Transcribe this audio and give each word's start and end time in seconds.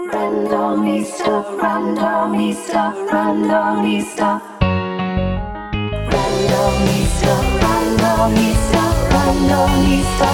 Randomista, 0.00 1.42
randomista, 1.60 2.94
randomista. 3.10 4.40
Randomista, 6.06 7.32
randomista, 7.60 8.82
randomista. 9.10 10.28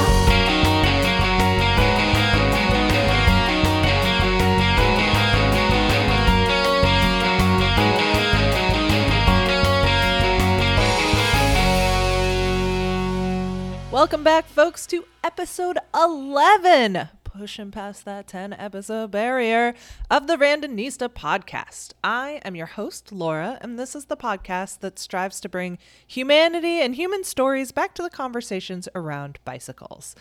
Welcome 13.91 14.25
back, 14.25 14.47
folks, 14.47 14.87
to 14.89 15.07
episode 15.23 15.79
11, 15.95 17.09
pushing 17.37 17.73
past 17.73 18.05
that 18.05 18.29
10 18.29 18.53
episode 18.53 19.11
barrier 19.11 19.75
of 20.09 20.29
the 20.29 20.37
Randonista 20.37 21.09
podcast. 21.09 21.93
I 22.05 22.41
am 22.45 22.55
your 22.55 22.67
host, 22.67 23.11
Laura, 23.11 23.59
and 23.61 23.77
this 23.77 23.97
is 23.97 24.05
the 24.05 24.17
podcast 24.17 24.79
that 24.81 25.01
strives 25.01 25.41
to 25.41 25.49
bring 25.49 25.79
humanity 26.07 26.81
and 26.81 26.95
human 26.95 27.25
stories 27.25 27.73
back 27.73 27.93
to 27.95 28.03
the 28.03 28.11
conversations 28.11 28.89
around 28.95 29.41
bicycles. 29.45 30.15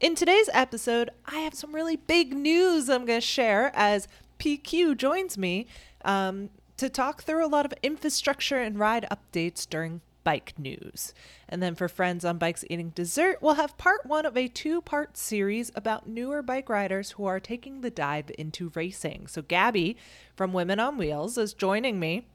In 0.00 0.16
today's 0.16 0.50
episode, 0.52 1.10
I 1.26 1.38
have 1.38 1.54
some 1.54 1.72
really 1.72 1.96
big 1.96 2.34
news 2.34 2.90
I'm 2.90 3.06
going 3.06 3.20
to 3.20 3.26
share 3.26 3.70
as 3.72 4.08
PQ 4.40 4.96
joins 4.96 5.38
me 5.38 5.68
um, 6.04 6.50
to 6.78 6.88
talk 6.88 7.22
through 7.22 7.46
a 7.46 7.48
lot 7.48 7.64
of 7.64 7.74
infrastructure 7.82 8.58
and 8.58 8.76
ride 8.76 9.06
updates 9.08 9.68
during 9.68 10.00
bike 10.26 10.54
news. 10.58 11.14
And 11.48 11.62
then 11.62 11.76
for 11.76 11.86
friends 11.86 12.24
on 12.24 12.36
Bikes 12.36 12.64
Eating 12.68 12.90
Dessert, 12.90 13.38
we'll 13.40 13.54
have 13.54 13.78
part 13.78 14.04
one 14.04 14.26
of 14.26 14.36
a 14.36 14.48
two 14.48 14.82
part 14.82 15.16
series 15.16 15.70
about 15.76 16.08
newer 16.08 16.42
bike 16.42 16.68
riders 16.68 17.12
who 17.12 17.26
are 17.26 17.38
taking 17.38 17.80
the 17.80 17.90
dive 17.90 18.32
into 18.36 18.72
racing. 18.74 19.28
So, 19.28 19.40
Gabby 19.40 19.96
from 20.34 20.52
Women 20.52 20.80
on 20.80 20.98
Wheels 20.98 21.38
is 21.38 21.54
joining 21.54 22.00
me 22.00 22.26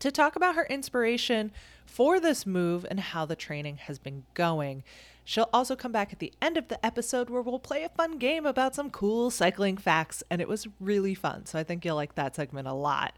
to 0.00 0.10
talk 0.10 0.34
about 0.34 0.56
her 0.56 0.66
inspiration 0.66 1.52
for 1.86 2.18
this 2.18 2.44
move 2.44 2.84
and 2.90 2.98
how 2.98 3.24
the 3.24 3.36
training 3.36 3.76
has 3.76 4.00
been 4.00 4.24
going. 4.34 4.82
She'll 5.22 5.50
also 5.52 5.76
come 5.76 5.92
back 5.92 6.12
at 6.12 6.18
the 6.18 6.32
end 6.42 6.56
of 6.56 6.66
the 6.66 6.84
episode 6.84 7.30
where 7.30 7.42
we'll 7.42 7.60
play 7.60 7.84
a 7.84 7.88
fun 7.90 8.18
game 8.18 8.44
about 8.44 8.74
some 8.74 8.90
cool 8.90 9.30
cycling 9.30 9.76
facts, 9.76 10.24
and 10.30 10.40
it 10.40 10.48
was 10.48 10.66
really 10.80 11.14
fun. 11.14 11.46
So 11.46 11.60
I 11.60 11.62
think 11.62 11.84
you'll 11.84 11.94
like 11.94 12.16
that 12.16 12.34
segment 12.34 12.66
a 12.66 12.74
lot. 12.74 13.14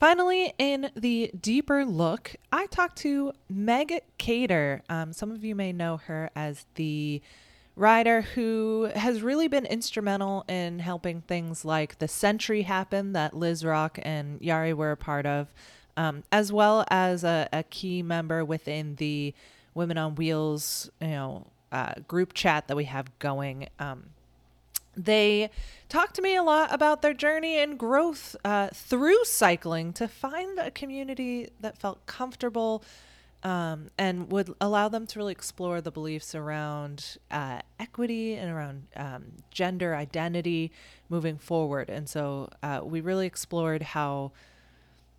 Finally, 0.00 0.52
in 0.58 0.90
the 0.96 1.30
deeper 1.40 1.84
look, 1.84 2.34
I 2.52 2.66
talked 2.66 2.96
to 2.98 3.32
Meg 3.48 4.00
Cater. 4.18 4.82
Um, 4.88 5.12
some 5.12 5.30
of 5.30 5.44
you 5.44 5.54
may 5.54 5.72
know 5.72 5.96
her 5.96 6.30
as 6.34 6.66
the 6.74 7.22
writer 7.76 8.20
who 8.20 8.90
has 8.94 9.22
really 9.22 9.48
been 9.48 9.66
instrumental 9.66 10.44
in 10.48 10.78
helping 10.78 11.20
things 11.22 11.64
like 11.64 11.98
the 11.98 12.08
Century 12.08 12.62
happen 12.62 13.12
that 13.14 13.34
Liz 13.34 13.64
Rock 13.64 13.98
and 14.02 14.40
Yari 14.40 14.74
were 14.74 14.92
a 14.92 14.96
part 14.96 15.26
of, 15.26 15.52
um, 15.96 16.22
as 16.30 16.52
well 16.52 16.84
as 16.88 17.24
a, 17.24 17.48
a 17.52 17.62
key 17.62 18.02
member 18.02 18.44
within 18.44 18.96
the 18.96 19.34
Women 19.74 19.98
on 19.98 20.14
Wheels, 20.14 20.90
you 21.00 21.08
know, 21.08 21.46
uh, 21.72 21.94
group 22.06 22.32
chat 22.34 22.68
that 22.68 22.76
we 22.76 22.84
have 22.84 23.18
going. 23.18 23.68
Um, 23.80 24.04
they 24.96 25.50
talked 25.88 26.14
to 26.16 26.22
me 26.22 26.36
a 26.36 26.42
lot 26.42 26.72
about 26.72 27.02
their 27.02 27.14
journey 27.14 27.58
and 27.58 27.78
growth 27.78 28.36
uh, 28.44 28.68
through 28.72 29.24
cycling 29.24 29.92
to 29.94 30.08
find 30.08 30.58
a 30.58 30.70
community 30.70 31.48
that 31.60 31.78
felt 31.78 32.04
comfortable 32.06 32.82
um, 33.44 33.90
and 33.98 34.32
would 34.32 34.54
allow 34.60 34.88
them 34.88 35.06
to 35.06 35.18
really 35.18 35.32
explore 35.32 35.80
the 35.80 35.90
beliefs 35.90 36.34
around 36.34 37.18
uh, 37.30 37.60
equity 37.78 38.34
and 38.34 38.50
around 38.50 38.86
um, 38.96 39.24
gender 39.50 39.94
identity 39.94 40.72
moving 41.10 41.36
forward. 41.36 41.90
And 41.90 42.08
so 42.08 42.48
uh, 42.62 42.80
we 42.82 43.02
really 43.02 43.26
explored 43.26 43.82
how 43.82 44.32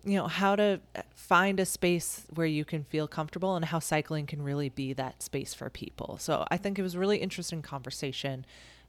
you 0.04 0.16
know 0.16 0.28
how 0.28 0.54
to 0.54 0.80
find 1.14 1.58
a 1.58 1.66
space 1.66 2.24
where 2.32 2.46
you 2.46 2.64
can 2.64 2.84
feel 2.84 3.08
comfortable 3.08 3.56
and 3.56 3.64
how 3.64 3.80
cycling 3.80 4.24
can 4.24 4.40
really 4.40 4.68
be 4.68 4.92
that 4.92 5.20
space 5.20 5.52
for 5.52 5.68
people 5.68 6.16
so 6.20 6.46
i 6.48 6.56
think 6.56 6.78
it 6.78 6.82
was 6.82 6.96
really 6.96 7.16
interesting 7.16 7.60
conversation 7.60 8.46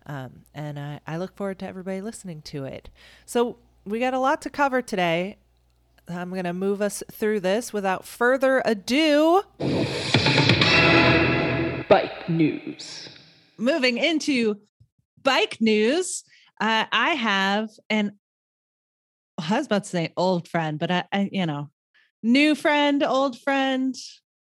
um, 0.07 0.43
and 0.53 0.79
I, 0.79 0.99
I 1.05 1.17
look 1.17 1.35
forward 1.35 1.59
to 1.59 1.67
everybody 1.67 2.01
listening 2.01 2.41
to 2.43 2.63
it. 2.63 2.89
So 3.25 3.57
we 3.85 3.99
got 3.99 4.13
a 4.13 4.19
lot 4.19 4.41
to 4.43 4.49
cover 4.49 4.81
today. 4.81 5.37
I'm 6.07 6.29
going 6.31 6.45
to 6.45 6.53
move 6.53 6.81
us 6.81 7.03
through 7.11 7.41
this 7.41 7.73
without 7.73 8.05
further 8.05 8.61
ado. 8.63 9.43
Bike 11.89 12.29
news. 12.29 13.09
Moving 13.57 13.97
into 13.97 14.55
bike 15.21 15.57
news, 15.59 16.23
uh, 16.61 16.85
I 16.91 17.09
have 17.15 17.69
an, 17.89 18.17
I 19.37 19.57
was 19.57 19.65
about 19.65 19.83
to 19.83 19.89
say 19.89 20.13
old 20.15 20.47
friend, 20.47 20.79
but 20.79 20.89
I, 20.89 21.03
I 21.11 21.29
you 21.31 21.45
know, 21.45 21.69
new 22.23 22.55
friend, 22.55 23.03
old 23.03 23.37
friend, 23.39 23.93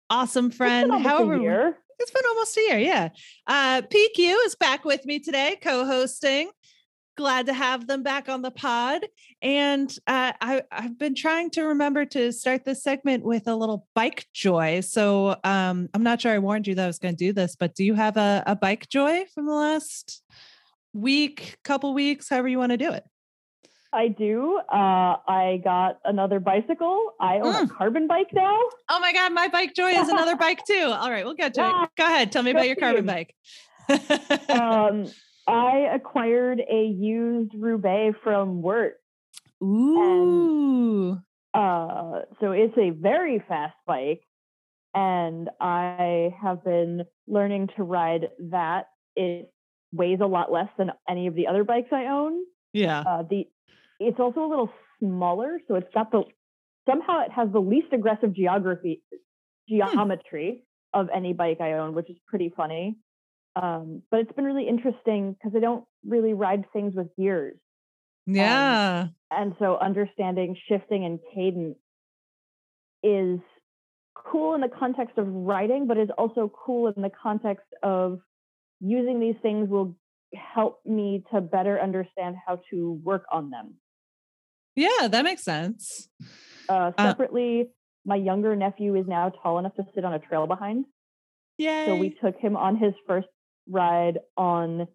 awesome 0.09 0.49
friend, 0.49 0.91
however. 0.91 1.77
It's 2.01 2.11
been 2.11 2.23
almost 2.29 2.57
a 2.57 2.61
year, 2.61 2.79
yeah. 2.79 3.09
Uh, 3.45 3.81
PQ 3.83 4.35
is 4.45 4.55
back 4.55 4.85
with 4.85 5.05
me 5.05 5.19
today, 5.19 5.57
co-hosting. 5.61 6.49
Glad 7.15 7.45
to 7.45 7.53
have 7.53 7.85
them 7.85 8.01
back 8.01 8.27
on 8.27 8.41
the 8.41 8.49
pod. 8.49 9.05
And 9.41 9.89
uh, 10.07 10.31
I, 10.41 10.63
I've 10.71 10.97
been 10.97 11.13
trying 11.13 11.51
to 11.51 11.63
remember 11.63 12.05
to 12.05 12.31
start 12.31 12.65
this 12.65 12.83
segment 12.83 13.23
with 13.23 13.47
a 13.47 13.55
little 13.55 13.87
bike 13.93 14.25
joy. 14.33 14.79
So 14.81 15.35
um, 15.43 15.89
I'm 15.93 16.03
not 16.03 16.21
sure 16.21 16.31
I 16.31 16.39
warned 16.39 16.67
you 16.67 16.75
that 16.75 16.83
I 16.83 16.87
was 16.87 16.99
going 16.99 17.15
to 17.15 17.25
do 17.25 17.33
this, 17.33 17.55
but 17.55 17.75
do 17.75 17.83
you 17.83 17.93
have 17.93 18.17
a, 18.17 18.43
a 18.47 18.55
bike 18.55 18.89
joy 18.89 19.25
from 19.35 19.45
the 19.45 19.53
last 19.53 20.23
week, 20.93 21.57
couple 21.63 21.93
weeks, 21.93 22.29
however 22.29 22.47
you 22.47 22.57
want 22.57 22.71
to 22.71 22.77
do 22.77 22.91
it? 22.91 23.03
I 23.93 24.07
do. 24.07 24.57
Uh, 24.71 25.15
I 25.27 25.59
got 25.63 25.99
another 26.05 26.39
bicycle. 26.39 27.13
I 27.19 27.39
own 27.39 27.55
a 27.55 27.67
Mm. 27.67 27.69
carbon 27.69 28.07
bike 28.07 28.31
now. 28.33 28.57
Oh 28.89 28.99
my 29.01 29.11
God, 29.13 29.33
my 29.33 29.47
bike 29.49 29.73
joy 29.75 29.89
is 29.91 30.07
another 30.07 30.35
bike 30.45 30.63
too. 30.65 30.93
All 30.93 31.11
right, 31.11 31.25
we'll 31.25 31.33
get 31.33 31.53
to 31.55 31.61
it. 31.67 31.89
Go 31.97 32.05
ahead. 32.05 32.31
Tell 32.31 32.41
me 32.43 32.51
about 32.51 32.67
your 32.67 32.75
carbon 32.77 33.05
bike. 33.05 33.35
Um, 34.49 35.07
I 35.47 35.89
acquired 35.93 36.61
a 36.61 36.83
used 36.85 37.53
Roubaix 37.57 38.15
from 38.23 38.61
Wirt. 38.61 38.93
Ooh. 39.61 41.17
Uh, 41.53 42.21
so 42.39 42.51
it's 42.51 42.77
a 42.77 42.91
very 42.91 43.43
fast 43.47 43.75
bike, 43.85 44.21
and 44.93 45.49
I 45.59 46.33
have 46.41 46.63
been 46.63 47.03
learning 47.27 47.69
to 47.75 47.83
ride 47.83 48.29
that. 48.51 48.87
It 49.15 49.51
weighs 49.91 50.19
a 50.21 50.25
lot 50.27 50.51
less 50.51 50.69
than 50.77 50.91
any 51.09 51.27
of 51.27 51.35
the 51.35 51.47
other 51.47 51.65
bikes 51.65 51.89
I 51.91 52.05
own. 52.05 52.39
Yeah. 52.71 53.01
Uh, 53.01 53.23
the 53.29 53.47
it's 54.07 54.19
also 54.19 54.41
a 54.43 54.49
little 54.49 54.69
smaller, 54.99 55.59
so 55.67 55.75
it's 55.75 55.93
got 55.93 56.11
the 56.11 56.23
somehow 56.89 57.21
it 57.25 57.31
has 57.31 57.49
the 57.51 57.59
least 57.61 57.87
aggressive 57.93 58.33
geography 58.33 59.03
geometry 59.69 60.65
of 60.93 61.09
any 61.13 61.33
bike 61.33 61.61
I 61.61 61.73
own, 61.73 61.93
which 61.93 62.09
is 62.09 62.17
pretty 62.27 62.51
funny. 62.55 62.97
Um, 63.55 64.01
but 64.09 64.21
it's 64.21 64.31
been 64.31 64.45
really 64.45 64.67
interesting 64.67 65.33
because 65.33 65.53
I 65.55 65.59
don't 65.59 65.85
really 66.05 66.33
ride 66.33 66.65
things 66.73 66.93
with 66.95 67.07
gears, 67.17 67.57
Yeah. 68.25 69.09
and 69.29 69.55
so 69.59 69.77
understanding 69.77 70.55
shifting 70.67 71.05
and 71.05 71.19
cadence 71.33 71.77
is 73.03 73.39
cool 74.13 74.53
in 74.55 74.61
the 74.61 74.69
context 74.69 75.17
of 75.17 75.27
riding, 75.27 75.87
but 75.87 75.97
is 75.97 76.09
also 76.17 76.51
cool 76.65 76.87
in 76.87 77.01
the 77.01 77.09
context 77.09 77.67
of 77.83 78.19
using 78.79 79.19
these 79.19 79.35
things 79.41 79.69
will 79.69 79.97
help 80.33 80.79
me 80.85 81.23
to 81.33 81.41
better 81.41 81.79
understand 81.79 82.35
how 82.45 82.61
to 82.69 82.93
work 83.03 83.25
on 83.31 83.49
them. 83.49 83.75
Yeah, 84.75 85.07
that 85.09 85.23
makes 85.23 85.43
sense. 85.43 86.09
Uh, 86.69 86.91
Uh, 86.97 87.03
separately, 87.05 87.69
my 88.05 88.15
younger 88.15 88.55
nephew 88.55 88.95
is 88.95 89.05
now 89.07 89.29
tall 89.29 89.59
enough 89.59 89.75
to 89.75 89.83
sit 89.93 90.05
on 90.05 90.13
a 90.13 90.19
trail 90.19 90.47
behind. 90.47 90.85
Yeah. 91.57 91.85
So 91.87 91.95
we 91.95 92.09
took 92.23 92.35
him 92.37 92.55
on 92.55 92.77
his 92.77 92.93
first 93.07 93.27
ride 93.69 94.19
on 94.37 94.87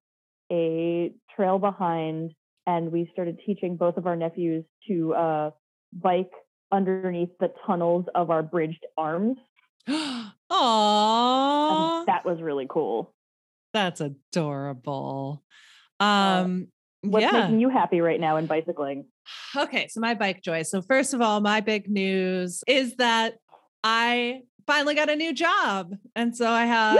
a 0.50 1.12
trail 1.34 1.58
behind, 1.58 2.32
and 2.66 2.90
we 2.90 3.08
started 3.12 3.38
teaching 3.44 3.76
both 3.76 3.96
of 3.96 4.06
our 4.06 4.16
nephews 4.16 4.64
to 4.88 5.14
uh, 5.14 5.50
bike 5.92 6.30
underneath 6.72 7.30
the 7.38 7.52
tunnels 7.66 8.06
of 8.14 8.30
our 8.30 8.42
bridged 8.42 8.84
arms. 8.96 9.36
Aww. 9.88 10.32
And 10.50 12.06
that 12.08 12.24
was 12.24 12.40
really 12.40 12.66
cool. 12.68 13.12
That's 13.72 14.00
adorable. 14.00 15.42
Uh, 16.00 16.04
Um 16.44 16.68
What's 17.02 17.22
yeah. 17.22 17.32
making 17.32 17.60
you 17.60 17.68
happy 17.68 18.00
right 18.00 18.20
now 18.20 18.36
in 18.36 18.46
bicycling? 18.46 19.06
Okay, 19.56 19.88
so 19.88 20.00
my 20.00 20.14
bike 20.14 20.42
joy. 20.42 20.62
So 20.62 20.82
first 20.82 21.14
of 21.14 21.20
all, 21.20 21.40
my 21.40 21.60
big 21.60 21.88
news 21.88 22.62
is 22.66 22.96
that 22.96 23.34
I 23.84 24.42
finally 24.66 24.94
got 24.94 25.08
a 25.08 25.16
new 25.16 25.32
job. 25.32 25.94
And 26.16 26.36
so 26.36 26.50
I 26.50 26.66
have 26.66 26.98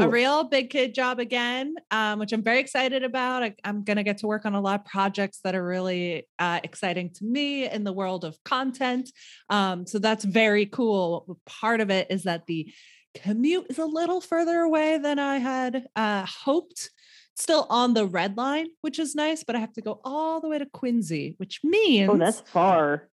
a 0.00 0.08
real 0.08 0.44
big 0.44 0.70
kid 0.70 0.94
job 0.94 1.18
again, 1.18 1.74
um, 1.90 2.18
which 2.18 2.32
I'm 2.32 2.42
very 2.42 2.58
excited 2.58 3.02
about. 3.02 3.42
I, 3.42 3.54
I'm 3.64 3.84
going 3.84 3.98
to 3.98 4.02
get 4.02 4.18
to 4.18 4.26
work 4.26 4.46
on 4.46 4.54
a 4.54 4.60
lot 4.60 4.80
of 4.80 4.86
projects 4.86 5.40
that 5.44 5.54
are 5.54 5.64
really 5.64 6.26
uh, 6.38 6.60
exciting 6.64 7.10
to 7.14 7.24
me 7.24 7.68
in 7.68 7.84
the 7.84 7.92
world 7.92 8.24
of 8.24 8.42
content. 8.44 9.10
Um, 9.50 9.86
so 9.86 9.98
that's 9.98 10.24
very 10.24 10.66
cool. 10.66 11.38
Part 11.44 11.80
of 11.80 11.90
it 11.90 12.06
is 12.10 12.22
that 12.22 12.46
the 12.46 12.72
commute 13.14 13.66
is 13.68 13.78
a 13.78 13.84
little 13.84 14.22
further 14.22 14.60
away 14.60 14.96
than 14.96 15.18
I 15.18 15.38
had 15.38 15.86
uh, 15.94 16.24
hoped. 16.26 16.90
Still 17.36 17.66
on 17.70 17.94
the 17.94 18.06
red 18.06 18.36
line, 18.36 18.68
which 18.82 18.98
is 18.98 19.14
nice, 19.14 19.44
but 19.44 19.56
I 19.56 19.58
have 19.60 19.72
to 19.74 19.80
go 19.82 20.00
all 20.04 20.40
the 20.40 20.48
way 20.48 20.58
to 20.58 20.66
Quincy, 20.66 21.34
which 21.38 21.60
means 21.64 22.10
Oh, 22.10 22.16
that's 22.16 22.40
far. 22.40 23.08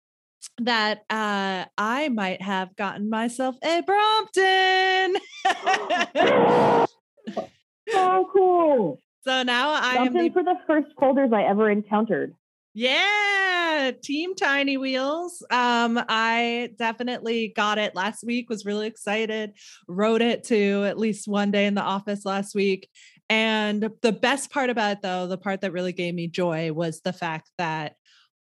that 0.59 1.05
uh, 1.11 1.65
I 1.76 2.09
might 2.11 2.43
have 2.43 2.75
gotten 2.76 3.09
myself 3.11 3.56
a 3.62 3.82
Brompton. 3.82 5.17
Oh, 7.94 8.29
cool. 8.32 9.00
so 9.25 9.43
now 9.43 9.70
I 9.70 9.94
am 9.94 10.06
Something 10.09 10.25
the 10.25 10.31
for 10.31 10.43
the 10.43 10.56
first 10.67 10.88
folders 11.00 11.31
I 11.32 11.43
ever 11.44 11.70
encountered. 11.70 12.35
Yeah, 12.75 13.93
Team 14.03 14.35
Tiny 14.35 14.76
Wheels. 14.76 15.43
Um, 15.50 15.99
I 16.09 16.70
definitely 16.79 17.49
got 17.56 17.79
it 17.79 17.94
last 17.94 18.23
week, 18.25 18.49
was 18.50 18.65
really 18.67 18.87
excited, 18.87 19.53
wrote 19.88 20.20
it 20.23 20.44
to 20.44 20.85
at 20.85 20.99
least 20.99 21.26
one 21.26 21.50
day 21.50 21.67
in 21.67 21.75
the 21.75 21.82
office 21.82 22.25
last 22.25 22.55
week. 22.55 22.88
And 23.31 23.91
the 24.03 24.13
best 24.13 24.51
part 24.51 24.71
about 24.71 24.93
it, 24.93 25.03
though, 25.03 25.27
the 25.27 25.39
part 25.39 25.61
that 25.61 25.73
really 25.73 25.93
gave 25.93 26.15
me 26.15 26.29
joy 26.29 26.73
was 26.73 27.01
the 27.01 27.13
fact 27.13 27.51
that 27.59 27.95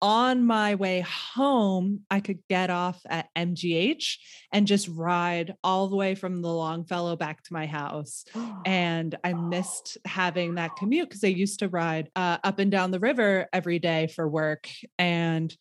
on 0.01 0.45
my 0.45 0.75
way 0.75 0.99
home, 1.01 2.01
I 2.11 2.19
could 2.19 2.39
get 2.49 2.69
off 2.69 3.01
at 3.09 3.29
MGH 3.35 4.17
and 4.51 4.67
just 4.67 4.87
ride 4.89 5.55
all 5.63 5.87
the 5.87 5.95
way 5.95 6.13
from 6.15 6.41
the 6.41 6.53
Longfellow 6.53 7.15
back 7.15 7.43
to 7.43 7.53
my 7.53 7.65
house. 7.65 8.25
And 8.65 9.15
I 9.23 9.33
missed 9.33 9.99
having 10.05 10.55
that 10.55 10.75
commute 10.75 11.07
because 11.07 11.23
I 11.23 11.27
used 11.27 11.59
to 11.59 11.69
ride 11.69 12.09
uh, 12.15 12.39
up 12.43 12.57
and 12.57 12.71
down 12.71 12.89
the 12.89 12.99
river 12.99 13.47
every 13.53 13.77
day 13.77 14.07
for 14.07 14.27
work, 14.27 14.67
and 14.97 15.55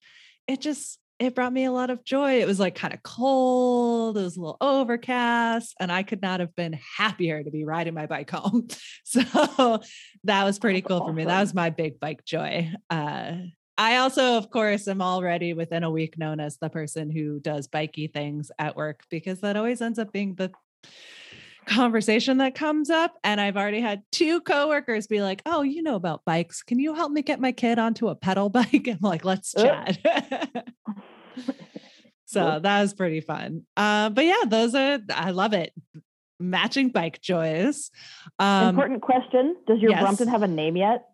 it 0.49 0.63
just 0.63 0.99
it 1.25 1.35
brought 1.35 1.53
me 1.53 1.65
a 1.65 1.73
lot 1.73 1.91
of 1.91 2.05
joy. 2.05 2.41
It 2.41 2.47
was 2.47 2.61
like 2.61 2.75
kind 2.75 2.95
of 2.95 3.03
cold, 3.03 4.17
it 4.17 4.23
was 4.23 4.37
a 4.37 4.41
little 4.41 4.57
overcast, 4.61 5.75
and 5.81 5.91
I 5.91 6.03
could 6.03 6.23
not 6.23 6.41
have 6.41 6.55
been 6.55 6.79
happier 6.97 7.43
to 7.43 7.51
be 7.51 7.65
riding 7.65 7.95
my 7.95 8.07
bike 8.07 8.31
home. 8.31 8.69
So 9.07 9.81
that 10.25 10.45
was 10.45 10.59
pretty 10.59 10.81
That's 10.81 10.89
cool 10.89 11.07
for 11.07 11.13
me. 11.13 11.25
That 11.25 11.41
was 11.41 11.55
my 11.65 11.71
big 11.71 12.01
bike 12.01 12.25
joy. 12.25 12.73
Uh, 12.91 13.33
I 13.77 13.97
also, 13.97 14.37
of 14.37 14.51
course, 14.51 14.89
am 14.89 15.03
already 15.03 15.53
within 15.53 15.85
a 15.85 15.91
week 15.91 16.19
known 16.19 16.41
as 16.41 16.57
the 16.57 16.69
person 16.69 17.11
who 17.11 17.39
does 17.41 17.69
bikey 17.69 18.09
things 18.09 18.51
at 18.59 18.77
work 18.77 19.03
because 19.11 19.41
that 19.41 19.57
always 19.57 19.81
ends 19.81 19.99
up 19.99 20.13
being 20.13 20.35
the 20.35 20.53
conversation 21.65 22.39
that 22.39 22.55
comes 22.55 22.91
up. 22.91 23.15
And 23.25 23.41
I've 23.41 23.57
already 23.57 23.81
had 23.81 24.03
two 24.13 24.41
coworkers 24.41 25.07
be 25.07 25.23
like, 25.23 25.43
Oh, 25.47 25.63
you 25.63 25.83
know 25.83 25.97
about 25.97 26.25
bikes. 26.25 26.63
Can 26.63 26.79
you 26.79 26.95
help 26.95 27.11
me 27.11 27.23
get 27.23 27.41
my 27.41 27.53
kid 27.53 27.79
onto 27.79 28.09
a 28.09 28.15
pedal 28.15 28.49
bike? 28.49 28.89
I'm 28.89 28.99
like, 29.01 29.25
Let's 29.25 29.53
chat. 29.53 29.99
So 32.27 32.61
that 32.61 32.81
was 32.83 32.95
pretty 32.95 33.21
fun. 33.21 33.63
Uh, 33.77 34.11
but 34.11 34.25
yeah, 34.25 34.43
those 34.47 34.75
are, 34.75 34.99
I 35.13 35.31
love 35.31 35.53
it. 35.53 35.73
Matching 36.41 36.89
bike 36.89 37.21
joys. 37.21 37.91
Um, 38.39 38.69
Important 38.71 39.03
question. 39.03 39.57
Does 39.67 39.81
your 39.81 39.93
yes. 39.93 40.03
Brompton 40.03 40.29
have 40.29 40.43
a 40.43 40.49
name 40.49 40.77
yet? 40.77 41.05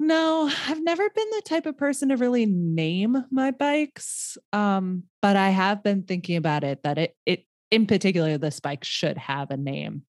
No, 0.00 0.50
I've 0.68 0.82
never 0.82 1.08
been 1.08 1.30
the 1.30 1.42
type 1.44 1.66
of 1.66 1.78
person 1.78 2.08
to 2.08 2.16
really 2.16 2.46
name 2.46 3.24
my 3.30 3.52
bikes. 3.52 4.36
Um, 4.52 5.04
but 5.22 5.36
I 5.36 5.50
have 5.50 5.82
been 5.82 6.02
thinking 6.02 6.36
about 6.36 6.64
it 6.64 6.82
that 6.82 6.98
it 6.98 7.16
it 7.24 7.46
in 7.70 7.86
particular 7.86 8.36
this 8.36 8.60
bike 8.60 8.84
should 8.84 9.16
have 9.18 9.50
a 9.50 9.56
name. 9.56 10.02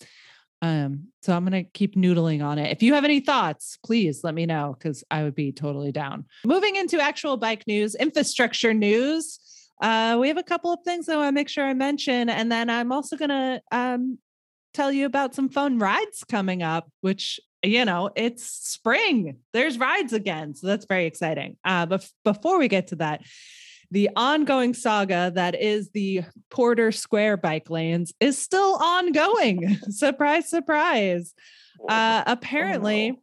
Um, 0.65 1.09
so 1.21 1.35
I'm 1.35 1.43
gonna 1.43 1.63
keep 1.63 1.95
noodling 1.95 2.43
on 2.43 2.57
it. 2.57 2.71
If 2.71 2.81
you 2.81 2.95
have 2.95 3.03
any 3.03 3.19
thoughts, 3.19 3.77
please 3.85 4.23
let 4.23 4.33
me 4.33 4.47
know 4.47 4.75
because 4.77 5.03
I 5.11 5.21
would 5.21 5.35
be 5.35 5.51
totally 5.51 5.91
down. 5.91 6.25
Moving 6.43 6.75
into 6.75 6.99
actual 6.99 7.37
bike 7.37 7.67
news, 7.67 7.93
infrastructure 7.93 8.73
news. 8.73 9.39
Uh, 9.79 10.17
we 10.19 10.27
have 10.27 10.37
a 10.37 10.43
couple 10.43 10.73
of 10.73 10.79
things 10.83 11.07
I 11.07 11.17
want 11.17 11.27
to 11.27 11.33
make 11.33 11.49
sure 11.49 11.65
I 11.65 11.75
mention, 11.75 12.29
and 12.29 12.51
then 12.51 12.71
I'm 12.71 12.91
also 12.91 13.15
gonna 13.15 13.61
um 13.71 14.17
tell 14.73 14.91
you 14.91 15.05
about 15.05 15.35
some 15.35 15.49
fun 15.49 15.77
rides 15.77 16.23
coming 16.23 16.63
up, 16.63 16.89
which 17.01 17.39
you 17.63 17.85
know, 17.85 18.09
it's 18.15 18.43
spring. 18.43 19.37
There's 19.53 19.77
rides 19.77 20.13
again. 20.13 20.55
So 20.55 20.67
that's 20.67 20.85
very 20.85 21.05
exciting. 21.05 21.57
Uh, 21.63 21.85
but 21.85 22.09
before 22.23 22.57
we 22.57 22.67
get 22.67 22.87
to 22.87 22.95
that, 22.97 23.21
the 23.95 24.09
ongoing 24.17 24.73
saga 24.73 25.31
that 25.35 25.55
is 25.55 25.89
the 25.91 26.21
Porter 26.49 26.91
Square 26.91 27.37
bike 27.37 27.69
lanes 27.69 28.13
is 28.19 28.37
still 28.37 28.75
ongoing. 28.75 29.77
surprise, 29.89 30.49
surprise. 30.49 31.33
Uh, 31.87 32.21
apparently, 32.27 33.17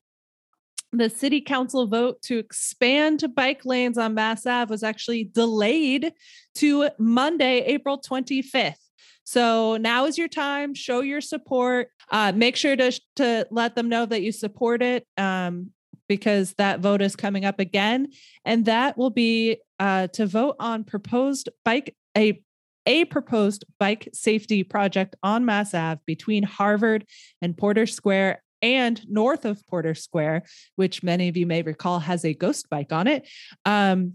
the 0.90 1.10
city 1.10 1.42
council 1.42 1.86
vote 1.86 2.22
to 2.22 2.38
expand 2.38 3.20
to 3.20 3.28
bike 3.28 3.66
lanes 3.66 3.98
on 3.98 4.14
Mass 4.14 4.46
Ave 4.46 4.70
was 4.70 4.82
actually 4.82 5.24
delayed 5.24 6.14
to 6.54 6.88
Monday, 6.98 7.58
April 7.66 8.00
25th. 8.00 8.76
So 9.24 9.76
now 9.76 10.06
is 10.06 10.16
your 10.16 10.28
time. 10.28 10.72
Show 10.72 11.02
your 11.02 11.20
support. 11.20 11.88
Uh, 12.10 12.32
make 12.34 12.56
sure 12.56 12.76
to 12.76 12.98
to 13.16 13.46
let 13.50 13.74
them 13.74 13.90
know 13.90 14.06
that 14.06 14.22
you 14.22 14.32
support 14.32 14.80
it 14.82 15.06
um, 15.18 15.72
because 16.16 16.52
that 16.58 16.80
vote 16.80 17.00
is 17.00 17.16
coming 17.16 17.46
up 17.46 17.58
again, 17.58 18.08
and 18.44 18.66
that 18.66 18.98
will 18.98 19.10
be 19.10 19.56
uh, 19.78 20.08
to 20.08 20.26
vote 20.26 20.56
on 20.60 20.84
proposed 20.84 21.48
bike 21.64 21.96
a 22.16 22.42
a 22.84 23.06
proposed 23.06 23.64
bike 23.78 24.08
safety 24.12 24.62
project 24.62 25.16
on 25.22 25.46
Mass 25.46 25.72
Ave 25.72 26.00
between 26.04 26.42
Harvard 26.42 27.06
and 27.40 27.56
Porter 27.56 27.86
Square 27.86 28.42
and 28.60 29.00
north 29.08 29.46
of 29.46 29.66
Porter 29.68 29.94
Square, 29.94 30.42
which 30.76 31.02
many 31.02 31.28
of 31.28 31.36
you 31.36 31.46
may 31.46 31.62
recall 31.62 32.00
has 32.00 32.24
a 32.26 32.34
ghost 32.34 32.68
bike 32.68 32.92
on 32.92 33.06
it. 33.06 33.26
Um, 33.64 34.14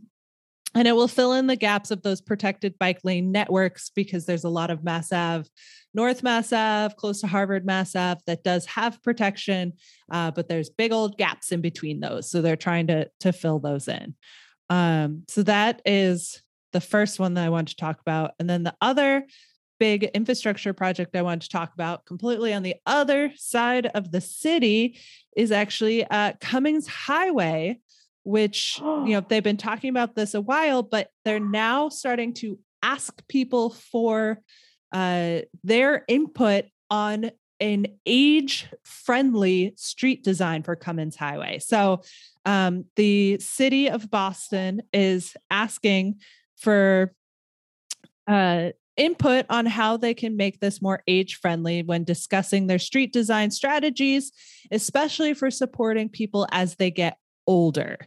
and 0.78 0.88
it 0.88 0.96
will 0.96 1.08
fill 1.08 1.34
in 1.34 1.48
the 1.48 1.56
gaps 1.56 1.90
of 1.90 2.04
those 2.04 2.22
protected 2.22 2.78
bike 2.78 3.00
lane 3.04 3.32
networks 3.32 3.90
because 3.90 4.28
there's 4.28 4.44
a 4.44 4.50
lot 4.50 4.70
of 4.70 4.84
Mass 4.84 5.12
Ave, 5.12 5.50
North 5.96 6.22
Mass 6.22 6.54
Ave, 6.54 6.94
close 7.00 7.22
to 7.22 7.28
Harvard 7.28 7.66
Mass 7.66 7.96
Ave 7.96 8.22
that 8.28 8.44
does 8.44 8.68
have 8.68 9.02
protection, 9.02 9.74
uh, 10.12 10.30
but 10.30 10.48
there's 10.48 10.70
big 10.70 10.92
old 10.92 11.18
gaps 11.18 11.52
in 11.52 11.62
between 11.62 12.00
those. 12.00 12.30
So 12.30 12.44
they're 12.44 12.56
trying 12.56 12.88
to 12.88 13.10
to 13.22 13.34
fill 13.34 13.58
those 13.58 13.88
in. 13.88 14.14
Um, 14.70 15.24
so 15.28 15.42
that 15.44 15.82
is 15.84 16.44
the 16.74 16.82
first 16.82 17.20
one 17.20 17.34
that 17.34 17.46
I 17.46 17.50
want 17.50 17.70
to 17.70 17.76
talk 17.76 18.00
about, 18.00 18.32
and 18.40 18.48
then 18.48 18.62
the 18.62 18.76
other 18.80 19.26
big 19.80 20.04
infrastructure 20.04 20.74
project 20.74 21.16
I 21.16 21.24
want 21.24 21.42
to 21.42 21.50
talk 21.50 21.74
about, 21.74 22.06
completely 22.06 22.54
on 22.54 22.62
the 22.62 22.76
other 22.86 23.32
side 23.36 23.88
of 23.88 24.12
the 24.12 24.22
city, 24.22 25.00
is 25.36 25.52
actually 25.52 26.06
uh, 26.06 26.34
Cummins 26.40 26.88
Highway 26.88 27.80
which 28.28 28.80
you 28.80 29.14
know 29.14 29.22
they've 29.30 29.44
been 29.44 29.58
talking 29.58 29.90
about 29.90 30.14
this 30.14 30.34
a 30.34 30.42
while 30.42 30.84
but 30.84 31.10
they're 31.24 31.40
now 31.40 31.88
starting 31.90 32.34
to 32.34 32.60
ask 32.84 33.26
people 33.28 33.70
for 33.70 34.40
uh, 34.92 35.40
their 35.64 36.04
input 36.08 36.66
on 36.90 37.32
an 37.60 37.88
age 38.06 38.68
friendly 38.84 39.74
street 39.76 40.24
design 40.24 40.62
for 40.62 40.76
Cummins 40.76 41.16
Highway. 41.16 41.58
So 41.60 42.02
um, 42.46 42.86
the 42.96 43.40
city 43.40 43.90
of 43.90 44.12
Boston 44.12 44.84
is 44.94 45.36
asking 45.50 46.20
for 46.58 47.14
uh, 48.28 48.70
input 48.96 49.46
on 49.50 49.66
how 49.66 49.98
they 49.98 50.14
can 50.14 50.38
make 50.38 50.60
this 50.60 50.82
more 50.82 51.02
age 51.08 51.36
friendly 51.36 51.82
when 51.84 52.04
discussing 52.04 52.68
their 52.68 52.80
street 52.80 53.12
design 53.12 53.50
strategies, 53.52 54.32
especially 54.72 55.34
for 55.34 55.50
supporting 55.50 56.10
people 56.10 56.48
as 56.52 56.76
they 56.76 56.92
get 56.92 57.18
older. 57.48 57.98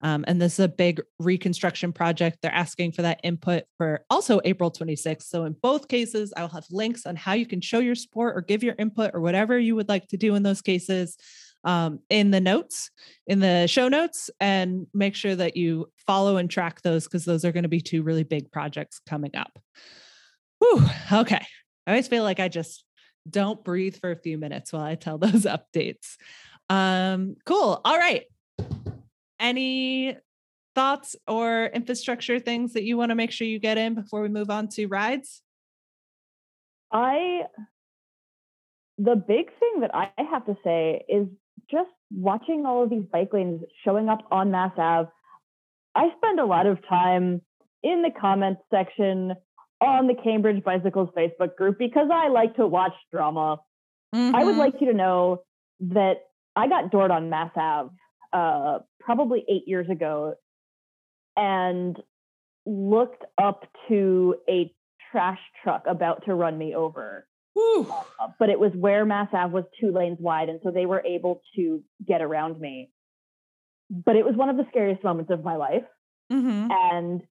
Um, 0.00 0.24
and 0.28 0.40
this 0.40 0.54
is 0.54 0.64
a 0.64 0.68
big 0.68 1.00
reconstruction 1.18 1.92
project. 1.92 2.38
They're 2.40 2.54
asking 2.54 2.92
for 2.92 3.02
that 3.02 3.20
input 3.24 3.64
for 3.76 4.04
also 4.10 4.40
April 4.44 4.70
26th. 4.70 5.22
So, 5.22 5.44
in 5.44 5.56
both 5.60 5.88
cases, 5.88 6.32
I 6.36 6.42
will 6.42 6.48
have 6.50 6.66
links 6.70 7.04
on 7.04 7.16
how 7.16 7.32
you 7.32 7.46
can 7.46 7.60
show 7.60 7.80
your 7.80 7.96
support 7.96 8.36
or 8.36 8.40
give 8.40 8.62
your 8.62 8.76
input 8.78 9.10
or 9.12 9.20
whatever 9.20 9.58
you 9.58 9.74
would 9.74 9.88
like 9.88 10.06
to 10.08 10.16
do 10.16 10.36
in 10.36 10.44
those 10.44 10.62
cases 10.62 11.16
um, 11.64 11.98
in 12.08 12.30
the 12.30 12.40
notes, 12.40 12.90
in 13.26 13.40
the 13.40 13.66
show 13.66 13.88
notes, 13.88 14.30
and 14.38 14.86
make 14.94 15.16
sure 15.16 15.34
that 15.34 15.56
you 15.56 15.90
follow 16.06 16.36
and 16.36 16.48
track 16.48 16.82
those 16.82 17.04
because 17.04 17.24
those 17.24 17.44
are 17.44 17.52
going 17.52 17.64
to 17.64 17.68
be 17.68 17.80
two 17.80 18.02
really 18.04 18.22
big 18.22 18.52
projects 18.52 19.00
coming 19.00 19.34
up. 19.34 19.58
Whew, 20.60 20.84
okay. 21.12 21.44
I 21.86 21.90
always 21.90 22.08
feel 22.08 22.22
like 22.22 22.38
I 22.38 22.48
just 22.48 22.84
don't 23.28 23.64
breathe 23.64 23.96
for 23.96 24.10
a 24.10 24.16
few 24.16 24.38
minutes 24.38 24.72
while 24.72 24.82
I 24.82 24.94
tell 24.94 25.18
those 25.18 25.44
updates. 25.44 26.16
Um, 26.68 27.36
cool. 27.44 27.80
All 27.84 27.98
right. 27.98 28.24
Any 29.40 30.16
thoughts 30.74 31.16
or 31.26 31.66
infrastructure 31.66 32.38
things 32.38 32.72
that 32.72 32.84
you 32.84 32.96
want 32.96 33.10
to 33.10 33.14
make 33.14 33.30
sure 33.30 33.46
you 33.46 33.58
get 33.58 33.78
in 33.78 33.94
before 33.94 34.22
we 34.22 34.28
move 34.28 34.50
on 34.50 34.68
to 34.68 34.86
rides? 34.86 35.42
I 36.92 37.42
the 38.96 39.14
big 39.14 39.46
thing 39.60 39.80
that 39.80 39.90
I 39.94 40.10
have 40.30 40.44
to 40.46 40.56
say 40.64 41.04
is 41.08 41.28
just 41.70 41.90
watching 42.10 42.64
all 42.66 42.82
of 42.82 42.90
these 42.90 43.04
bike 43.12 43.32
lanes 43.32 43.62
showing 43.84 44.08
up 44.08 44.26
on 44.30 44.50
Mass 44.50 44.72
Ave. 44.76 45.08
I 45.94 46.08
spend 46.16 46.40
a 46.40 46.44
lot 46.46 46.66
of 46.66 46.78
time 46.88 47.42
in 47.82 48.02
the 48.02 48.10
comments 48.10 48.62
section 48.70 49.34
on 49.80 50.08
the 50.08 50.14
Cambridge 50.14 50.64
Bicycles 50.64 51.10
Facebook 51.16 51.54
group 51.56 51.78
because 51.78 52.08
I 52.12 52.28
like 52.28 52.56
to 52.56 52.66
watch 52.66 52.94
drama. 53.12 53.58
I 54.12 54.42
would 54.42 54.56
Mhm. 54.56 54.58
like 54.58 54.80
you 54.80 54.88
to 54.88 54.94
know 54.94 55.44
that 55.80 56.30
I 56.56 56.66
got 56.66 56.90
doored 56.90 57.12
on 57.12 57.30
Mass 57.30 57.52
Ave 57.54 57.90
uh, 58.32 58.80
probably 59.00 59.44
eight 59.48 59.66
years 59.66 59.88
ago 59.88 60.34
and 61.36 61.96
looked 62.66 63.24
up 63.40 63.64
to 63.88 64.36
a 64.48 64.74
trash 65.10 65.40
truck 65.62 65.84
about 65.86 66.24
to 66.26 66.34
run 66.34 66.58
me 66.58 66.74
over. 66.74 67.26
Uh, 68.20 68.28
but 68.38 68.50
it 68.50 68.60
was 68.60 68.72
where 68.74 69.04
Mass 69.04 69.28
Ave 69.32 69.52
was 69.52 69.64
two 69.80 69.90
lanes 69.90 70.18
wide, 70.20 70.48
and 70.48 70.60
so 70.62 70.70
they 70.70 70.86
were 70.86 71.02
able 71.04 71.42
to 71.56 71.82
get 72.06 72.22
around 72.22 72.60
me. 72.60 72.90
But 73.90 74.16
it 74.16 74.24
was 74.24 74.36
one 74.36 74.48
of 74.48 74.56
the 74.56 74.66
scariest 74.68 75.02
moments 75.02 75.30
of 75.30 75.42
my 75.42 75.56
life, 75.56 75.86
Mhm. 76.30 76.70
and 76.70 77.26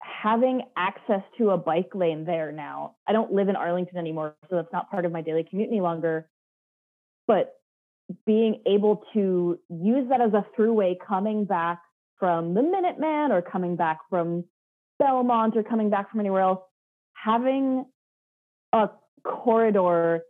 having 0.00 0.62
access 0.76 1.22
to 1.38 1.50
a 1.50 1.56
bike 1.56 1.94
lane 1.94 2.24
there 2.24 2.52
now. 2.52 2.96
I 3.06 3.12
don't 3.12 3.32
live 3.32 3.48
in 3.48 3.56
Arlington 3.56 3.98
anymore, 3.98 4.36
so 4.50 4.56
that's 4.56 4.72
not 4.72 4.90
part 4.90 5.04
of 5.04 5.12
my 5.12 5.22
daily 5.22 5.44
commute 5.44 5.68
any 5.68 5.80
longer. 5.80 6.28
But 7.26 7.54
being 8.26 8.62
able 8.66 9.04
to 9.12 9.58
use 9.68 10.08
that 10.08 10.20
as 10.20 10.32
a 10.32 10.44
throughway 10.56 10.96
coming 11.06 11.44
back 11.44 11.80
from 12.18 12.54
the 12.54 12.60
Minuteman 12.60 13.30
or 13.30 13.42
coming 13.42 13.76
back 13.76 13.98
from 14.08 14.44
Belmont 14.98 15.56
or 15.56 15.62
coming 15.62 15.90
back 15.90 16.10
from 16.10 16.20
anywhere 16.20 16.42
else, 16.42 16.60
having 17.14 17.84
a 18.72 18.88
corridor 19.24 20.22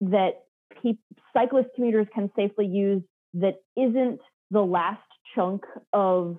that 0.00 0.44
peop 0.82 0.98
cyclist 1.32 1.68
commuters 1.74 2.06
can 2.14 2.30
safely 2.36 2.66
use 2.66 3.02
that 3.34 3.54
isn't 3.76 4.20
the 4.50 4.60
last 4.60 5.00
chunk 5.34 5.64
of 5.92 6.38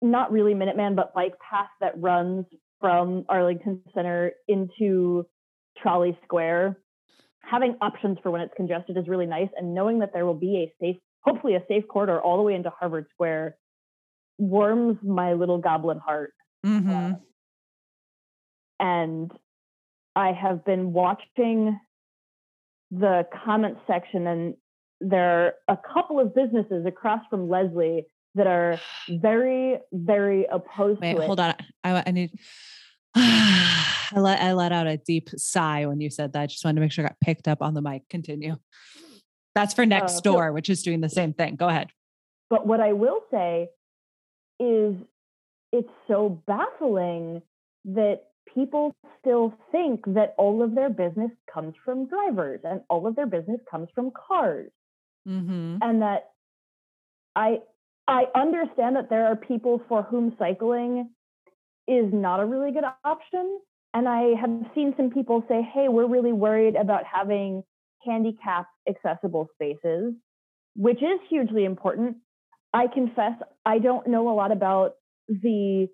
not 0.00 0.32
really 0.32 0.54
Minuteman, 0.54 0.96
but 0.96 1.14
bike 1.14 1.34
path 1.38 1.68
that 1.80 1.92
runs 2.00 2.46
from 2.80 3.24
Arlington 3.28 3.82
Center 3.94 4.32
into 4.46 5.26
Trolley 5.76 6.18
Square. 6.24 6.78
Having 7.50 7.76
options 7.80 8.18
for 8.22 8.30
when 8.30 8.40
it's 8.42 8.52
congested 8.56 8.96
is 8.96 9.08
really 9.08 9.26
nice, 9.26 9.48
and 9.56 9.74
knowing 9.74 10.00
that 10.00 10.12
there 10.12 10.26
will 10.26 10.34
be 10.34 10.56
a 10.56 10.74
safe, 10.80 10.96
hopefully 11.20 11.54
a 11.54 11.62
safe 11.66 11.84
corridor 11.88 12.20
all 12.20 12.36
the 12.36 12.42
way 12.42 12.54
into 12.54 12.70
Harvard 12.70 13.06
Square, 13.14 13.56
warms 14.36 14.98
my 15.02 15.32
little 15.32 15.58
goblin 15.58 15.98
heart. 15.98 16.32
Mhm. 16.64 17.20
And 18.80 19.32
I 20.14 20.32
have 20.32 20.64
been 20.64 20.92
watching 20.92 21.78
the 22.90 23.26
comment 23.44 23.78
section, 23.86 24.26
and 24.26 24.54
there 25.00 25.46
are 25.46 25.54
a 25.68 25.76
couple 25.76 26.20
of 26.20 26.34
businesses 26.34 26.84
across 26.86 27.20
from 27.30 27.48
Lesley 27.48 28.06
that 28.34 28.46
are 28.46 28.78
very, 29.08 29.78
very 29.92 30.44
opposed 30.50 31.00
Wait, 31.00 31.14
to 31.14 31.22
it. 31.22 31.26
hold 31.26 31.40
on. 31.40 31.54
I, 31.82 32.02
I 32.06 32.10
need. 32.10 32.30
I 33.14 34.12
let 34.16 34.40
I 34.40 34.52
let 34.52 34.72
out 34.72 34.86
a 34.86 34.96
deep 34.96 35.28
sigh 35.36 35.86
when 35.86 36.00
you 36.00 36.10
said 36.10 36.32
that. 36.32 36.42
I 36.42 36.46
just 36.46 36.64
wanted 36.64 36.76
to 36.76 36.80
make 36.80 36.92
sure 36.92 37.04
I 37.04 37.08
got 37.08 37.20
picked 37.20 37.48
up 37.48 37.62
on 37.62 37.74
the 37.74 37.82
mic. 37.82 38.08
Continue. 38.08 38.56
That's 39.54 39.74
for 39.74 39.84
next 39.84 40.18
Uh, 40.18 40.20
door, 40.20 40.52
which 40.52 40.68
is 40.68 40.82
doing 40.82 41.00
the 41.00 41.08
same 41.08 41.32
thing. 41.32 41.56
Go 41.56 41.68
ahead. 41.68 41.90
But 42.50 42.66
what 42.66 42.80
I 42.80 42.92
will 42.92 43.20
say 43.30 43.68
is 44.60 44.96
it's 45.72 45.90
so 46.06 46.40
baffling 46.46 47.42
that 47.84 48.22
people 48.54 48.94
still 49.20 49.54
think 49.70 50.04
that 50.06 50.34
all 50.38 50.62
of 50.62 50.74
their 50.74 50.90
business 50.90 51.30
comes 51.52 51.74
from 51.84 52.06
drivers 52.06 52.60
and 52.64 52.80
all 52.88 53.06
of 53.06 53.14
their 53.16 53.26
business 53.26 53.60
comes 53.70 53.88
from 53.94 54.10
cars. 54.10 54.70
Mm-hmm. 55.28 55.78
And 55.82 56.02
that 56.02 56.30
I 57.36 57.58
I 58.06 58.24
understand 58.34 58.96
that 58.96 59.10
there 59.10 59.26
are 59.26 59.36
people 59.36 59.82
for 59.88 60.02
whom 60.02 60.34
cycling 60.38 61.10
is 61.88 62.12
not 62.12 62.40
a 62.40 62.44
really 62.44 62.70
good 62.70 62.84
option. 63.04 63.58
And 63.94 64.06
I 64.06 64.34
have 64.40 64.50
seen 64.74 64.94
some 64.96 65.10
people 65.10 65.42
say, 65.48 65.62
hey, 65.74 65.88
we're 65.88 66.06
really 66.06 66.32
worried 66.32 66.76
about 66.76 67.04
having 67.10 67.62
handicap 68.06 68.66
accessible 68.88 69.48
spaces, 69.54 70.14
which 70.76 71.02
is 71.02 71.18
hugely 71.28 71.64
important. 71.64 72.18
I 72.72 72.86
confess 72.86 73.32
I 73.64 73.78
don't 73.78 74.06
know 74.06 74.30
a 74.30 74.34
lot 74.34 74.52
about 74.52 74.92
the 75.28 75.88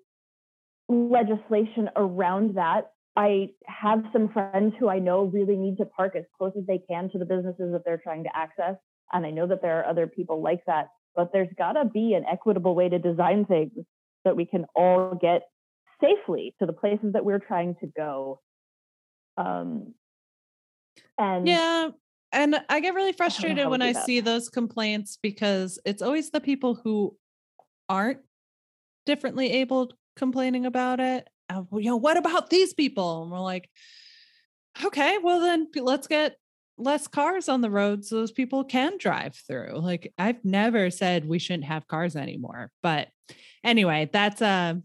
legislation 0.89 1.89
around 1.95 2.55
that. 2.55 2.91
I 3.15 3.51
have 3.65 4.03
some 4.11 4.29
friends 4.29 4.75
who 4.77 4.89
I 4.89 4.99
know 4.99 5.23
really 5.23 5.55
need 5.55 5.77
to 5.77 5.85
park 5.85 6.15
as 6.17 6.25
close 6.37 6.51
as 6.57 6.65
they 6.67 6.79
can 6.89 7.09
to 7.11 7.17
the 7.17 7.25
businesses 7.25 7.71
that 7.71 7.83
they're 7.85 7.97
trying 7.97 8.23
to 8.23 8.35
access. 8.35 8.75
And 9.13 9.25
I 9.25 9.31
know 9.31 9.47
that 9.47 9.61
there 9.61 9.79
are 9.79 9.85
other 9.85 10.05
people 10.05 10.41
like 10.41 10.65
that, 10.67 10.89
but 11.15 11.31
there's 11.31 11.47
got 11.57 11.73
to 11.73 11.85
be 11.85 12.13
an 12.13 12.25
equitable 12.29 12.75
way 12.75 12.89
to 12.89 12.99
design 12.99 13.45
things 13.45 13.85
that 14.25 14.35
we 14.35 14.45
can 14.45 14.65
all 14.75 15.17
get 15.19 15.43
safely 16.05 16.55
to 16.59 16.65
the 16.65 16.73
places 16.73 17.13
that 17.13 17.25
we're 17.25 17.39
trying 17.39 17.75
to 17.81 17.87
go. 17.87 18.41
Um, 19.37 19.93
and 21.17 21.47
Yeah. 21.47 21.89
And 22.31 22.57
I 22.67 22.79
get 22.81 22.95
really 22.95 23.13
frustrated 23.13 23.63
how 23.63 23.69
when 23.69 23.81
I 23.81 23.93
that. 23.93 24.05
see 24.05 24.19
those 24.19 24.49
complaints 24.49 25.17
because 25.21 25.79
it's 25.85 26.01
always 26.01 26.31
the 26.31 26.41
people 26.41 26.75
who 26.75 27.15
aren't 27.87 28.19
differently 29.05 29.51
able 29.53 29.93
complaining 30.17 30.65
about 30.65 30.99
it. 30.99 31.27
Uh, 31.49 31.63
you 31.73 31.89
know, 31.89 31.95
what 31.95 32.17
about 32.17 32.49
these 32.49 32.73
people? 32.73 33.23
And 33.23 33.31
we're 33.31 33.39
like, 33.39 33.69
okay, 34.83 35.17
well 35.19 35.39
then 35.39 35.67
let's 35.75 36.07
get 36.07 36.35
less 36.77 37.07
cars 37.07 37.47
on 37.47 37.61
the 37.61 37.69
road 37.69 38.03
so 38.03 38.15
those 38.15 38.33
people 38.33 38.65
can 38.65 38.97
drive 38.97 39.35
through. 39.47 39.79
Like 39.79 40.11
I've 40.17 40.43
never 40.43 40.89
said 40.89 41.25
we 41.25 41.39
shouldn't 41.39 41.65
have 41.65 41.87
cars 41.87 42.17
anymore. 42.17 42.71
But 42.83 43.07
anyway, 43.63 44.09
that's 44.11 44.41
a 44.41 44.81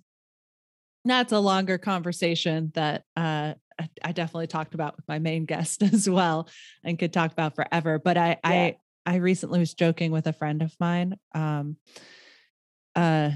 that's 1.04 1.32
a 1.32 1.38
longer 1.38 1.78
conversation 1.78 2.72
that 2.74 3.04
uh 3.16 3.54
I- 4.04 4.12
definitely 4.12 4.46
talked 4.46 4.74
about 4.74 4.96
with 4.96 5.08
my 5.08 5.18
main 5.18 5.46
guest 5.46 5.82
as 5.94 6.08
well 6.08 6.48
and 6.84 6.98
could 6.98 7.12
talk 7.12 7.32
about 7.32 7.54
forever. 7.54 7.98
But 7.98 8.16
I 8.16 8.38
I 8.44 8.76
I 9.06 9.16
recently 9.16 9.58
was 9.58 9.74
joking 9.74 10.10
with 10.10 10.26
a 10.26 10.32
friend 10.32 10.62
of 10.62 10.74
mine. 10.78 11.16
Um 11.34 11.76
uh 12.94 13.30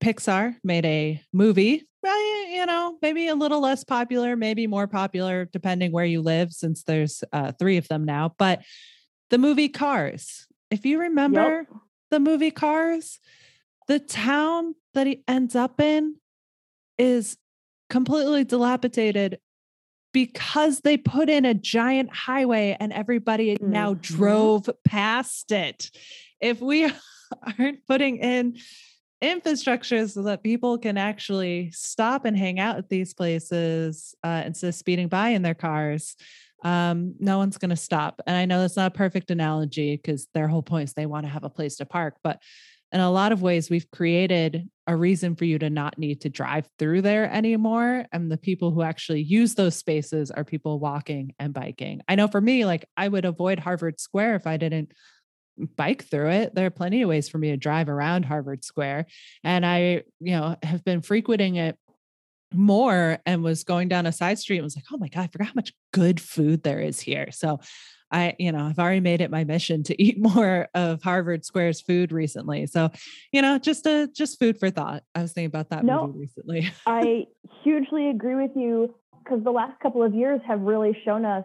Pixar 0.00 0.56
made 0.62 0.84
a 0.84 1.22
movie, 1.32 1.88
well, 2.02 2.46
you 2.48 2.66
know, 2.66 2.98
maybe 3.00 3.28
a 3.28 3.34
little 3.34 3.60
less 3.60 3.84
popular, 3.84 4.36
maybe 4.36 4.66
more 4.66 4.86
popular, 4.86 5.46
depending 5.46 5.92
where 5.92 6.04
you 6.04 6.20
live, 6.20 6.52
since 6.52 6.82
there's 6.82 7.24
uh, 7.32 7.52
three 7.52 7.78
of 7.78 7.88
them 7.88 8.04
now. 8.04 8.34
But 8.36 8.62
the 9.30 9.38
movie 9.38 9.70
Cars, 9.70 10.46
if 10.70 10.84
you 10.84 11.00
remember 11.00 11.66
the 12.10 12.20
movie 12.20 12.50
Cars, 12.50 13.18
the 13.88 13.98
town 13.98 14.74
that 14.92 15.06
he 15.06 15.22
ends 15.26 15.56
up 15.56 15.80
in 15.80 16.16
is 16.98 17.36
completely 17.90 18.44
dilapidated 18.44 19.38
because 20.12 20.80
they 20.80 20.96
put 20.96 21.28
in 21.28 21.44
a 21.44 21.54
giant 21.54 22.14
highway 22.14 22.76
and 22.78 22.92
everybody 22.92 23.56
now 23.60 23.94
Mhm. 23.94 24.00
drove 24.00 24.70
past 24.84 25.50
it. 25.50 25.90
If 26.40 26.60
we 26.60 26.84
aren't 27.58 27.86
putting 27.86 28.18
in 28.18 28.56
infrastructure 29.20 30.06
so 30.06 30.22
that 30.22 30.42
people 30.42 30.78
can 30.78 30.96
actually 30.96 31.70
stop 31.72 32.24
and 32.24 32.36
hang 32.36 32.60
out 32.60 32.76
at 32.76 32.88
these 32.88 33.14
places 33.14 34.14
uh, 34.22 34.42
instead 34.46 34.68
of 34.68 34.74
speeding 34.74 35.08
by 35.08 35.30
in 35.30 35.42
their 35.42 35.54
cars, 35.54 36.14
um, 36.62 37.14
no 37.18 37.38
one's 37.38 37.58
going 37.58 37.70
to 37.70 37.76
stop. 37.76 38.20
And 38.26 38.36
I 38.36 38.44
know 38.44 38.60
that's 38.60 38.76
not 38.76 38.92
a 38.92 38.96
perfect 38.96 39.30
analogy 39.30 39.96
because 39.96 40.28
their 40.32 40.48
whole 40.48 40.62
point 40.62 40.88
is 40.88 40.94
they 40.94 41.06
want 41.06 41.26
to 41.26 41.30
have 41.32 41.44
a 41.44 41.50
place 41.50 41.76
to 41.76 41.86
park, 41.86 42.16
but 42.22 42.40
in 42.94 43.00
a 43.00 43.10
lot 43.10 43.32
of 43.32 43.42
ways, 43.42 43.68
we've 43.68 43.90
created 43.90 44.68
a 44.86 44.94
reason 44.94 45.34
for 45.34 45.44
you 45.44 45.58
to 45.58 45.68
not 45.68 45.98
need 45.98 46.20
to 46.20 46.28
drive 46.28 46.68
through 46.78 47.02
there 47.02 47.28
anymore. 47.30 48.06
And 48.12 48.30
the 48.30 48.38
people 48.38 48.70
who 48.70 48.82
actually 48.82 49.22
use 49.22 49.56
those 49.56 49.74
spaces 49.74 50.30
are 50.30 50.44
people 50.44 50.78
walking 50.78 51.34
and 51.40 51.52
biking. 51.52 52.02
I 52.06 52.14
know 52.14 52.28
for 52.28 52.40
me, 52.40 52.64
like 52.64 52.84
I 52.96 53.08
would 53.08 53.24
avoid 53.24 53.58
Harvard 53.58 53.98
Square 53.98 54.36
if 54.36 54.46
I 54.46 54.58
didn't 54.58 54.92
bike 55.76 56.04
through 56.04 56.30
it. 56.30 56.54
There 56.54 56.66
are 56.66 56.70
plenty 56.70 57.02
of 57.02 57.08
ways 57.08 57.28
for 57.28 57.38
me 57.38 57.50
to 57.50 57.56
drive 57.56 57.88
around 57.88 58.26
Harvard 58.26 58.62
Square. 58.62 59.06
And 59.42 59.66
I, 59.66 60.02
you 60.20 60.36
know, 60.36 60.56
have 60.62 60.84
been 60.84 61.02
frequenting 61.02 61.56
it 61.56 61.76
more 62.52 63.18
and 63.26 63.42
was 63.42 63.64
going 63.64 63.88
down 63.88 64.06
a 64.06 64.12
side 64.12 64.38
street 64.38 64.58
and 64.58 64.64
was 64.64 64.76
like, 64.76 64.84
oh 64.92 64.98
my 64.98 65.08
God, 65.08 65.22
I 65.22 65.26
forgot 65.26 65.48
how 65.48 65.52
much 65.56 65.72
good 65.92 66.20
food 66.20 66.62
there 66.62 66.80
is 66.80 67.00
here. 67.00 67.28
So 67.32 67.58
I, 68.10 68.36
you 68.38 68.52
know, 68.52 68.66
I've 68.66 68.78
already 68.78 69.00
made 69.00 69.20
it 69.20 69.30
my 69.30 69.44
mission 69.44 69.82
to 69.84 70.02
eat 70.02 70.18
more 70.20 70.68
of 70.74 71.02
Harvard 71.02 71.44
Square's 71.44 71.80
food 71.80 72.12
recently. 72.12 72.66
So, 72.66 72.90
you 73.32 73.42
know, 73.42 73.58
just 73.58 73.86
a 73.86 74.08
just 74.14 74.38
food 74.38 74.58
for 74.58 74.70
thought. 74.70 75.02
I 75.14 75.22
was 75.22 75.32
thinking 75.32 75.46
about 75.48 75.70
that 75.70 75.84
No. 75.84 76.06
movie 76.06 76.20
recently. 76.20 76.70
I 76.86 77.24
hugely 77.62 78.10
agree 78.10 78.34
with 78.36 78.52
you 78.54 78.94
because 79.22 79.42
the 79.42 79.50
last 79.50 79.80
couple 79.80 80.02
of 80.02 80.14
years 80.14 80.40
have 80.46 80.60
really 80.60 80.96
shown 81.04 81.24
us 81.24 81.44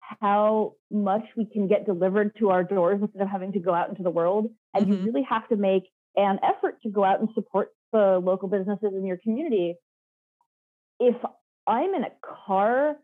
how 0.00 0.74
much 0.90 1.24
we 1.36 1.44
can 1.44 1.68
get 1.68 1.84
delivered 1.84 2.34
to 2.38 2.48
our 2.50 2.64
doors 2.64 2.98
instead 3.02 3.20
of 3.20 3.28
having 3.28 3.52
to 3.52 3.58
go 3.58 3.74
out 3.74 3.90
into 3.90 4.02
the 4.02 4.10
world. 4.10 4.50
And 4.74 4.86
Mhm. 4.86 4.90
you 5.04 5.12
really 5.12 5.26
have 5.28 5.46
to 5.48 5.56
make 5.56 5.90
an 6.16 6.38
effort 6.42 6.80
to 6.82 6.88
go 6.88 7.04
out 7.04 7.20
and 7.20 7.28
support 7.34 7.72
the 7.92 8.18
local 8.18 8.48
businesses 8.48 8.94
in 8.94 9.04
your 9.04 9.18
community. 9.18 9.74
If 10.98 11.16
I'm 11.66 11.94
in 11.94 12.04
a 12.04 12.10
car, 12.46 12.96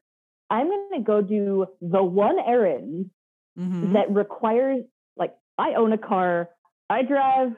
I'm 0.50 0.68
going 0.68 0.90
to 0.94 1.00
go 1.00 1.22
do 1.22 1.66
the 1.80 2.02
one 2.02 2.38
errand 2.38 3.10
Mhm. 3.58 3.92
that 3.94 4.10
requires, 4.10 4.84
like, 5.16 5.34
I 5.58 5.74
own 5.74 5.92
a 5.92 5.98
car, 5.98 6.50
I 6.90 7.02
drive 7.02 7.56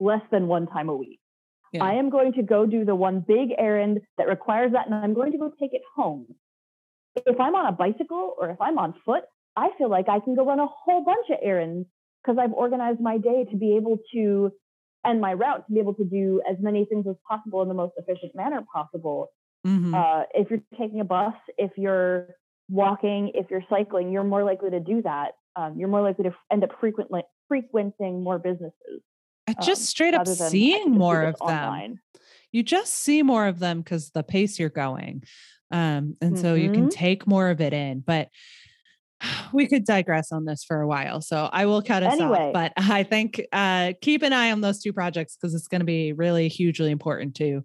less 0.00 0.22
than 0.30 0.48
one 0.48 0.66
time 0.66 0.88
a 0.88 0.96
week. 0.96 1.20
Yeah. 1.72 1.84
I 1.84 1.94
am 1.94 2.10
going 2.10 2.32
to 2.34 2.42
go 2.42 2.66
do 2.66 2.84
the 2.84 2.94
one 2.94 3.20
big 3.20 3.50
errand 3.58 4.00
that 4.18 4.28
requires 4.28 4.72
that, 4.72 4.86
and 4.86 4.94
I'm 4.94 5.14
going 5.14 5.32
to 5.32 5.38
go 5.38 5.50
take 5.60 5.74
it 5.74 5.82
home. 5.94 6.34
If 7.16 7.40
I'm 7.40 7.54
on 7.54 7.66
a 7.66 7.72
bicycle 7.72 8.34
or 8.38 8.50
if 8.50 8.60
I'm 8.60 8.78
on 8.78 8.94
foot, 9.04 9.24
I 9.56 9.70
feel 9.78 9.88
like 9.88 10.08
I 10.08 10.20
can 10.20 10.34
go 10.34 10.44
run 10.44 10.60
a 10.60 10.66
whole 10.66 11.02
bunch 11.04 11.30
of 11.30 11.38
errands 11.42 11.88
because 12.22 12.38
I've 12.38 12.52
organized 12.52 13.00
my 13.00 13.18
day 13.18 13.44
to 13.50 13.56
be 13.56 13.76
able 13.76 13.98
to, 14.12 14.52
and 15.04 15.20
my 15.20 15.32
route 15.34 15.66
to 15.66 15.72
be 15.72 15.80
able 15.80 15.94
to 15.94 16.04
do 16.04 16.42
as 16.48 16.56
many 16.60 16.84
things 16.84 17.06
as 17.06 17.16
possible 17.28 17.62
in 17.62 17.68
the 17.68 17.74
most 17.74 17.94
efficient 17.96 18.34
manner 18.34 18.64
possible. 18.72 19.30
Mhm. 19.66 19.94
Uh, 19.94 20.24
if 20.34 20.50
you're 20.50 20.62
taking 20.78 21.00
a 21.00 21.04
bus, 21.04 21.34
if 21.58 21.72
you're 21.76 22.28
walking, 22.68 23.32
if 23.34 23.50
you're 23.50 23.64
cycling, 23.68 24.12
you're 24.12 24.24
more 24.24 24.44
likely 24.44 24.70
to 24.70 24.80
do 24.80 25.02
that. 25.02 25.32
Um, 25.56 25.78
you're 25.78 25.88
more 25.88 26.02
likely 26.02 26.24
to 26.24 26.34
end 26.52 26.62
up 26.64 26.70
frequently 26.80 27.22
frequenting 27.48 28.22
more 28.22 28.38
businesses. 28.38 29.02
I 29.48 29.52
just 29.54 29.82
um, 29.82 29.84
straight 29.86 30.14
up 30.14 30.26
rather 30.26 30.34
than, 30.34 30.46
I 30.46 30.50
seeing 30.50 30.82
can 30.84 30.94
just 30.94 30.94
do 30.94 30.98
more 30.98 31.22
of 31.22 31.38
them. 31.38 31.64
online. 31.64 32.00
You 32.52 32.62
just 32.62 32.94
see 32.94 33.22
more 33.22 33.46
of 33.46 33.58
them 33.58 33.80
because 33.80 34.10
the 34.10 34.22
pace 34.22 34.58
you're 34.58 34.68
going. 34.68 35.22
Um, 35.70 36.16
and 36.20 36.38
so 36.38 36.54
you 36.54 36.70
can 36.70 36.86
Mhm. 36.86 36.90
take 36.90 37.26
more 37.26 37.48
of 37.50 37.60
it 37.60 37.72
in. 37.72 38.00
But 38.00 38.28
we 39.52 39.66
could 39.66 39.84
digress 39.84 40.30
on 40.32 40.44
this 40.44 40.62
for 40.64 40.80
a 40.80 40.86
while. 40.88 41.20
So 41.20 41.48
I 41.52 41.66
will 41.66 41.82
cut 41.82 42.02
us 42.02 42.12
Anyway. 42.12 42.48
off. 42.48 42.52
But 42.52 42.72
I 42.76 43.02
think 43.02 43.40
uh 43.52 43.92
keep 44.00 44.22
an 44.22 44.32
eye 44.32 44.52
on 44.52 44.60
those 44.60 44.80
two 44.82 44.92
projects 44.92 45.36
because 45.36 45.54
it's 45.54 45.68
going 45.68 45.80
to 45.80 45.86
be 45.86 46.12
really 46.12 46.48
hugely 46.48 46.90
important 46.90 47.34
to 47.36 47.64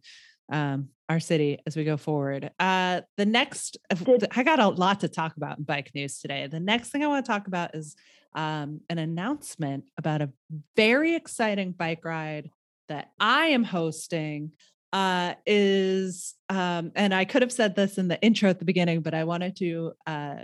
um 0.51 0.89
our 1.10 1.20
city 1.20 1.60
as 1.65 1.75
we 1.75 1.84
go 1.84 1.98
forward. 1.98 2.51
Uh 2.60 3.01
the 3.17 3.25
next 3.25 3.77
I 3.89 4.43
got 4.43 4.60
a 4.60 4.70
lot 4.70 5.01
to 5.01 5.10
talk 5.10 5.36
about 5.38 5.58
in 5.58 5.63
bike 5.63 5.91
news 5.93 6.20
today. 6.20 6.48
The 6.48 6.60
next 6.60 6.89
thing 6.89 7.03
I 7.03 7.08
want 7.08 7.25
to 7.25 7.31
talk 7.31 7.48
about 7.48 7.75
is 7.75 7.96
um 8.36 8.81
an 8.89 8.98
announcement 8.98 9.86
about 9.98 10.22
a 10.22 10.29
very 10.75 11.15
exciting 11.15 11.72
bike 11.72 12.05
ride 12.05 12.50
that 12.88 13.12
I 13.20 13.48
am 13.48 13.63
hosting 13.63 14.51
uh 14.93 15.36
is 15.46 16.36
um 16.50 16.91
and 16.96 17.13
I 17.13 17.25
could 17.25 17.41
have 17.41 17.51
said 17.51 17.75
this 17.75 17.98
in 17.98 18.08
the 18.08 18.22
intro 18.22 18.50
at 18.50 18.60
the 18.60 18.65
beginning 18.65 19.01
but 19.01 19.13
I 19.13 19.24
wanted 19.24 19.55
to 19.58 19.93
uh 20.05 20.36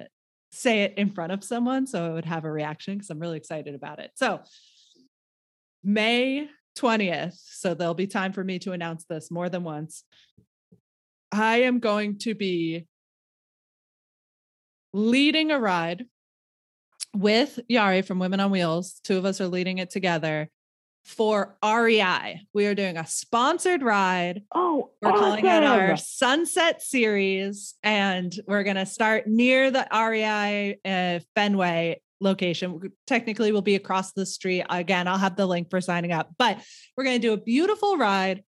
say 0.52 0.84
it 0.84 0.94
in 0.98 1.10
front 1.12 1.34
of 1.34 1.44
someone 1.44 1.86
so 1.86 2.06
I 2.06 2.14
would 2.14 2.26
have 2.26 2.46
a 2.46 2.52
reaction 2.52 2.96
because 2.96 3.10
I'm 3.10 3.20
really 3.20 3.38
excited 3.38 3.76
about 3.76 4.00
it. 4.00 4.12
So 4.16 4.42
May 5.84 6.50
20th, 6.78 7.38
so 7.44 7.74
there'll 7.74 7.94
be 7.94 8.08
time 8.08 8.34
for 8.34 8.44
me 8.44 8.60
to 8.60 8.72
announce 8.72 9.06
this 9.06 9.32
more 9.32 9.50
than 9.50 9.64
once. 9.64 10.04
I 11.32 11.64
am 11.64 11.80
going 11.80 12.20
to 12.20 12.36
be 12.36 12.88
leading 14.94 15.52
a 15.52 15.60
ride 15.60 16.06
with 17.16 17.60
Yari 17.70 18.06
from 18.06 18.20
Women 18.20 18.40
on 18.40 18.52
Wheels. 18.52 19.00
Two 19.04 19.18
of 19.18 19.26
us 19.26 19.42
are 19.42 19.48
leading 19.48 19.80
it 19.80 19.90
together 19.90 20.50
for 21.06 21.58
REI. 21.64 22.42
We 22.54 22.68
are 22.68 22.76
doing 22.76 22.98
a 22.98 23.08
sponsored 23.08 23.82
ride. 23.82 24.44
Oh, 24.54 24.92
We're 25.02 25.12
calling 25.14 25.46
it 25.46 25.64
our. 25.64 25.96
Sunset 25.96 26.82
Series, 26.82 27.76
and 27.82 28.34
we're 28.46 28.64
going 28.64 28.76
to 28.76 28.86
start 28.86 29.26
near 29.26 29.72
the 29.72 29.88
REI 29.92 30.80
uh, 30.84 31.20
Fenway 31.34 32.02
location. 32.20 32.80
Technically, 33.06 33.52
we'll 33.52 33.62
be 33.62 33.76
across 33.76 34.14
the 34.14 34.26
street. 34.26 34.66
Again, 34.70 35.08
I'll 35.08 35.18
have 35.18 35.36
the 35.36 35.46
link 35.46 35.70
for 35.70 35.82
signing 35.82 36.12
up, 36.12 36.32
but 36.38 36.60
we're 36.96 37.04
going 37.04 37.22
to 37.22 37.28
do 37.28 37.34
a 37.34 37.38
beautiful 37.38 37.98
ride. 37.98 38.44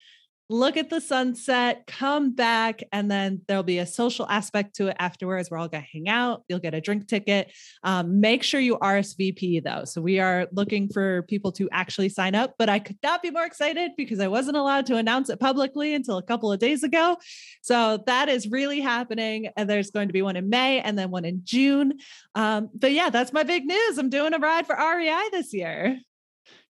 Look 0.49 0.77
at 0.77 0.89
the 0.89 1.01
sunset, 1.01 1.83
come 1.87 2.33
back, 2.33 2.81
and 2.93 3.11
then 3.11 3.41
there'll 3.47 3.63
be 3.63 3.79
a 3.79 3.85
social 3.85 4.25
aspect 4.29 4.77
to 4.77 4.87
it 4.87 4.95
afterwards. 4.97 5.51
We're 5.51 5.57
all 5.57 5.67
going 5.67 5.83
to 5.83 5.89
hang 5.91 6.07
out. 6.07 6.43
You'll 6.47 6.59
get 6.59 6.73
a 6.73 6.79
drink 6.79 7.07
ticket. 7.07 7.51
Um, 7.83 8.21
make 8.21 8.43
sure 8.43 8.61
you 8.61 8.77
RSVP 8.77 9.61
though. 9.61 9.83
So 9.83 10.01
we 10.01 10.19
are 10.19 10.47
looking 10.53 10.87
for 10.87 11.23
people 11.23 11.51
to 11.53 11.67
actually 11.73 12.07
sign 12.07 12.33
up, 12.33 12.55
but 12.57 12.69
I 12.69 12.79
could 12.79 12.97
not 13.03 13.21
be 13.21 13.29
more 13.29 13.45
excited 13.45 13.91
because 13.97 14.21
I 14.21 14.29
wasn't 14.29 14.55
allowed 14.55 14.85
to 14.85 14.95
announce 14.95 15.29
it 15.29 15.39
publicly 15.41 15.93
until 15.93 16.17
a 16.17 16.23
couple 16.23 16.49
of 16.49 16.59
days 16.59 16.81
ago. 16.81 17.17
So 17.61 18.03
that 18.05 18.29
is 18.29 18.47
really 18.47 18.79
happening. 18.79 19.49
And 19.57 19.69
there's 19.69 19.91
going 19.91 20.07
to 20.07 20.13
be 20.13 20.21
one 20.21 20.37
in 20.37 20.49
May 20.49 20.79
and 20.79 20.97
then 20.97 21.11
one 21.11 21.25
in 21.25 21.41
June. 21.43 21.99
Um, 22.35 22.69
but 22.73 22.93
yeah, 22.93 23.09
that's 23.09 23.33
my 23.33 23.43
big 23.43 23.65
news. 23.65 23.97
I'm 23.97 24.09
doing 24.09 24.33
a 24.33 24.39
ride 24.39 24.65
for 24.65 24.77
REI 24.77 25.29
this 25.33 25.53
year. 25.53 25.99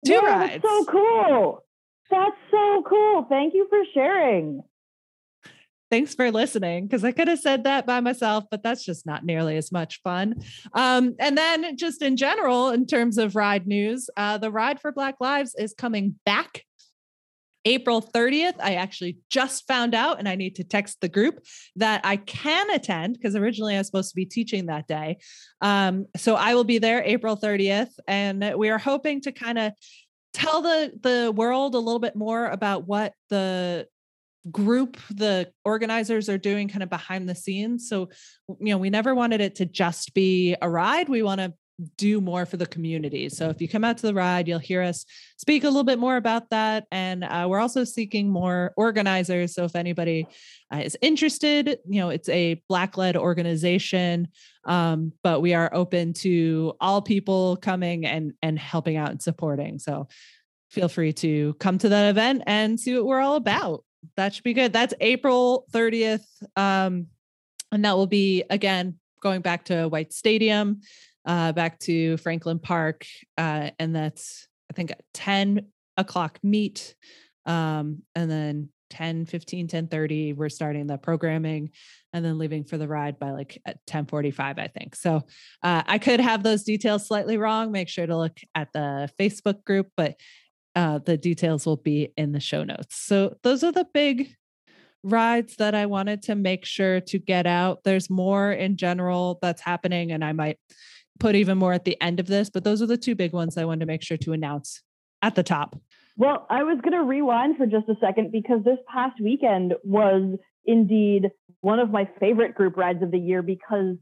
Two 0.03 0.13
Whoa, 0.13 0.25
rides. 0.25 0.63
So 0.63 0.85
cool. 0.85 1.63
That's 2.09 2.35
so 2.51 2.83
cool. 2.87 3.25
Thank 3.29 3.53
you 3.53 3.67
for 3.69 3.83
sharing. 3.93 4.63
Thanks 5.89 6.13
for 6.13 6.31
listening 6.31 6.85
because 6.85 7.05
I 7.05 7.13
could 7.13 7.29
have 7.29 7.39
said 7.39 7.63
that 7.63 7.85
by 7.85 8.01
myself, 8.01 8.43
but 8.51 8.61
that's 8.61 8.83
just 8.83 9.05
not 9.05 9.23
nearly 9.23 9.55
as 9.55 9.71
much 9.71 10.01
fun. 10.03 10.35
Um, 10.73 11.15
and 11.17 11.37
then, 11.37 11.77
just 11.77 12.01
in 12.01 12.17
general, 12.17 12.69
in 12.69 12.85
terms 12.85 13.17
of 13.17 13.37
ride 13.37 13.67
news, 13.67 14.09
uh, 14.17 14.37
the 14.37 14.51
Ride 14.51 14.81
for 14.81 14.91
Black 14.91 15.15
Lives 15.21 15.55
is 15.57 15.73
coming 15.73 16.19
back 16.25 16.65
April 17.63 18.01
30th. 18.01 18.55
I 18.61 18.75
actually 18.75 19.19
just 19.29 19.65
found 19.65 19.95
out, 19.95 20.19
and 20.19 20.27
I 20.27 20.35
need 20.35 20.55
to 20.55 20.65
text 20.65 20.99
the 20.99 21.09
group 21.09 21.39
that 21.77 22.01
I 22.03 22.17
can 22.17 22.69
attend 22.69 23.13
because 23.13 23.35
originally 23.35 23.75
I 23.75 23.77
was 23.77 23.87
supposed 23.87 24.09
to 24.09 24.15
be 24.15 24.25
teaching 24.25 24.65
that 24.65 24.87
day. 24.87 25.19
Um, 25.61 26.07
so 26.17 26.35
I 26.35 26.53
will 26.55 26.65
be 26.65 26.79
there 26.79 27.01
April 27.03 27.37
30th, 27.37 27.91
and 28.07 28.55
we 28.57 28.69
are 28.69 28.77
hoping 28.77 29.21
to 29.21 29.31
kind 29.31 29.57
of 29.57 29.71
tell 30.37 30.61
the 30.61 30.91
the 31.01 31.31
world 31.35 31.75
a 31.75 31.79
little 31.79 31.99
bit 31.99 32.15
more 32.15 32.47
about 32.47 32.87
what 32.87 33.13
the 33.29 33.87
group 34.51 34.97
the 35.13 35.51
organizers 35.65 36.29
are 36.29 36.37
doing 36.37 36.69
kind 36.69 36.83
of 36.83 36.89
behind 36.89 37.27
the 37.27 37.35
scenes? 37.35 37.89
So 37.89 38.09
you 38.47 38.69
know 38.69 38.77
we 38.77 38.89
never 38.89 39.15
wanted 39.15 39.41
it 39.41 39.55
to 39.55 39.65
just 39.65 40.13
be 40.13 40.55
a 40.61 40.69
ride 40.69 41.09
we 41.09 41.23
want 41.23 41.41
to 41.41 41.53
do 41.97 42.19
more 42.19 42.45
for 42.45 42.57
the 42.57 42.65
community. 42.65 43.29
So 43.29 43.49
if 43.49 43.61
you 43.61 43.67
come 43.67 43.83
out 43.83 43.97
to 43.97 44.07
the 44.07 44.13
ride 44.13 44.47
you'll 44.47 44.59
hear 44.59 44.81
us 44.81 45.05
speak 45.37 45.63
a 45.63 45.67
little 45.67 45.83
bit 45.83 45.99
more 45.99 46.17
about 46.17 46.49
that. 46.49 46.87
And 46.91 47.23
uh, 47.23 47.45
we're 47.49 47.59
also 47.59 47.83
seeking 47.83 48.29
more 48.29 48.73
organizers. 48.77 49.53
So 49.53 49.63
if 49.65 49.75
anybody 49.75 50.27
uh, 50.73 50.77
is 50.77 50.97
interested 51.01 51.77
you 51.87 52.01
know 52.01 52.09
it's 52.09 52.29
a 52.29 52.61
black 52.67 52.97
led 52.97 53.15
organization 53.15 54.27
um, 54.65 55.13
but 55.23 55.41
we 55.41 55.53
are 55.53 55.73
open 55.73 56.13
to 56.13 56.73
all 56.81 57.01
people 57.01 57.57
coming 57.57 58.05
and 58.05 58.33
and 58.41 58.59
helping 58.59 58.97
out 58.97 59.11
and 59.11 59.21
supporting. 59.21 59.79
So 59.79 60.07
feel 60.69 60.89
free 60.89 61.13
to 61.13 61.53
come 61.55 61.77
to 61.77 61.89
that 61.89 62.09
event 62.09 62.43
and 62.45 62.79
see 62.79 62.93
what 62.95 63.05
we're 63.05 63.21
all 63.21 63.35
about. 63.35 63.83
That 64.15 64.33
should 64.33 64.43
be 64.43 64.53
good. 64.53 64.73
That's 64.73 64.93
April 64.99 65.65
30th. 65.71 66.25
Um, 66.55 67.07
and 67.71 67.85
that 67.85 67.95
will 67.95 68.07
be 68.07 68.43
again 68.49 68.99
going 69.21 69.41
back 69.41 69.65
to 69.65 69.87
White 69.87 70.13
Stadium, 70.13 70.81
uh, 71.27 71.51
back 71.51 71.77
to 71.79 72.17
Franklin 72.17 72.57
Park. 72.57 73.05
Uh, 73.37 73.69
and 73.77 73.95
that's 73.95 74.47
I 74.71 74.73
think 74.73 74.93
10 75.13 75.67
o'clock 75.97 76.39
meet. 76.41 76.95
Um, 77.45 78.03
and 78.15 78.31
then 78.31 78.69
10, 78.89 79.25
15, 79.25 79.67
10 79.67 79.87
30, 79.87 80.33
we're 80.33 80.49
starting 80.49 80.87
the 80.87 80.97
programming 80.97 81.71
and 82.13 82.23
then 82.23 82.37
leaving 82.37 82.63
for 82.63 82.77
the 82.77 82.87
ride 82.87 83.19
by 83.19 83.31
like 83.31 83.61
at 83.65 83.85
10 83.85 84.05
45, 84.05 84.57
I 84.57 84.67
think. 84.67 84.95
So 84.95 85.17
uh, 85.61 85.83
I 85.85 85.97
could 85.97 86.21
have 86.21 86.43
those 86.43 86.63
details 86.63 87.05
slightly 87.05 87.37
wrong. 87.37 87.71
Make 87.71 87.89
sure 87.89 88.07
to 88.07 88.17
look 88.17 88.37
at 88.55 88.71
the 88.73 89.09
Facebook 89.19 89.63
group, 89.65 89.87
but 89.97 90.15
uh, 90.75 90.99
the 90.99 91.17
details 91.17 91.65
will 91.65 91.77
be 91.77 92.13
in 92.15 92.31
the 92.31 92.39
show 92.39 92.63
notes. 92.63 92.95
So 92.95 93.35
those 93.43 93.63
are 93.63 93.71
the 93.71 93.87
big 93.93 94.29
rides 95.03 95.55
that 95.57 95.75
I 95.75 95.85
wanted 95.85 96.23
to 96.23 96.35
make 96.35 96.65
sure 96.65 97.01
to 97.01 97.19
get 97.19 97.45
out. 97.47 97.83
There's 97.83 98.09
more 98.09 98.51
in 98.51 98.77
general 98.77 99.39
that's 99.41 99.61
happening, 99.61 100.11
and 100.11 100.23
I 100.23 100.33
might 100.33 100.59
put 101.19 101.35
even 101.35 101.57
more 101.57 101.73
at 101.73 101.85
the 101.85 101.99
end 102.01 102.19
of 102.19 102.27
this, 102.27 102.49
but 102.49 102.63
those 102.63 102.81
are 102.81 102.85
the 102.85 102.97
two 102.97 103.15
big 103.15 103.33
ones 103.33 103.57
I 103.57 103.65
wanted 103.65 103.81
to 103.81 103.85
make 103.85 104.03
sure 104.03 104.17
to 104.17 104.33
announce 104.33 104.81
at 105.21 105.35
the 105.35 105.43
top. 105.43 105.79
Well, 106.15 106.47
I 106.49 106.63
was 106.63 106.79
going 106.81 106.93
to 106.93 107.03
rewind 107.03 107.57
for 107.57 107.65
just 107.65 107.87
a 107.89 107.95
second 108.01 108.31
because 108.31 108.63
this 108.63 108.79
past 108.91 109.21
weekend 109.21 109.75
was 109.83 110.37
indeed 110.65 111.29
one 111.61 111.79
of 111.79 111.91
my 111.91 112.09
favorite 112.19 112.55
group 112.55 112.75
rides 112.75 113.03
of 113.03 113.11
the 113.11 113.19
year 113.19 113.41
because 113.41 113.97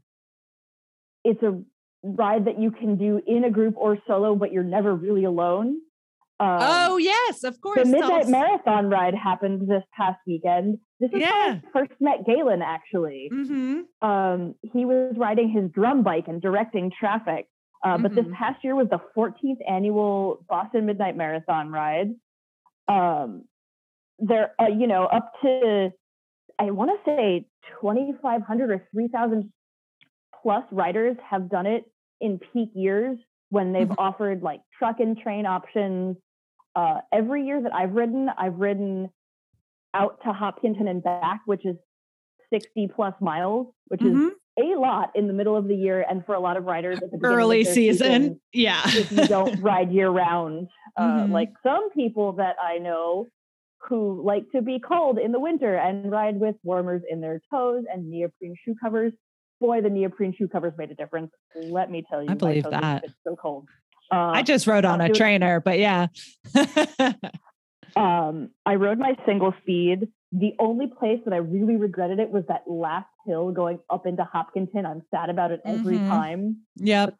it's 1.24 1.42
a 1.42 1.60
ride 2.02 2.46
that 2.46 2.60
you 2.60 2.70
can 2.70 2.96
do 2.96 3.20
in 3.26 3.44
a 3.44 3.50
group 3.50 3.74
or 3.76 3.98
solo, 4.06 4.34
but 4.34 4.52
you're 4.52 4.62
never 4.62 4.94
really 4.94 5.24
alone. 5.24 5.78
Um, 6.38 6.58
oh 6.60 6.96
yes, 6.98 7.44
of 7.44 7.60
course. 7.62 7.78
the 7.82 7.86
Midnight 7.86 8.28
Marathon 8.28 8.90
ride 8.90 9.14
happened 9.14 9.68
this 9.68 9.82
past 9.96 10.18
weekend. 10.26 10.78
This 11.00 11.10
is 11.12 11.22
how 11.24 11.46
Yeah. 11.48 11.60
I 11.64 11.70
first 11.72 11.92
met 12.00 12.26
Galen, 12.26 12.60
actually. 12.62 13.30
Mhm. 13.32 13.84
Um, 14.02 14.54
he 14.62 14.84
was 14.84 15.14
riding 15.16 15.48
his 15.48 15.70
drum 15.70 16.02
bike 16.02 16.28
and 16.28 16.40
directing 16.42 16.90
traffic. 16.90 17.48
Uh, 17.82 17.98
But 17.98 18.14
this 18.14 18.26
Mhm. 18.26 18.34
past 18.34 18.62
year 18.64 18.74
was 18.74 18.88
the 18.88 18.98
14th 19.14 19.60
annual 19.66 20.44
Boston 20.48 20.86
Midnight 20.86 21.16
Marathon 21.16 21.70
ride. 21.70 22.14
Um, 22.88 23.44
they're, 24.18 24.54
uh, 24.60 24.66
you 24.68 24.86
know, 24.86 25.04
up 25.04 25.32
to, 25.42 25.92
I 26.58 26.70
want 26.70 26.90
to 26.90 27.04
say 27.04 27.46
2,500 27.80 28.70
or 28.70 28.78
3,000 28.90 29.52
plus 30.42 30.64
riders 30.72 31.16
have 31.28 31.48
done 31.48 31.66
it 31.66 31.84
in 32.20 32.38
peak 32.38 32.70
years 32.74 33.18
when 33.50 33.72
they've 33.72 33.88
Mhm. 33.88 33.94
offered 33.98 34.42
like 34.42 34.60
truck 34.78 35.00
and 35.00 35.16
train 35.18 35.46
options. 35.46 36.16
Uh, 36.76 37.00
every 37.12 37.46
year 37.46 37.60
that 37.62 37.74
I've 37.74 37.92
ridden, 37.94 38.28
I've 38.36 38.56
ridden 38.58 39.08
out 39.94 40.18
to 40.24 40.32
Hopkinton 40.32 40.86
and 40.88 41.02
back, 41.02 41.40
which 41.46 41.64
is 41.64 41.76
60 42.52 42.88
plus 42.94 43.14
miles, 43.20 43.68
which 43.88 44.00
Mhm. 44.02 44.28
is 44.28 44.32
a 44.58 44.78
lot 44.78 45.10
in 45.16 45.26
the 45.26 45.32
middle 45.32 45.56
of 45.56 45.68
the 45.68 45.74
year. 45.74 46.04
And 46.08 46.24
for 46.26 46.34
a 46.34 46.38
lot 46.40 46.56
of 46.58 46.64
riders 46.64 47.00
at 47.02 47.10
the 47.10 47.18
Early 47.24 47.62
their 47.64 47.72
season. 47.72 48.40
Yeah. 48.52 48.82
if 48.84 49.10
you 49.10 49.26
don't 49.26 49.58
ride 49.62 49.90
year 49.90 50.10
round. 50.10 50.68
Uh, 50.96 51.24
Mhm. 51.24 51.30
Like 51.32 51.52
some 51.62 51.90
people 51.90 52.32
that 52.34 52.56
I 52.62 52.76
know 52.78 53.26
who 53.88 54.22
like 54.22 54.44
to 54.52 54.60
be 54.62 54.78
cold 54.78 55.18
in 55.18 55.32
the 55.32 55.40
winter 55.40 55.76
and 55.76 56.10
ride 56.10 56.38
with 56.38 56.56
warmers 56.62 57.02
in 57.08 57.20
their 57.22 57.40
toes 57.50 57.84
and 57.90 58.10
neoprene 58.10 58.54
shoe 58.64 58.74
covers. 58.82 59.12
Boy, 59.60 59.80
the 59.80 59.88
neoprene 59.90 60.34
shoe 60.34 60.48
covers 60.48 60.74
made 60.76 60.90
a 60.90 60.94
difference. 60.94 61.32
Let 61.54 61.90
me 61.90 62.02
tell 62.02 62.20
you, 62.22 62.28
my 62.28 62.34
believe 62.34 62.64
that. 62.64 63.02
get 63.02 63.10
so 63.24 63.34
cold. 63.36 63.66
Uh, 64.12 64.30
I 64.34 64.42
just 64.42 64.66
rode 64.66 64.84
on 64.84 65.00
a 65.00 65.08
trainer, 65.08 65.60
but 65.60 65.78
yeah. 65.78 66.06
um, 67.96 68.50
I 68.64 68.74
rode 68.74 68.98
my 68.98 69.16
single 69.26 69.54
speed 69.62 70.08
The 70.32 70.52
only 70.58 70.86
place 70.88 71.20
that 71.24 71.32
I 71.32 71.38
really 71.38 71.76
regretted 71.76 72.18
it 72.18 72.30
was 72.30 72.44
that 72.48 72.62
last 72.66 73.06
hill 73.26 73.52
going 73.52 73.78
up 73.88 74.06
into 74.06 74.24
Hopkinton. 74.24 74.84
I'm 74.84 75.02
sad 75.10 75.30
about 75.30 75.50
it 75.52 75.60
every 75.64 75.98
Mhm. 75.98 76.08
time. 76.08 76.56
Yep. 76.76 77.16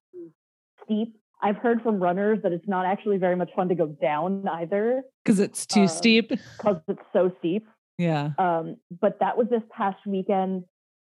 Steep. 0.85 1.17
I've 1.41 1.57
heard 1.57 1.83
from 1.83 2.01
runners 2.03 2.41
that 2.43 2.53
it's 2.53 2.67
not 2.67 2.85
actually 2.85 3.19
very 3.19 3.37
much 3.37 3.51
fun 3.55 3.69
to 3.69 3.75
go 3.75 3.87
down 3.87 4.47
either 4.49 5.03
Because 5.25 5.39
it's 5.39 5.67
too 5.67 5.83
Uh, 5.85 5.87
steep. 5.89 6.29
because 6.31 6.77
it's 6.89 7.03
so 7.13 7.31
steep. 7.39 7.67
Yeah. 7.99 8.33
Um, 8.39 8.77
but 9.01 9.21
that 9.21 9.39
was 9.39 9.49
this 9.49 9.63
past 9.71 10.05
weekend. 10.07 10.65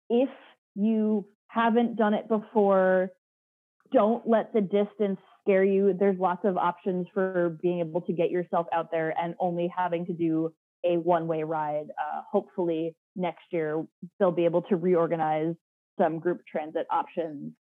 If 0.10 0.30
you 0.76 1.28
haven't 1.48 1.96
done 1.98 2.14
it 2.14 2.28
before, 2.28 3.12
don't 3.92 4.28
let 4.28 4.54
the 4.54 4.62
distance 4.62 5.20
scare 5.42 5.64
you. 5.64 5.96
There's 5.98 6.20
lots 6.20 6.46
of 6.46 6.58
options 6.58 7.08
for 7.14 7.58
being 7.62 7.80
able 7.80 8.02
to 8.02 8.14
get 8.14 8.30
yourself 8.30 8.68
out 8.74 8.92
there 8.92 9.14
and 9.20 9.36
only 9.40 9.72
having 9.76 10.06
to 10.06 10.14
do 10.14 10.54
a 10.84 10.98
one 10.98 11.28
way 11.28 11.44
ride. 11.44 11.88
Uh, 11.90 12.22
hopefully, 12.32 12.96
next 13.16 13.44
year 13.52 13.84
they'll 14.20 14.32
be 14.32 14.46
able 14.46 14.62
to 14.64 14.76
reorganize 14.76 15.56
some 16.00 16.20
group 16.20 16.42
transit 16.50 16.88
options. 16.92 17.54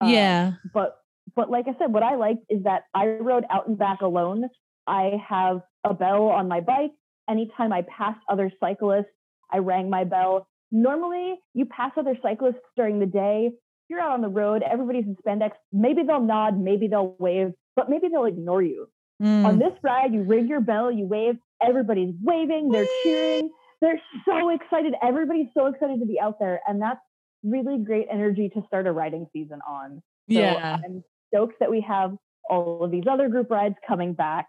Uh, 0.00 0.06
yeah. 0.06 0.52
but 0.72 0.98
but 1.34 1.50
like 1.50 1.66
I 1.68 1.76
said, 1.78 1.92
what 1.92 2.02
I 2.02 2.16
liked 2.16 2.44
is 2.48 2.64
that 2.64 2.84
I 2.94 3.06
rode 3.06 3.44
out 3.50 3.66
and 3.66 3.78
back 3.78 4.00
alone. 4.02 4.48
I 4.86 5.12
have 5.26 5.62
a 5.84 5.94
bell 5.94 6.24
on 6.28 6.48
my 6.48 6.60
bike. 6.60 6.92
Anytime 7.28 7.72
I 7.72 7.82
pass 7.82 8.16
other 8.28 8.52
cyclists, 8.60 9.06
I 9.50 9.58
rang 9.58 9.88
my 9.88 10.04
bell. 10.04 10.46
Normally, 10.70 11.36
you 11.54 11.66
pass 11.66 11.92
other 11.96 12.16
cyclists 12.22 12.60
during 12.76 12.98
the 12.98 13.06
day. 13.06 13.52
You're 13.88 14.00
out 14.00 14.12
on 14.12 14.22
the 14.22 14.28
road. 14.28 14.62
Everybody's 14.62 15.04
in 15.04 15.16
spandex. 15.16 15.52
Maybe 15.72 16.02
they'll 16.02 16.22
nod. 16.22 16.58
Maybe 16.58 16.88
they'll 16.88 17.16
wave. 17.18 17.52
But 17.76 17.90
maybe 17.90 18.08
they'll 18.08 18.24
ignore 18.24 18.62
you. 18.62 18.88
Mm. 19.22 19.44
On 19.44 19.58
this 19.58 19.72
ride, 19.82 20.12
you 20.12 20.22
ring 20.22 20.48
your 20.48 20.60
bell. 20.60 20.90
You 20.90 21.06
wave. 21.06 21.36
Everybody's 21.62 22.14
waving. 22.22 22.70
They're 22.70 22.86
cheering. 23.02 23.50
They're 23.80 24.00
so 24.24 24.48
excited. 24.50 24.94
Everybody's 25.02 25.48
so 25.56 25.66
excited 25.66 26.00
to 26.00 26.06
be 26.06 26.18
out 26.18 26.38
there, 26.38 26.60
and 26.66 26.80
that's 26.80 27.00
really 27.42 27.78
great 27.78 28.06
energy 28.10 28.48
to 28.54 28.62
start 28.66 28.86
a 28.86 28.92
riding 28.92 29.26
season 29.32 29.60
on. 29.68 30.02
So 30.30 30.38
yeah. 30.38 30.78
I'm 30.82 31.04
stoked 31.28 31.60
that 31.60 31.70
we 31.70 31.84
have 31.86 32.16
all 32.48 32.84
of 32.84 32.90
these 32.90 33.04
other 33.10 33.28
group 33.28 33.50
rides 33.50 33.74
coming 33.86 34.14
back. 34.14 34.46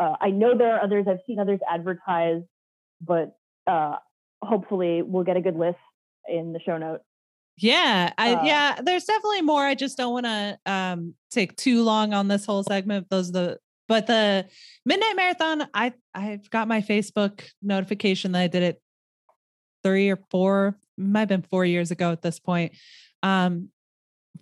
Uh, 0.00 0.14
I 0.20 0.30
know 0.30 0.56
there 0.56 0.74
are 0.74 0.82
others. 0.82 1.06
I've 1.08 1.18
seen 1.26 1.38
others 1.38 1.60
advertised, 1.70 2.44
but 3.00 3.36
uh, 3.66 3.96
hopefully 4.42 5.02
we'll 5.02 5.24
get 5.24 5.36
a 5.36 5.42
good 5.42 5.56
list 5.56 5.76
in 6.26 6.52
the 6.52 6.60
show 6.64 6.78
notes. 6.78 7.04
Yeah, 7.58 8.12
I 8.16 8.34
Uh, 8.34 8.44
yeah, 8.44 8.80
there's 8.82 9.04
definitely 9.04 9.42
more. 9.42 9.64
I 9.64 9.74
just 9.74 9.96
don't 9.96 10.12
want 10.12 10.26
to 10.26 10.58
um 10.66 11.14
take 11.30 11.56
too 11.56 11.82
long 11.82 12.14
on 12.14 12.28
this 12.28 12.44
whole 12.46 12.62
segment. 12.62 13.08
Those 13.10 13.28
are 13.30 13.32
the 13.32 13.58
but 13.88 14.06
the 14.06 14.46
midnight 14.86 15.16
marathon, 15.16 15.68
I 15.74 15.92
I've 16.14 16.48
got 16.50 16.68
my 16.68 16.80
Facebook 16.80 17.42
notification 17.62 18.32
that 18.32 18.40
I 18.40 18.46
did 18.46 18.62
it 18.62 18.82
three 19.82 20.10
or 20.10 20.18
four, 20.30 20.78
might 20.96 21.20
have 21.20 21.28
been 21.28 21.42
four 21.42 21.64
years 21.64 21.90
ago 21.90 22.10
at 22.12 22.22
this 22.22 22.38
point. 22.38 22.72
Um, 23.22 23.68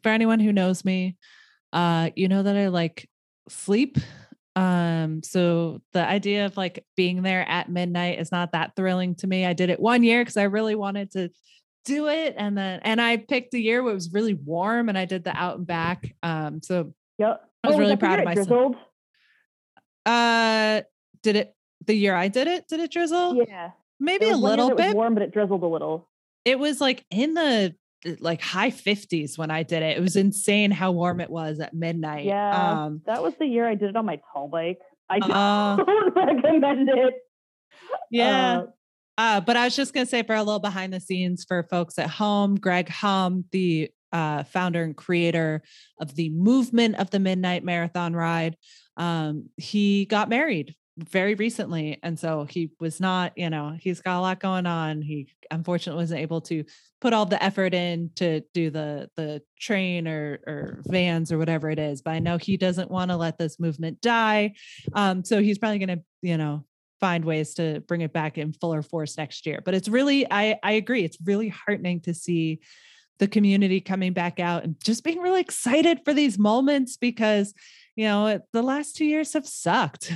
for 0.02 0.10
anyone 0.10 0.40
who 0.40 0.52
knows 0.52 0.84
me, 0.84 1.16
uh, 1.72 2.10
you 2.16 2.28
know 2.28 2.42
that 2.42 2.56
I 2.56 2.68
like 2.68 3.08
sleep. 3.48 3.98
Um, 4.56 5.22
so 5.22 5.80
the 5.92 6.06
idea 6.06 6.46
of 6.46 6.56
like 6.56 6.84
being 6.96 7.22
there 7.22 7.48
at 7.48 7.68
midnight 7.68 8.18
is 8.18 8.32
not 8.32 8.52
that 8.52 8.76
thrilling 8.76 9.14
to 9.16 9.26
me. 9.26 9.46
I 9.46 9.52
did 9.52 9.70
it 9.70 9.80
one 9.80 10.02
year 10.02 10.22
because 10.22 10.36
I 10.36 10.44
really 10.44 10.74
wanted 10.74 11.12
to 11.12 11.30
do 11.84 12.08
it 12.08 12.34
and 12.36 12.56
then 12.58 12.80
and 12.82 13.00
I 13.00 13.16
picked 13.16 13.54
a 13.54 13.58
year 13.60 13.82
where 13.82 13.92
it 13.92 13.94
was 13.94 14.12
really 14.12 14.34
warm 14.34 14.88
and 14.88 14.98
I 14.98 15.04
did 15.06 15.24
the 15.24 15.34
out 15.36 15.58
and 15.58 15.66
back. 15.66 16.14
Um 16.22 16.60
so 16.62 16.92
Yep. 17.18 17.40
I 17.64 17.68
was 17.68 17.76
Oh, 17.76 17.78
really 17.78 17.92
the 17.92 17.96
proud 17.98 18.18
of 18.20 18.24
myself. 18.26 18.46
drizzled? 18.48 18.76
uh 20.06 20.82
did 21.22 21.36
it 21.36 21.54
the 21.86 21.94
year 21.94 22.14
I 22.14 22.28
did 22.28 22.46
it? 22.46 22.66
Did 22.68 22.80
it 22.80 22.90
drizzle? 22.90 23.36
Yeah. 23.36 23.70
Maybe 23.98 24.26
a 24.26 24.30
was 24.30 24.40
little 24.40 24.68
was 24.70 24.76
bit. 24.76 24.96
warm, 24.96 25.14
but 25.14 25.22
it 25.22 25.32
drizzled 25.32 25.62
a 25.62 25.66
little. 25.66 26.08
It 26.44 26.58
was 26.58 26.80
like 26.80 27.04
in 27.10 27.34
the 27.34 27.74
uh, 28.06 28.10
like 28.20 28.40
high 28.40 28.70
50s 28.70 29.36
when 29.36 29.50
I 29.50 29.62
did 29.62 29.82
it. 29.82 29.96
It 29.98 30.00
was 30.00 30.16
insane 30.16 30.70
how 30.70 30.92
warm 30.92 31.20
it 31.20 31.28
was 31.30 31.60
at 31.60 31.74
midnight. 31.74 32.24
Yeah. 32.26 32.84
Um 32.84 33.02
that 33.06 33.22
was 33.22 33.34
the 33.38 33.46
year 33.46 33.66
I 33.68 33.74
did 33.74 33.90
it 33.90 33.96
on 33.96 34.06
my 34.06 34.20
tall 34.32 34.48
bike. 34.48 34.78
I 35.08 35.18
Uh, 35.22 35.76
don't 35.84 36.14
recommend 36.16 36.88
it. 36.88 37.14
yeah. 38.10 38.58
Uh, 38.60 38.66
Uh, 39.20 39.38
but 39.38 39.54
I 39.54 39.64
was 39.64 39.76
just 39.76 39.92
going 39.92 40.06
to 40.06 40.10
say 40.10 40.22
for 40.22 40.34
a 40.34 40.42
little 40.42 40.60
behind 40.60 40.94
the 40.94 40.98
scenes 40.98 41.44
for 41.46 41.62
folks 41.64 41.98
at 41.98 42.08
home, 42.08 42.54
Greg 42.54 42.88
Hum, 42.88 43.44
the 43.52 43.90
uh, 44.14 44.44
founder 44.44 44.82
and 44.82 44.96
creator 44.96 45.62
of 46.00 46.14
the 46.14 46.30
movement 46.30 46.96
of 46.96 47.10
the 47.10 47.18
Midnight 47.18 47.62
Marathon 47.62 48.16
Ride, 48.16 48.56
um, 48.96 49.50
he 49.58 50.06
got 50.06 50.30
married 50.30 50.74
very 50.96 51.34
recently. 51.34 51.98
And 52.02 52.18
so 52.18 52.46
he 52.48 52.70
was 52.80 52.98
not, 52.98 53.36
you 53.36 53.50
know, 53.50 53.76
he's 53.78 54.00
got 54.00 54.18
a 54.18 54.22
lot 54.22 54.40
going 54.40 54.64
on. 54.64 55.02
He 55.02 55.28
unfortunately 55.50 56.02
wasn't 56.02 56.20
able 56.20 56.40
to 56.42 56.64
put 57.02 57.12
all 57.12 57.26
the 57.26 57.42
effort 57.42 57.74
in 57.74 58.12
to 58.16 58.40
do 58.54 58.70
the 58.70 59.10
the 59.16 59.42
train 59.58 60.08
or 60.08 60.40
or 60.46 60.82
vans 60.86 61.30
or 61.30 61.36
whatever 61.36 61.68
it 61.68 61.78
is. 61.78 62.00
But 62.00 62.12
I 62.12 62.20
know 62.20 62.38
he 62.38 62.56
doesn't 62.56 62.90
want 62.90 63.10
to 63.10 63.18
let 63.18 63.36
this 63.36 63.60
movement 63.60 64.00
die. 64.00 64.54
Um, 64.94 65.24
so 65.24 65.42
he's 65.42 65.58
probably 65.58 65.78
going 65.78 65.98
to, 65.98 66.04
you 66.22 66.38
know, 66.38 66.64
find 67.00 67.24
ways 67.24 67.54
to 67.54 67.80
bring 67.88 68.02
it 68.02 68.12
back 68.12 68.38
in 68.38 68.52
fuller 68.52 68.82
force 68.82 69.16
next 69.16 69.46
year. 69.46 69.60
But 69.64 69.74
it's 69.74 69.88
really, 69.88 70.26
I 70.30 70.58
I 70.62 70.72
agree, 70.72 71.04
it's 71.04 71.18
really 71.24 71.48
heartening 71.48 72.00
to 72.02 72.14
see 72.14 72.60
the 73.18 73.28
community 73.28 73.80
coming 73.80 74.12
back 74.12 74.40
out 74.40 74.64
and 74.64 74.76
just 74.82 75.04
being 75.04 75.18
really 75.20 75.40
excited 75.40 76.00
for 76.04 76.14
these 76.14 76.38
moments 76.38 76.96
because 76.96 77.52
you 78.00 78.06
know 78.06 78.40
the 78.54 78.62
last 78.62 78.96
two 78.96 79.04
years 79.04 79.34
have 79.34 79.46
sucked. 79.46 80.10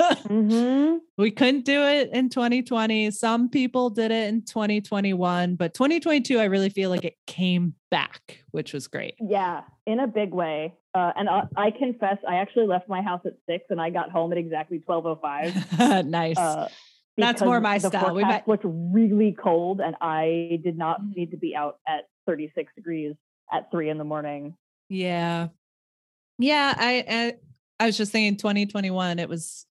mhm. 0.00 1.00
we 1.18 1.30
couldn't 1.30 1.66
do 1.66 1.82
it 1.82 2.08
in 2.10 2.30
2020. 2.30 3.10
Some 3.10 3.50
people 3.50 3.90
did 3.90 4.10
it 4.10 4.28
in 4.30 4.42
2021, 4.42 5.56
but 5.56 5.74
2022, 5.74 6.38
I 6.38 6.44
really 6.44 6.70
feel 6.70 6.88
like 6.88 7.04
it 7.04 7.12
came 7.26 7.74
back, 7.90 8.42
which 8.52 8.72
was 8.72 8.88
great. 8.88 9.16
Yeah, 9.20 9.64
in 9.86 10.00
a 10.00 10.06
big 10.06 10.32
way. 10.32 10.72
Uh, 10.94 11.12
and 11.14 11.28
I, 11.28 11.42
I 11.58 11.70
confess, 11.72 12.16
I 12.26 12.36
actually 12.36 12.68
left 12.68 12.88
my 12.88 13.02
house 13.02 13.20
at 13.26 13.34
six, 13.46 13.66
and 13.68 13.82
I 13.82 13.90
got 13.90 14.10
home 14.10 14.32
at 14.32 14.38
exactly 14.38 14.78
twelve 14.78 15.04
oh 15.04 15.18
five. 15.20 15.52
nice. 16.06 16.38
Uh, 16.38 16.70
That's 17.18 17.42
more 17.42 17.60
my 17.60 17.76
the 17.76 17.88
style. 17.90 18.14
We 18.14 18.22
forecast 18.22 18.48
looked 18.48 18.64
really 18.66 19.36
cold, 19.38 19.82
and 19.82 19.94
I 20.00 20.58
did 20.64 20.78
not 20.78 21.02
Mhm. 21.02 21.16
need 21.16 21.30
to 21.32 21.36
be 21.36 21.54
out 21.54 21.80
at 21.86 22.04
36 22.24 22.72
degrees 22.74 23.14
at 23.52 23.70
three 23.70 23.90
in 23.90 23.98
the 23.98 24.04
morning. 24.04 24.56
Yeah. 24.88 25.48
Yeah, 26.38 26.74
I, 26.76 27.04
I 27.08 27.34
I 27.80 27.86
was 27.86 27.96
just 27.96 28.12
thinking 28.12 28.36
2021 28.36 29.18
it 29.18 29.28
was 29.28 29.66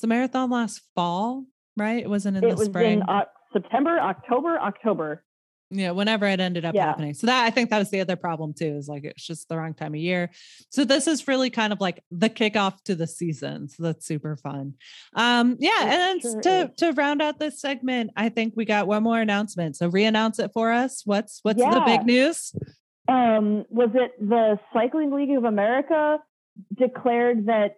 the 0.00 0.06
marathon 0.06 0.50
last 0.50 0.82
fall, 0.94 1.44
right? 1.76 2.02
It 2.02 2.10
wasn't 2.10 2.36
in 2.36 2.44
it 2.44 2.50
the 2.50 2.56
was 2.56 2.66
spring. 2.66 3.00
in 3.00 3.02
uh, 3.02 3.24
September, 3.52 3.98
October, 3.98 4.58
October. 4.60 5.24
yeah, 5.70 5.90
whenever 5.92 6.26
it 6.26 6.38
ended 6.38 6.64
up 6.64 6.74
Yeah. 6.74 6.86
happening. 6.86 7.14
So 7.14 7.26
that 7.28 7.44
I 7.44 7.50
think 7.50 7.70
that 7.70 7.78
was 7.78 7.90
the 7.90 8.00
other 8.00 8.14
problem 8.16 8.52
too, 8.54 8.76
is 8.76 8.88
like 8.88 9.04
it's 9.04 9.24
just 9.26 9.48
the 9.48 9.56
wrong 9.56 9.72
time 9.74 9.94
of 9.94 10.00
year. 10.00 10.30
So 10.70 10.84
this 10.84 11.06
is 11.06 11.26
really 11.26 11.48
kind 11.50 11.72
of 11.72 11.80
like 11.80 12.02
the 12.10 12.28
kickoff 12.28 12.82
to 12.84 12.94
the 12.94 13.06
season. 13.06 13.68
So 13.68 13.82
that's 13.84 14.06
super 14.06 14.36
fun. 14.36 14.74
Um, 15.14 15.56
yeah, 15.58 15.86
It 15.86 15.88
and 16.12 16.22
sure 16.22 16.40
to 16.42 16.50
is. 16.64 16.70
to 16.78 16.92
round 16.92 17.22
out 17.22 17.38
this 17.38 17.60
segment, 17.60 18.10
I 18.16 18.28
think 18.28 18.52
we 18.56 18.64
got 18.66 18.86
one 18.86 19.02
more 19.02 19.18
announcement. 19.20 19.76
So 19.76 19.88
re-announce 19.88 20.38
it 20.38 20.50
for 20.52 20.70
us. 20.72 21.02
What's 21.04 21.40
what's 21.42 21.60
the 21.62 21.82
big 21.86 22.04
news? 22.04 22.54
Um, 23.08 23.64
was 23.70 23.90
it 23.94 24.12
the 24.20 24.58
Cycling 24.72 25.12
League 25.12 25.36
of 25.36 25.44
America 25.44 26.18
declared 26.76 27.46
that 27.46 27.76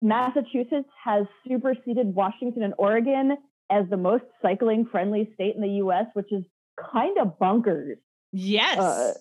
Massachusetts 0.00 0.88
has 1.04 1.26
superseded 1.46 2.14
Washington 2.14 2.62
and 2.62 2.74
Oregon 2.78 3.36
as 3.70 3.84
the 3.88 3.96
most 3.96 4.24
cycling 4.42 4.86
friendly 4.90 5.30
state 5.34 5.54
in 5.54 5.62
the 5.62 5.82
US, 5.84 6.06
which 6.14 6.30
is 6.32 6.44
kind 6.92 7.16
of 7.18 7.38
bonkers. 7.38 7.96
Yes. 8.32 8.78
Uh, 8.78 9.12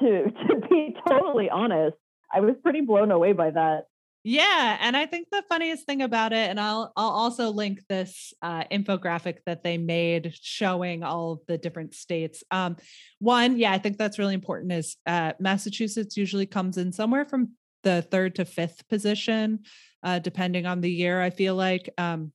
to 0.00 0.24
to 0.48 0.68
be 0.68 0.96
totally 1.08 1.50
honest, 1.50 1.96
I 2.32 2.40
was 2.40 2.54
pretty 2.62 2.82
blown 2.82 3.10
away 3.10 3.32
by 3.32 3.50
that. 3.50 3.86
Yeah, 4.24 4.78
and 4.80 4.96
I 4.96 5.06
think 5.06 5.28
the 5.30 5.42
funniest 5.48 5.84
thing 5.84 6.00
about 6.00 6.32
it, 6.32 6.48
and 6.48 6.60
I'll 6.60 6.92
I'll 6.96 7.10
also 7.10 7.50
link 7.50 7.80
this 7.88 8.32
uh, 8.40 8.62
infographic 8.70 9.38
that 9.46 9.64
they 9.64 9.78
made 9.78 10.32
showing 10.40 11.02
all 11.02 11.32
of 11.32 11.40
the 11.48 11.58
different 11.58 11.94
states. 11.94 12.44
Um, 12.52 12.76
one, 13.18 13.58
yeah, 13.58 13.72
I 13.72 13.78
think 13.78 13.98
that's 13.98 14.20
really 14.20 14.34
important. 14.34 14.70
Is 14.72 14.96
uh, 15.06 15.32
Massachusetts 15.40 16.16
usually 16.16 16.46
comes 16.46 16.78
in 16.78 16.92
somewhere 16.92 17.24
from 17.24 17.52
the 17.82 18.02
third 18.02 18.36
to 18.36 18.44
fifth 18.44 18.88
position, 18.88 19.60
uh, 20.04 20.20
depending 20.20 20.66
on 20.66 20.80
the 20.80 20.90
year. 20.90 21.20
I 21.20 21.30
feel 21.30 21.56
like 21.56 21.90
um, 21.98 22.32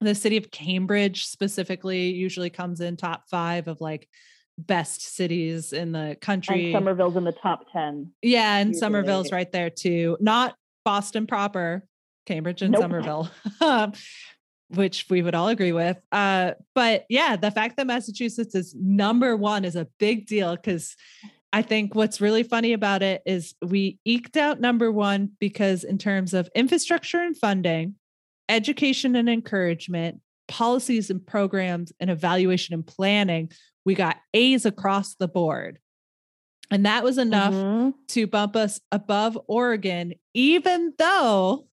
the 0.00 0.14
city 0.14 0.38
of 0.38 0.50
Cambridge 0.50 1.26
specifically 1.26 2.10
usually 2.10 2.50
comes 2.50 2.80
in 2.80 2.96
top 2.96 3.24
five 3.30 3.68
of 3.68 3.82
like 3.82 4.08
best 4.56 5.02
cities 5.02 5.72
in 5.72 5.92
the 5.92 6.16
country. 6.20 6.72
And 6.72 6.84
Somerville's 6.84 7.16
in 7.16 7.24
the 7.24 7.32
top 7.32 7.66
10. 7.72 8.12
Yeah, 8.22 8.56
and 8.56 8.68
usually. 8.68 8.80
Somerville's 8.80 9.32
right 9.32 9.50
there 9.52 9.70
too. 9.70 10.16
Not 10.20 10.54
Boston 10.88 11.26
proper, 11.26 11.84
Cambridge 12.24 12.62
and 12.62 12.72
Nope. 12.72 12.80
Somerville, 12.80 13.30
um, 13.60 13.92
which 14.70 15.04
we 15.10 15.20
would 15.20 15.34
all 15.34 15.48
agree 15.48 15.72
with. 15.72 15.98
Uh, 16.10 16.52
but 16.74 17.04
yeah, 17.10 17.36
the 17.36 17.50
fact 17.50 17.76
that 17.76 17.86
Massachusetts 17.86 18.54
is 18.54 18.74
number 18.74 19.36
one 19.36 19.66
is 19.66 19.76
a 19.76 19.86
big 19.98 20.26
deal 20.26 20.56
because 20.56 20.96
I 21.52 21.60
think 21.60 21.94
what's 21.94 22.22
really 22.22 22.42
funny 22.42 22.72
about 22.72 23.02
it 23.02 23.20
is 23.26 23.54
we 23.60 23.98
eked 24.06 24.38
out 24.38 24.62
number 24.62 24.90
one 24.90 25.32
because, 25.38 25.84
in 25.84 25.98
terms 25.98 26.32
of 26.32 26.48
infrastructure 26.54 27.20
and 27.20 27.36
funding, 27.36 27.96
education 28.48 29.14
and 29.14 29.28
encouragement, 29.28 30.22
policies 30.48 31.10
and 31.10 31.26
programs 31.26 31.92
and 32.00 32.08
evaluation 32.08 32.72
and 32.72 32.86
planning, 32.86 33.50
we 33.84 33.94
got 33.94 34.16
A's 34.32 34.64
across 34.64 35.16
the 35.16 35.28
board. 35.28 35.80
And 36.70 36.84
that 36.86 37.02
was 37.04 37.16
enough 37.18 37.54
Mhm. 37.54 37.94
to 38.08 38.26
bump 38.26 38.54
us 38.56 38.80
above 38.92 39.38
Oregon, 39.46 40.14
even 40.34 40.92
though 40.98 41.66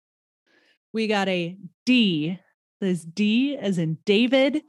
we 0.93 1.07
got 1.07 1.27
a 1.27 1.57
D. 1.85 2.39
This 2.79 3.03
D 3.03 3.55
as 3.57 3.77
in 3.77 3.97
David 4.05 4.61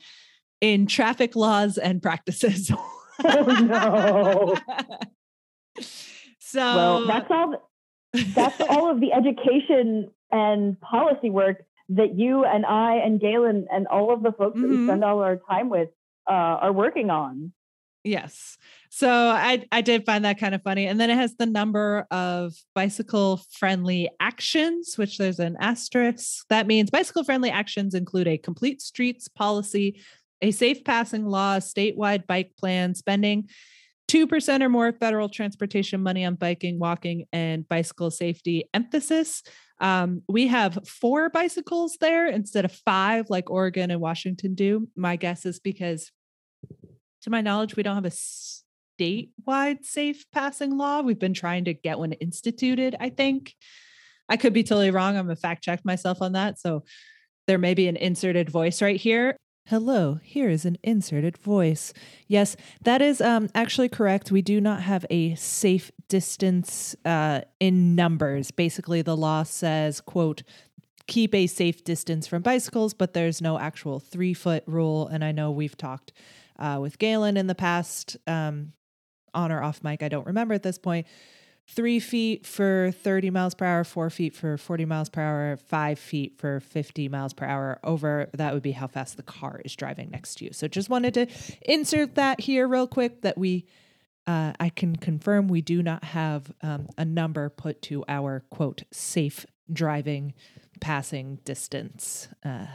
in 0.60 0.86
traffic 0.86 1.34
laws 1.36 1.78
and 1.78 2.02
practices. 2.02 2.70
Oh, 3.24 3.42
no. 3.44 4.56
so 6.40 6.60
well, 6.60 7.06
that's 7.06 7.30
all. 7.30 7.70
That's 8.34 8.60
all 8.68 8.90
of 8.90 9.00
the 9.00 9.12
education 9.12 10.10
and 10.32 10.80
policy 10.80 11.30
work 11.30 11.64
that 11.90 12.18
you 12.18 12.44
and 12.44 12.66
I 12.66 12.96
and 12.96 13.20
Galen 13.20 13.68
and 13.70 13.86
all 13.86 14.12
of 14.12 14.22
the 14.24 14.32
folks 14.32 14.60
that 14.60 14.68
we 14.68 14.76
Mhm. 14.78 14.86
spend 14.86 15.04
all 15.04 15.20
our 15.20 15.36
time 15.36 15.68
with 15.68 15.90
uh, 16.28 16.32
are 16.32 16.72
working 16.72 17.10
on. 17.10 17.52
Yes. 18.04 18.58
So 18.90 19.08
I 19.10 19.64
I 19.72 19.80
did 19.80 20.04
find 20.04 20.24
that 20.26 20.38
kind 20.38 20.54
of 20.54 20.62
funny. 20.62 20.86
And 20.86 21.00
then 21.00 21.10
it 21.10 21.16
has 21.16 21.34
the 21.36 21.46
number 21.46 22.06
of 22.10 22.52
bicycle 22.74 23.40
friendly 23.50 24.10
actions, 24.20 24.96
which 24.96 25.16
there's 25.16 25.38
an 25.40 25.56
asterisk. 25.58 26.44
That 26.50 26.66
means 26.66 26.90
bicycle 26.90 27.24
friendly 27.24 27.50
actions 27.50 27.94
include 27.94 28.28
a 28.28 28.38
complete 28.38 28.82
streets 28.82 29.26
policy, 29.26 30.00
a 30.42 30.50
safe 30.50 30.84
passing 30.84 31.24
law, 31.24 31.56
statewide 31.58 32.26
bike 32.26 32.52
plan, 32.58 32.94
spending 32.94 33.48
2% 34.08 34.62
or 34.62 34.68
more 34.68 34.92
federal 34.92 35.30
transportation 35.30 36.02
money 36.02 36.26
on 36.26 36.34
biking, 36.34 36.78
walking, 36.78 37.24
and 37.32 37.66
bicycle 37.66 38.10
safety 38.10 38.68
emphasis. 38.74 39.42
Um, 39.80 40.22
we 40.28 40.46
have 40.48 40.78
four 40.86 41.30
bicycles 41.30 41.96
there 42.00 42.26
instead 42.26 42.66
of 42.66 42.72
five, 42.72 43.30
like 43.30 43.50
Oregon 43.50 43.90
and 43.90 44.00
Washington 44.00 44.54
do. 44.54 44.88
My 44.94 45.16
guess 45.16 45.46
is 45.46 45.58
because 45.58 46.12
to 47.24 47.30
my 47.30 47.40
knowledge, 47.40 47.74
we 47.74 47.82
don't 47.82 47.94
have 47.96 48.04
a 48.04 48.10
statewide 49.00 49.84
safe 49.84 50.24
passing 50.32 50.76
law. 50.76 51.00
We've 51.00 51.18
been 51.18 51.34
trying 51.34 51.64
to 51.64 51.74
get 51.74 51.98
one 51.98 52.12
instituted, 52.12 52.94
I 53.00 53.08
think. 53.08 53.54
I 54.28 54.36
could 54.36 54.52
be 54.52 54.62
totally 54.62 54.90
wrong. 54.90 55.16
I'm 55.16 55.28
to 55.28 55.36
fact 55.36 55.64
check 55.64 55.84
myself 55.84 56.22
on 56.22 56.32
that. 56.32 56.58
So 56.58 56.84
there 57.46 57.58
may 57.58 57.74
be 57.74 57.88
an 57.88 57.96
inserted 57.96 58.48
voice 58.48 58.80
right 58.80 59.00
here. 59.00 59.36
Hello, 59.66 60.18
here 60.22 60.50
is 60.50 60.66
an 60.66 60.76
inserted 60.82 61.38
voice. 61.38 61.94
Yes, 62.28 62.54
that 62.82 63.00
is 63.00 63.22
um, 63.22 63.48
actually 63.54 63.88
correct. 63.88 64.30
We 64.30 64.42
do 64.42 64.60
not 64.60 64.82
have 64.82 65.06
a 65.08 65.34
safe 65.36 65.90
distance 66.08 66.94
uh, 67.06 67.40
in 67.58 67.94
numbers. 67.94 68.50
Basically, 68.50 69.00
the 69.00 69.16
law 69.16 69.42
says, 69.42 70.02
quote, 70.02 70.42
keep 71.06 71.34
a 71.34 71.46
safe 71.46 71.82
distance 71.84 72.26
from 72.26 72.42
bicycles, 72.42 72.92
but 72.92 73.14
there's 73.14 73.40
no 73.40 73.58
actual 73.58 74.00
three 74.00 74.34
foot 74.34 74.64
rule. 74.66 75.08
And 75.08 75.24
I 75.24 75.32
know 75.32 75.50
we've 75.50 75.76
talked 75.76 76.12
uh, 76.58 76.78
with 76.80 76.98
Galen 76.98 77.36
in 77.36 77.46
the 77.46 77.54
past, 77.54 78.16
um, 78.26 78.72
on 79.34 79.52
or 79.52 79.62
off 79.62 79.82
mic. 79.82 80.02
I 80.02 80.08
don't 80.08 80.26
remember 80.26 80.54
at 80.54 80.62
this 80.62 80.78
point. 80.78 81.06
Three 81.66 81.98
feet 81.98 82.46
for 82.46 82.92
30 82.92 83.30
miles 83.30 83.54
per 83.54 83.64
hour, 83.64 83.84
four 83.84 84.10
feet 84.10 84.34
for 84.34 84.58
40 84.58 84.84
miles 84.84 85.08
per 85.08 85.22
hour, 85.22 85.56
five 85.56 85.98
feet 85.98 86.36
for 86.36 86.60
50 86.60 87.08
miles 87.08 87.32
per 87.32 87.46
hour. 87.46 87.80
Over 87.82 88.28
that 88.34 88.52
would 88.52 88.62
be 88.62 88.72
how 88.72 88.86
fast 88.86 89.16
the 89.16 89.22
car 89.22 89.62
is 89.64 89.74
driving 89.74 90.10
next 90.10 90.36
to 90.36 90.44
you. 90.44 90.52
So 90.52 90.68
just 90.68 90.90
wanted 90.90 91.14
to 91.14 91.26
insert 91.62 92.16
that 92.16 92.40
here 92.40 92.68
real 92.68 92.86
quick 92.86 93.22
that 93.22 93.38
we, 93.38 93.64
uh, 94.26 94.52
I 94.60 94.68
can 94.68 94.96
confirm 94.96 95.48
we 95.48 95.62
do 95.62 95.82
not 95.82 96.04
have 96.04 96.52
um, 96.60 96.88
a 96.98 97.04
number 97.04 97.48
put 97.48 97.80
to 97.82 98.04
our 98.08 98.44
quote 98.50 98.82
safe 98.92 99.46
driving 99.72 100.34
passing 100.80 101.38
distance. 101.44 102.28
Uh, 102.44 102.66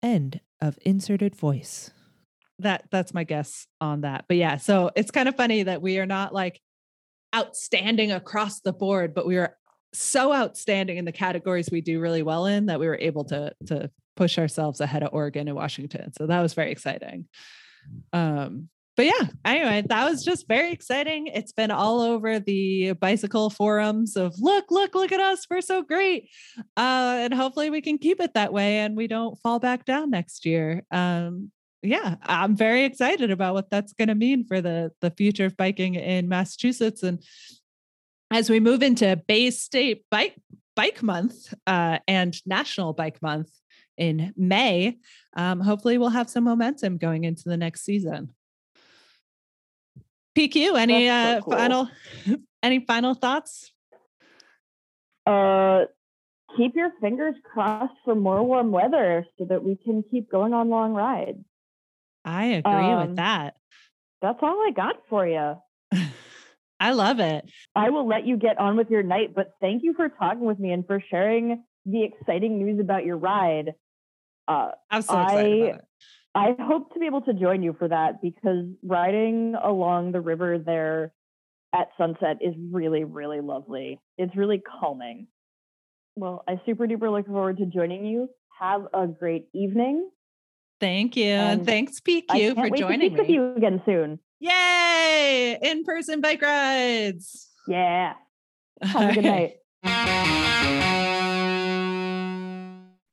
end 0.00 0.40
of 0.60 0.78
inserted 0.84 1.34
voice 1.34 1.90
that 2.62 2.84
that's 2.90 3.14
my 3.14 3.24
guess 3.24 3.66
on 3.80 4.02
that. 4.02 4.24
But 4.28 4.36
yeah, 4.36 4.56
so 4.56 4.90
it's 4.96 5.10
kind 5.10 5.28
of 5.28 5.36
funny 5.36 5.62
that 5.64 5.82
we 5.82 5.98
are 5.98 6.06
not 6.06 6.34
like 6.34 6.60
outstanding 7.34 8.12
across 8.12 8.60
the 8.60 8.72
board, 8.72 9.14
but 9.14 9.26
we 9.26 9.38
are 9.38 9.56
so 9.92 10.32
outstanding 10.32 10.96
in 10.96 11.04
the 11.04 11.12
categories 11.12 11.70
we 11.70 11.80
do 11.80 12.00
really 12.00 12.22
well 12.22 12.46
in 12.46 12.66
that 12.66 12.80
we 12.80 12.86
were 12.86 12.98
able 12.98 13.24
to 13.24 13.52
to 13.66 13.90
push 14.16 14.38
ourselves 14.38 14.80
ahead 14.80 15.02
of 15.02 15.10
Oregon 15.12 15.48
and 15.48 15.56
Washington. 15.56 16.12
So 16.12 16.26
that 16.26 16.40
was 16.40 16.54
very 16.54 16.72
exciting. 16.72 17.26
Um 18.12 18.68
but 18.94 19.06
yeah, 19.06 19.26
anyway, 19.44 19.84
that 19.88 20.10
was 20.10 20.22
just 20.22 20.46
very 20.46 20.70
exciting. 20.70 21.26
It's 21.28 21.52
been 21.52 21.70
all 21.70 22.02
over 22.02 22.38
the 22.38 22.92
bicycle 22.92 23.48
forums 23.48 24.16
of 24.16 24.34
look, 24.38 24.66
look, 24.70 24.94
look 24.94 25.12
at 25.12 25.20
us. 25.20 25.46
We're 25.48 25.62
so 25.62 25.82
great. 25.82 26.28
Uh, 26.76 27.16
and 27.20 27.32
hopefully 27.32 27.70
we 27.70 27.80
can 27.80 27.96
keep 27.96 28.20
it 28.20 28.34
that 28.34 28.52
way 28.52 28.80
and 28.80 28.94
we 28.94 29.06
don't 29.06 29.38
fall 29.38 29.58
back 29.58 29.86
down 29.86 30.10
next 30.10 30.44
year. 30.44 30.82
Um, 30.90 31.50
yeah, 31.82 32.16
I'm 32.22 32.56
very 32.56 32.84
excited 32.84 33.30
about 33.30 33.54
what 33.54 33.70
that's 33.70 33.92
going 33.92 34.08
to 34.08 34.14
mean 34.14 34.44
for 34.44 34.60
the 34.60 34.92
the 35.00 35.10
future 35.10 35.46
of 35.46 35.56
biking 35.56 35.96
in 35.96 36.28
Massachusetts. 36.28 37.02
And 37.02 37.22
as 38.30 38.48
we 38.48 38.60
move 38.60 38.82
into 38.82 39.20
Bay 39.26 39.50
State 39.50 40.04
Bike 40.10 40.36
Bike 40.76 41.02
Month 41.02 41.52
uh, 41.66 41.98
and 42.06 42.40
National 42.46 42.92
Bike 42.92 43.20
Month 43.20 43.50
in 43.98 44.32
May, 44.36 44.98
um, 45.36 45.60
hopefully 45.60 45.98
we'll 45.98 46.10
have 46.10 46.30
some 46.30 46.44
momentum 46.44 46.98
going 46.98 47.24
into 47.24 47.48
the 47.48 47.56
next 47.56 47.84
season. 47.84 48.32
PQ, 50.36 50.78
any 50.78 51.08
so 51.08 51.12
uh, 51.12 51.40
cool. 51.40 51.52
final 51.52 51.88
any 52.62 52.80
final 52.80 53.14
thoughts? 53.14 53.72
Uh, 55.26 55.86
keep 56.56 56.76
your 56.76 56.90
fingers 57.00 57.34
crossed 57.52 57.94
for 58.04 58.14
more 58.14 58.42
warm 58.42 58.70
weather 58.70 59.26
so 59.36 59.46
that 59.46 59.64
we 59.64 59.76
can 59.76 60.04
keep 60.10 60.30
going 60.30 60.54
on 60.54 60.68
long 60.68 60.92
rides. 60.92 61.44
I 62.24 62.44
agree 62.46 62.72
Um, 62.72 63.08
with 63.08 63.16
that. 63.16 63.56
That's 64.20 64.38
all 64.42 64.60
I 64.60 64.70
got 64.74 64.96
for 65.08 65.26
you. 65.26 65.56
I 66.80 66.92
love 66.92 67.20
it. 67.20 67.50
I 67.74 67.90
will 67.90 68.06
let 68.06 68.26
you 68.26 68.36
get 68.36 68.58
on 68.58 68.76
with 68.76 68.90
your 68.90 69.02
night, 69.02 69.34
but 69.34 69.52
thank 69.60 69.82
you 69.82 69.94
for 69.94 70.08
talking 70.08 70.44
with 70.44 70.58
me 70.58 70.72
and 70.72 70.86
for 70.86 71.02
sharing 71.10 71.64
the 71.86 72.04
exciting 72.04 72.58
news 72.58 72.80
about 72.80 73.04
your 73.04 73.16
ride. 73.16 73.74
Uh, 74.46 74.70
I'm 74.90 75.02
so 75.02 75.20
excited 75.20 75.74
I-. 75.74 75.78
I 76.34 76.56
hope 76.58 76.92
to 76.94 76.98
be 77.00 77.06
able 77.06 77.20
to 77.22 77.34
join 77.34 77.62
you 77.62 77.74
for 77.78 77.88
that 77.88 78.22
because 78.22 78.64
riding 78.82 79.54
along 79.62 80.12
the 80.12 80.20
river 80.20 80.58
there 80.58 81.12
at 81.74 81.88
sunset 81.98 82.38
is 82.40 82.54
really, 82.70 83.04
really 83.04 83.40
lovely. 83.40 84.00
It's 84.16 84.34
really 84.34 84.62
calming. 84.80 85.26
Well, 86.16 86.44
I 86.48 86.60
super 86.66 86.86
duper 86.86 87.10
look 87.10 87.26
forward 87.26 87.58
to 87.58 87.66
joining 87.66 88.04
you. 88.04 88.28
Have 88.58 88.86
a 88.94 89.06
great 89.06 89.48
evening. 89.54 90.10
Thank 90.82 91.16
you. 91.16 91.26
And, 91.26 91.64
thanks, 91.64 92.00
PQ, 92.00 92.56
for 92.56 92.76
joining 92.76 93.14
me. 93.14 93.32
you 93.32 93.54
again 93.54 93.80
soon. 93.86 94.18
Yay! 94.40 95.56
In 95.62 95.84
person 95.84 96.20
bike 96.20 96.42
rides. 96.42 97.50
Yeah. 97.68 98.14
Have 98.82 99.10
a 99.10 99.14
good 99.14 99.24
night. 99.24 99.52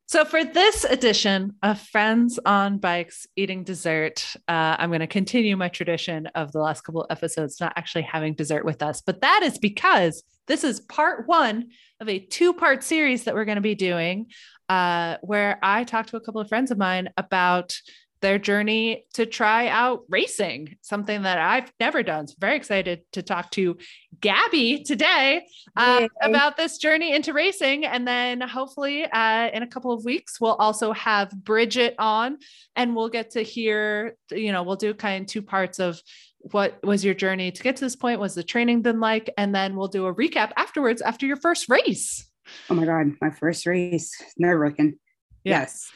So, 0.07 0.25
for 0.25 0.43
this 0.43 0.83
edition 0.83 1.53
of 1.61 1.79
Friends 1.79 2.39
on 2.43 2.79
Bikes 2.79 3.27
Eating 3.35 3.63
Dessert, 3.63 4.25
uh, 4.47 4.75
I'm 4.79 4.89
going 4.89 5.01
to 5.01 5.07
continue 5.07 5.55
my 5.55 5.69
tradition 5.69 6.25
of 6.33 6.51
the 6.51 6.59
last 6.61 6.81
couple 6.81 7.03
of 7.03 7.11
episodes 7.11 7.61
not 7.61 7.73
actually 7.75 8.01
having 8.01 8.33
dessert 8.33 8.65
with 8.65 8.81
us. 8.81 9.03
But 9.05 9.21
that 9.21 9.41
is 9.43 9.59
because 9.59 10.23
this 10.47 10.63
is 10.63 10.79
part 10.79 11.27
one 11.27 11.67
of 11.99 12.09
a 12.09 12.17
two 12.17 12.53
part 12.53 12.83
series 12.83 13.25
that 13.25 13.35
we're 13.35 13.45
going 13.45 13.57
to 13.57 13.61
be 13.61 13.75
doing, 13.75 14.31
uh, 14.69 15.17
where 15.21 15.59
I 15.61 15.83
talked 15.83 16.09
to 16.09 16.17
a 16.17 16.21
couple 16.21 16.39
of 16.39 16.47
friends 16.47 16.71
of 16.71 16.77
mine 16.77 17.09
about 17.17 17.75
their 18.21 18.37
journey 18.37 19.05
to 19.13 19.25
try 19.25 19.67
out 19.67 20.03
racing, 20.09 20.75
something 20.81 21.21
that 21.23 21.37
I've 21.37 21.71
never 21.79 22.03
done. 22.03 22.27
So, 22.27 22.35
very 22.39 22.55
excited 22.57 23.01
to 23.13 23.21
talk 23.21 23.49
to 23.51 23.77
Gabby 24.19 24.83
today 24.83 25.45
uh, 25.75 26.07
about 26.21 26.57
this 26.57 26.77
journey 26.77 27.13
into 27.13 27.33
racing. 27.33 27.85
And 27.85 28.07
then 28.07 28.41
hopefully 28.41 29.05
uh, 29.05 29.49
in 29.53 29.63
a 29.63 29.67
couple 29.67 29.91
of 29.91 30.03
weeks, 30.03 30.39
we'll 30.41 30.55
also 30.55 30.91
have 30.93 31.31
Bridget 31.31 31.95
on 31.97 32.37
and 32.75 32.95
we'll 32.95 33.09
get 33.09 33.31
to 33.31 33.41
hear, 33.41 34.17
you 34.31 34.51
know, 34.51 34.63
we'll 34.63 34.75
do 34.75 34.93
kind 34.93 35.23
of 35.23 35.27
two 35.27 35.41
parts 35.41 35.79
of 35.79 36.01
what 36.39 36.83
was 36.85 37.03
your 37.03 37.13
journey 37.13 37.51
to 37.51 37.63
get 37.63 37.77
to 37.77 37.85
this 37.85 37.95
point? 37.95 38.19
Was 38.19 38.35
the 38.35 38.43
training 38.43 38.81
been 38.81 38.99
like? 38.99 39.31
And 39.37 39.53
then 39.53 39.75
we'll 39.75 39.87
do 39.87 40.07
a 40.07 40.15
recap 40.15 40.51
afterwards 40.57 41.01
after 41.01 41.25
your 41.25 41.37
first 41.37 41.69
race. 41.69 42.28
Oh 42.69 42.75
my 42.75 42.85
God, 42.85 43.13
my 43.21 43.29
first 43.31 43.65
race, 43.65 44.15
nerve 44.37 44.59
wracking. 44.59 44.99
Yeah. 45.43 45.61
Yes. 45.61 45.91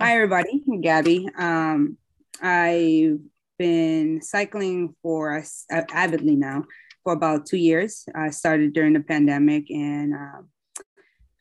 Hi, 0.00 0.14
everybody. 0.14 0.62
I'm 0.70 0.80
Gabby. 0.80 1.28
Um, 1.36 1.98
I've 2.42 3.18
been 3.58 4.22
cycling 4.22 4.94
for 5.02 5.36
us 5.36 5.64
uh, 5.72 5.82
avidly 5.92 6.36
now 6.36 6.64
for 7.02 7.12
about 7.12 7.46
two 7.46 7.56
years. 7.56 8.04
I 8.14 8.30
started 8.30 8.72
during 8.72 8.92
the 8.92 9.00
pandemic 9.00 9.70
and 9.70 10.14
um, 10.14 10.48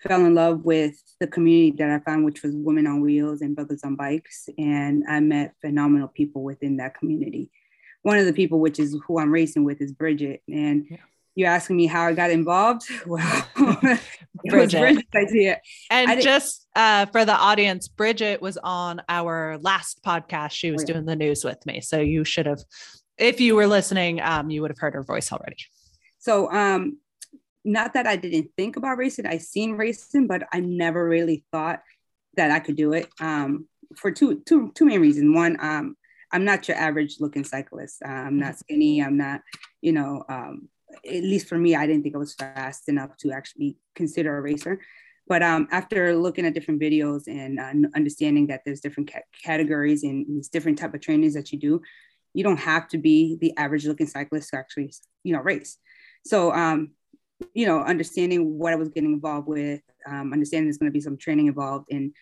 fell 0.02 0.26
in 0.26 0.36
love 0.36 0.65
with 0.65 1.02
the 1.19 1.28
community 1.28 1.76
that 1.78 1.89
I 1.89 1.99
found, 1.99 2.26
which 2.26 2.43
was 2.43 2.54
Women 2.56 2.88
on 2.88 3.02
Wheels 3.02 3.41
and 3.41 3.56
Brothers 3.56 3.84
on 3.84 3.95
Bikes. 3.95 4.49
And 4.58 5.04
I 5.10 5.19
met 5.19 5.56
phenomenal 5.62 6.08
people 6.10 6.43
within 6.43 6.78
that 6.78 6.97
community. 6.97 7.49
One 8.04 8.17
of 8.17 8.26
the 8.26 8.34
people, 8.34 8.60
which 8.60 8.80
is 8.80 8.97
who 9.08 9.19
I'm 9.19 9.32
racing 9.32 9.63
with, 9.63 9.82
is 9.82 9.91
Bridget. 9.91 10.41
And 10.47 10.86
Yeah. 10.89 10.97
You're 11.36 11.50
asking 11.50 11.78
me 11.78 11.88
how 11.88 12.06
I 12.06 12.13
got 12.13 12.32
involved. 12.32 12.84
Well, 13.06 13.46
Bridget. 14.46 14.80
Bridget's 14.80 15.15
idea. 15.15 15.62
And 15.89 16.22
just 16.22 16.67
uh, 16.76 17.06
for 17.08 17.24
the 17.24 17.34
audience, 17.34 17.88
Bridget 17.88 18.41
was 18.41 18.58
on 18.58 19.02
our 19.08 19.58
last 19.62 20.04
podcast. 20.04 20.52
She 20.52 20.72
was 20.72 20.84
doing 20.84 21.06
the 21.06 21.15
news 21.15 21.43
with 21.43 21.63
me. 21.65 21.80
So 21.82 22.00
you 22.00 22.26
should 22.26 22.46
have, 22.46 22.60
if 23.17 23.39
you 23.39 23.56
were 23.56 23.67
listening, 23.67 24.19
um, 24.22 24.50
you 24.50 24.62
would 24.62 24.72
have 24.72 24.80
heard 24.80 24.96
her 24.96 25.04
voice 25.04 25.32
already. 25.32 25.58
So, 26.19 26.52
um, 26.52 26.98
not 27.63 27.93
that 27.93 28.06
I 28.06 28.17
didn't 28.17 28.52
think 28.58 28.76
about 28.76 28.98
racing, 28.98 29.26
I 29.26 29.38
seen 29.38 29.74
racing, 29.74 30.28
but 30.28 30.43
I 30.52 30.60
never 30.60 31.08
really 31.08 31.46
thought 31.52 31.82
that 32.36 32.52
I 32.52 32.60
could 32.60 32.76
do 32.76 32.91
it. 32.93 33.08
Um, 33.22 33.67
for 33.96 34.12
two, 34.12 34.41
two, 34.46 34.72
two 34.74 34.86
main 34.86 35.00
reasons. 35.00 35.34
One, 35.34 35.58
um, 35.62 35.96
I'm 36.32 36.43
not 36.43 36.67
your 36.67 36.78
average 36.78 37.17
looking 37.19 37.43
cyclist. 37.43 38.02
I'm 38.06 38.39
not 38.39 38.58
skinny. 38.58 39.02
I'm 39.02 39.17
not, 39.17 39.41
you 39.82 39.93
know, 39.93 40.24
um, 40.28 40.67
at 41.06 41.23
least 41.23 41.47
for 41.47 41.58
me, 41.58 41.75
I 41.75 41.88
didn't 41.88 42.03
think 42.03 42.15
I 42.15 42.19
was 42.19 42.34
fast 42.34 42.89
enough 42.89 43.17
to 43.17 43.32
actually 43.32 43.77
consider 43.95 44.38
a 44.38 44.41
racer. 44.41 44.79
But 45.27 45.41
um, 45.41 45.67
after 45.71 46.15
looking 46.15 46.45
at 46.45 46.53
different 46.53 46.82
videos 46.82 47.27
and 47.27 47.60
uh, 47.60 47.89
understanding 47.95 48.47
that 48.47 48.62
there's 48.65 48.82
different 48.82 49.12
ca- 49.12 49.21
categories 49.41 50.03
and 50.03 50.25
these 50.27 50.49
different 50.49 50.77
type 50.77 50.93
of 50.93 51.01
trainings 51.01 51.34
that 51.34 51.51
you 51.51 51.60
do, 51.60 51.82
you 52.34 52.43
don't 52.43 52.60
have 52.60 52.88
to 52.89 52.97
be 52.97 53.38
the 53.39 53.56
average 53.58 53.86
looking 53.86 54.08
cyclist 54.08 54.49
to 54.49 54.58
actually, 54.58 54.91
you 55.23 55.34
know, 55.34 55.39
race. 55.39 55.77
So, 56.25 56.51
um, 56.51 56.91
you 57.53 57.65
know, 57.65 57.79
understanding 57.82 58.58
what 58.58 58.73
I 58.73 58.75
was 58.75 58.89
getting 58.89 59.13
involved 59.13 59.47
with, 59.47 59.82
um, 60.06 60.34
understanding 60.34 60.65
there's 60.65 60.77
going 60.77 60.91
to 60.91 60.93
be 60.93 61.01
some 61.01 61.17
training 61.17 61.47
involved, 61.47 61.88
and 61.91 62.13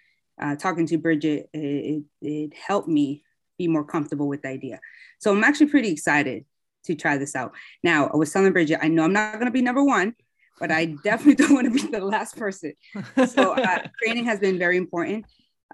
uh, 0.42 0.56
talking 0.56 0.86
to 0.88 0.98
Bridget, 0.98 1.50
it, 1.54 1.60
it, 1.60 2.04
it 2.22 2.54
helped 2.54 2.88
me 2.88 3.24
be 3.58 3.68
more 3.68 3.84
comfortable 3.84 4.28
with 4.28 4.42
the 4.42 4.50
idea. 4.50 4.80
So 5.20 5.32
I'm 5.32 5.44
actually 5.44 5.68
pretty 5.68 5.90
excited 5.90 6.46
to 6.86 6.96
try 6.96 7.18
this 7.18 7.36
out. 7.36 7.54
Now, 7.84 8.08
I 8.08 8.18
was 8.18 8.32
telling 8.32 8.52
Bridget, 8.54 8.80
I 8.82 8.88
know 8.88 9.04
I'm 9.04 9.14
not 9.14 9.34
going 9.34 9.46
to 9.46 9.52
be 9.52 9.62
number 9.62 9.84
one, 9.84 10.16
but 10.60 10.72
I 10.72 10.86
definitely 11.04 11.36
don't 11.36 11.54
want 11.54 11.66
to 11.68 11.72
be 11.74 11.92
the 11.92 12.04
last 12.04 12.38
person. 12.38 12.74
So 13.28 13.54
uh, 13.54 13.80
training 14.04 14.26
has 14.26 14.40
been 14.40 14.58
very 14.58 14.78
important. 14.78 15.26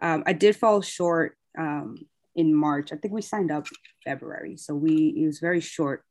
Um, 0.01 0.23
I 0.25 0.33
did 0.33 0.55
fall 0.55 0.81
short 0.81 1.37
um, 1.57 1.95
in 2.35 2.53
March. 2.53 2.91
I 2.91 2.97
think 2.97 3.13
we 3.13 3.21
signed 3.21 3.51
up 3.51 3.65
February, 4.05 4.57
so 4.57 4.75
we 4.75 5.13
it 5.17 5.25
was 5.25 5.39
very 5.39 5.59
short, 5.59 6.03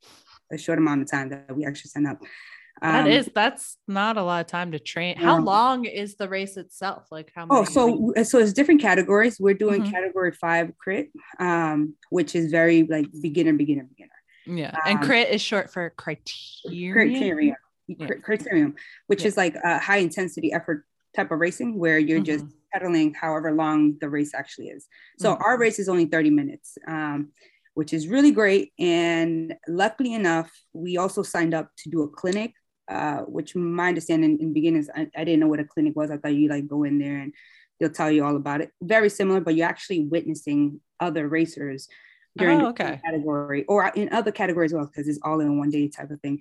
a 0.52 0.58
short 0.58 0.78
amount 0.78 1.02
of 1.02 1.10
time 1.10 1.28
that 1.30 1.56
we 1.56 1.64
actually 1.64 1.90
signed 1.90 2.08
up. 2.08 2.20
That 2.82 3.06
Um, 3.06 3.10
is, 3.10 3.30
that's 3.34 3.78
not 3.88 4.18
a 4.18 4.22
lot 4.22 4.40
of 4.42 4.48
time 4.48 4.72
to 4.72 4.78
train. 4.78 5.16
How 5.16 5.40
long 5.40 5.86
is 5.86 6.16
the 6.16 6.28
race 6.28 6.58
itself? 6.58 7.06
Like 7.10 7.30
how 7.34 7.46
many? 7.46 7.60
Oh, 7.60 7.64
so 7.64 8.12
so 8.22 8.38
it's 8.38 8.52
different 8.52 8.82
categories. 8.82 9.38
We're 9.40 9.54
doing 9.54 9.82
Mhm. 9.82 9.90
category 9.90 10.32
five 10.32 10.76
crit, 10.76 11.10
um, 11.38 11.94
which 12.10 12.34
is 12.34 12.50
very 12.50 12.82
like 12.82 13.06
beginner, 13.22 13.54
beginner, 13.54 13.84
beginner. 13.84 14.10
Yeah. 14.46 14.74
And 14.86 14.98
um, 14.98 15.04
crit 15.04 15.28
is 15.30 15.40
short 15.42 15.70
for 15.70 15.90
criteria. 15.90 16.92
Criteria, 16.92 17.54
Yeah. 17.88 18.06
criterium, 18.26 18.74
which 19.06 19.22
Yeah. 19.22 19.28
is 19.28 19.36
like 19.36 19.54
a 19.62 19.78
high 19.78 19.98
intensity 19.98 20.52
effort 20.52 20.84
type 21.14 21.30
of 21.30 21.38
racing 21.38 21.78
where 21.78 21.98
you're 21.98 22.20
just 22.20 22.44
Mhm. 22.44 22.52
pedaling 22.72 23.14
however 23.14 23.52
long 23.52 23.96
the 24.00 24.08
race 24.08 24.34
actually 24.34 24.68
is. 24.68 24.86
So 25.18 25.34
Mhm. 25.34 25.40
our 25.40 25.58
race 25.58 25.78
is 25.78 25.88
only 25.88 26.04
30 26.06 26.30
minutes, 26.30 26.76
um, 26.86 27.32
which 27.74 27.92
is 27.92 28.08
really 28.08 28.32
great. 28.32 28.72
And 28.78 29.54
luckily 29.68 30.14
enough, 30.14 30.50
we 30.72 30.96
also 30.96 31.22
signed 31.22 31.54
up 31.54 31.70
to 31.78 31.90
do 31.90 32.02
a 32.02 32.08
clinic, 32.08 32.54
uh, 32.88 33.22
which 33.22 33.54
my 33.56 33.88
understanding 33.88 34.38
in 34.40 34.52
beginnings, 34.52 34.88
I, 34.94 35.08
I 35.16 35.24
didn't 35.24 35.40
know 35.40 35.48
what 35.48 35.60
a 35.60 35.64
clinic 35.64 35.96
was. 35.96 36.10
I 36.10 36.18
thought 36.18 36.34
you 36.34 36.48
like 36.48 36.66
go 36.68 36.84
in 36.84 36.98
there 36.98 37.18
and 37.18 37.32
they'll 37.80 37.90
tell 37.90 38.10
you 38.10 38.24
all 38.24 38.36
about 38.36 38.60
it. 38.60 38.72
Very 38.82 39.08
similar, 39.10 39.40
but 39.40 39.54
you're 39.54 39.68
actually 39.68 40.00
witnessing 40.06 40.80
other 41.00 41.28
racers 41.28 41.88
during 42.36 42.60
Oh, 42.60 42.64
the 42.64 42.68
okay. 42.68 43.00
category 43.04 43.64
or 43.66 43.88
in 43.94 44.12
other 44.12 44.32
categories 44.32 44.72
as 44.72 44.76
well, 44.76 44.86
because 44.86 45.08
it's 45.08 45.18
all 45.22 45.40
in 45.40 45.58
one 45.58 45.70
day 45.70 45.88
type 45.88 46.10
of 46.10 46.20
thing. 46.20 46.40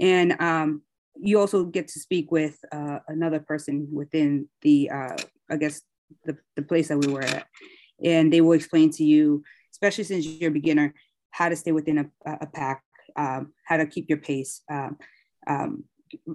And 0.00 0.40
um, 0.40 0.82
you 1.20 1.38
also 1.38 1.64
get 1.64 1.88
to 1.88 2.00
speak 2.00 2.30
with 2.30 2.58
uh, 2.72 2.98
another 3.08 3.40
person 3.40 3.88
within 3.92 4.48
the, 4.62 4.90
uh, 4.90 5.16
I 5.50 5.56
guess, 5.56 5.82
the, 6.24 6.36
the 6.56 6.62
place 6.62 6.88
that 6.88 6.98
we 6.98 7.12
were 7.12 7.22
at. 7.22 7.46
And 8.02 8.32
they 8.32 8.40
will 8.40 8.52
explain 8.52 8.90
to 8.92 9.04
you, 9.04 9.42
especially 9.72 10.04
since 10.04 10.24
you're 10.24 10.50
a 10.50 10.54
beginner, 10.54 10.94
how 11.30 11.48
to 11.48 11.56
stay 11.56 11.72
within 11.72 11.98
a, 11.98 12.06
a 12.40 12.46
pack, 12.46 12.82
um, 13.16 13.52
how 13.66 13.76
to 13.76 13.86
keep 13.86 14.08
your 14.08 14.18
pace, 14.18 14.62
um, 14.70 14.96
um, 15.46 15.84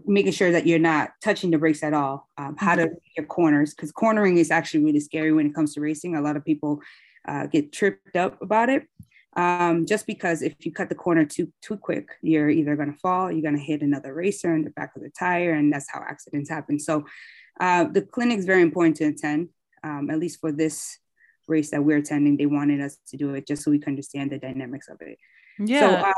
making 0.05 0.33
sure 0.33 0.51
that 0.51 0.67
you're 0.67 0.77
not 0.77 1.11
touching 1.23 1.49
the 1.49 1.57
brakes 1.57 1.81
at 1.81 1.93
all, 1.93 2.27
um, 2.37 2.55
how 2.57 2.75
to 2.75 2.89
your 3.17 3.25
corners, 3.25 3.73
because 3.73 3.91
cornering 3.91 4.37
is 4.37 4.51
actually 4.51 4.83
really 4.83 4.99
scary 4.99 5.31
when 5.31 5.47
it 5.47 5.55
comes 5.55 5.73
to 5.73 5.81
racing. 5.81 6.15
A 6.15 6.21
lot 6.21 6.35
of 6.35 6.45
people 6.45 6.79
uh, 7.27 7.47
get 7.47 7.71
tripped 7.71 8.15
up 8.15 8.41
about 8.41 8.69
it. 8.69 8.87
Um, 9.35 9.87
just 9.87 10.05
because 10.05 10.43
if 10.43 10.53
you 10.63 10.71
cut 10.71 10.89
the 10.89 10.95
corner 10.95 11.25
too 11.25 11.51
too 11.61 11.75
quick, 11.77 12.09
you're 12.21 12.49
either 12.49 12.75
going 12.75 12.93
to 12.93 12.99
fall, 12.99 13.31
you're 13.31 13.41
going 13.41 13.57
to 13.57 13.61
hit 13.61 13.81
another 13.81 14.13
racer 14.13 14.53
in 14.53 14.63
the 14.63 14.69
back 14.69 14.95
of 14.95 15.01
the 15.01 15.09
tire, 15.09 15.53
and 15.53 15.73
that's 15.73 15.89
how 15.91 16.01
accidents 16.07 16.49
happen. 16.51 16.79
So 16.79 17.05
uh, 17.59 17.85
the 17.85 18.03
clinic 18.03 18.37
is 18.37 18.45
very 18.45 18.61
important 18.61 18.97
to 18.97 19.05
attend, 19.05 19.49
um, 19.83 20.09
at 20.11 20.19
least 20.19 20.39
for 20.39 20.51
this 20.51 20.99
race 21.47 21.71
that 21.71 21.83
we're 21.83 21.97
attending. 21.97 22.37
They 22.37 22.45
wanted 22.45 22.79
us 22.79 22.97
to 23.07 23.17
do 23.17 23.33
it 23.33 23.47
just 23.47 23.63
so 23.63 23.71
we 23.71 23.79
can 23.79 23.93
understand 23.93 24.31
the 24.31 24.37
dynamics 24.37 24.87
of 24.87 25.01
it. 25.01 25.17
Yeah. 25.59 25.79
So 25.79 26.07
uh, 26.07 26.13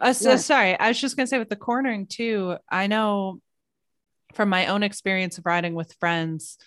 Uh, 0.00 0.12
so, 0.12 0.30
Yeah. 0.30 0.36
sorry, 0.36 0.78
I 0.78 0.88
was 0.88 1.00
just 1.00 1.16
gonna 1.16 1.26
say 1.26 1.38
with 1.38 1.50
the 1.50 1.56
cornering 1.56 2.06
too. 2.06 2.56
I 2.68 2.86
know 2.86 3.40
from 4.34 4.48
my 4.48 4.66
own 4.66 4.82
experience 4.82 5.38
of 5.38 5.46
riding 5.46 5.74
with 5.74 5.92
friends, 6.00 6.58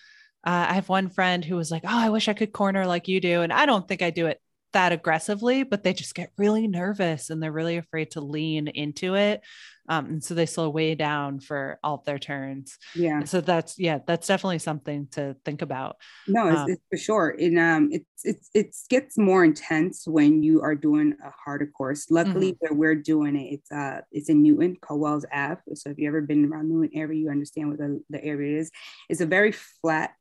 uh, 0.46 0.68
I 0.70 0.74
have 0.74 0.90
one 0.90 1.10
friend 1.10 1.44
who 1.44 1.56
was 1.56 1.72
like, 1.72 1.84
"Oh, 1.86 1.90
I 2.00 2.10
wish 2.10 2.28
I 2.28 2.34
could 2.34 2.54
corner 2.54 2.86
like 2.86 3.08
you 3.08 3.22
do," 3.22 3.42
and 3.42 3.54
I 3.54 3.66
don't 3.66 3.88
think 3.88 4.02
I 4.02 4.10
do 4.10 4.28
it 4.28 4.40
that 4.74 4.92
aggressively, 4.92 5.64
but 5.64 5.84
they 5.84 5.94
just 5.94 6.16
get 6.16 6.32
really 6.38 6.68
nervous 6.68 7.30
and 7.30 7.42
they're 7.42 7.52
really 7.52 7.78
afraid 7.78 8.12
to 8.12 8.22
lean 8.22 8.68
into 8.68 9.16
it, 9.16 9.42
um, 9.90 10.06
and 10.08 10.24
so 10.24 10.34
they 10.34 10.46
slow 10.46 10.70
way 10.70 10.96
down 10.96 11.40
for 11.40 11.80
all 11.84 11.96
of 11.96 12.06
their 12.06 12.20
turns. 12.20 12.78
yeah, 12.94 13.20
And 13.20 13.30
so 13.30 13.42
that's 13.42 13.78
yeah, 13.80 14.00
that's 14.06 14.28
definitely 14.28 14.60
something 14.60 15.08
to 15.12 15.36
think 15.46 15.62
about. 15.62 15.98
no, 16.26 16.48
it's, 16.50 16.60
Um, 16.60 16.70
it's 16.70 16.82
for 16.90 16.98
sure. 16.98 17.36
And 17.38 17.60
um, 17.60 17.90
it's 17.92 18.06
it's 18.24 18.50
it 18.54 18.76
gets 18.90 19.18
more 19.18 19.44
intense 19.44 20.08
when 20.08 20.42
you 20.42 20.62
are 20.62 20.76
doing 20.76 21.14
a 21.24 21.32
harder 21.32 21.68
course. 21.68 22.10
Luckily, 22.10 22.56
where 22.60 22.74
we're 22.74 22.96
doing 22.96 23.36
it, 23.36 23.54
it's 23.56 23.72
uh 23.72 24.02
it's 24.12 24.30
in 24.30 24.42
Newton, 24.42 24.78
Wells 24.90 25.26
Ave. 25.34 25.62
So 25.76 25.90
if 25.90 25.98
you 25.98 26.08
ever 26.08 26.22
been 26.22 26.46
around 26.46 26.70
Newton 26.70 26.92
area, 26.98 27.20
you 27.20 27.30
understand 27.30 27.70
what 27.70 27.78
the, 27.80 28.02
the 28.10 28.24
area 28.24 28.60
is. 28.60 28.72
It's 29.10 29.22
a 29.22 29.26
very 29.26 29.52
flat 29.52 30.12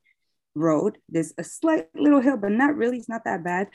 road. 0.54 0.98
There's 1.08 1.32
a 1.38 1.44
slight 1.44 1.88
little 1.94 2.20
hill, 2.20 2.36
but 2.36 2.52
not 2.52 2.76
really. 2.76 2.98
It's 2.98 3.08
not 3.08 3.24
that 3.24 3.44
bad. 3.44 3.68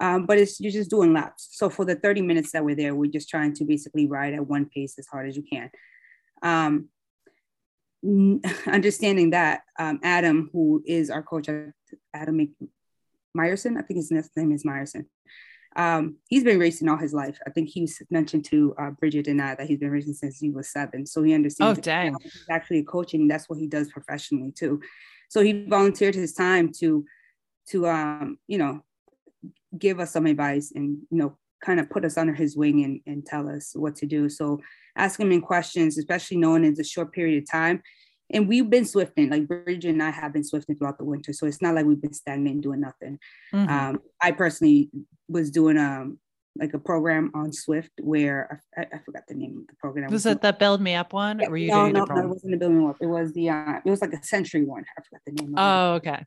Um, 0.00 0.26
but 0.26 0.38
it's 0.38 0.60
you're 0.60 0.72
just 0.72 0.90
doing 0.90 1.12
laps. 1.12 1.48
So 1.52 1.70
for 1.70 1.84
the 1.84 1.94
30 1.94 2.22
minutes 2.22 2.52
that 2.52 2.64
we're 2.64 2.74
there, 2.74 2.94
we're 2.94 3.10
just 3.10 3.28
trying 3.28 3.54
to 3.54 3.64
basically 3.64 4.06
ride 4.06 4.34
at 4.34 4.46
one 4.46 4.66
pace 4.66 4.98
as 4.98 5.06
hard 5.06 5.28
as 5.28 5.36
you 5.36 5.44
can. 5.44 5.70
Um, 6.42 6.88
understanding 8.66 9.30
that, 9.30 9.62
um, 9.78 10.00
Adam, 10.02 10.50
who 10.52 10.82
is 10.86 11.10
our 11.10 11.22
coach, 11.22 11.48
Adam 12.12 12.54
Meyerson, 13.36 13.78
I 13.78 13.82
think 13.82 13.98
his 13.98 14.10
next 14.10 14.36
name 14.36 14.52
is 14.52 14.64
Meyerson. 14.64 15.06
Um, 15.76 16.16
he's 16.28 16.44
been 16.44 16.58
racing 16.58 16.88
all 16.88 16.96
his 16.96 17.12
life. 17.12 17.38
I 17.46 17.50
think 17.50 17.68
he 17.68 17.80
was 17.80 18.00
mentioned 18.10 18.44
to 18.46 18.74
uh, 18.78 18.90
Bridget 18.90 19.26
and 19.26 19.42
I 19.42 19.56
that 19.56 19.66
he's 19.66 19.80
been 19.80 19.90
racing 19.90 20.14
since 20.14 20.38
he 20.38 20.50
was 20.50 20.70
seven. 20.70 21.04
So 21.04 21.22
he 21.22 21.34
understands. 21.34 21.78
Oh, 21.78 21.82
dang. 21.82 22.14
He's 22.22 22.46
actually 22.48 22.84
coaching. 22.84 23.26
That's 23.26 23.48
what 23.48 23.58
he 23.58 23.66
does 23.66 23.90
professionally 23.90 24.52
too. 24.52 24.80
So 25.34 25.40
he 25.40 25.64
volunteered 25.66 26.14
his 26.14 26.32
time 26.32 26.70
to, 26.78 27.04
to 27.70 27.88
um, 27.88 28.38
you 28.46 28.56
know, 28.56 28.84
give 29.76 29.98
us 29.98 30.12
some 30.12 30.26
advice 30.26 30.70
and 30.76 30.98
you 31.10 31.18
know 31.18 31.36
kind 31.60 31.80
of 31.80 31.90
put 31.90 32.04
us 32.04 32.16
under 32.16 32.32
his 32.32 32.56
wing 32.56 32.84
and, 32.84 33.00
and 33.04 33.26
tell 33.26 33.48
us 33.48 33.72
what 33.74 33.96
to 33.96 34.06
do. 34.06 34.28
So 34.28 34.60
ask 34.96 35.18
him 35.18 35.32
in 35.32 35.40
questions 35.40 35.98
especially 35.98 36.36
knowing 36.36 36.62
it's 36.64 36.78
a 36.78 36.84
short 36.84 37.12
period 37.12 37.42
of 37.42 37.50
time. 37.50 37.82
And 38.30 38.46
we've 38.46 38.70
been 38.70 38.84
Zwifting 38.84 39.28
like 39.28 39.48
bridget 39.48 39.90
and 39.90 40.02
i 40.04 40.10
have 40.10 40.32
been 40.32 40.42
Zwifting 40.42 40.78
throughout 40.78 40.98
the 40.98 41.04
winter. 41.04 41.32
So 41.32 41.48
it's 41.48 41.60
not 41.60 41.74
like 41.74 41.84
we've 41.84 42.00
been 42.00 42.12
stagnant 42.12 42.54
and 42.54 42.62
doing 42.62 42.80
nothing. 42.80 43.18
Mhm. 43.52 43.68
um, 43.68 44.00
i 44.22 44.30
personally 44.30 44.88
was 45.28 45.50
doing 45.50 45.78
um 45.78 46.20
like 46.56 46.72
a 46.74 46.78
program 46.78 47.30
on 47.34 47.50
Zwift 47.50 47.90
where 48.00 48.62
i, 48.76 48.82
I 48.82 48.98
forgot 49.04 49.22
the 49.28 49.34
name 49.34 49.58
of 49.60 49.66
the 49.66 49.74
program 49.80 50.10
was 50.10 50.24
it 50.26 50.40
the 50.40 50.52
build 50.52 50.80
me 50.80 50.94
up 50.94 51.12
one, 51.12 51.42
or 51.44 51.50
were 51.50 51.56
you 51.56 51.68
no, 51.68 51.88
no, 51.88 52.04
no, 52.04 52.16
it 52.22 52.28
wasn't 52.28 52.54
a 52.54 52.56
building 52.56 52.88
up. 52.88 52.96
It 53.00 53.06
was 53.06 53.32
the 53.32 53.50
uh, 53.50 53.80
it 53.84 53.90
was 53.90 54.00
like 54.00 54.12
a 54.12 54.22
century 54.22 54.64
one. 54.64 54.84
I 54.96 55.02
forgot 55.02 55.20
the 55.26 55.32
name. 55.32 55.48
of 55.48 55.58
it. 55.58 55.60
Oh, 55.60 55.94
okay. 55.94 56.24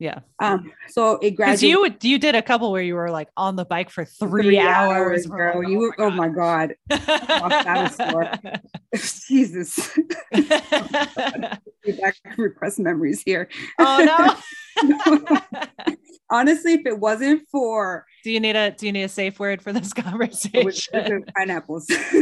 Yeah. 0.00 0.20
um, 0.38 0.70
so 0.88 1.14
it 1.14 1.20
Because 1.32 1.36
graduated. 1.36 1.68
you 1.70 1.80
would- 1.80 2.04
you 2.04 2.18
did 2.20 2.36
a 2.36 2.42
couple 2.42 2.70
where 2.70 2.82
you 2.82 2.94
were 2.94 3.10
like 3.10 3.26
on 3.36 3.56
the 3.56 3.64
bike 3.64 3.90
for 3.90 4.04
three, 4.04 4.56
hours, 4.56 5.26
We're 5.26 5.36
girl. 5.52 5.58
like, 5.58 5.68
you, 5.72 5.92
oh 5.98 6.10
my 6.10 6.28
god, 6.28 6.76
that. 6.88 8.62
Jesus. 9.26 9.98
God. 10.32 11.58
Get 11.84 12.00
back 12.00 12.14
to 12.14 12.42
repressed 12.42 12.78
memories 12.78 13.22
here. 13.26 13.48
oh 13.80 14.04
no. 14.04 14.36
Honestly, 16.30 16.74
if 16.74 16.84
it 16.86 16.98
wasn't 16.98 17.42
for 17.50 18.04
do 18.22 18.30
you 18.30 18.40
need 18.40 18.54
a 18.56 18.70
do 18.72 18.86
you 18.86 18.92
need 18.92 19.04
a 19.04 19.08
safe 19.08 19.38
word 19.40 19.62
for 19.62 19.72
this 19.72 19.92
conversation? 20.04 20.62
with 20.64 21.24
pineapples. 21.34 21.86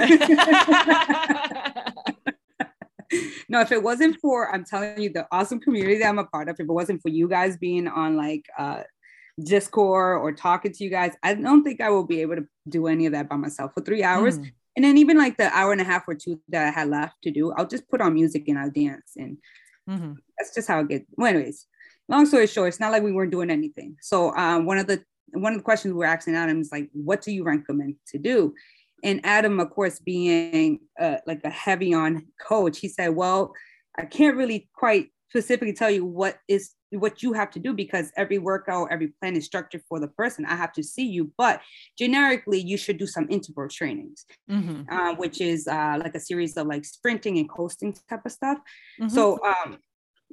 no, 3.49 3.61
if 3.61 3.71
it 3.73 3.83
wasn't 3.83 4.17
for, 4.21 4.53
I'm 4.53 4.65
telling 4.65 5.01
you, 5.01 5.11
the 5.11 5.27
awesome 5.31 5.61
community 5.61 5.99
that 5.99 6.09
I'm 6.09 6.19
a 6.19 6.25
part 6.25 6.49
of, 6.49 6.55
if 6.59 6.61
it 6.61 6.73
wasn't 6.73 7.03
for 7.03 7.09
you 7.09 7.29
guys 7.29 7.57
being 7.57 7.89
on 7.89 8.17
like 8.17 8.45
uh 8.59 8.83
Discord 9.43 10.21
or 10.23 10.33
talking 10.33 10.73
to 10.73 10.85
you 10.85 10.89
guys, 10.91 11.13
I 11.23 11.35
don't 11.35 11.63
think 11.63 11.81
I 11.81 11.91
will 11.91 12.07
be 12.07 12.23
able 12.23 12.37
to 12.37 12.47
do 12.69 12.87
any 12.87 13.07
of 13.07 13.13
that 13.13 13.29
by 13.29 13.37
myself 13.37 13.73
for 13.75 13.83
three 13.83 14.03
hours. 14.03 14.39
Mm. 14.39 14.51
And 14.77 14.85
then 14.85 14.97
even 14.99 15.19
like 15.19 15.37
the 15.37 15.51
hour 15.57 15.73
and 15.73 15.81
a 15.81 15.85
half 15.85 16.05
or 16.09 16.15
two 16.15 16.41
that 16.49 16.67
I 16.67 16.71
had 16.71 16.89
left 16.89 17.17
to 17.25 17.31
do, 17.31 17.53
I'll 17.53 17.67
just 17.67 17.89
put 17.89 18.01
on 18.01 18.15
music 18.15 18.49
and 18.49 18.59
I'll 18.59 18.71
dance. 18.71 19.13
And 19.17 19.39
Mhm. 19.89 20.17
that's 20.39 20.55
just 20.55 20.69
how 20.69 20.81
it 20.81 20.89
gets. 20.89 21.05
Well, 21.17 21.29
anyways, 21.29 21.67
long 22.09 22.27
story 22.27 22.47
short, 22.47 22.69
it's 22.69 22.81
not 22.81 22.93
like 22.93 23.03
we 23.03 23.13
weren't 23.13 23.33
doing 23.33 23.51
anything. 23.51 23.97
So 24.01 24.35
um, 24.37 24.65
one 24.67 24.79
of 24.79 24.87
the 24.87 25.03
one 25.33 25.53
of 25.53 25.59
the 25.59 25.65
questions 25.65 25.93
we're 25.93 26.05
asking 26.05 26.37
Adam 26.37 26.61
is 26.61 26.71
like, 26.71 26.89
what 26.93 27.21
do 27.21 27.33
you 27.33 27.43
recommend 27.45 27.97
to 28.09 28.19
do? 28.19 28.55
And 29.03 29.21
Adam, 29.25 29.61
of 29.61 29.71
course, 29.71 29.99
being 29.99 30.81
uh, 30.99 31.17
like 31.27 31.41
a 31.45 31.51
heavy 31.51 31.93
on 31.93 32.27
coach, 32.41 32.79
he 32.79 32.89
said, 32.89 33.09
well, 33.09 33.53
I 33.99 34.05
can't 34.05 34.37
really 34.37 34.69
quite 34.75 35.09
specifically 35.31 35.73
tell 35.73 35.91
you 35.91 36.05
what 36.05 36.39
is 36.49 36.73
what 36.91 37.23
you 37.23 37.33
have 37.33 37.51
to 37.51 37.59
do 37.59 37.75
because 37.75 38.13
every 38.17 38.39
workout, 38.39 38.89
every 38.93 39.09
plan 39.21 39.35
is 39.37 39.45
structured 39.45 39.83
for 39.89 39.99
the 39.99 40.07
person. 40.09 40.47
I 40.47 40.55
have 40.55 40.73
to 40.75 40.83
see 40.85 41.05
you, 41.05 41.33
but 41.37 41.61
generically, 41.99 42.61
you 42.61 42.77
should 42.79 42.97
do 42.97 43.07
some 43.09 43.27
interval 43.29 43.69
trainings, 43.69 44.25
Mhm. 44.49 44.87
uh, 44.89 45.17
which 45.17 45.41
is 45.41 45.67
uh, 45.67 45.99
like 46.01 46.15
a 46.15 46.21
series 46.21 46.57
of 46.57 46.69
like 46.69 46.85
sprinting 46.85 47.39
and 47.39 47.51
coasting 47.51 47.95
type 48.09 48.25
of 48.25 48.33
stuff. 48.33 48.59
Mhm. 49.01 49.11
So 49.11 49.39
um, 49.45 49.79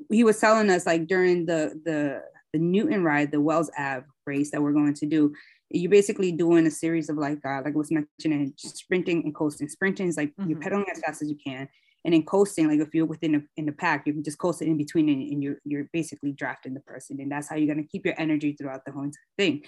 he 0.10 0.24
was 0.24 0.40
telling 0.40 0.70
us 0.70 0.86
like 0.86 1.08
during 1.08 1.46
the 1.46 1.80
the 1.86 2.24
the 2.54 2.60
Newton 2.60 3.04
ride, 3.04 3.32
the 3.32 3.42
Wells 3.42 3.72
Ave 3.78 4.06
race 4.28 4.52
that 4.52 4.62
we're 4.62 4.74
going 4.74 4.94
to 4.94 5.06
do, 5.08 5.34
you're 5.70 5.90
basically 5.90 6.32
doing 6.32 6.68
a 6.68 6.72
series 6.72 7.10
of 7.10 7.18
like 7.18 7.40
uh, 7.46 7.62
like 7.66 7.74
was 7.76 7.92
mentioning, 7.92 8.54
sprinting 8.58 9.24
and 9.24 9.34
coasting. 9.36 9.68
Sprinting 9.68 10.08
is 10.08 10.18
like 10.18 10.34
you're 10.48 10.58
Mhm. 10.58 10.62
pedaling 10.62 10.86
as 10.92 11.00
fast 11.00 11.22
as 11.22 11.30
you 11.30 11.38
can, 11.44 11.68
and 12.06 12.14
then 12.14 12.24
coasting, 12.24 12.68
like 12.68 12.80
if 12.80 12.94
you're 12.94 13.06
within 13.08 13.36
a, 13.36 13.42
in 13.58 13.66
the 13.66 13.72
pack, 13.72 14.06
you 14.06 14.14
can 14.14 14.24
just 14.24 14.38
coast 14.38 14.62
it 14.62 14.68
in 14.68 14.78
between, 14.78 15.10
and, 15.10 15.22
and 15.32 15.44
you're 15.44 15.58
you're 15.66 15.90
basically 15.94 16.32
drafting 16.32 16.74
the 16.74 16.80
person, 16.82 17.20
and 17.20 17.32
that's 17.32 17.50
how 17.50 17.56
you're 17.56 17.74
gonna 17.74 17.88
keep 17.88 18.06
your 18.06 18.16
energy 18.20 18.54
throughout 18.54 18.86
the 18.86 18.92
whole 18.92 19.10
thing. 19.38 19.64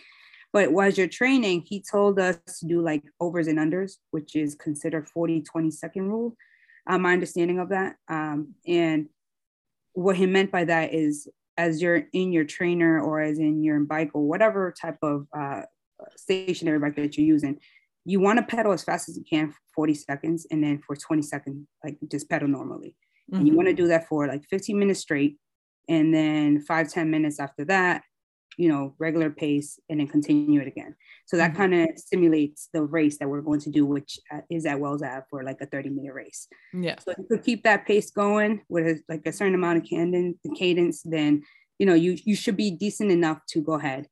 But 0.53 0.71
while 0.71 0.89
you're 0.89 1.07
training, 1.07 1.63
he 1.67 1.81
told 1.81 2.17
us 2.19 2.37
to 2.59 2.67
do 2.67 2.81
like 2.81 3.03
overs 3.19 3.47
and 3.47 3.57
unders, 3.59 3.97
which 4.11 4.35
is 4.35 4.55
considered 4.55 5.09
40 5.09 5.41
20 5.41 5.71
second 5.71 6.09
rule. 6.09 6.37
Uh, 6.87 6.99
my 6.99 7.13
understanding 7.13 7.57
of 7.59 7.69
that. 7.69 7.95
Um, 8.07 8.53
and 8.67 9.09
what 9.95 10.17
he 10.17 10.27
meant 10.27 10.51
by 10.51 10.65
that 10.65 10.93
is 10.93 11.27
as 11.57 11.81
you're 11.81 12.03
in 12.13 12.33
your 12.33 12.45
trainer 12.45 13.01
or 13.01 13.21
as 13.21 13.39
in 13.39 13.63
your 13.63 13.79
bike 13.81 14.11
or 14.13 14.27
whatever 14.27 14.73
type 14.79 14.97
of 15.01 15.27
uh, 15.37 15.63
stationary 16.17 16.79
bike 16.79 16.95
that 16.97 17.17
you're 17.17 17.27
using, 17.27 17.59
you 18.05 18.19
want 18.19 18.37
to 18.39 18.45
pedal 18.45 18.73
as 18.73 18.83
fast 18.83 19.09
as 19.09 19.17
you 19.17 19.23
can 19.29 19.51
for 19.51 19.59
40 19.75 19.93
seconds 19.95 20.47
and 20.51 20.63
then 20.63 20.81
for 20.85 20.95
20 20.95 21.21
seconds, 21.23 21.67
like 21.83 21.97
just 22.11 22.29
pedal 22.29 22.47
normally. 22.47 22.95
And 23.39 23.47
you 23.47 23.53
Mhm. 23.53 23.57
want 23.57 23.67
to 23.69 23.73
do 23.73 23.87
that 23.87 24.07
for 24.07 24.27
like 24.27 24.43
15 24.49 24.79
minutes 24.79 24.99
straight. 25.01 25.37
And 25.89 26.13
then 26.13 26.61
five, 26.61 26.91
10 26.91 27.11
minutes 27.11 27.39
after 27.39 27.65
that, 27.65 28.03
you 28.57 28.69
know, 28.69 28.95
regular 28.99 29.29
pace 29.29 29.79
and 29.89 29.99
then 29.99 30.07
continue 30.07 30.61
it 30.61 30.67
again. 30.67 30.95
So 31.25 31.37
that 31.37 31.53
Mhm. 31.53 31.57
kind 31.57 31.73
of 31.75 31.97
stimulates 31.97 32.69
the 32.73 32.83
race 32.83 33.17
that 33.17 33.29
we're 33.29 33.41
going 33.41 33.59
to 33.61 33.69
do, 33.69 33.85
which 33.85 34.19
uh, 34.31 34.41
is 34.49 34.65
at 34.65 34.79
Wells 34.79 35.01
Ave 35.01 35.25
for 35.29 35.43
like 35.43 35.59
a 35.61 35.65
30 35.65 35.89
minute 35.89 36.13
race. 36.13 36.47
yeah. 36.73 36.97
So 36.99 37.11
if 37.11 37.17
you 37.19 37.25
could 37.29 37.43
keep 37.43 37.63
that 37.63 37.85
pace 37.85 38.11
going 38.11 38.61
with 38.69 38.85
a, 38.87 38.99
like 39.09 39.25
a 39.25 39.33
certain 39.33 39.55
amount 39.55 39.79
of 39.79 39.83
cadence, 39.85 40.37
cadence, 40.55 41.01
then 41.03 41.43
you 41.79 41.85
know 41.85 41.93
you 41.95 42.17
you 42.23 42.35
should 42.35 42.55
be 42.57 42.71
decent 42.71 43.11
enough 43.11 43.39
to 43.49 43.61
go 43.61 43.73
ahead 43.73 44.07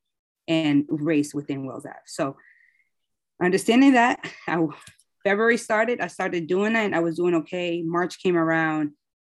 and 0.48 0.86
race 0.90 1.34
within 1.34 1.66
Wells 1.66 1.86
Ave. 1.86 1.98
So 2.06 2.36
understanding 3.42 3.94
that, 3.94 4.20
I, 4.48 4.66
February 5.24 5.58
started, 5.58 6.02
I 6.02 6.08
started 6.08 6.48
doing 6.48 6.74
that, 6.74 6.86
and 6.86 6.96
I 6.96 7.00
was 7.00 7.16
doing 7.16 7.36
okay. 7.36 7.82
March 7.82 8.22
came 8.22 8.36
around, 8.38 8.92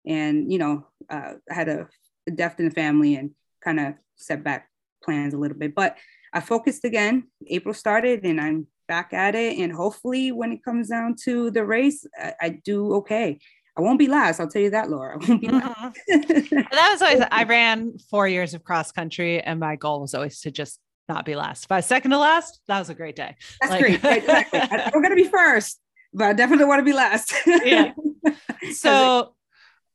and 0.06 0.50
you 0.50 0.58
know 0.58 0.86
uh, 1.10 1.34
I 1.50 1.54
had 1.54 1.68
a, 1.68 1.88
a 2.26 2.30
death 2.30 2.58
in 2.58 2.66
the 2.68 2.74
family 2.74 3.16
and 3.16 3.32
kind 3.62 3.80
of 3.80 3.94
set 4.16 4.42
back 4.42 4.68
plans 5.04 5.34
a 5.34 5.38
little 5.38 5.56
bit, 5.58 5.74
but 5.74 5.96
I 6.32 6.40
focused 6.40 6.84
again. 6.84 7.28
April 7.48 7.74
started, 7.74 8.24
and 8.24 8.40
I'm 8.40 8.66
back 8.88 9.12
at 9.12 9.34
it. 9.34 9.58
And 9.58 9.72
hopefully, 9.72 10.32
when 10.32 10.52
it 10.52 10.64
comes 10.64 10.88
down 10.88 11.14
to 11.24 11.50
the 11.50 11.64
race, 11.64 12.06
I, 12.18 12.34
I 12.40 12.48
do 12.64 12.94
okay. 12.96 13.38
I 13.76 13.80
won't 13.80 13.98
be 13.98 14.06
last. 14.08 14.38
I'll 14.40 14.48
tell 14.48 14.62
you 14.62 14.70
that, 14.70 14.88
Laura. 14.90 15.18
I 15.22 15.26
won't 15.28 15.40
be 15.40 15.48
last. 15.48 15.98
Mhm. 16.10 16.52
And 16.52 16.66
that 16.70 16.88
was 16.92 17.02
always 17.02 17.22
I 17.30 17.44
ran 17.44 17.98
four 18.10 18.26
years 18.28 18.54
of 18.54 18.62
cross 18.64 18.92
country, 18.92 19.40
and 19.40 19.60
my 19.60 19.76
goal 19.76 20.00
was 20.00 20.14
always 20.14 20.40
to 20.42 20.50
just 20.50 20.80
not 21.08 21.24
be 21.24 21.34
last. 21.36 21.64
If 21.66 21.72
I 21.72 21.76
was 21.76 21.86
second 21.86 22.10
to 22.12 22.18
last, 22.18 22.60
that 22.66 22.78
was 22.78 22.88
a 22.90 22.94
great 22.94 23.14
day. 23.16 23.36
That's 23.60 23.72
Like- 23.72 23.80
great. 24.00 24.04
Exactly. 24.18 24.60
I, 24.60 24.90
I'm 24.94 25.02
gonna 25.02 25.14
be 25.16 25.24
first, 25.28 25.80
but 26.12 26.24
I 26.28 26.32
definitely 26.32 26.66
want 26.66 26.80
to 26.80 26.84
be 26.84 26.92
last. 26.94 27.32
Yeah. 27.64 27.92
So, 28.72 29.34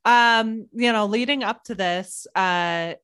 um, 0.04 0.68
you 0.72 0.92
know, 0.92 1.06
leading 1.06 1.42
up 1.42 1.64
to 1.64 1.74
this, 1.74 2.26
uh, 2.36 2.94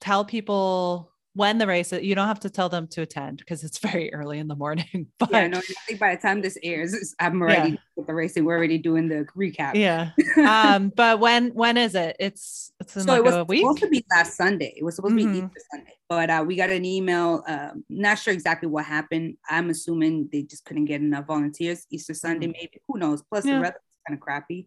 tell 0.00 0.24
people 0.26 1.10
when 1.36 1.58
the 1.58 1.66
race. 1.66 1.92
You 1.92 2.14
don't 2.14 2.26
have 2.26 2.40
to 2.40 2.50
tell 2.50 2.68
them 2.70 2.88
to 2.88 3.02
attend 3.02 3.38
because 3.38 3.62
it's 3.62 3.78
very 3.90 4.12
early 4.12 4.38
in 4.38 4.48
the 4.48 4.56
morning. 4.56 5.06
But 5.18 5.30
yeah, 5.30 5.46
no, 5.46 5.58
I 5.58 5.62
think 5.86 6.00
by 6.00 6.14
the 6.14 6.20
time 6.20 6.40
this 6.40 6.56
airs, 6.62 7.14
I'm 7.20 7.40
already 7.40 7.78
with 7.94 8.06
the 8.06 8.14
racing. 8.14 8.44
We're 8.44 8.56
already 8.56 8.78
doing 8.78 9.08
the 9.08 9.26
recap. 9.36 9.74
yeah. 9.74 10.10
Um, 10.38 10.88
but 10.94 11.20
when 11.20 11.50
when 11.54 11.76
is 11.76 11.94
it? 11.94 12.16
It's 12.18 12.72
it's 12.80 12.94
so 12.94 13.00
like 13.02 13.18
it 13.18 13.24
was 13.24 13.34
supposed 13.58 13.78
to 13.80 13.88
be 13.88 14.04
last 14.10 14.36
Sunday. 14.36 14.74
It 14.76 14.84
was 14.84 14.96
supposed 14.96 15.12
to 15.12 15.16
be 15.16 15.24
Mhm. 15.24 15.36
Easter 15.46 15.62
Sunday, 15.72 15.94
but 16.08 16.28
uh, 16.30 16.44
we 16.46 16.56
got 16.56 16.70
an 16.70 16.84
email. 16.84 17.42
Um, 17.46 17.84
not 17.88 18.18
sure 18.18 18.32
exactly 18.34 18.68
what 18.68 18.84
happened. 18.84 19.36
I'm 19.48 19.70
assuming 19.70 20.28
they 20.32 20.42
just 20.42 20.64
couldn't 20.64 20.86
get 20.86 21.00
enough 21.00 21.26
volunteers. 21.26 21.86
Easter 21.90 22.14
Sunday, 22.14 22.46
maybe. 22.48 22.80
Who 22.88 22.98
knows? 22.98 23.22
Plus 23.22 23.44
Mm-hmm. 23.44 23.48
Yeah. 23.48 23.54
the 23.56 23.60
weather 23.62 23.80
was 23.84 24.00
kind 24.06 24.16
of 24.18 24.20
crappy. 24.20 24.66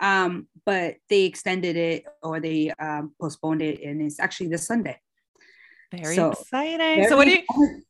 Um, 0.00 0.46
but 0.64 0.96
they 1.10 1.22
extended 1.24 1.76
it 1.76 2.04
or 2.22 2.40
they 2.40 2.70
um, 2.78 3.12
postponed 3.20 3.62
it, 3.62 3.82
and 3.82 4.00
it's 4.02 4.18
actually 4.20 4.48
this 4.48 4.66
Sunday. 4.66 4.98
Very 5.92 6.14
so, 6.14 6.32
exciting. 6.32 7.08
so 7.08 7.16
what 7.16 7.26
do 7.26 7.32
you? 7.32 7.42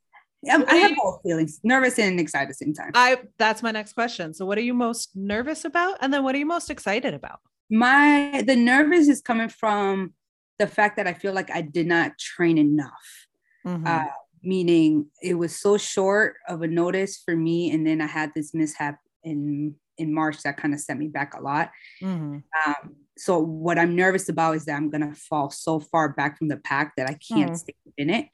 I, 0.50 0.56
what 0.56 0.70
I 0.70 0.76
have 0.76 0.96
both 0.96 1.20
feelings, 1.22 1.60
nervous 1.62 1.98
and 1.98 2.18
excited 2.18 2.44
at 2.44 2.48
the 2.48 2.54
same 2.54 2.72
time. 2.72 2.92
I 2.94 3.18
that's 3.38 3.62
my 3.62 3.72
next 3.72 3.92
question. 3.92 4.32
So 4.32 4.46
what 4.46 4.56
are 4.56 4.62
you 4.62 4.72
most 4.72 5.10
nervous 5.14 5.64
about, 5.66 5.98
and 6.00 6.12
then 6.14 6.24
what 6.24 6.34
are 6.34 6.38
you 6.38 6.46
most 6.46 6.70
excited 6.70 7.14
about? 7.14 7.40
my 7.70 8.42
the 8.46 8.56
nervous 8.56 9.08
is 9.08 9.22
coming 9.22 9.48
from 9.48 10.12
the 10.58 10.66
fact 10.66 10.96
that 10.96 11.06
I 11.06 11.14
feel 11.14 11.32
like 11.32 11.50
I 11.50 11.62
did 11.62 11.86
not 11.86 12.18
train 12.18 12.58
enough. 12.58 13.26
Mhm. 13.64 13.86
Uh, 13.86 14.10
meaning 14.42 15.06
it 15.22 15.34
was 15.34 15.56
so 15.56 15.78
short 15.78 16.36
of 16.48 16.62
a 16.62 16.66
notice 16.66 17.22
for 17.24 17.36
me, 17.36 17.70
and 17.70 17.86
then 17.86 18.00
I 18.00 18.06
had 18.06 18.32
this 18.34 18.52
mishap 18.52 18.98
in 19.22 19.76
in 19.96 20.12
March 20.12 20.42
that 20.42 20.56
kind 20.56 20.74
of 20.74 20.80
set 20.80 20.98
me 20.98 21.08
back 21.08 21.34
a 21.34 21.40
lot. 21.40 21.70
Mhm. 22.02 22.42
Um, 22.66 22.96
so 23.20 23.38
what 23.38 23.78
I'm 23.78 23.94
nervous 23.94 24.30
about 24.30 24.56
is 24.56 24.64
that 24.64 24.76
I'm 24.76 24.88
gonna 24.88 25.14
fall 25.14 25.50
so 25.50 25.78
far 25.78 26.08
back 26.08 26.38
from 26.38 26.48
the 26.48 26.56
pack 26.56 26.94
that 26.96 27.06
I 27.06 27.14
can't 27.14 27.52
Mm. 27.52 27.56
stay 27.56 27.74
in 27.98 28.08
it. 28.08 28.28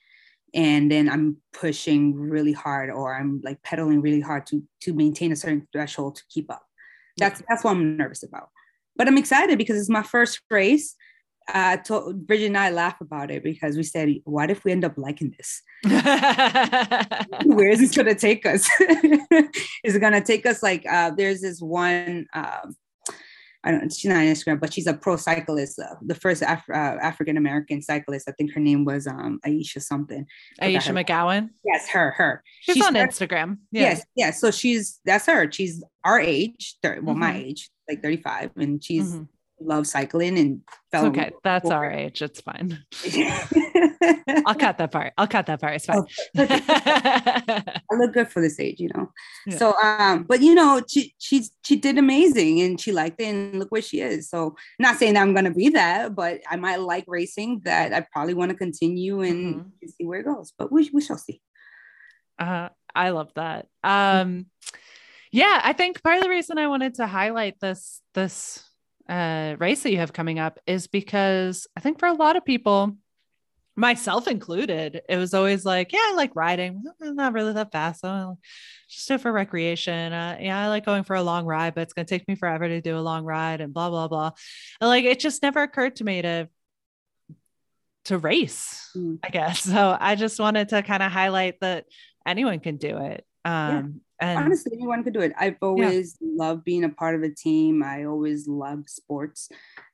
And 0.55 0.89
then 0.91 1.09
I'm 1.09 1.39
pushing 1.53 2.14
really 2.14 2.53
hard, 2.53 2.91
or 2.91 3.12
I'm 3.14 3.41
like 3.43 3.61
pedaling 3.62 4.01
really 4.01 4.20
hard 4.20 4.47
to 4.47 4.62
to 4.82 4.95
maintain 4.95 5.32
a 5.32 5.37
certain 5.37 5.66
threshold 5.72 6.16
to 6.16 6.22
keep 6.30 6.51
up. 6.53 6.62
That's 7.18 7.43
that's 7.49 7.64
what 7.64 7.72
I'm 7.72 7.97
nervous 7.97 8.22
about. 8.22 8.51
But 8.95 9.09
I'm 9.09 9.18
excited 9.18 9.59
because 9.59 9.76
it's 9.78 9.91
my 9.91 10.05
first 10.05 10.41
race. 10.51 10.95
Uh, 11.53 11.76
to, 11.76 12.12
Bridget 12.12 12.47
and 12.47 12.59
I 12.59 12.70
laugh 12.70 13.01
about 13.01 13.30
it 13.30 13.43
because 13.43 13.76
we 13.76 13.82
said, 13.82 14.09
"What 14.24 14.51
if 14.51 14.64
we 14.64 14.72
end 14.72 14.84
up 14.84 14.97
liking 14.97 15.34
this? 15.37 15.62
Where 17.45 17.68
is 17.68 17.78
this 17.80 17.95
going 17.95 18.07
to 18.07 18.16
take 18.16 18.45
us? 18.47 18.68
is 19.84 19.95
it 19.95 20.01
going 20.01 20.12
to 20.12 20.20
take 20.20 20.45
us 20.47 20.62
like 20.62 20.84
uh, 20.91 21.11
there's 21.11 21.41
this 21.41 21.61
one 21.61 22.26
um, 22.34 22.74
I 23.67 23.73
don't 23.73 23.93
she's 23.93 24.09
not 24.09 24.19
on 24.19 24.23
Instagram, 24.25 24.61
but 24.61 24.73
she's 24.73 24.87
a 24.87 24.95
pro 24.95 25.17
cyclist, 25.17 25.79
uh, 25.81 25.97
the 26.01 26.14
first 26.14 26.41
Af- 26.43 26.62
uh, 26.71 26.97
African 27.03 27.37
American 27.37 27.83
cyclist. 27.83 28.29
I 28.29 28.33
think 28.33 28.53
her 28.55 28.61
name 28.61 28.85
was 28.85 29.07
um, 29.09 29.41
Ayesha 29.45 29.81
something. 29.81 30.25
Ayesha 30.61 30.91
her- 30.91 30.95
McGowan. 30.95 31.51
Yes, 31.64 31.89
her, 31.89 32.12
her. 32.12 32.43
She's 32.61 32.77
She 32.77 32.83
on 32.83 32.93
started- 32.95 33.12
Instagram. 33.12 33.59
Yeah. 33.73 33.83
Yes, 33.83 34.03
yes. 34.14 34.41
So 34.41 34.51
she's 34.53 35.01
that's 35.05 35.27
her. 35.27 35.51
She's 35.51 35.83
our 36.05 36.21
age, 36.21 36.77
thir- 36.83 37.01
well, 37.03 37.17
my 37.17 37.33
Mhm. 37.33 37.45
age, 37.45 37.71
like 37.89 38.03
35, 38.03 38.53
and 38.57 38.83
she's 38.83 39.12
Mhm. 39.14 39.29
Loves 39.61 39.90
cycling 39.90 40.38
and 40.38 40.61
fell 40.90 41.07
okay. 41.07 41.32
That's 41.42 41.70
our 41.70 41.90
age. 41.90 42.22
It's 42.22 42.40
fine. 42.40 42.84
I'll 44.46 44.54
cut 44.54 44.78
that 44.78 44.90
part. 44.92 45.12
I'll 45.16 45.26
cut 45.26 45.46
that 45.46 45.61
part. 45.61 45.74
It's 45.74 45.86
fine. 45.86 46.04
I 46.36 47.72
look 47.92 48.12
good 48.12 48.28
for 48.28 48.40
this 48.40 48.61
age, 48.61 48.80
you 48.80 48.90
know. 48.94 49.11
Yeah. 49.46 49.57
So, 49.57 49.74
um, 49.82 50.24
but 50.24 50.40
you 50.40 50.54
know, 50.54 50.82
she 50.88 51.14
she 51.18 51.44
she 51.64 51.76
did 51.76 51.98
amazing, 51.98 52.61
and 52.61 52.80
she 52.80 52.92
liked 52.92 53.20
it, 53.20 53.26
and 53.26 53.59
look 53.59 53.70
where 53.70 53.82
she 53.82 54.00
is. 54.00 54.28
So, 54.28 54.57
not 54.78 54.96
saying 54.98 55.14
that 55.14 55.22
I'm 55.22 55.34
gonna 55.34 55.54
be 55.54 55.70
that, 55.70 56.14
but 56.14 56.40
I 56.50 56.57
might 56.57 56.80
like 56.80 57.04
racing. 57.07 57.61
That 57.64 57.92
I 57.92 58.07
probably 58.12 58.34
want 58.34 58.50
to 58.50 58.57
continue 58.57 59.22
and 59.22 59.57
Mhm. 59.57 59.90
see 59.96 60.04
where 60.04 60.20
it 60.20 60.24
goes. 60.26 60.52
But 60.59 60.70
we 60.70 60.90
we 60.92 61.00
shall 61.00 61.18
see. 61.18 61.40
Uh, 62.38 62.68
I 62.94 63.11
love 63.11 63.32
that. 63.34 63.66
Um, 63.82 64.46
yeah, 65.32 65.61
I 65.62 65.72
think 65.72 66.02
part 66.02 66.18
of 66.18 66.22
the 66.22 66.30
reason 66.30 66.59
I 66.59 66.66
wanted 66.66 66.94
to 66.94 67.07
highlight 67.07 67.59
this 67.61 68.00
this 68.14 68.62
uh, 69.09 69.57
race 69.59 69.82
that 69.82 69.92
you 69.92 69.98
have 69.98 70.12
coming 70.12 70.38
up 70.38 70.59
is 70.66 70.86
because 70.86 71.66
I 71.76 71.80
think 71.80 71.98
for 71.98 72.07
a 72.07 72.12
lot 72.12 72.36
of 72.36 72.44
people, 72.44 72.96
myself 73.76 74.26
included, 74.26 75.02
it 75.09 75.16
was 75.16 75.34
always 75.34 75.64
like, 75.64 75.92
yeah, 75.92 76.00
I 76.02 76.14
like 76.14 76.34
riding, 76.34 76.82
I'm 77.02 77.16
not 77.16 77.32
really 77.34 77.52
that 77.52 77.72
fast, 77.72 78.00
so 78.00 78.38
just 78.88 79.07
do 79.09 79.14
it 79.14 79.20
for 79.20 79.32
recreation. 79.32 80.12
Uh, 80.12 80.38
yeah, 80.40 80.59
I 80.59 80.68
like 80.68 80.86
going 80.86 81.04
for 81.04 81.16
a 81.16 81.22
long 81.22 81.44
ride, 81.44 81.74
but 81.74 81.82
it's 81.82 81.92
gonna 81.92 82.07
take 82.07 82.26
me 82.26 82.36
forever 82.36 82.68
to 82.68 82.80
do 82.80 82.96
a 82.96 83.00
long 83.00 83.24
ride, 83.24 83.61
and 83.61 83.74
blah 83.74 83.90
blah 83.90 84.09
blah. 84.09 84.30
And, 84.80 84.88
like 84.88 85.04
it 85.04 85.20
just 85.20 85.42
never 85.42 85.62
occurred 85.62 85.96
to 85.96 86.04
me 86.04 86.22
to 86.22 86.48
to 88.04 88.18
race 88.18 88.90
Mm. 88.96 89.18
I 89.22 89.28
guess. 89.28 89.61
So 89.66 89.96
I 89.98 90.14
just 90.14 90.38
wanted 90.40 90.70
to 90.70 90.82
kind 90.82 91.02
of 91.02 91.12
highlight 91.12 91.61
that 91.61 91.84
anyone 92.26 92.61
can 92.61 92.76
do 92.76 92.96
it. 92.98 93.24
Um, 93.44 94.00
and 94.21 94.41
Honestly, 94.45 94.73
anyone 94.75 95.03
could 95.03 95.14
do 95.14 95.21
it. 95.21 95.33
I've 95.39 95.57
always 95.62 96.17
loved 96.21 96.64
being 96.64 96.85
a 96.85 96.91
part 96.91 97.14
of 97.14 97.23
a 97.23 97.31
team. 97.31 97.83
I 97.83 98.05
always 98.05 98.47
love 98.47 98.85
sports. 98.87 99.49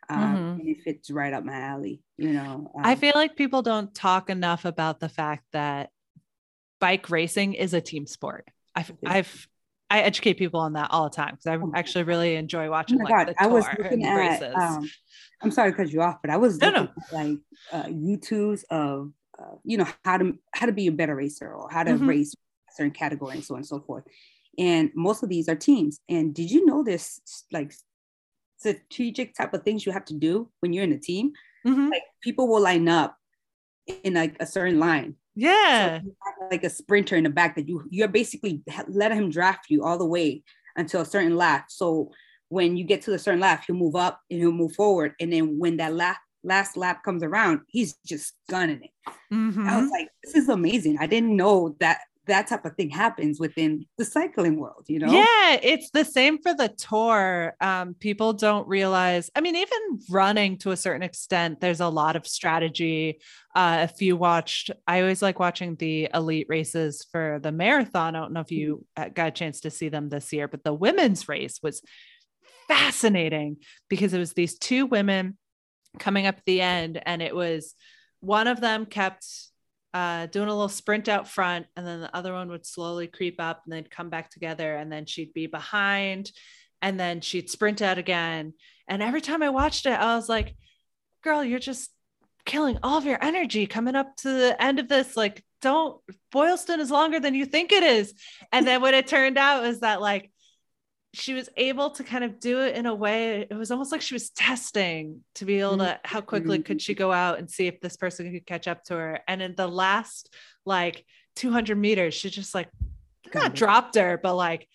Um, 0.08 0.36
Mhm. 0.36 0.58
and 0.58 0.68
it 0.68 0.82
fits 0.82 1.10
right 1.10 1.32
up 1.32 1.44
my 1.44 1.54
alley, 1.60 2.00
you 2.18 2.32
know. 2.32 2.72
I 2.82 2.94
Um, 2.94 2.96
feel 2.96 3.12
like 3.14 3.36
people 3.36 3.62
don't 3.62 3.94
talk 3.94 4.28
enough 4.30 4.64
about 4.64 5.00
the 5.00 5.08
fact 5.08 5.44
that 5.52 5.90
bike 6.80 7.10
racing 7.10 7.54
is 7.54 7.74
a 7.74 7.80
team 7.80 8.06
sport. 8.06 8.48
I've. 8.74 8.92
I've, 9.06 9.48
I 9.90 10.02
educate 10.02 10.34
people 10.34 10.60
on 10.60 10.74
that 10.74 10.90
all 10.90 11.04
the 11.10 11.16
time 11.16 11.36
because 11.36 11.46
I 11.46 11.58
Oh 11.62 11.72
actually 11.78 12.04
really 12.04 12.36
enjoy 12.36 12.70
Oh 12.70 12.70
watching 12.70 12.98
my 12.98 13.04
like 13.04 13.16
god, 13.24 13.26
the 13.26 13.36
I 13.38 13.46
was 13.46 13.64
looking 13.78 14.04
at. 14.04 14.44
races. 14.44 14.56
Um, 14.60 14.90
I'm 15.42 15.50
sorry 15.50 15.70
to 15.72 15.76
cut 15.76 15.90
you 15.92 16.02
off, 16.02 16.18
but 16.22 16.30
I 16.30 16.36
was 16.36 16.60
No, 16.60 16.70
no. 16.70 16.88
at 16.88 16.90
like 17.10 17.38
uh, 17.72 17.84
YouTube's 17.84 18.64
of 18.70 19.12
uh, 19.38 19.56
you 19.64 19.76
know 19.78 19.86
how 20.04 20.18
to 20.18 20.38
how 20.54 20.66
to 20.66 20.72
be 20.72 20.86
a 20.88 20.92
better 20.92 21.14
racer 21.16 21.52
or 21.52 21.68
how 21.70 21.84
to 21.84 21.94
Mhm. 21.94 21.98
race 21.98 22.34
certain 22.74 22.92
category 22.92 23.34
and 23.34 23.44
so 23.44 23.54
on 23.54 23.58
and 23.58 23.66
so 23.66 23.80
forth. 23.80 24.04
And 24.58 24.90
most 24.94 25.22
of 25.22 25.28
these 25.28 25.48
are 25.48 25.56
teams. 25.56 25.98
And 26.08 26.34
did 26.34 26.50
you 26.50 26.66
know 26.66 26.82
this 26.82 27.20
like 27.52 27.72
strategic 28.58 29.34
type 29.34 29.54
of 29.54 29.62
things 29.62 29.84
you 29.86 29.92
have 29.92 30.04
to 30.06 30.14
do 30.14 30.50
when 30.60 30.72
you're 30.72 30.84
in 30.84 30.92
a 30.92 30.98
team? 30.98 31.32
Mhm. 31.66 31.90
Like 31.90 32.02
people 32.22 32.48
will 32.48 32.60
line 32.60 32.88
up 32.88 33.16
in 34.04 34.14
like 34.14 34.36
a 34.40 34.46
certain 34.46 34.78
line. 34.78 35.16
Yeah. 35.34 35.98
So 36.00 36.04
you 36.04 36.16
have 36.24 36.50
like 36.50 36.64
a 36.64 36.70
sprinter 36.70 37.16
in 37.16 37.24
the 37.24 37.30
back 37.30 37.56
that 37.56 37.68
you 37.68 37.84
you're 37.90 38.08
basically 38.08 38.62
let 38.88 39.12
him 39.12 39.30
draft 39.30 39.66
you 39.70 39.84
all 39.84 39.98
the 39.98 40.06
way 40.06 40.42
until 40.76 41.00
a 41.00 41.06
certain 41.06 41.36
lap. 41.36 41.66
So 41.70 42.12
when 42.48 42.76
you 42.76 42.84
get 42.84 43.00
to 43.02 43.10
the 43.10 43.18
certain 43.18 43.40
lap, 43.40 43.64
he'll 43.66 43.76
move 43.76 43.96
up 43.96 44.20
and 44.30 44.38
he'll 44.38 44.52
move 44.52 44.74
forward. 44.74 45.14
And 45.18 45.32
then 45.32 45.58
when 45.58 45.78
that 45.78 45.94
lap 45.94 46.18
last 46.44 46.76
lap 46.76 47.02
comes 47.04 47.22
around, 47.22 47.60
he's 47.68 47.94
just 48.04 48.34
gunning 48.50 48.82
it. 48.82 48.90
I 49.06 49.12
Mhm. 49.34 49.82
was 49.82 49.90
like, 49.90 50.08
this 50.24 50.34
is 50.34 50.48
amazing. 50.48 50.98
I 50.98 51.06
didn't 51.06 51.36
know 51.36 51.76
that 51.78 52.00
that 52.26 52.46
type 52.46 52.64
of 52.64 52.76
thing 52.76 52.90
happens 52.90 53.40
within 53.40 53.84
the 53.98 54.04
cycling 54.04 54.58
world, 54.58 54.84
you 54.86 55.00
know? 55.00 55.12
Yeah, 55.12 55.58
it's 55.62 55.90
the 55.90 56.04
same 56.04 56.40
for 56.40 56.54
the 56.54 56.68
tour. 56.68 57.54
Um, 57.60 57.94
people 57.94 58.32
don't 58.32 58.66
realize, 58.68 59.28
I 59.34 59.40
mean, 59.40 59.56
even 59.56 59.98
running 60.08 60.58
to 60.58 60.70
a 60.70 60.76
certain 60.76 61.02
extent, 61.02 61.60
there's 61.60 61.80
a 61.80 61.88
lot 61.88 62.14
of 62.14 62.26
strategy. 62.26 63.20
Uh, 63.56 63.88
if 63.90 64.00
you 64.00 64.16
watched, 64.16 64.70
I 64.86 65.00
always 65.00 65.20
like 65.20 65.40
watching 65.40 65.74
the 65.74 66.08
elite 66.14 66.46
races 66.48 67.04
for 67.10 67.40
the 67.42 67.50
marathon. 67.50 68.14
I 68.14 68.20
don't 68.20 68.32
know 68.32 68.40
if 68.40 68.52
you 68.52 68.86
uh, 68.96 69.08
got 69.08 69.28
a 69.28 69.32
chance 69.32 69.62
to 69.62 69.70
see 69.70 69.88
them 69.88 70.08
this 70.08 70.32
year, 70.32 70.46
but 70.46 70.62
the 70.62 70.74
women's 70.74 71.28
race 71.28 71.58
was 71.60 71.82
fascinating 72.68 73.56
because 73.88 74.14
it 74.14 74.18
was 74.18 74.32
these 74.32 74.58
two 74.58 74.86
women 74.86 75.36
coming 75.98 76.26
up 76.26 76.36
at 76.38 76.44
the 76.46 76.60
end, 76.60 77.02
and 77.04 77.20
it 77.20 77.34
was 77.34 77.74
one 78.20 78.46
of 78.46 78.60
them 78.60 78.86
kept 78.86 79.26
uh, 79.94 80.26
doing 80.26 80.48
a 80.48 80.52
little 80.52 80.68
sprint 80.68 81.08
out 81.08 81.28
front, 81.28 81.66
and 81.76 81.86
then 81.86 82.00
the 82.00 82.16
other 82.16 82.32
one 82.32 82.48
would 82.48 82.66
slowly 82.66 83.06
creep 83.06 83.40
up 83.40 83.62
and 83.64 83.72
they'd 83.72 83.90
come 83.90 84.08
back 84.10 84.30
together, 84.30 84.74
and 84.74 84.90
then 84.90 85.06
she'd 85.06 85.34
be 85.34 85.46
behind, 85.46 86.32
and 86.80 86.98
then 86.98 87.20
she'd 87.20 87.50
sprint 87.50 87.82
out 87.82 87.98
again. 87.98 88.54
And 88.88 89.02
every 89.02 89.20
time 89.20 89.42
I 89.42 89.50
watched 89.50 89.86
it, 89.86 89.98
I 89.98 90.16
was 90.16 90.28
like, 90.28 90.56
girl, 91.22 91.44
you're 91.44 91.58
just 91.58 91.90
killing 92.44 92.78
all 92.82 92.98
of 92.98 93.04
your 93.04 93.22
energy 93.22 93.66
coming 93.66 93.94
up 93.94 94.16
to 94.16 94.28
the 94.28 94.60
end 94.60 94.80
of 94.80 94.88
this. 94.88 95.16
Like, 95.16 95.44
don't, 95.60 96.00
Boylston 96.32 96.80
is 96.80 96.90
longer 96.90 97.20
than 97.20 97.34
you 97.34 97.46
think 97.46 97.70
it 97.70 97.84
is. 97.84 98.14
And 98.50 98.66
then 98.66 98.80
what 98.80 98.94
it 98.94 99.06
turned 99.06 99.38
out 99.38 99.62
was 99.62 99.80
that, 99.80 100.00
like, 100.00 100.31
she 101.14 101.34
was 101.34 101.48
able 101.56 101.90
to 101.90 102.04
kind 102.04 102.24
of 102.24 102.40
do 102.40 102.60
it 102.60 102.74
in 102.74 102.86
a 102.86 102.94
way 102.94 103.46
it 103.50 103.54
was 103.54 103.70
almost 103.70 103.92
like 103.92 104.00
she 104.00 104.14
was 104.14 104.30
testing 104.30 105.20
to 105.34 105.44
be 105.44 105.60
able 105.60 105.76
to 105.76 106.00
how 106.04 106.20
quickly 106.20 106.58
could 106.60 106.80
she 106.80 106.92
mm-hmm. 106.92 107.00
go 107.00 107.12
out 107.12 107.38
and 107.38 107.50
see 107.50 107.66
if 107.66 107.80
this 107.80 107.96
person 107.96 108.32
could 108.32 108.46
catch 108.46 108.66
up 108.66 108.82
to 108.84 108.94
her. 108.94 109.20
And 109.28 109.42
in 109.42 109.54
the 109.54 109.68
last 109.68 110.34
like 110.64 111.04
200 111.36 111.76
meters 111.76 112.14
she 112.14 112.30
just 112.30 112.54
like 112.54 112.68
not 113.34 113.54
dropped 113.54 113.96
her 113.96 114.18
but 114.22 114.34
like 114.34 114.68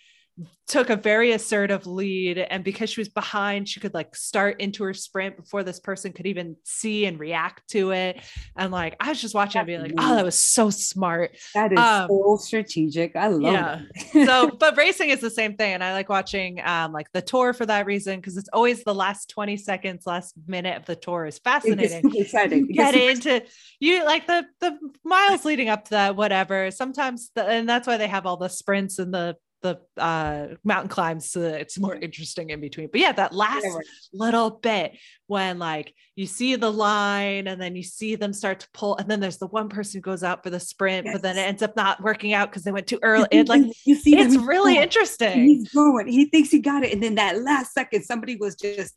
took 0.67 0.89
a 0.89 0.95
very 0.95 1.31
assertive 1.31 1.88
lead 1.88 2.38
and 2.38 2.63
because 2.63 2.89
she 2.89 2.99
was 2.99 3.07
behind 3.07 3.67
she 3.67 3.79
could 3.79 3.93
like 3.93 4.15
start 4.15 4.59
into 4.59 4.83
her 4.83 4.93
sprint 4.93 5.38
before 5.38 5.63
this 5.63 5.79
person 5.79 6.11
could 6.11 6.27
even 6.27 6.55
see 6.63 7.05
and 7.05 7.19
react 7.19 7.67
to 7.69 7.91
it 7.91 8.21
and 8.57 8.71
like 8.71 8.95
i 8.99 9.09
was 9.09 9.19
just 9.21 9.33
watching 9.33 9.59
and 9.59 9.65
being 9.65 9.81
like 9.81 9.93
oh 9.97 10.15
that 10.15 10.25
was 10.25 10.38
so 10.38 10.69
smart 10.69 11.31
That 11.53 11.71
is 11.71 11.79
Um, 11.79 12.09
so 12.09 12.38
strategic. 12.39 13.15
I 13.15 13.27
love 13.27 13.41
yeah. 13.53 13.81
that. 14.13 14.25
so 14.27 14.49
but 14.59 14.75
racing 14.77 15.09
is 15.09 15.21
the 15.21 15.29
same 15.29 15.55
thing 15.55 15.73
and 15.73 15.83
i 15.83 15.93
like 15.93 16.09
watching 16.09 16.59
um 16.63 16.91
like 16.91 17.11
the 17.13 17.21
tour 17.21 17.53
for 17.53 17.65
that 17.65 17.85
reason 17.85 18.19
because 18.19 18.38
it's 18.38 18.49
always 18.51 18.83
the 18.83 18.93
last 18.95 19.29
20 19.29 19.57
seconds 19.57 20.05
last 20.05 20.35
minute 20.47 20.77
of 20.77 20.85
the 20.85 20.95
tour 20.95 21.25
is 21.25 21.39
fascinating 21.39 22.11
exciting. 22.15 22.67
get 22.67 22.93
into 22.93 23.41
you 23.79 24.03
like 24.05 24.27
the 24.27 24.45
the 24.59 24.77
miles 25.03 25.45
leading 25.45 25.69
up 25.69 25.85
to 25.85 25.91
that 25.91 26.15
whatever 26.15 26.69
sometimes 26.71 27.31
the, 27.35 27.43
and 27.45 27.67
that's 27.69 27.88
why 27.88 27.97
they 27.97 28.07
have 28.07 28.25
all 28.25 28.38
the 28.38 28.49
sprints 28.49 28.99
and 28.99 29.13
the 29.13 29.35
the 29.62 29.80
uh 29.97 30.47
mountain 30.64 30.88
climbs 30.88 31.32
so 31.32 31.39
that 31.39 31.60
it's 31.60 31.80
more 31.80 31.95
interesting 31.95 32.51
in 32.51 32.62
between 32.62 32.88
but 32.91 33.01
yeah 33.01 33.12
that 33.12 33.34
last 33.34 33.64
Whatever. 33.64 33.84
little 34.14 34.49
bit 34.51 34.95
when 35.26 35.58
like 35.58 35.93
you 36.16 36.28
see 36.28 36.55
the 36.55 36.72
line 36.72 37.47
and 37.47 37.60
then 37.60 37.76
you 37.76 37.82
see 37.82 38.16
them 38.16 38.34
start 38.34 38.60
to 38.60 38.68
pull 38.74 38.95
and 38.97 39.10
then 39.10 39.20
there's 39.20 39.39
the 39.39 39.47
one 39.47 39.68
person 39.68 39.97
who 39.97 40.01
goes 40.01 40.24
out 40.24 40.43
for 40.43 40.51
the 40.51 40.60
sprint 40.60 41.08
but 41.12 41.24
then 41.24 41.38
it 41.38 41.41
ends 41.41 41.64
up 41.64 41.76
not 41.76 42.01
working 42.03 42.34
out 42.34 42.51
because 42.51 42.64
they 42.64 42.72
went 42.72 42.86
too 42.86 42.99
early 43.01 43.28
it 43.32 43.49
like 43.49 43.64
you 43.86 43.95
see 43.95 44.16
it's 44.16 44.36
really 44.36 44.76
going, 44.76 44.84
interesting 44.84 45.47
He's 45.47 45.70
going. 45.70 46.08
He 46.08 46.26
thinks 46.26 46.49
he 46.49 46.60
got 46.60 46.84
it, 46.84 46.93
and 46.93 47.01
then 47.01 47.16
that 47.16 47.41
last 47.41 47.74
second, 47.74 48.03
somebody 48.03 48.36
was 48.36 48.55
just. 48.55 48.95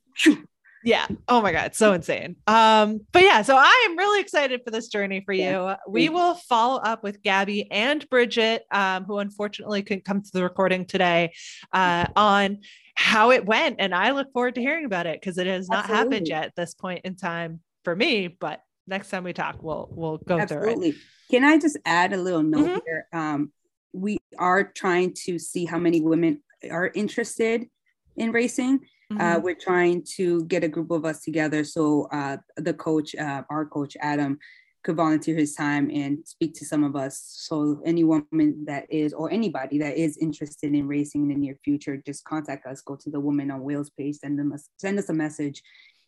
Yeah. 0.85 1.07
Oh 1.29 1.41
my 1.43 1.53
god. 1.53 1.75
So 1.75 1.93
insane. 1.93 2.37
Um 2.47 3.01
but 3.13 3.23
yeah 3.23 3.43
so 3.43 3.57
i 3.57 3.87
am 3.89 3.97
really 3.99 4.21
excited 4.21 4.63
for 4.65 4.71
this 4.71 4.89
journey 4.89 5.23
for 5.25 5.33
you. 5.33 5.43
Yeah, 5.43 5.77
we 5.89 6.09
will 6.09 6.35
follow 6.35 6.81
up 6.81 7.03
with 7.03 7.23
gabby 7.23 7.71
and 7.71 8.09
bridget 8.09 8.63
um 8.71 9.05
who 9.05 9.19
unfortunately 9.19 9.83
couldn't 9.83 10.05
come 10.05 10.23
to 10.23 10.31
the 10.33 10.43
recording 10.43 10.85
today 10.87 11.33
uh 11.73 12.07
on 12.17 12.59
how 12.95 13.31
it 13.31 13.45
went. 13.47 13.77
And 13.79 13.95
i 13.95 14.11
look 14.13 14.33
forward 14.33 14.55
to 14.57 14.61
hearing 14.61 14.85
about 14.85 15.07
it 15.07 15.21
because 15.21 15.39
it 15.39 15.47
has 15.47 15.69
not 15.69 15.87
happened 15.87 16.29
yet 16.29 16.45
at 16.45 16.57
this 16.57 16.75
point 16.75 17.03
in 17.05 17.17
time 17.17 17.61
for 17.85 17.95
me 17.97 18.29
but 18.29 18.61
next 18.87 19.11
time 19.11 19.25
we 19.25 19.33
talk 19.33 19.63
we'll 19.63 19.89
we'll 19.93 20.19
go 20.19 20.37
through 20.47 20.59
it. 20.59 20.71
Absolutely. 20.73 20.95
Can 21.31 21.45
I 21.45 21.59
just 21.59 21.77
add 21.85 22.13
a 22.13 22.17
little 22.17 22.43
note 22.43 22.69
Mhm. 22.69 22.81
here? 22.85 23.07
Um, 23.13 23.53
we 23.93 24.19
are 24.39 24.65
trying 24.65 25.15
to 25.27 25.39
see 25.39 25.65
how 25.65 25.79
many 25.79 26.01
women 26.01 26.43
are 26.71 26.91
interested 26.95 27.69
in 28.17 28.33
racing. 28.33 28.81
Uh, 29.11 29.37
Mhm. 29.39 29.43
we're 29.43 29.55
trying 29.57 30.03
to 30.17 30.45
get 30.45 30.63
a 30.63 30.69
group 30.69 30.91
of 30.93 31.05
us 31.05 31.21
together 31.23 31.65
so 31.65 32.05
uh, 32.13 32.37
the 32.57 32.73
coach, 32.73 33.15
uh, 33.17 33.43
our 33.51 33.67
coach 33.67 33.97
Adam, 34.01 34.39
could 34.85 34.97
volunteer 34.97 35.37
his 35.37 35.55
time 35.55 35.91
and 35.91 36.27
speak 36.27 36.55
to 36.55 36.65
some 36.65 36.85
of 36.85 36.95
us. 36.97 37.21
So 37.21 37.83
any 37.85 38.03
woman 38.05 38.65
that 38.67 38.87
is, 38.91 39.13
or 39.13 39.31
anybody 39.31 39.79
that 39.79 39.97
is 39.99 40.17
interested 40.19 40.73
in 40.75 40.87
racing 40.87 41.23
in 41.23 41.29
the 41.29 41.35
near 41.35 41.57
future, 41.65 41.97
just 42.07 42.25
contact 42.25 42.65
us. 42.67 42.81
Go 42.81 42.97
to 42.97 43.11
the 43.11 43.21
Women 43.21 43.51
on 43.51 43.63
Wheels 43.63 43.91
page, 43.91 44.17
send 44.17 44.39
them 44.39 44.53
a, 44.53 44.59
send 44.79 44.99
us 44.99 45.09
a 45.11 45.13
message, 45.13 45.63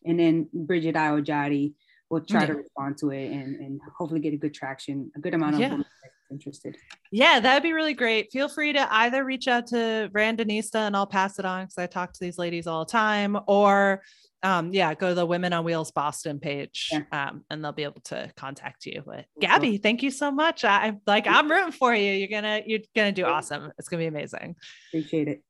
and 0.06 0.18
then 0.20 0.48
Bridget 0.54 0.94
Iojadi 0.94 1.74
will 2.08 2.20
try 2.22 2.46
to 2.46 2.54
respond 2.54 2.96
to 2.98 3.10
it 3.10 3.30
and, 3.30 3.56
and 3.56 3.80
hopefully 3.98 4.20
get 4.20 4.32
a 4.32 4.38
good 4.38 4.54
traction, 4.54 5.10
a 5.16 5.18
good 5.20 5.34
amount 5.34 5.54
of 5.56 5.60
Yeah. 5.60 5.70
women 5.72 5.86
interested. 6.32 6.76
Yeah, 7.12 7.38
that'd 7.40 7.62
be 7.62 7.72
really 7.72 7.94
great. 7.94 8.32
Feel 8.32 8.48
free 8.48 8.72
to 8.72 8.92
either 8.92 9.24
reach 9.24 9.46
out 9.46 9.66
to 9.68 10.10
Randonista 10.12 10.76
and 10.86 10.96
I'll 10.96 11.06
pass 11.06 11.38
it 11.38 11.44
on 11.44 11.64
because 11.64 11.78
I 11.78 11.86
talk 11.86 12.12
to 12.14 12.20
these 12.20 12.38
ladies 12.38 12.66
all 12.66 12.84
the 12.84 12.90
time, 12.90 13.38
or 13.46 14.02
um, 14.42 14.72
yeah, 14.72 14.92
go 14.94 15.10
to 15.10 15.14
the 15.14 15.24
Women 15.26 15.52
on 15.52 15.64
Wheels 15.64 15.92
Boston 15.92 16.40
page 16.40 16.88
Yeah. 16.90 17.02
um, 17.12 17.44
and 17.48 17.62
they'll 17.64 17.70
be 17.70 17.84
able 17.84 18.00
to 18.06 18.28
contact 18.36 18.86
you. 18.86 19.02
But 19.06 19.26
Cool. 19.34 19.40
Gabby, 19.40 19.76
thank 19.76 20.02
you 20.02 20.10
so 20.10 20.32
much. 20.32 20.64
I 20.64 20.86
I'm 20.86 21.00
like 21.06 21.26
I'm 21.28 21.48
rooting 21.48 21.70
for 21.72 21.94
you. 21.94 22.10
You're 22.12 22.26
gonna 22.28 22.60
you're 22.66 22.80
gonna 22.96 23.12
do 23.12 23.24
awesome. 23.24 23.70
It's 23.78 23.88
gonna 23.88 24.02
be 24.02 24.06
amazing. 24.08 24.56
Appreciate 24.88 25.28
it. 25.28 25.42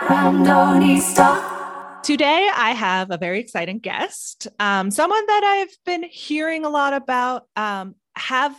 Randonista. 0.00 1.56
Today, 2.02 2.48
I 2.54 2.70
have 2.70 3.10
a 3.10 3.18
very 3.18 3.40
exciting 3.40 3.80
guest, 3.80 4.46
um, 4.60 4.90
someone 4.90 5.26
that 5.26 5.42
I've 5.44 5.76
been 5.84 6.04
hearing 6.04 6.64
a 6.64 6.68
lot 6.70 6.94
about, 6.94 7.42
um, 7.56 7.96
have 8.16 8.54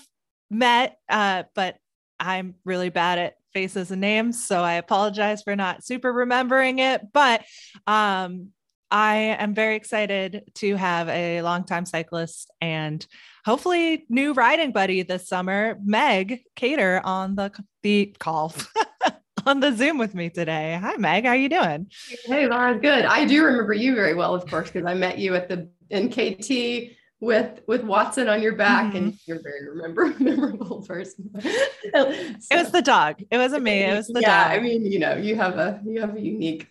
met, 0.49 0.97
uh, 1.09 1.43
but 1.55 1.77
I'm 2.19 2.55
really 2.65 2.89
bad 2.89 3.19
at 3.19 3.35
faces 3.53 3.91
and 3.91 4.01
names, 4.01 4.45
so 4.45 4.61
I 4.61 4.73
apologize 4.73 5.43
for 5.43 5.55
not 5.55 5.83
super 5.83 6.11
remembering 6.11 6.79
it. 6.79 7.01
But 7.13 7.43
um, 7.87 8.49
I 8.91 9.15
am 9.39 9.53
very 9.53 9.75
excited 9.75 10.43
to 10.55 10.75
have 10.75 11.09
a 11.09 11.41
longtime 11.41 11.85
cyclist 11.85 12.51
and 12.61 13.05
hopefully 13.45 14.05
new 14.09 14.33
riding 14.33 14.71
buddy 14.71 15.03
this 15.03 15.27
summer, 15.27 15.77
Meg 15.83 16.41
Cater, 16.55 17.01
on 17.03 17.35
the 17.35 17.51
the 17.83 18.15
call. 18.19 18.53
on 19.45 19.61
the 19.61 19.75
Zoom 19.75 19.97
with 19.97 20.13
me 20.13 20.29
today. 20.29 20.77
Hi, 20.81 20.97
Meg. 20.97 21.25
How 21.25 21.33
you 21.33 21.49
doing? 21.49 21.87
Hey, 22.25 22.47
Laura, 22.47 22.77
good. 22.77 23.05
I 23.05 23.25
do 23.25 23.43
remember 23.43 23.73
you 23.73 23.95
very 23.95 24.13
well, 24.13 24.35
of 24.35 24.45
course, 24.47 24.69
because 24.69 24.85
I 24.85 24.93
met 24.93 25.17
you 25.17 25.33
at 25.35 25.49
the 25.49 25.69
NKT 25.91 26.95
with 27.19 27.61
with 27.67 27.83
Watson 27.83 28.29
on 28.29 28.41
your 28.41 28.55
back, 28.55 28.95
and 28.95 29.17
you're 29.25 29.37
a 29.37 29.41
very 29.41 29.69
remember 29.69 30.13
memorable 30.19 30.81
person. 30.83 31.31
It 31.91 32.37
was 32.51 32.71
the 32.71 32.81
dog. 32.81 33.21
It 33.31 33.37
wasn't 33.37 33.63
me. 33.63 33.83
It 33.83 33.95
was 33.95 34.07
the 34.07 34.21
yeah. 34.21 34.49
dog. 34.49 34.59
I 34.59 34.61
mean, 34.61 34.85
you 34.85 34.99
know, 34.99 35.15
you 35.15 35.35
have 35.35 35.57
a 35.57 35.81
you 35.85 35.99
have 36.01 36.15
a 36.15 36.21
unique 36.21 36.67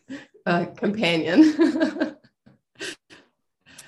uh, 0.46 0.66
companion. 0.66 1.54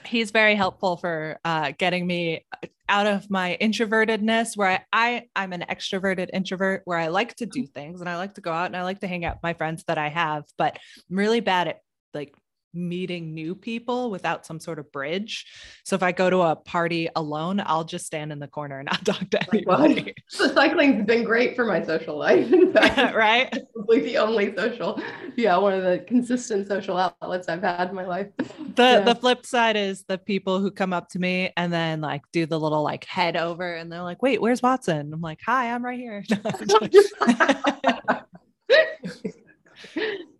he's 0.07 0.33
very 0.33 0.57
helpful 0.57 0.97
for 0.97 1.39
uh, 1.45 1.73
getting 1.79 2.07
me 2.07 2.45
out 2.89 3.07
of 3.07 3.31
my 3.31 3.57
introvertedness 3.61 4.57
where 4.57 4.69
I, 4.69 4.81
I 4.93 5.27
i'm 5.37 5.53
an 5.53 5.65
extroverted 5.71 6.31
introvert 6.33 6.83
where 6.87 6.99
i 6.99 7.07
like 7.07 7.37
to 7.37 7.47
do 7.47 7.65
things 7.65 8.01
and 8.01 8.09
i 8.11 8.17
like 8.17 8.35
to 8.35 8.41
go 8.41 8.51
out 8.51 8.67
and 8.67 8.77
i 8.77 8.83
like 8.83 8.99
to 9.01 9.07
hang 9.07 9.25
out 9.25 9.37
with 9.37 9.45
my 9.45 9.55
friends 9.55 9.85
that 9.87 9.97
i 9.97 10.09
have 10.09 10.43
but 10.59 10.77
i'm 11.09 11.17
really 11.17 11.39
bad 11.39 11.69
at 11.69 11.83
like 12.15 12.35
meeting 12.73 13.35
new 13.35 13.55
people 13.55 14.11
without 14.11 14.47
some 14.47 14.61
sort 14.61 14.79
of 14.79 14.91
bridge. 14.93 15.47
So 15.85 15.97
if 15.97 16.03
i 16.03 16.13
go 16.13 16.31
to 16.31 16.41
a 16.43 16.57
party 16.57 17.09
alone 17.17 17.61
i'll 17.67 17.85
just 17.85 18.07
stand 18.07 18.31
in 18.33 18.39
the 18.39 18.47
corner 18.47 18.79
and 18.79 18.87
not 18.91 19.05
talk 19.05 19.29
to 19.31 19.41
oh 19.41 19.47
anybody. 19.53 20.15
So 20.29 20.47
cycling's 20.55 21.05
been 21.05 21.25
great 21.25 21.57
for 21.57 21.65
my 21.65 21.83
social 21.83 22.17
life. 22.17 22.53
In 22.53 22.73
fact, 22.73 23.15
right? 23.17 23.49
it's 23.53 23.67
probably 23.75 24.01
the 24.01 24.19
only 24.19 24.55
social, 24.55 25.01
yeah, 25.37 25.57
one 25.57 25.73
of 25.75 25.83
the 25.83 25.99
consistent 26.07 26.69
social 26.69 26.97
outlets 26.97 27.49
I've 27.49 27.63
had 27.63 27.89
in 27.91 27.95
my 27.97 28.07
life. 28.07 28.29
the 28.39 28.83
Yeah. 28.83 29.01
the 29.01 29.15
flip 29.15 29.45
side 29.45 29.77
is 29.77 30.05
the 30.05 30.19
people 30.19 30.61
who 30.61 30.71
come 30.71 30.93
up 30.93 31.09
to 31.11 31.19
me 31.19 31.53
and 31.57 31.73
then 31.73 32.01
like 32.01 32.23
do 32.33 32.47
the 32.47 32.59
little 32.61 32.83
like 32.83 33.05
head 33.05 33.37
over 33.37 33.75
and 33.75 33.91
they're 33.91 34.03
like 34.03 34.23
wait 34.23 34.41
where's 34.41 34.63
watson? 34.63 35.13
I'm 35.13 35.21
like 35.21 35.41
hi 35.45 35.73
i'm 35.73 35.85
right 35.85 35.99
here 35.99 36.23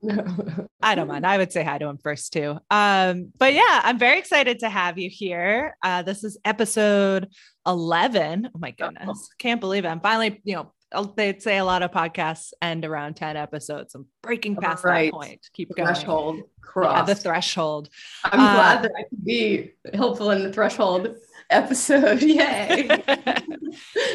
no. 0.03 0.67
I 0.83 0.95
don't 0.95 1.09
mind. 1.09 1.27
I 1.27 1.37
would 1.39 1.53
say 1.53 1.63
hi 1.63 1.79
to 1.79 1.87
him 1.87 1.99
first 1.99 2.33
too. 2.33 2.59
Um, 2.71 3.33
but 3.39 3.55
yeah, 3.55 3.81
I'm 3.85 3.99
very 3.99 4.19
excited 4.19 4.61
to 4.61 4.71
have 4.71 4.99
you 4.99 5.11
here. 5.11 5.77
Uh, 5.83 6.03
this 6.03 6.25
is 6.25 6.39
episode 6.45 7.29
11. 7.67 8.51
Oh 8.55 8.59
my 8.59 8.71
goodness. 8.71 9.29
Can't 9.39 9.61
believe 9.61 9.85
it. 9.85 9.89
I'm 9.89 10.01
finally, 10.01 10.41
you 10.45 10.55
know, 10.55 11.05
they'd 11.17 11.43
say 11.43 11.59
a 11.59 11.65
lot 11.65 11.83
of 11.83 11.91
podcasts 11.91 12.53
end 12.61 12.85
around 12.85 13.15
10 13.15 13.37
episodes. 13.37 13.95
I'm 13.95 14.07
breaking 14.23 14.57
past 14.57 14.85
Right. 14.85 15.13
that 15.13 15.17
point. 15.19 15.49
Keep 15.53 15.77
going. 15.77 15.87
Threshold 15.87 16.41
Yeah, 16.77 17.03
the 17.03 17.15
threshold. 17.15 17.89
I'm 18.25 18.41
uh, 18.41 18.55
glad 18.55 18.83
that 18.83 18.93
I 18.99 19.03
could 19.09 19.25
be 19.25 19.73
helpful 19.95 20.31
in 20.31 20.43
the 20.43 20.53
threshold 20.53 21.15
episode. 21.51 22.23
Yay. 22.23 22.89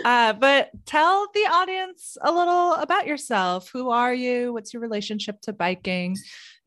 uh, 0.05 0.33
but 0.33 0.69
tell 0.85 1.27
the 1.33 1.41
audience 1.41 2.17
a 2.21 2.31
little 2.31 2.73
about 2.73 3.07
yourself. 3.07 3.69
Who 3.69 3.89
are 3.89 4.13
you? 4.13 4.53
What's 4.53 4.73
your 4.73 4.81
relationship 4.81 5.41
to 5.41 5.53
biking? 5.53 6.17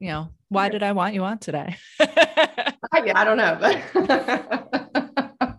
You 0.00 0.08
know, 0.08 0.28
why 0.48 0.68
did 0.68 0.82
I 0.82 0.92
want 0.92 1.14
you 1.14 1.24
on 1.24 1.38
today? 1.38 1.76
I, 2.00 2.74
I 2.92 3.24
don't 3.24 3.36
know, 3.36 3.58
but 3.60 5.58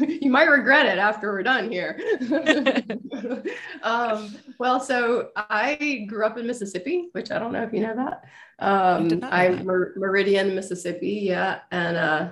you 0.22 0.30
might 0.30 0.48
regret 0.48 0.86
it 0.86 0.98
after 0.98 1.32
we're 1.32 1.42
done 1.42 1.70
here. 1.70 1.98
um, 3.82 4.34
well, 4.58 4.80
so 4.80 5.30
I 5.36 6.06
grew 6.08 6.24
up 6.24 6.38
in 6.38 6.46
Mississippi, 6.46 7.08
which 7.12 7.30
I 7.30 7.38
don't 7.38 7.52
know 7.52 7.62
if 7.62 7.72
you 7.72 7.80
know 7.80 7.96
that. 7.96 8.24
Um, 8.58 9.20
I'm. 9.24 9.64
Mer- 9.64 9.94
Meridian, 9.96 10.54
Mississippi. 10.54 11.20
Yeah. 11.22 11.60
And 11.70 11.96
uh, 11.96 12.28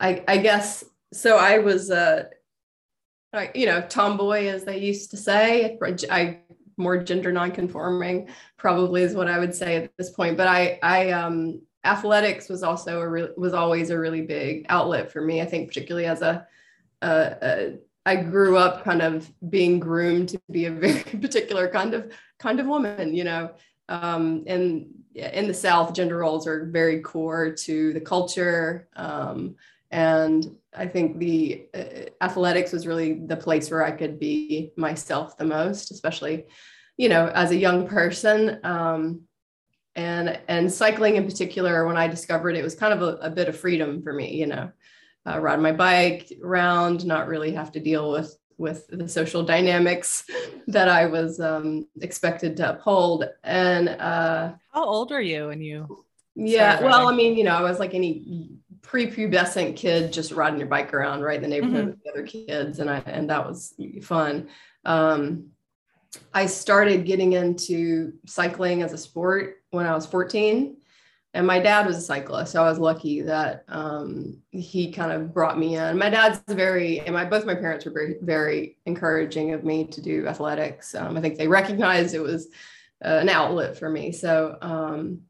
I, 0.00 0.24
I 0.26 0.38
guess 0.38 0.84
so. 1.12 1.36
I 1.36 1.58
was, 1.58 1.90
uh, 1.90 2.24
like, 3.32 3.56
you 3.56 3.66
know, 3.66 3.80
tomboy, 3.82 4.46
as 4.46 4.64
they 4.64 4.78
used 4.78 5.10
to 5.10 5.16
say. 5.16 5.78
I 6.10 6.40
more 6.76 6.96
gender 7.02 7.32
nonconforming 7.32 8.28
probably 8.56 9.02
is 9.02 9.14
what 9.14 9.28
I 9.28 9.38
would 9.38 9.54
say 9.54 9.76
at 9.76 9.96
this 9.96 10.10
point. 10.10 10.36
But 10.36 10.46
I, 10.46 10.78
I, 10.82 11.10
um, 11.10 11.60
athletics 11.84 12.48
was 12.48 12.62
also 12.62 13.00
a 13.00 13.08
real 13.08 13.28
was 13.36 13.54
always 13.54 13.90
a 13.90 13.98
really 13.98 14.22
big 14.22 14.66
outlet 14.68 15.10
for 15.10 15.20
me. 15.20 15.40
I 15.40 15.44
think 15.44 15.68
particularly 15.68 16.06
as 16.06 16.22
a, 16.22 16.46
uh, 17.02 17.04
uh, 17.04 17.70
I 18.04 18.16
grew 18.16 18.56
up 18.56 18.84
kind 18.84 19.02
of 19.02 19.30
being 19.50 19.78
groomed 19.78 20.30
to 20.30 20.40
be 20.50 20.66
a 20.66 20.70
very 20.84 21.02
particular 21.02 21.68
kind 21.68 21.94
of 21.94 22.12
kind 22.38 22.60
of 22.60 22.66
woman, 22.66 23.14
you 23.14 23.24
know. 23.24 23.50
Um, 23.88 24.44
and 24.46 24.86
in 25.14 25.48
the 25.48 25.54
South, 25.54 25.94
gender 25.94 26.18
roles 26.18 26.46
are 26.46 26.66
very 26.66 27.00
core 27.00 27.52
to 27.52 27.92
the 27.92 28.00
culture. 28.00 28.88
Um, 28.96 29.56
and 29.90 30.56
I 30.78 30.86
think 30.86 31.18
the 31.18 31.66
uh, 31.74 32.24
athletics 32.24 32.72
was 32.72 32.86
really 32.86 33.14
the 33.26 33.36
place 33.36 33.70
where 33.70 33.84
I 33.84 33.90
could 33.90 34.18
be 34.18 34.72
myself 34.76 35.36
the 35.36 35.44
most, 35.44 35.90
especially, 35.90 36.46
you 36.96 37.08
know, 37.08 37.26
as 37.26 37.50
a 37.50 37.56
young 37.56 37.86
person. 37.86 38.60
Um, 38.64 39.22
and 39.96 40.38
and 40.46 40.72
cycling 40.72 41.16
in 41.16 41.24
particular, 41.24 41.86
when 41.86 41.96
I 41.96 42.06
discovered 42.06 42.54
it 42.54 42.62
was 42.62 42.76
kind 42.76 42.94
of 42.94 43.02
a, 43.02 43.16
a 43.26 43.30
bit 43.30 43.48
of 43.48 43.58
freedom 43.58 44.02
for 44.02 44.12
me, 44.12 44.36
you 44.36 44.46
know, 44.46 44.70
uh, 45.26 45.40
ride 45.40 45.60
my 45.60 45.72
bike 45.72 46.32
around, 46.42 47.04
not 47.04 47.26
really 47.26 47.52
have 47.52 47.72
to 47.72 47.80
deal 47.80 48.12
with 48.12 48.36
with 48.58 48.86
the 48.88 49.08
social 49.08 49.42
dynamics 49.42 50.24
that 50.68 50.88
I 50.88 51.06
was 51.06 51.40
um, 51.40 51.88
expected 52.00 52.56
to 52.58 52.70
uphold. 52.70 53.24
And 53.42 53.88
uh, 53.88 54.52
How 54.72 54.84
old 54.84 55.12
are 55.12 55.22
you 55.22 55.50
And 55.50 55.64
you 55.64 56.04
yeah, 56.40 56.80
well, 56.80 57.08
I 57.08 57.14
mean, 57.14 57.36
you 57.36 57.42
know, 57.42 57.56
I 57.56 57.62
was 57.62 57.80
like 57.80 57.94
any 57.94 58.52
prepubescent 58.88 59.76
kid 59.76 60.12
just 60.12 60.32
riding 60.32 60.58
your 60.58 60.68
bike 60.68 60.94
around 60.94 61.20
right 61.22 61.36
in 61.36 61.42
the 61.42 61.48
neighborhood 61.48 61.84
Mhm. 61.84 61.88
with 61.90 62.02
the 62.04 62.10
other 62.10 62.26
kids 62.26 62.78
and 62.78 62.88
I 62.90 62.98
and 63.06 63.28
that 63.28 63.46
was 63.46 63.74
fun. 64.02 64.48
Um, 64.84 65.48
I 66.32 66.46
started 66.46 67.04
getting 67.04 67.34
into 67.34 68.14
cycling 68.26 68.82
as 68.82 68.94
a 68.94 68.98
sport 68.98 69.56
when 69.70 69.84
I 69.84 69.94
was 69.94 70.06
14 70.06 70.78
and 71.34 71.46
my 71.46 71.58
dad 71.60 71.86
was 71.86 71.98
a 71.98 72.00
cyclist 72.00 72.52
so 72.52 72.64
I 72.64 72.70
was 72.70 72.78
lucky 72.78 73.20
that 73.20 73.64
um, 73.68 74.38
he 74.50 74.90
kind 74.90 75.12
of 75.12 75.34
brought 75.34 75.58
me 75.58 75.76
in. 75.76 75.98
My 75.98 76.08
dad's 76.08 76.40
very 76.48 77.00
and 77.00 77.12
my 77.12 77.26
both 77.26 77.44
my 77.44 77.54
parents 77.54 77.84
were 77.84 77.92
very 77.92 78.16
very 78.22 78.78
encouraging 78.86 79.52
of 79.52 79.64
me 79.64 79.86
to 79.88 80.00
do 80.00 80.26
athletics. 80.26 80.94
Um, 80.94 81.14
I 81.18 81.20
think 81.20 81.36
they 81.36 81.46
recognized 81.48 82.14
it 82.14 82.20
was 82.20 82.48
uh, 83.04 83.18
an 83.20 83.28
outlet 83.28 83.76
for 83.76 83.90
me. 83.90 84.12
So 84.12 84.56
um, 84.62 85.20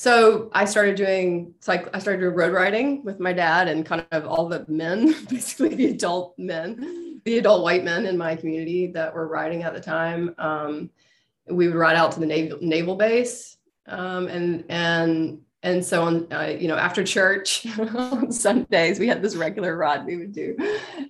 so 0.00 0.48
I 0.54 0.64
started 0.64 0.96
doing 0.96 1.52
like 1.68 1.94
I 1.94 1.98
started 1.98 2.20
doing 2.20 2.34
road 2.34 2.54
riding 2.54 3.04
with 3.04 3.20
my 3.20 3.34
dad 3.34 3.68
and 3.68 3.84
kind 3.84 4.06
of 4.12 4.24
all 4.24 4.48
the 4.48 4.64
men, 4.66 5.14
basically 5.28 5.74
the 5.74 5.88
adult 5.88 6.38
men, 6.38 7.20
the 7.26 7.36
adult 7.36 7.62
white 7.62 7.84
men 7.84 8.06
in 8.06 8.16
my 8.16 8.34
community 8.34 8.86
that 8.92 9.14
were 9.14 9.28
riding 9.28 9.62
at 9.62 9.74
the 9.74 9.80
time. 9.80 10.34
Um, 10.38 10.88
we 11.50 11.66
would 11.66 11.76
ride 11.76 11.96
out 11.96 12.12
to 12.12 12.20
the 12.20 12.24
naval 12.24 12.56
naval 12.62 12.96
base, 12.96 13.58
um, 13.88 14.26
and 14.28 14.64
and 14.70 15.42
and 15.62 15.84
so 15.84 16.04
on. 16.04 16.32
Uh, 16.32 16.56
you 16.58 16.68
know, 16.68 16.76
after 16.76 17.04
church 17.04 17.66
on 17.78 18.32
Sundays, 18.32 18.98
we 18.98 19.06
had 19.06 19.20
this 19.20 19.36
regular 19.36 19.76
ride 19.76 20.06
we 20.06 20.16
would 20.16 20.32
do, 20.32 20.56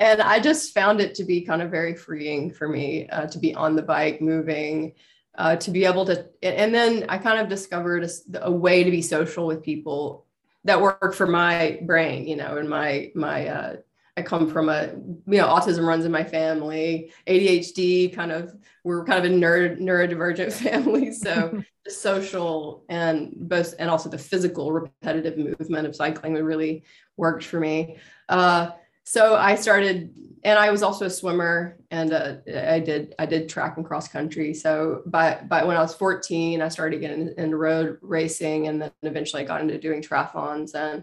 and 0.00 0.20
I 0.20 0.40
just 0.40 0.74
found 0.74 1.00
it 1.00 1.14
to 1.14 1.22
be 1.22 1.42
kind 1.42 1.62
of 1.62 1.70
very 1.70 1.94
freeing 1.94 2.50
for 2.50 2.66
me 2.66 3.08
uh, 3.10 3.28
to 3.28 3.38
be 3.38 3.54
on 3.54 3.76
the 3.76 3.82
bike, 3.82 4.20
moving 4.20 4.94
uh, 5.36 5.56
to 5.56 5.70
be 5.70 5.84
able 5.84 6.04
to 6.04 6.26
and 6.42 6.74
then 6.74 7.04
i 7.08 7.16
kind 7.16 7.40
of 7.40 7.48
discovered 7.48 8.08
a 8.34 8.50
way 8.50 8.84
to 8.84 8.90
be 8.90 9.02
social 9.02 9.46
with 9.46 9.62
people 9.62 10.26
that 10.64 10.80
work 10.80 11.14
for 11.14 11.26
my 11.26 11.78
brain 11.82 12.26
you 12.26 12.36
know 12.36 12.56
and 12.56 12.68
my 12.68 13.10
my 13.14 13.46
uh, 13.46 13.76
i 14.16 14.22
come 14.22 14.50
from 14.50 14.68
a 14.68 14.88
you 15.26 15.38
know 15.38 15.46
autism 15.46 15.86
runs 15.86 16.04
in 16.04 16.12
my 16.12 16.24
family 16.24 17.12
adhd 17.26 18.14
kind 18.14 18.32
of 18.32 18.54
we're 18.84 19.04
kind 19.04 19.24
of 19.24 19.30
a 19.30 19.34
nerd 19.34 19.80
neurodivergent 19.80 20.52
family 20.64 21.12
so 21.12 21.62
the 21.84 21.90
social 21.90 22.84
and 22.88 23.32
both 23.36 23.74
and 23.78 23.90
also 23.90 24.08
the 24.08 24.18
physical 24.18 24.72
repetitive 24.72 25.38
movement 25.38 25.86
of 25.86 25.96
cycling 25.96 26.34
really 26.34 26.84
worked 27.16 27.44
for 27.44 27.58
me. 27.58 27.98
Uh, 28.28 28.70
so 29.10 29.34
I 29.34 29.56
started, 29.56 30.14
and 30.44 30.56
I 30.56 30.70
was 30.70 30.84
also 30.84 31.06
a 31.06 31.10
swimmer, 31.10 31.76
and 31.90 32.12
uh, 32.12 32.36
I 32.46 32.78
did 32.78 33.12
I 33.18 33.26
did 33.26 33.48
track 33.48 33.76
and 33.76 33.84
cross 33.84 34.06
country. 34.06 34.54
So 34.54 35.02
by 35.04 35.40
by 35.48 35.64
when 35.64 35.76
I 35.76 35.80
was 35.80 35.96
14, 35.96 36.62
I 36.62 36.68
started 36.68 37.00
getting 37.00 37.34
into 37.36 37.56
road 37.56 37.98
racing, 38.02 38.68
and 38.68 38.80
then 38.80 38.92
eventually 39.02 39.42
I 39.42 39.46
got 39.46 39.62
into 39.62 39.78
doing 39.78 40.00
triathlons. 40.00 40.76
And 40.76 41.02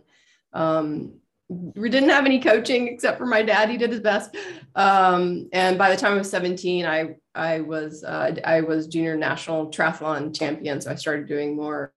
um, 0.53 1.15
we 1.49 1.89
didn't 1.89 2.07
have 2.07 2.25
any 2.25 2.39
coaching 2.39 2.87
except 2.87 3.17
for 3.17 3.25
my 3.25 3.41
dad; 3.41 3.69
he 3.69 3.75
did 3.75 3.91
his 3.91 3.99
best. 3.99 4.37
Um, 4.73 5.49
and 5.51 5.77
by 5.77 5.89
the 5.89 5.97
time 5.97 6.13
I 6.13 6.19
was 6.19 6.29
17, 6.29 6.85
I 6.85 7.17
I 7.35 7.59
was 7.59 8.05
uh, 8.05 8.37
I 8.45 8.61
was 8.61 8.87
junior 8.87 9.17
national 9.17 9.69
triathlon 9.69 10.33
champion. 10.33 10.79
So 10.79 10.91
I 10.91 10.95
started 10.95 11.27
doing 11.27 11.57
more. 11.57 11.91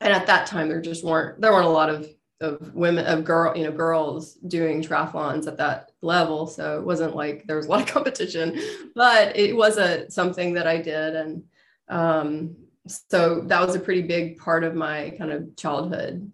And 0.00 0.12
at 0.12 0.28
that 0.28 0.46
time, 0.46 0.68
there 0.68 0.80
just 0.80 1.02
weren't 1.02 1.40
there 1.40 1.52
weren't 1.52 1.66
a 1.66 1.70
lot 1.70 1.90
of 1.90 2.08
of 2.40 2.74
women 2.74 3.04
of 3.06 3.24
girl 3.24 3.56
you 3.56 3.64
know 3.64 3.72
girls 3.72 4.34
doing 4.34 4.82
triathlons 4.82 5.46
at 5.46 5.56
that 5.56 5.90
level. 6.02 6.46
So 6.46 6.78
it 6.78 6.84
wasn't 6.84 7.16
like 7.16 7.44
there 7.46 7.56
was 7.56 7.66
a 7.66 7.70
lot 7.70 7.80
of 7.80 7.86
competition 7.94 8.60
but 8.94 9.36
it 9.36 9.56
was 9.56 9.76
a 9.78 10.10
something 10.10 10.54
that 10.54 10.66
i 10.66 10.76
did. 10.76 11.16
And 11.16 11.44
um, 11.88 12.56
so 12.86 13.40
that 13.42 13.66
was 13.66 13.74
a 13.74 13.80
pretty 13.80 14.02
big 14.02 14.38
part 14.38 14.64
of 14.64 14.74
my 14.74 15.14
kind 15.18 15.32
of 15.32 15.56
childhood 15.56 16.30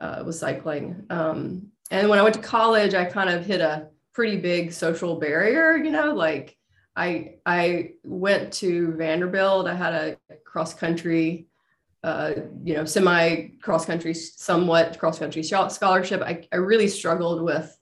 uh, 0.00 0.22
was 0.24 0.38
cycling. 0.38 1.04
Um, 1.10 1.68
and 1.90 2.08
when 2.08 2.18
i 2.18 2.22
went 2.22 2.34
to 2.34 2.42
college 2.42 2.94
i 2.94 3.04
kind 3.04 3.30
of 3.30 3.46
hit 3.46 3.60
a 3.60 3.88
pretty 4.12 4.36
big 4.36 4.72
social 4.72 5.16
barrier 5.16 5.76
you 5.76 5.90
know 5.90 6.12
like 6.12 6.56
i 6.94 7.36
i 7.46 7.92
went 8.04 8.52
to 8.52 8.92
vanderbilt. 8.92 9.66
I 9.66 9.74
had 9.74 9.94
a 9.94 10.16
cross 10.44 10.74
country 10.74 11.47
uh, 12.04 12.32
you 12.64 12.74
know, 12.74 12.84
semi 12.84 13.48
cross 13.60 13.84
country, 13.84 14.14
somewhat 14.14 14.98
cross 14.98 15.18
country 15.18 15.42
scholarship. 15.42 16.22
I, 16.22 16.46
I 16.52 16.56
really 16.56 16.88
struggled 16.88 17.42
with 17.42 17.76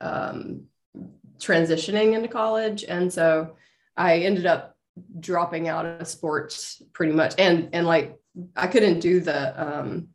um, 0.00 0.64
transitioning 1.38 2.14
into 2.14 2.28
college. 2.28 2.84
And 2.84 3.12
so 3.12 3.56
I 3.96 4.18
ended 4.18 4.46
up 4.46 4.76
dropping 5.20 5.68
out 5.68 5.86
of 5.86 6.08
sports 6.08 6.82
pretty 6.92 7.12
much. 7.12 7.34
And, 7.38 7.70
and 7.72 7.86
like, 7.86 8.18
I 8.56 8.68
couldn't 8.68 9.00
do 9.00 9.20
the, 9.20 9.60
um, 9.60 10.08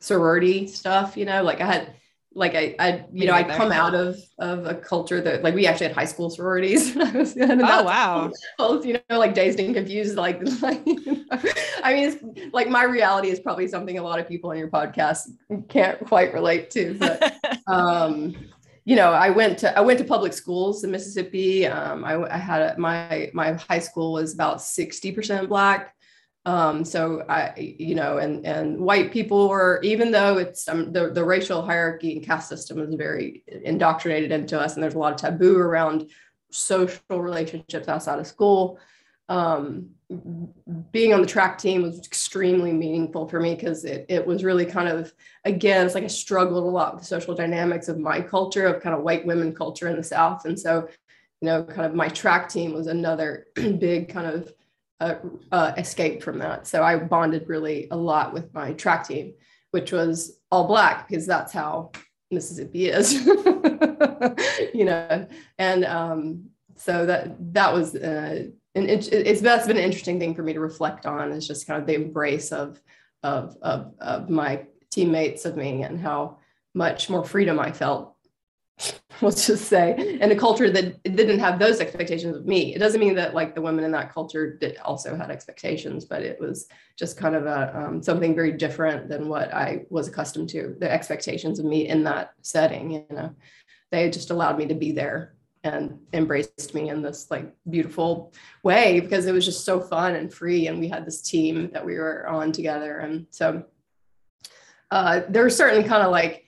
sorority 0.00 0.66
stuff, 0.66 1.16
you 1.16 1.24
know, 1.24 1.42
like 1.42 1.60
I 1.60 1.66
had 1.66 1.94
like 2.38 2.54
I, 2.54 2.74
I 2.78 3.04
you 3.12 3.26
know, 3.26 3.32
I 3.32 3.42
come 3.42 3.72
out 3.72 3.96
of 3.96 4.16
of 4.38 4.64
a 4.64 4.74
culture 4.74 5.20
that 5.20 5.42
like 5.42 5.54
we 5.56 5.66
actually 5.66 5.88
had 5.88 5.96
high 5.96 6.04
school 6.04 6.30
sororities. 6.30 6.94
was- 7.14 7.36
Oh 7.36 7.82
wow. 7.82 8.30
both, 8.58 8.86
you 8.86 9.00
know, 9.10 9.18
like 9.18 9.34
dazed 9.34 9.58
and 9.58 9.74
confused. 9.74 10.16
Like, 10.16 10.40
like 10.62 10.80
I 11.82 11.92
mean, 11.92 12.08
it's 12.08 12.52
like 12.52 12.68
my 12.68 12.84
reality 12.84 13.28
is 13.30 13.40
probably 13.40 13.66
something 13.66 13.98
a 13.98 14.02
lot 14.02 14.20
of 14.20 14.28
people 14.28 14.50
on 14.50 14.56
your 14.56 14.68
podcast 14.68 15.22
can't 15.68 15.98
quite 16.06 16.32
relate 16.32 16.70
to. 16.70 16.96
But 16.96 17.34
um, 17.66 18.36
you 18.84 18.94
know, 18.94 19.12
I 19.12 19.30
went 19.30 19.58
to 19.58 19.76
I 19.76 19.80
went 19.80 19.98
to 19.98 20.04
public 20.04 20.32
schools 20.32 20.84
in 20.84 20.92
Mississippi. 20.92 21.66
Um, 21.66 22.04
I, 22.04 22.22
I 22.32 22.38
had 22.38 22.62
a, 22.62 22.78
my 22.78 23.30
my 23.34 23.54
high 23.54 23.80
school 23.80 24.12
was 24.12 24.32
about 24.32 24.62
sixty 24.62 25.10
percent 25.10 25.48
black. 25.48 25.92
Um, 26.48 26.82
so 26.82 27.26
I, 27.28 27.52
you 27.58 27.94
know, 27.94 28.16
and 28.16 28.46
and 28.46 28.80
white 28.80 29.12
people 29.12 29.50
were, 29.50 29.80
even 29.82 30.10
though 30.10 30.38
it's 30.38 30.66
um, 30.66 30.92
the 30.92 31.10
the 31.10 31.22
racial 31.22 31.60
hierarchy 31.60 32.16
and 32.16 32.24
caste 32.24 32.48
system 32.48 32.78
is 32.78 32.94
very 32.94 33.44
indoctrinated 33.64 34.32
into 34.32 34.58
us, 34.58 34.72
and 34.72 34.82
there's 34.82 34.94
a 34.94 34.98
lot 34.98 35.12
of 35.12 35.20
taboo 35.20 35.58
around 35.58 36.08
social 36.50 37.20
relationships 37.20 37.86
outside 37.86 38.18
of 38.18 38.26
school. 38.26 38.78
Um, 39.28 39.90
being 40.90 41.12
on 41.12 41.20
the 41.20 41.26
track 41.26 41.58
team 41.58 41.82
was 41.82 41.98
extremely 41.98 42.72
meaningful 42.72 43.28
for 43.28 43.40
me 43.40 43.54
because 43.54 43.84
it, 43.84 44.06
it 44.08 44.26
was 44.26 44.42
really 44.42 44.64
kind 44.64 44.88
of 44.88 45.12
again 45.44 45.84
it's 45.84 45.94
like 45.94 46.04
i 46.04 46.06
struggled 46.06 46.64
a 46.64 46.66
lot 46.66 46.94
with 46.94 47.02
the 47.02 47.06
social 47.06 47.34
dynamics 47.34 47.88
of 47.88 47.98
my 47.98 48.22
culture 48.22 48.64
of 48.64 48.82
kind 48.82 48.96
of 48.96 49.02
white 49.02 49.26
women 49.26 49.54
culture 49.54 49.86
in 49.86 49.96
the 49.96 50.02
south 50.02 50.46
and 50.46 50.58
so 50.58 50.88
you 51.42 51.46
know 51.46 51.62
kind 51.62 51.84
of 51.84 51.94
my 51.94 52.08
track 52.08 52.48
team 52.48 52.72
was 52.72 52.86
another 52.86 53.48
big 53.54 54.08
kind 54.08 54.26
of 54.26 54.50
uh, 55.00 55.14
uh, 55.52 55.72
escape 55.76 56.22
from 56.22 56.38
that 56.38 56.66
so 56.66 56.82
i 56.82 56.96
bonded 56.96 57.48
really 57.48 57.88
a 57.90 57.96
lot 57.96 58.32
with 58.32 58.52
my 58.52 58.72
track 58.72 59.06
team 59.06 59.32
which 59.70 59.92
was 59.92 60.40
all 60.50 60.66
black 60.66 61.08
because 61.08 61.26
that's 61.26 61.52
how 61.52 61.90
mississippi 62.30 62.88
is 62.88 63.12
you 64.74 64.84
know 64.84 65.26
and 65.58 65.84
um, 65.84 66.44
so 66.76 67.06
that 67.06 67.34
that 67.52 67.72
was 67.72 67.94
uh, 67.94 68.44
and 68.74 68.90
it, 68.90 69.12
it's 69.12 69.40
that's 69.40 69.66
been 69.66 69.76
an 69.76 69.82
interesting 69.82 70.18
thing 70.18 70.34
for 70.34 70.42
me 70.42 70.52
to 70.52 70.60
reflect 70.60 71.06
on 71.06 71.32
is 71.32 71.46
just 71.46 71.66
kind 71.66 71.80
of 71.80 71.86
the 71.86 71.94
embrace 71.94 72.52
of 72.52 72.80
of 73.22 73.56
of, 73.62 73.92
of 74.00 74.30
my 74.30 74.64
teammates 74.90 75.44
of 75.44 75.56
me 75.56 75.82
and 75.82 76.00
how 76.00 76.38
much 76.74 77.10
more 77.10 77.24
freedom 77.24 77.58
I 77.58 77.72
felt. 77.72 78.14
Let's 79.20 79.46
just 79.46 79.64
say, 79.64 80.18
in 80.20 80.30
a 80.30 80.36
culture 80.36 80.70
that 80.70 81.02
didn't 81.02 81.40
have 81.40 81.58
those 81.58 81.80
expectations 81.80 82.36
of 82.36 82.46
me. 82.46 82.74
It 82.74 82.78
doesn't 82.78 83.00
mean 83.00 83.16
that 83.16 83.34
like 83.34 83.54
the 83.54 83.60
women 83.60 83.84
in 83.84 83.90
that 83.92 84.12
culture 84.12 84.56
did 84.56 84.78
also 84.78 85.16
had 85.16 85.30
expectations, 85.30 86.04
but 86.04 86.22
it 86.22 86.40
was 86.40 86.68
just 86.96 87.16
kind 87.16 87.34
of 87.34 87.46
a 87.46 87.76
um, 87.76 88.02
something 88.02 88.34
very 88.34 88.52
different 88.52 89.08
than 89.08 89.28
what 89.28 89.52
I 89.52 89.86
was 89.90 90.06
accustomed 90.06 90.48
to. 90.50 90.76
The 90.78 90.90
expectations 90.90 91.58
of 91.58 91.64
me 91.64 91.88
in 91.88 92.04
that 92.04 92.32
setting, 92.42 92.90
you 92.92 93.06
know, 93.10 93.34
they 93.90 94.08
just 94.10 94.30
allowed 94.30 94.58
me 94.58 94.66
to 94.66 94.74
be 94.74 94.92
there 94.92 95.34
and 95.64 95.98
embraced 96.12 96.74
me 96.74 96.88
in 96.88 97.02
this 97.02 97.30
like 97.30 97.52
beautiful 97.68 98.32
way 98.62 99.00
because 99.00 99.26
it 99.26 99.32
was 99.32 99.44
just 99.44 99.64
so 99.64 99.80
fun 99.80 100.14
and 100.14 100.32
free 100.32 100.68
and 100.68 100.78
we 100.78 100.88
had 100.88 101.04
this 101.04 101.20
team 101.20 101.70
that 101.72 101.84
we 101.84 101.96
were 101.96 102.26
on 102.28 102.52
together 102.52 102.98
and 102.98 103.26
so 103.30 103.64
uh, 104.90 105.22
there 105.28 105.44
are 105.44 105.50
certainly 105.50 105.86
kind 105.86 106.02
of 106.02 106.10
like 106.12 106.47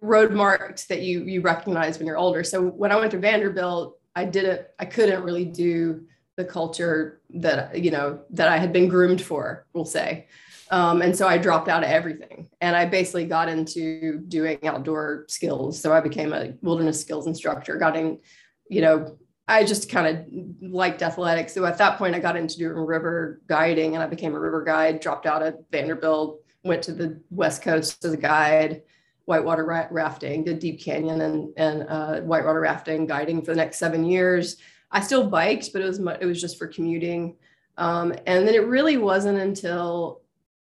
road 0.00 0.32
marks 0.32 0.86
that 0.86 1.02
you 1.02 1.22
you 1.24 1.40
recognize 1.40 1.98
when 1.98 2.06
you're 2.06 2.18
older 2.18 2.42
so 2.42 2.62
when 2.62 2.90
i 2.90 2.96
went 2.96 3.10
to 3.10 3.18
vanderbilt 3.18 3.98
i 4.16 4.24
didn't 4.24 4.62
i 4.78 4.84
couldn't 4.84 5.22
really 5.22 5.44
do 5.44 6.04
the 6.36 6.44
culture 6.44 7.20
that 7.30 7.78
you 7.78 7.90
know 7.90 8.20
that 8.30 8.48
i 8.48 8.56
had 8.56 8.72
been 8.72 8.88
groomed 8.88 9.22
for 9.22 9.66
we'll 9.72 9.84
say 9.84 10.26
um, 10.70 11.02
and 11.02 11.16
so 11.16 11.26
I 11.26 11.36
dropped 11.36 11.68
out 11.68 11.82
of 11.82 11.90
everything. 11.90 12.48
And 12.60 12.76
I 12.76 12.86
basically 12.86 13.26
got 13.26 13.48
into 13.48 14.18
doing 14.28 14.64
outdoor 14.66 15.24
skills. 15.28 15.80
So 15.80 15.92
I 15.92 16.00
became 16.00 16.32
a 16.32 16.52
wilderness 16.62 17.00
skills 17.00 17.26
instructor, 17.26 17.76
got 17.76 17.96
in, 17.96 18.20
you 18.68 18.80
know, 18.80 19.18
I 19.48 19.64
just 19.64 19.90
kind 19.90 20.06
of 20.06 20.70
liked 20.70 21.02
athletics. 21.02 21.52
So 21.52 21.64
at 21.64 21.76
that 21.78 21.98
point, 21.98 22.14
I 22.14 22.20
got 22.20 22.36
into 22.36 22.56
doing 22.56 22.76
river 22.76 23.42
guiding 23.48 23.94
and 23.94 24.02
I 24.02 24.06
became 24.06 24.34
a 24.34 24.38
river 24.38 24.62
guide, 24.62 25.00
dropped 25.00 25.26
out 25.26 25.42
of 25.42 25.56
Vanderbilt, 25.72 26.40
went 26.62 26.84
to 26.84 26.92
the 26.92 27.20
West 27.30 27.62
Coast 27.62 28.04
as 28.04 28.12
a 28.12 28.16
guide, 28.16 28.82
whitewater 29.30 29.64
ra- 29.64 29.86
rafting, 29.90 30.44
did 30.44 30.58
deep 30.58 30.80
canyon 30.80 31.20
and, 31.22 31.52
and 31.56 31.86
uh, 31.88 32.20
whitewater 32.20 32.60
rafting 32.60 33.06
guiding 33.06 33.40
for 33.40 33.52
the 33.52 33.56
next 33.56 33.78
seven 33.78 34.04
years. 34.04 34.56
I 34.90 35.00
still 35.00 35.26
biked, 35.26 35.72
but 35.72 35.80
it 35.82 35.86
was, 35.86 36.00
it 36.20 36.26
was 36.26 36.40
just 36.40 36.58
for 36.58 36.66
commuting. 36.66 37.36
Um, 37.78 38.12
and 38.26 38.46
then 38.46 38.54
it 38.54 38.66
really 38.66 38.96
wasn't 38.96 39.38
until 39.38 40.20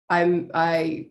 I'm 0.09 0.51
I 0.55 1.09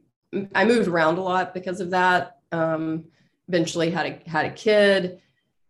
I 0.55 0.63
moved 0.65 0.87
around 0.87 1.17
a 1.17 1.21
lot 1.21 1.53
because 1.53 1.81
of 1.81 1.89
that. 1.91 2.39
Um, 2.53 3.05
eventually 3.49 3.91
had 3.91 4.05
a 4.05 4.29
had 4.29 4.45
a 4.45 4.51
kid. 4.51 5.21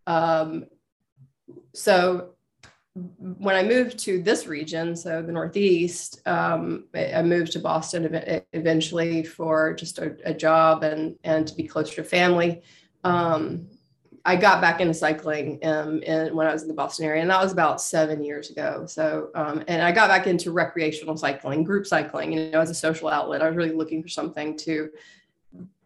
Um, 0.06 0.66
so 1.74 2.36
when 2.94 3.56
I 3.56 3.64
moved 3.64 4.00
to 4.00 4.22
this 4.22 4.48
region, 4.48 4.96
so 4.96 5.22
the 5.22 5.32
Northeast, 5.32 6.22
um, 6.26 6.86
I 6.94 7.22
moved 7.22 7.54
to 7.54 7.60
Boston 7.60 8.44
eventually 8.52 9.24
for 9.24 9.74
just 9.74 9.98
a, 9.98 10.18
a 10.26 10.34
job 10.34 10.84
and 10.84 11.16
and 11.24 11.48
to 11.48 11.56
be 11.56 11.64
closer 11.64 11.96
to 11.96 12.04
family. 12.04 12.62
Um, 13.04 13.68
I 14.24 14.36
got 14.36 14.62
back 14.62 14.82
into 14.82 14.94
cycling 14.94 15.60
um, 15.66 16.04
in, 16.04 16.36
when 16.36 16.48
I 16.48 16.54
was 16.54 16.62
in 16.64 16.68
the 16.68 16.74
Boston 16.74 17.06
area, 17.06 17.22
and 17.22 17.32
that 17.32 17.42
was 17.42 17.52
about 17.52 17.82
seven 17.82 18.24
years 18.24 18.52
ago. 18.52 18.86
So, 18.86 19.30
um, 19.34 19.64
and 19.68 19.82
I 19.82 19.92
got 19.92 20.10
back 20.10 20.28
into 20.28 20.52
recreational 20.52 21.18
cycling, 21.18 21.64
group 21.64 21.88
cycling, 21.88 22.34
you 22.34 22.52
know, 22.52 22.60
as 22.60 22.70
a 22.70 22.76
social 22.76 23.08
outlet. 23.08 23.42
I 23.42 23.48
was 23.48 23.56
really 23.56 23.72
looking 23.72 24.04
for 24.04 24.10
something 24.10 24.58
to 24.58 24.92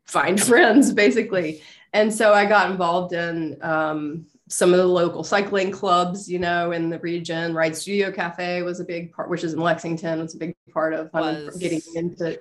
find 0.06 0.42
friends, 0.44 0.92
basically. 0.92 1.62
And 1.94 2.14
so 2.14 2.34
I 2.34 2.46
got 2.46 2.70
involved 2.72 3.14
in 3.14 3.58
um, 3.62 4.26
some 4.48 4.72
of 4.74 4.78
the 4.78 4.86
local 4.86 5.24
cycling 5.24 5.72
clubs, 5.72 6.30
you 6.30 6.40
know, 6.40 6.72
in 6.72 6.90
the 6.90 7.00
region. 7.00 7.54
Ride 7.54 7.76
Studio 7.76 8.12
Cafe 8.12 8.62
was 8.62 8.80
a 8.80 8.84
big 8.86 9.12
part, 9.12 9.30
which 9.30 9.44
is 9.44 9.54
in 9.54 9.60
Lexington. 9.60 10.20
Was 10.20 10.36
a 10.36 10.38
big 10.38 10.56
part 10.72 10.94
of 10.94 11.10
Was. 11.14 11.58
getting 11.58 11.82
into. 11.96 12.40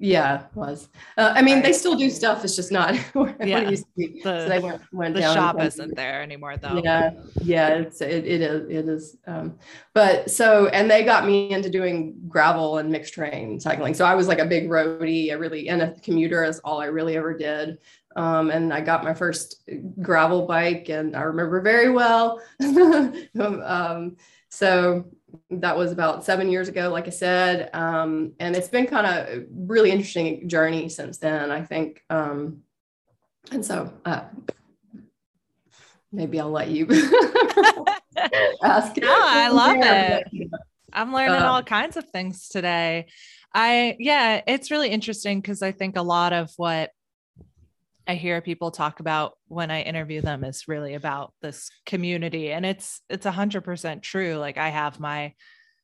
Yeah, 0.00 0.44
was. 0.54 0.88
Uh, 1.16 1.32
I 1.34 1.42
mean, 1.42 1.60
they 1.60 1.72
still 1.72 1.96
do 1.96 2.08
stuff. 2.08 2.44
It's 2.44 2.54
just 2.54 2.70
not 2.70 2.94
what 3.14 3.34
Yeah. 3.44 3.58
it 3.62 3.70
used 3.70 3.82
to 3.84 3.90
be. 3.96 4.20
The- 4.22 4.44
so 4.44 4.48
they 4.48 4.60
went 4.60 4.80
went 4.92 5.14
the 5.16 5.22
down. 5.22 5.34
shop 5.34 5.60
isn't 5.60 5.96
there 5.96 6.22
anymore 6.22 6.56
though. 6.56 6.80
yeah 6.84 7.10
yeah 7.42 7.68
it's 7.70 8.00
it, 8.00 8.24
it 8.24 8.40
is 8.40 8.70
it 8.70 8.88
is 8.88 9.16
um 9.26 9.58
but 9.94 10.30
so 10.30 10.68
and 10.68 10.88
they 10.88 11.02
got 11.04 11.26
me 11.26 11.50
into 11.50 11.68
doing 11.68 12.14
gravel 12.28 12.78
and 12.78 12.90
mixed 12.92 13.14
terrain 13.14 13.58
cycling 13.58 13.92
so 13.92 14.04
i 14.04 14.14
was 14.14 14.28
like 14.28 14.38
a 14.38 14.44
big 14.44 14.68
roadie 14.68 15.30
i 15.30 15.34
really 15.34 15.68
and 15.68 15.82
a 15.82 15.92
commuter 16.00 16.44
is 16.44 16.60
all 16.60 16.80
i 16.80 16.84
really 16.86 17.16
ever 17.16 17.36
did 17.36 17.78
um, 18.16 18.50
and 18.50 18.72
I 18.72 18.80
got 18.80 19.04
my 19.04 19.14
first 19.14 19.68
gravel 20.00 20.46
bike, 20.46 20.88
and 20.88 21.14
I 21.14 21.22
remember 21.22 21.60
very 21.60 21.90
well. 21.90 22.40
um, 22.62 24.16
so 24.48 25.04
that 25.50 25.76
was 25.76 25.92
about 25.92 26.24
seven 26.24 26.50
years 26.50 26.68
ago, 26.68 26.88
like 26.88 27.06
I 27.06 27.10
said, 27.10 27.70
um, 27.74 28.32
and 28.40 28.56
it's 28.56 28.68
been 28.68 28.86
kind 28.86 29.06
of 29.06 29.44
really 29.52 29.90
interesting 29.90 30.48
journey 30.48 30.88
since 30.88 31.18
then. 31.18 31.50
I 31.50 31.62
think, 31.62 32.02
um, 32.10 32.62
and 33.52 33.64
so 33.64 33.92
uh, 34.04 34.24
maybe 36.12 36.40
I'll 36.40 36.50
let 36.50 36.68
you 36.68 36.86
ask. 38.62 38.96
No, 38.96 39.06
I 39.08 39.48
love 39.52 39.76
it. 39.80 40.50
I'm 40.92 41.12
learning 41.12 41.42
all 41.42 41.62
kinds 41.62 41.96
of 41.96 42.08
things 42.08 42.48
today. 42.48 43.06
I 43.54 43.96
yeah, 43.98 44.42
it's 44.46 44.70
really 44.70 44.88
interesting 44.88 45.40
because 45.40 45.62
I 45.62 45.72
think 45.72 45.96
a 45.96 46.02
lot 46.02 46.32
of 46.32 46.50
what 46.56 46.90
I 48.08 48.14
hear 48.14 48.40
people 48.40 48.70
talk 48.70 49.00
about 49.00 49.34
when 49.48 49.70
I 49.70 49.82
interview 49.82 50.22
them 50.22 50.42
is 50.42 50.66
really 50.66 50.94
about 50.94 51.34
this 51.42 51.70
community 51.84 52.50
and 52.50 52.64
it's 52.64 53.02
it's 53.10 53.26
a 53.26 53.30
hundred 53.30 53.64
percent 53.64 54.02
true. 54.02 54.36
Like 54.36 54.56
I 54.56 54.70
have 54.70 54.98
my 54.98 55.34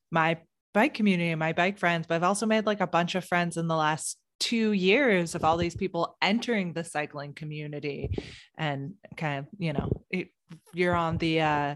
my 0.09 0.39
bike 0.73 0.95
community 0.95 1.29
and 1.29 1.39
my 1.39 1.53
bike 1.53 1.77
friends, 1.77 2.07
but 2.07 2.15
I've 2.15 2.23
also 2.23 2.47
made 2.47 2.65
like 2.65 2.81
a 2.81 2.87
bunch 2.87 3.13
of 3.13 3.23
friends 3.23 3.57
in 3.57 3.67
the 3.67 3.75
last 3.75 4.17
two 4.39 4.71
years 4.71 5.35
of 5.35 5.43
all 5.45 5.55
these 5.55 5.75
people 5.75 6.17
entering 6.21 6.73
the 6.73 6.83
cycling 6.83 7.33
community 7.33 8.09
and 8.57 8.95
kind 9.15 9.39
of, 9.39 9.45
you 9.59 9.71
know, 9.71 9.89
it, 10.09 10.29
you're 10.73 10.95
on 10.95 11.17
the 11.17 11.41
uh 11.41 11.75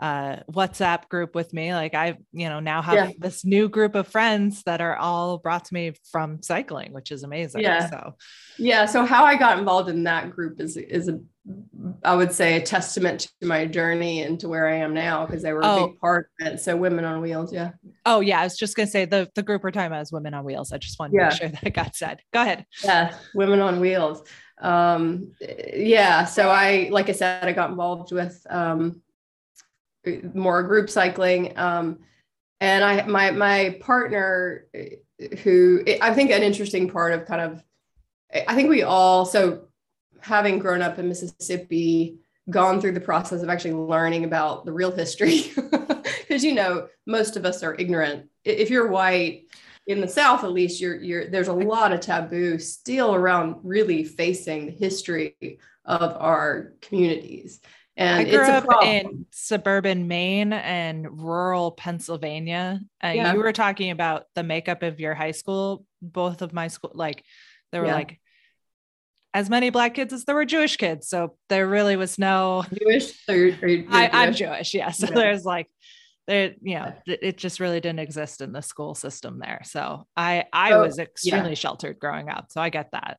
uh 0.00 0.36
WhatsApp 0.50 1.08
group 1.10 1.34
with 1.34 1.52
me. 1.52 1.74
Like 1.74 1.94
I, 1.94 2.16
you 2.32 2.48
know, 2.48 2.58
now 2.58 2.80
have 2.82 2.94
Yeah. 2.94 3.10
this 3.18 3.44
new 3.44 3.68
group 3.68 3.94
of 3.94 4.08
friends 4.08 4.62
that 4.64 4.80
are 4.80 4.96
all 4.96 5.38
brought 5.38 5.66
to 5.66 5.74
me 5.74 5.92
from 6.10 6.42
cycling, 6.42 6.92
which 6.92 7.10
is 7.12 7.22
amazing. 7.22 7.60
Yeah. 7.60 7.88
So 7.90 8.14
Yeah. 8.58 8.86
So 8.86 9.04
how 9.04 9.24
I 9.26 9.36
got 9.36 9.58
involved 9.58 9.90
in 9.90 10.04
that 10.04 10.30
group 10.30 10.60
is 10.60 10.76
is 10.76 11.08
a 11.08 11.20
I 12.04 12.14
would 12.14 12.32
say 12.32 12.56
a 12.56 12.62
testament 12.62 13.28
to 13.40 13.46
my 13.46 13.66
journey 13.66 14.22
and 14.22 14.38
to 14.40 14.48
where 14.48 14.68
I 14.68 14.76
am 14.76 14.94
now 14.94 15.26
because 15.26 15.42
they 15.42 15.52
were 15.52 15.60
a 15.60 15.66
Oh. 15.66 15.86
big 15.88 15.98
part 15.98 16.30
of 16.40 16.46
it. 16.54 16.60
So 16.60 16.76
women 16.76 17.04
on 17.04 17.20
wheels, 17.20 17.52
yeah. 17.52 17.72
oh 18.06 18.20
yeah, 18.20 18.40
I 18.40 18.44
was 18.44 18.56
just 18.56 18.76
gonna 18.76 18.86
say 18.86 19.04
the 19.04 19.28
the 19.34 19.42
group 19.42 19.62
we're 19.62 19.70
talking 19.70 19.86
about 19.88 20.02
is 20.02 20.12
women 20.12 20.32
on 20.32 20.44
wheels. 20.44 20.72
I 20.72 20.78
just 20.78 20.98
wanted 20.98 21.14
Yeah. 21.16 21.28
to 21.30 21.44
make 21.44 21.52
sure 21.52 21.60
that 21.62 21.74
got 21.74 21.94
said. 21.94 22.20
Go 22.32 22.40
ahead. 22.42 22.64
Yeah, 22.82 23.14
women 23.34 23.60
on 23.60 23.80
wheels. 23.80 24.22
Um, 24.62 25.32
yeah, 25.74 26.24
so 26.26 26.50
I, 26.50 26.88
like 26.92 27.08
I 27.08 27.12
said, 27.12 27.48
I 27.48 27.52
got 27.52 27.70
involved 27.70 28.12
with 28.12 28.46
um, 28.50 29.00
more 30.34 30.62
group 30.62 30.90
cycling, 30.90 31.56
um, 31.58 31.98
and 32.60 32.84
I, 32.84 33.06
my 33.06 33.30
my 33.30 33.78
partner, 33.80 34.66
who 35.42 35.84
I 36.00 36.14
think 36.14 36.30
an 36.30 36.42
interesting 36.42 36.90
part 36.90 37.12
of 37.12 37.26
kind 37.26 37.40
of 37.40 37.62
I 38.46 38.54
think 38.54 38.68
we 38.68 38.82
all 38.82 39.24
so 39.24 39.68
having 40.20 40.58
grown 40.58 40.82
up 40.82 40.98
in 40.98 41.08
Mississippi, 41.08 42.18
gone 42.50 42.80
through 42.80 42.92
the 42.92 43.00
process 43.00 43.42
of 43.42 43.48
actually 43.48 43.74
learning 43.74 44.24
about 44.24 44.64
the 44.64 44.72
real 44.72 44.90
history, 44.90 45.52
because 45.56 46.44
you 46.44 46.54
know 46.54 46.88
most 47.06 47.36
of 47.36 47.44
us 47.44 47.62
are 47.62 47.74
ignorant. 47.74 48.28
If 48.44 48.70
you're 48.70 48.88
white 48.88 49.44
in 49.86 50.00
the 50.00 50.08
South, 50.08 50.44
at 50.44 50.52
least 50.52 50.80
you're 50.80 50.96
you're 50.96 51.28
there's 51.28 51.48
a 51.48 51.52
lot 51.52 51.92
of 51.92 52.00
taboo 52.00 52.58
still 52.58 53.14
around 53.14 53.56
really 53.62 54.04
facing 54.04 54.66
the 54.66 54.72
history 54.72 55.58
of 55.84 56.16
our 56.18 56.74
communities. 56.82 57.60
And 58.00 58.26
I 58.26 58.30
grew 58.30 58.46
up 58.48 58.82
in 58.82 59.26
suburban 59.30 60.08
Maine 60.08 60.54
and 60.54 61.22
rural 61.22 61.70
Pennsylvania. 61.72 62.80
Uh, 63.04 63.08
Yeah. 63.08 63.34
You 63.34 63.40
were 63.40 63.52
talking 63.52 63.90
about 63.90 64.24
the 64.34 64.42
makeup 64.42 64.82
of 64.82 64.98
your 65.00 65.14
high 65.14 65.32
school. 65.32 65.84
Both 66.00 66.40
of 66.40 66.54
my 66.54 66.68
school, 66.68 66.92
like, 66.94 67.22
there 67.72 67.82
were 67.82 67.88
Yeah. 67.88 67.94
like 67.94 68.18
as 69.34 69.50
many 69.50 69.68
black 69.70 69.94
kids 69.94 70.12
as 70.14 70.24
there 70.24 70.34
were 70.34 70.46
Jewish 70.46 70.76
kids. 70.78 71.08
So 71.08 71.36
there 71.50 71.68
really 71.68 71.96
was 71.96 72.18
no. 72.18 72.64
Jewish. 72.82 73.12
So 73.26 73.32
you're, 73.32 73.54
I, 73.90 74.08
I'm 74.12 74.32
Jewish? 74.32 74.72
Yeah. 74.74 74.90
So 74.92 75.06
Yeah. 75.06 75.14
there's 75.14 75.44
like, 75.44 75.68
there, 76.26 76.54
you 76.62 76.76
know, 76.76 76.92
it 77.06 77.36
just 77.36 77.60
really 77.60 77.80
didn't 77.80 77.98
exist 78.00 78.40
in 78.40 78.52
the 78.52 78.62
school 78.62 78.94
system 78.94 79.38
there. 79.38 79.60
So 79.64 80.06
I, 80.16 80.44
I 80.52 80.70
So, 80.70 80.80
was 80.80 80.98
extremely 80.98 81.54
sheltered 81.54 81.98
growing 81.98 82.28
up. 82.30 82.46
So 82.50 82.60
I 82.62 82.70
get 82.70 82.92
that. 82.92 83.18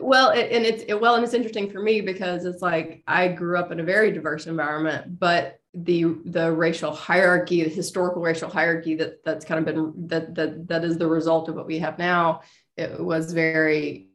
Well 0.00 0.30
and 0.30 0.64
it's 0.64 0.84
it, 0.88 0.98
well 0.98 1.16
and 1.16 1.24
it's 1.24 1.34
interesting 1.34 1.70
for 1.70 1.80
me 1.80 2.00
because 2.00 2.44
it's 2.44 2.62
like 2.62 3.02
i 3.06 3.28
grew 3.28 3.58
up 3.58 3.70
in 3.70 3.80
a 3.80 3.84
very 3.84 4.10
diverse 4.10 4.46
environment 4.46 5.18
but 5.18 5.58
the 5.74 6.04
the 6.24 6.50
racial 6.50 6.92
hierarchy 6.92 7.62
the 7.62 7.68
historical 7.68 8.22
racial 8.22 8.48
hierarchy 8.48 8.94
that 8.94 9.22
that's 9.24 9.44
kind 9.44 9.58
of 9.58 9.74
been 9.74 9.92
that 10.08 10.34
that 10.34 10.66
that 10.68 10.84
is 10.84 10.96
the 10.96 11.06
result 11.06 11.48
of 11.48 11.54
what 11.54 11.66
we 11.66 11.78
have 11.78 11.98
now 11.98 12.40
it 12.76 12.98
was 12.98 13.32
very 13.32 14.08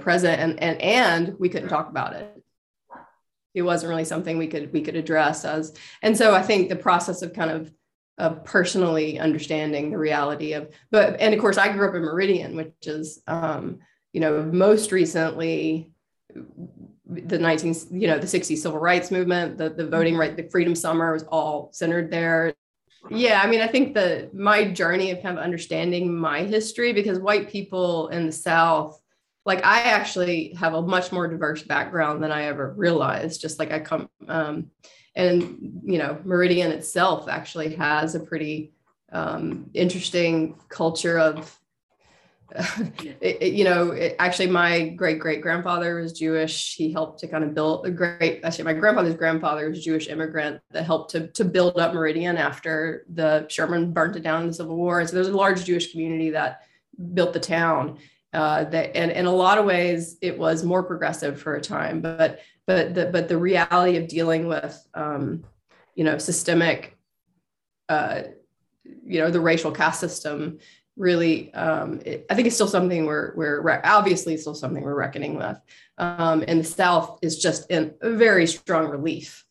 present 0.00 0.40
and 0.40 0.60
and 0.60 0.80
and 0.80 1.38
we 1.38 1.48
couldn't 1.48 1.68
talk 1.68 1.88
about 1.88 2.14
it. 2.14 2.42
It 3.54 3.62
wasn't 3.62 3.90
really 3.90 4.04
something 4.04 4.38
we 4.38 4.46
could 4.46 4.72
we 4.72 4.80
could 4.80 4.96
address 4.96 5.44
as 5.44 5.74
and 6.02 6.16
so 6.16 6.34
i 6.34 6.42
think 6.42 6.68
the 6.68 6.76
process 6.76 7.22
of 7.22 7.32
kind 7.32 7.50
of 7.50 7.72
of 8.16 8.44
personally 8.44 9.18
understanding 9.18 9.90
the 9.90 9.98
reality 9.98 10.52
of 10.52 10.70
but 10.90 11.20
and 11.20 11.34
of 11.34 11.40
course 11.40 11.58
i 11.58 11.72
grew 11.72 11.88
up 11.88 11.94
in 11.94 12.02
meridian 12.02 12.54
which 12.54 12.72
is 12.82 13.22
um 13.26 13.80
you 14.12 14.20
know 14.20 14.42
most 14.42 14.92
recently 14.92 15.90
the 17.06 17.38
19 17.38 17.74
you 17.90 18.06
know 18.06 18.18
the 18.18 18.26
60s 18.26 18.58
civil 18.58 18.78
rights 18.78 19.10
movement 19.10 19.58
the, 19.58 19.70
the 19.70 19.86
voting 19.86 20.16
right 20.16 20.36
the 20.36 20.48
freedom 20.48 20.74
summer 20.74 21.12
was 21.12 21.24
all 21.24 21.70
centered 21.72 22.10
there. 22.10 22.54
Yeah 23.08 23.40
i 23.42 23.46
mean 23.48 23.60
i 23.60 23.66
think 23.66 23.94
the 23.94 24.30
my 24.32 24.70
journey 24.70 25.10
of 25.10 25.22
kind 25.22 25.38
of 25.38 25.42
understanding 25.42 26.14
my 26.14 26.42
history 26.42 26.92
because 26.92 27.18
white 27.18 27.48
people 27.48 28.08
in 28.08 28.26
the 28.26 28.32
south 28.32 29.00
like 29.46 29.64
i 29.64 29.80
actually 29.80 30.52
have 30.54 30.74
a 30.74 30.82
much 30.82 31.10
more 31.10 31.26
diverse 31.26 31.62
background 31.62 32.22
than 32.22 32.30
i 32.30 32.44
ever 32.44 32.74
realized 32.76 33.40
just 33.40 33.58
like 33.58 33.72
i 33.72 33.80
come 33.80 34.08
um, 34.28 34.70
and 35.16 35.82
you 35.82 35.98
know 35.98 36.18
meridian 36.24 36.70
itself 36.70 37.26
actually 37.28 37.74
has 37.74 38.14
a 38.14 38.20
pretty 38.20 38.74
um, 39.12 39.70
interesting 39.74 40.56
culture 40.68 41.18
of 41.18 41.59
it, 43.20 43.42
it- 43.42 43.52
you 43.54 43.64
know, 43.64 43.90
it, 43.90 44.16
actually, 44.18 44.48
my 44.48 44.88
great 44.88 45.18
great 45.18 45.40
grandfather 45.40 46.00
was 46.00 46.12
Jewish. 46.12 46.74
He 46.76 46.92
helped 46.92 47.20
to 47.20 47.28
kind 47.28 47.44
of 47.44 47.54
build 47.54 47.86
a 47.86 47.90
great. 47.90 48.40
Actually, 48.44 48.64
my 48.64 48.72
grandfather's 48.72 49.14
grandfather 49.14 49.68
was 49.68 49.84
Jewish 49.84 50.08
immigrant 50.08 50.60
that 50.70 50.84
helped 50.84 51.10
to 51.12 51.28
to 51.28 51.44
build 51.44 51.78
up 51.78 51.94
Meridian 51.94 52.36
after 52.36 53.04
the 53.12 53.46
Sherman 53.48 53.92
burnt 53.92 54.16
it 54.16 54.22
down 54.22 54.42
in 54.42 54.48
the 54.48 54.54
Civil 54.54 54.76
War. 54.76 55.06
So 55.06 55.14
there's 55.14 55.28
a 55.28 55.36
large 55.36 55.64
Jewish 55.64 55.92
community 55.92 56.30
that 56.30 56.62
built 57.14 57.32
the 57.32 57.40
town. 57.40 57.98
Uh, 58.32 58.64
that 58.64 58.96
and 58.96 59.10
in 59.10 59.26
a 59.26 59.32
lot 59.32 59.58
of 59.58 59.64
ways, 59.64 60.16
it 60.20 60.38
was 60.38 60.64
more 60.64 60.82
progressive 60.82 61.40
for 61.40 61.56
a 61.56 61.60
time, 61.60 62.00
but 62.00 62.40
but 62.66 62.94
the 62.94 63.06
but 63.06 63.28
the 63.28 63.36
reality 63.38 63.96
of 63.96 64.06
dealing 64.06 64.46
with 64.46 64.80
um, 64.94 65.44
you 65.96 66.04
know 66.04 66.16
systemic, 66.18 66.96
uh, 67.88 68.22
you 69.04 69.20
know, 69.20 69.30
the 69.30 69.40
racial 69.40 69.72
caste 69.72 70.00
system 70.00 70.58
really 71.00 71.52
um, 71.54 72.00
it, 72.04 72.26
i 72.30 72.34
think 72.34 72.46
it's 72.46 72.54
still 72.54 72.68
something 72.68 73.06
we're 73.06 73.32
we're 73.34 73.60
re- 73.62 73.80
obviously 73.84 74.36
still 74.36 74.54
something 74.54 74.82
we're 74.84 74.94
reckoning 74.94 75.34
with. 75.34 75.58
Um, 75.98 76.44
and 76.46 76.60
the 76.60 76.64
south 76.64 77.18
is 77.22 77.38
just 77.38 77.70
in 77.70 77.94
a 78.00 78.10
very 78.10 78.46
strong 78.46 78.88
relief 78.88 79.44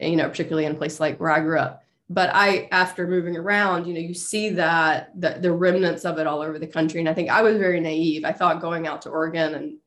you 0.00 0.16
know 0.16 0.28
particularly 0.28 0.66
in 0.66 0.72
a 0.72 0.78
place 0.78 1.00
like 1.00 1.18
where 1.18 1.30
i 1.30 1.40
grew 1.40 1.58
up. 1.58 1.82
But 2.10 2.30
i 2.34 2.68
after 2.72 3.06
moving 3.06 3.36
around 3.36 3.86
you 3.86 3.94
know 3.94 4.00
you 4.00 4.12
see 4.12 4.50
that 4.50 5.12
the, 5.18 5.38
the 5.40 5.52
remnants 5.52 6.04
of 6.04 6.18
it 6.18 6.26
all 6.26 6.42
over 6.42 6.58
the 6.58 6.66
country. 6.66 7.00
And 7.00 7.08
i 7.08 7.14
think 7.14 7.30
i 7.30 7.42
was 7.42 7.56
very 7.56 7.80
naive. 7.80 8.24
I 8.24 8.32
thought 8.32 8.60
going 8.60 8.86
out 8.88 9.02
to 9.02 9.10
oregon 9.10 9.54
and 9.54 9.78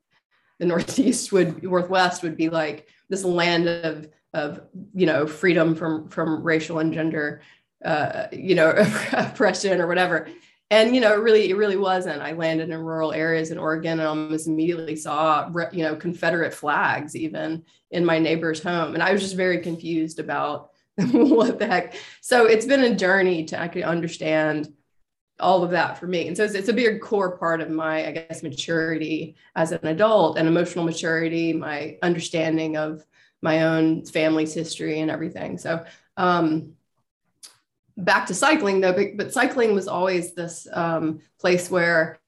the 0.59 0.66
northeast 0.74 1.34
would 1.34 1.62
northwest 1.62 2.24
would 2.24 2.38
be 2.38 2.49
like 2.49 2.88
this 3.09 3.26
land 3.26 3.68
of 3.68 4.07
of 4.34 4.62
you 4.93 5.05
know 5.05 5.28
freedom 5.28 5.76
from 5.76 6.07
from 6.07 6.41
racial 6.41 6.80
and 6.80 6.93
gender 6.93 7.41
uh, 7.84 8.28
you 8.32 8.55
know 8.55 8.72
oppression 9.12 9.82
or 9.82 9.88
whatever 9.88 10.30
and 10.72 10.95
you 10.95 11.01
know 11.01 11.13
it 11.13 11.19
really 11.19 11.51
it 11.51 11.55
really 11.55 11.78
wasn't 11.78 12.19
i 12.22 12.32
landed 12.32 12.69
in 12.69 12.78
rural 12.80 13.13
areas 13.13 13.51
in 13.51 13.59
oregon 13.59 13.99
and 13.99 14.07
almost 14.07 14.47
immediately 14.47 14.95
saw 14.95 15.47
you 15.72 15.84
know 15.84 15.95
confederate 15.95 16.53
flags 16.53 17.15
even 17.15 17.63
in 17.91 18.03
my 18.03 18.17
neighbor's 18.17 18.63
home 18.63 18.95
and 18.95 19.03
i 19.03 19.11
was 19.11 19.22
just 19.22 19.36
very 19.36 19.59
confused 19.59 20.17
about 20.17 20.72
what 21.11 21.59
the 21.59 21.67
heck. 21.67 21.95
So 22.22 22.45
it's 22.45 22.65
been 22.65 22.84
a 22.84 22.95
journey 22.95 23.45
to 23.45 23.57
actually 23.57 23.84
understand 23.84 24.74
all 25.39 25.63
of 25.63 25.72
that 25.72 25.97
for 25.97 26.05
me. 26.05 26.28
And 26.28 26.38
so 26.38 26.43
it's, 26.43 26.53
it's 26.53 26.69
a 26.69 26.74
big 26.74 27.01
core 27.01 27.38
part 27.38 27.61
of 27.61 27.69
my 27.69 28.07
i 28.07 28.11
guess 28.11 28.43
maturity 28.43 29.36
as 29.55 29.72
an 29.72 29.88
adult 29.88 30.38
and 30.38 30.47
emotional 30.47 30.86
maturity 30.86 31.53
my 31.53 31.97
understanding 32.03 32.78
of 32.78 33.03
my 33.41 33.63
own 33.63 34.05
family's 34.05 34.53
history 34.53 34.99
and 34.99 35.09
everything. 35.09 35.57
So 35.57 35.84
um 36.17 36.74
back 38.03 38.27
to 38.27 38.33
cycling 38.33 38.81
though 38.81 38.93
but, 38.93 39.17
but 39.17 39.33
cycling 39.33 39.73
was 39.73 39.87
always 39.87 40.33
this 40.33 40.67
um, 40.73 41.19
place 41.39 41.69
where 41.69 42.19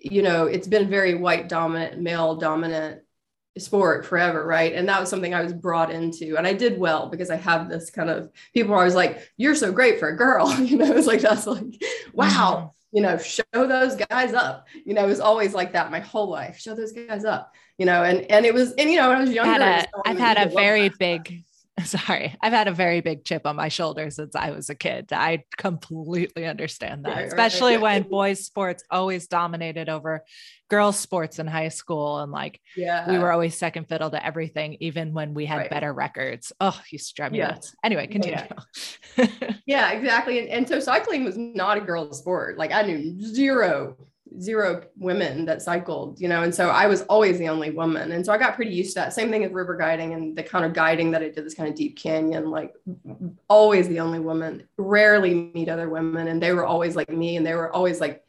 you 0.00 0.22
know 0.22 0.46
it's 0.46 0.68
been 0.68 0.88
very 0.88 1.14
white 1.14 1.48
dominant 1.48 2.00
male 2.00 2.36
dominant 2.36 3.00
sport 3.56 4.04
forever 4.04 4.44
right? 4.44 4.74
And 4.74 4.88
that 4.88 5.00
was 5.00 5.08
something 5.08 5.34
i 5.34 5.42
was 5.42 5.52
brought 5.52 5.90
into 5.90 6.36
and 6.36 6.46
i 6.46 6.52
did 6.52 6.78
well 6.78 7.08
because 7.08 7.30
i 7.30 7.36
have 7.36 7.68
this 7.68 7.90
kind 7.90 8.10
of 8.10 8.30
people 8.52 8.74
are 8.74 8.78
always 8.78 8.96
like 8.96 9.30
you're 9.36 9.54
so 9.54 9.70
great 9.70 9.98
for 9.98 10.08
a 10.08 10.16
girl 10.16 10.52
you 10.60 10.76
know 10.76 10.92
it's 10.92 11.06
like 11.06 11.20
that's 11.20 11.46
like 11.46 11.82
wow 12.12 12.74
you 12.94 13.00
know 13.02 13.18
show 13.18 13.42
those 13.52 13.96
guys 13.96 14.32
up 14.32 14.66
you 14.84 14.94
know 14.94 15.04
it 15.04 15.08
was 15.08 15.20
always 15.20 15.52
like 15.52 15.72
that 15.72 15.90
my 15.90 16.00
whole 16.00 16.28
life 16.28 16.58
show 16.58 16.74
those 16.74 16.92
guys 16.92 17.24
up 17.24 17.52
you 17.76 17.86
know 17.86 18.04
and 18.04 18.22
and 18.30 18.46
it 18.46 18.54
was 18.54 18.72
and 18.72 18.90
you 18.90 18.96
know 18.96 19.08
when 19.08 19.18
i 19.18 19.20
was 19.20 19.30
I've 19.30 19.34
younger 19.36 19.52
had 19.52 19.82
it 19.82 19.88
a, 19.92 19.96
was 19.96 20.02
I've 20.06 20.18
had 20.18 20.38
a 20.38 20.50
very 20.50 20.88
big 20.90 21.44
sorry 21.84 22.36
i've 22.40 22.52
had 22.52 22.68
a 22.68 22.72
very 22.72 23.00
big 23.00 23.24
chip 23.24 23.42
on 23.46 23.56
my 23.56 23.68
shoulder 23.68 24.08
since 24.10 24.36
i 24.36 24.50
was 24.50 24.70
a 24.70 24.74
kid 24.74 25.12
i 25.12 25.42
completely 25.56 26.46
understand 26.46 27.04
that 27.04 27.24
especially 27.24 27.72
right. 27.74 27.82
when 27.82 28.02
boys 28.02 28.44
sports 28.44 28.84
always 28.90 29.26
dominated 29.26 29.88
over 29.88 30.22
girls 30.70 30.98
sports 30.98 31.38
in 31.38 31.46
high 31.46 31.68
school 31.68 32.20
and 32.20 32.30
like 32.30 32.60
yeah 32.76 33.10
we 33.10 33.18
were 33.18 33.32
always 33.32 33.56
second 33.56 33.88
fiddle 33.88 34.10
to 34.10 34.24
everything 34.24 34.76
even 34.80 35.12
when 35.12 35.34
we 35.34 35.46
had 35.46 35.58
Right. 35.58 35.70
better 35.70 35.92
records 35.92 36.52
oh 36.60 36.80
you 36.90 36.98
drive 37.16 37.32
me 37.32 37.38
Yeah. 37.38 37.48
nuts 37.48 37.74
anyway 37.82 38.06
oh, 38.08 38.12
continue 38.12 38.38
Yeah, 39.66 39.92
exactly. 39.92 40.38
And, 40.40 40.48
and 40.48 40.68
so 40.68 40.78
cycling 40.80 41.24
was 41.24 41.36
not 41.36 41.78
a 41.78 41.80
girl's 41.80 42.18
sport. 42.18 42.58
Like 42.58 42.72
I 42.72 42.82
knew 42.82 43.18
zero, 43.18 43.96
zero 44.40 44.82
women 44.96 45.44
that 45.44 45.62
cycled, 45.62 46.20
you 46.20 46.28
know, 46.28 46.42
and 46.42 46.54
so 46.54 46.68
I 46.68 46.86
was 46.86 47.02
always 47.02 47.38
the 47.38 47.48
only 47.48 47.70
woman. 47.70 48.12
And 48.12 48.24
so 48.24 48.32
I 48.32 48.38
got 48.38 48.54
pretty 48.54 48.72
used 48.72 48.90
to 48.90 49.00
that. 49.00 49.12
Same 49.12 49.30
thing 49.30 49.42
with 49.42 49.52
river 49.52 49.76
guiding 49.76 50.14
and 50.14 50.36
the 50.36 50.42
kind 50.42 50.64
of 50.64 50.72
guiding 50.72 51.10
that 51.12 51.22
I 51.22 51.28
did, 51.28 51.44
this 51.44 51.54
kind 51.54 51.68
of 51.68 51.74
deep 51.74 51.96
canyon, 51.96 52.50
like 52.50 52.74
always 53.48 53.88
the 53.88 54.00
only 54.00 54.20
woman, 54.20 54.68
rarely 54.76 55.52
meet 55.54 55.68
other 55.68 55.88
women. 55.88 56.28
And 56.28 56.42
they 56.42 56.52
were 56.52 56.66
always 56.66 56.96
like 56.96 57.10
me 57.10 57.36
and 57.36 57.46
they 57.46 57.54
were 57.54 57.72
always 57.72 58.00
like 58.00 58.24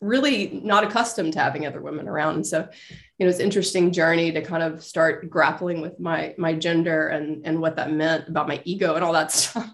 really 0.00 0.60
not 0.64 0.84
accustomed 0.84 1.34
to 1.34 1.38
having 1.38 1.66
other 1.66 1.82
women 1.82 2.08
around. 2.08 2.36
And 2.36 2.46
so, 2.46 2.66
you 3.18 3.26
know, 3.26 3.30
it's 3.30 3.38
interesting 3.38 3.92
journey 3.92 4.32
to 4.32 4.40
kind 4.40 4.62
of 4.62 4.82
start 4.82 5.28
grappling 5.28 5.82
with 5.82 6.00
my 6.00 6.34
my 6.38 6.54
gender 6.54 7.08
and 7.08 7.46
and 7.46 7.60
what 7.60 7.76
that 7.76 7.92
meant 7.92 8.28
about 8.28 8.48
my 8.48 8.62
ego 8.64 8.94
and 8.94 9.04
all 9.04 9.12
that 9.12 9.30
stuff. 9.32 9.70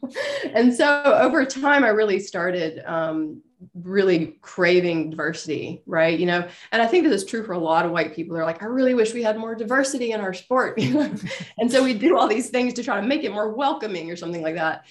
and 0.53 0.75
so 0.75 1.03
over 1.05 1.45
time, 1.45 1.85
I 1.85 1.89
really 1.89 2.19
started 2.19 2.83
um, 2.85 3.43
really 3.75 4.37
craving 4.43 5.11
diversity, 5.11 5.83
right? 5.87 6.19
You 6.19 6.27
know, 6.27 6.49
and 6.73 6.83
I 6.83 6.87
think 6.87 7.05
this 7.05 7.23
is 7.23 7.29
true 7.29 7.45
for 7.45 7.53
a 7.53 7.59
lot 7.59 7.87
of 7.87 7.93
white 7.93 8.15
people. 8.15 8.35
They're 8.35 8.45
like, 8.45 8.63
I 8.63 8.67
really 8.67 8.95
wish 8.95 9.15
we 9.15 9.23
had 9.23 9.39
more 9.39 9.55
diversity 9.55 10.11
in 10.11 10.21
our 10.21 10.35
sport, 10.35 10.79
and 10.81 11.71
so 11.71 11.85
we 11.85 11.95
do 11.95 12.19
all 12.19 12.27
these 12.27 12.51
things 12.51 12.75
to 12.75 12.83
try 12.83 13.01
to 13.01 13.07
make 13.07 13.23
it 13.23 13.33
more 13.33 13.55
welcoming 13.55 14.11
or 14.11 14.17
something 14.17 14.43
like 14.43 14.57
that. 14.57 14.87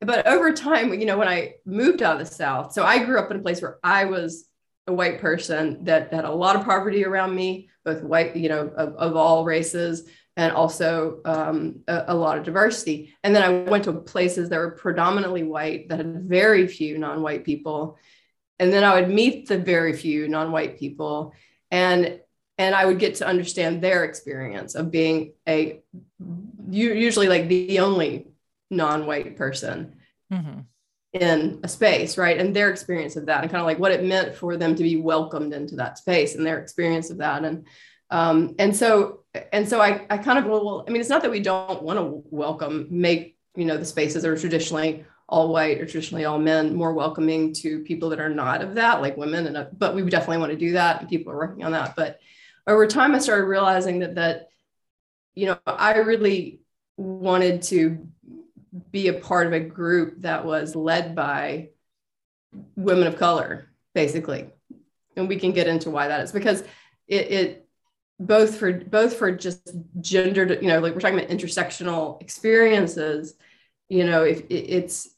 But 0.00 0.26
over 0.26 0.52
time, 0.52 0.94
you 0.94 1.06
know, 1.06 1.18
when 1.18 1.28
I 1.28 1.54
moved 1.66 2.02
out 2.02 2.20
of 2.20 2.26
the 2.26 2.34
South, 2.34 2.72
so 2.72 2.84
I 2.84 3.04
grew 3.04 3.18
up 3.18 3.30
in 3.30 3.36
a 3.36 3.42
place 3.42 3.60
where 3.60 3.78
I 3.82 4.04
was 4.04 4.47
a 4.88 4.92
white 4.92 5.20
person 5.20 5.84
that, 5.84 6.12
had 6.12 6.24
a 6.24 6.32
lot 6.32 6.56
of 6.56 6.64
poverty 6.64 7.04
around 7.04 7.34
me, 7.34 7.68
both 7.84 8.02
white, 8.02 8.34
you 8.34 8.48
know, 8.48 8.62
of, 8.76 8.94
of 8.94 9.16
all 9.16 9.44
races, 9.44 10.08
and 10.36 10.52
also 10.52 11.20
um, 11.24 11.80
a, 11.86 12.06
a, 12.08 12.14
lot 12.14 12.38
of 12.38 12.44
diversity. 12.44 13.14
And 13.22 13.34
then 13.34 13.42
I 13.42 13.70
went 13.70 13.84
to 13.84 13.92
places 13.92 14.48
that 14.48 14.58
were 14.58 14.70
predominantly 14.70 15.42
white 15.42 15.88
that 15.88 15.98
had 15.98 16.22
very 16.24 16.66
few 16.66 16.96
non-white 16.96 17.44
people. 17.44 17.98
And 18.58 18.72
then 18.72 18.84
I 18.84 19.00
would 19.00 19.10
meet 19.10 19.48
the 19.48 19.58
very 19.58 19.92
few 19.92 20.28
non-white 20.28 20.78
people. 20.78 21.34
And 21.70 22.20
and 22.56 22.74
I 22.74 22.86
would 22.86 22.98
get 22.98 23.16
to 23.16 23.26
understand 23.26 23.82
their 23.82 24.04
experience 24.04 24.74
of 24.74 24.90
being 24.90 25.34
a 25.48 25.80
usually 26.68 27.28
like 27.28 27.48
the 27.48 27.78
only 27.78 28.28
non-white 28.68 29.36
person 29.36 29.94
Mhm. 30.32 30.66
In 31.12 31.60
a 31.62 31.68
space, 31.68 32.18
right? 32.18 32.38
And 32.38 32.54
their 32.54 32.70
experience 32.70 33.16
of 33.16 33.26
that, 33.26 33.42
and 33.42 33.50
kind 33.50 33.60
of 33.60 33.66
like 33.66 33.78
what 33.78 33.92
it 33.92 34.04
meant 34.04 34.34
for 34.34 34.56
them 34.56 34.74
to 34.74 34.82
be 34.82 34.96
welcomed 34.96 35.54
into 35.54 35.76
that 35.76 35.98
space, 35.98 36.34
and 36.34 36.44
their 36.44 36.58
experience 36.58 37.10
of 37.10 37.18
that, 37.18 37.44
and 37.44 37.66
um, 38.10 38.54
and 38.58 38.74
so 38.74 39.24
and 39.52 39.68
so 39.68 39.80
I 39.80 40.06
I 40.10 40.18
kind 40.18 40.38
of 40.38 40.46
well, 40.46 40.84
I 40.86 40.90
mean, 40.90 41.00
it's 41.00 41.10
not 41.10 41.22
that 41.22 41.30
we 41.30 41.40
don't 41.40 41.82
want 41.82 41.98
to 41.98 42.22
welcome, 42.30 42.88
make 42.90 43.36
you 43.56 43.64
know 43.64 43.76
the 43.76 43.84
spaces 43.84 44.22
that 44.22 44.30
are 44.30 44.36
traditionally 44.36 45.04
all 45.28 45.52
white 45.52 45.78
or 45.78 45.84
traditionally 45.84 46.24
all 46.24 46.38
men 46.38 46.74
more 46.74 46.94
welcoming 46.94 47.52
to 47.52 47.80
people 47.80 48.08
that 48.08 48.20
are 48.20 48.30
not 48.30 48.62
of 48.62 48.74
that, 48.74 49.00
like 49.00 49.16
women, 49.16 49.46
and 49.46 49.56
uh, 49.56 49.66
but 49.72 49.94
we 49.94 50.02
definitely 50.02 50.38
want 50.38 50.52
to 50.52 50.58
do 50.58 50.72
that, 50.72 51.00
and 51.00 51.08
people 51.08 51.32
are 51.32 51.36
working 51.36 51.64
on 51.64 51.72
that. 51.72 51.96
But 51.96 52.20
over 52.66 52.86
time, 52.86 53.14
I 53.14 53.18
started 53.18 53.44
realizing 53.44 54.00
that 54.00 54.16
that 54.16 54.48
you 55.34 55.46
know 55.46 55.58
I 55.66 55.98
really 55.98 56.60
wanted 56.98 57.62
to 57.62 58.08
be 58.90 59.08
a 59.08 59.14
part 59.14 59.46
of 59.46 59.52
a 59.52 59.60
group 59.60 60.22
that 60.22 60.44
was 60.44 60.74
led 60.74 61.14
by 61.14 61.70
women 62.76 63.06
of 63.06 63.16
color, 63.16 63.68
basically. 63.94 64.48
And 65.16 65.28
we 65.28 65.36
can 65.36 65.52
get 65.52 65.66
into 65.66 65.90
why 65.90 66.08
that 66.08 66.20
is 66.22 66.32
because 66.32 66.62
it, 67.06 67.30
it 67.30 67.68
both 68.20 68.56
for 68.56 68.72
both 68.72 69.16
for 69.16 69.32
just 69.32 69.70
gendered, 70.00 70.62
you 70.62 70.68
know, 70.68 70.80
like 70.80 70.94
we're 70.94 71.00
talking 71.00 71.18
about 71.18 71.30
intersectional 71.30 72.20
experiences, 72.20 73.34
you 73.88 74.04
know, 74.04 74.24
if 74.24 74.40
it, 74.42 74.54
it's 74.54 75.08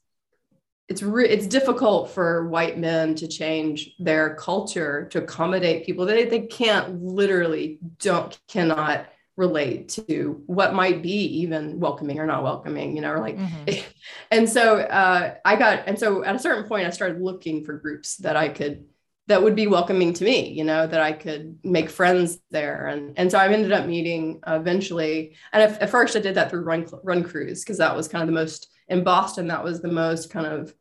it's 0.91 1.03
re- 1.03 1.29
it's 1.29 1.47
difficult 1.47 2.11
for 2.11 2.49
white 2.49 2.77
men 2.77 3.15
to 3.15 3.29
change 3.29 3.95
their 4.01 4.35
culture 4.35 5.07
to 5.13 5.19
accommodate 5.23 5.87
people 5.87 6.05
they, 6.05 6.25
they 6.25 6.41
can't 6.41 7.01
literally 7.01 7.79
don't 8.01 8.37
cannot 8.49 9.07
relate 9.37 9.89
to 9.89 10.43
what 10.47 10.75
might 10.75 11.03
be 11.03 11.41
even 11.43 11.81
welcoming 11.81 12.19
or 12.19 12.27
not 12.27 12.43
welcoming 12.43 12.95
you 12.97 13.03
know 13.03 13.13
or 13.13 13.21
like 13.21 13.37
Mhm. 13.39 13.83
and 14.31 14.49
so 14.49 14.79
uh, 14.81 15.35
i 15.45 15.57
got 15.57 15.85
and 15.87 15.99
so 15.99 16.23
at 16.25 16.35
a 16.35 16.39
certain 16.39 16.65
point 16.65 16.87
i 16.87 16.91
started 16.91 17.23
looking 17.23 17.65
for 17.65 17.75
groups 17.79 18.17
that 18.19 18.37
i 18.37 18.49
could 18.49 18.85
that 19.29 19.43
would 19.43 19.55
be 19.55 19.67
welcoming 19.69 20.13
to 20.13 20.25
me 20.25 20.51
you 20.51 20.65
know 20.65 20.87
that 20.87 21.01
i 21.01 21.13
could 21.13 21.59
make 21.63 21.89
friends 21.89 22.39
there 22.51 22.87
and 22.89 23.17
and 23.19 23.31
so 23.31 23.39
i 23.39 23.49
ended 23.49 23.73
up 23.73 23.87
meeting 23.87 24.41
uh, 24.47 24.59
eventually 24.61 25.37
and 25.53 25.63
at, 25.63 25.81
at 25.81 25.91
first 25.91 26.17
i 26.17 26.21
did 26.21 26.35
that 26.35 26.51
through 26.51 26.63
run 26.63 26.87
run 27.05 27.23
cruise 27.23 27.63
because 27.65 27.79
that 27.79 27.97
was 27.97 28.09
kind 28.09 28.23
of 28.23 28.27
the 28.29 28.35
most 28.41 28.69
in 28.89 29.05
boston 29.05 29.47
that 29.49 29.63
was 29.65 29.81
the 29.81 29.89
most 29.89 30.31
kind 30.31 30.47
of 30.47 30.75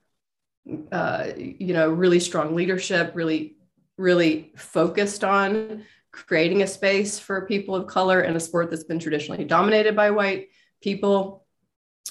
uh, 0.91 1.27
you 1.37 1.73
know 1.73 1.89
really 1.89 2.19
strong 2.19 2.55
leadership 2.55 3.11
really 3.15 3.55
really 3.97 4.51
focused 4.55 5.23
on 5.23 5.83
creating 6.11 6.61
a 6.61 6.67
space 6.67 7.19
for 7.19 7.45
people 7.45 7.75
of 7.75 7.87
color 7.87 8.21
in 8.21 8.35
a 8.35 8.39
sport 8.39 8.69
that's 8.69 8.83
been 8.83 8.99
traditionally 8.99 9.45
dominated 9.45 9.95
by 9.95 10.11
white 10.11 10.49
people. 10.81 11.45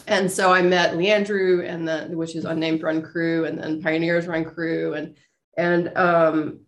And 0.07 0.31
so 0.31 0.53
I 0.53 0.63
met 0.63 0.95
Leandrew 0.95 1.69
and 1.69 1.87
the 1.89 2.09
which 2.17 2.37
is 2.37 2.45
unnamed 2.45 2.83
run 2.83 3.03
crew 3.03 3.45
and 3.45 3.59
then 3.59 3.83
pioneers 3.83 4.27
run 4.27 4.45
crew 4.45 4.95
and 4.95 5.17
and 5.57 5.97
um, 5.99 6.61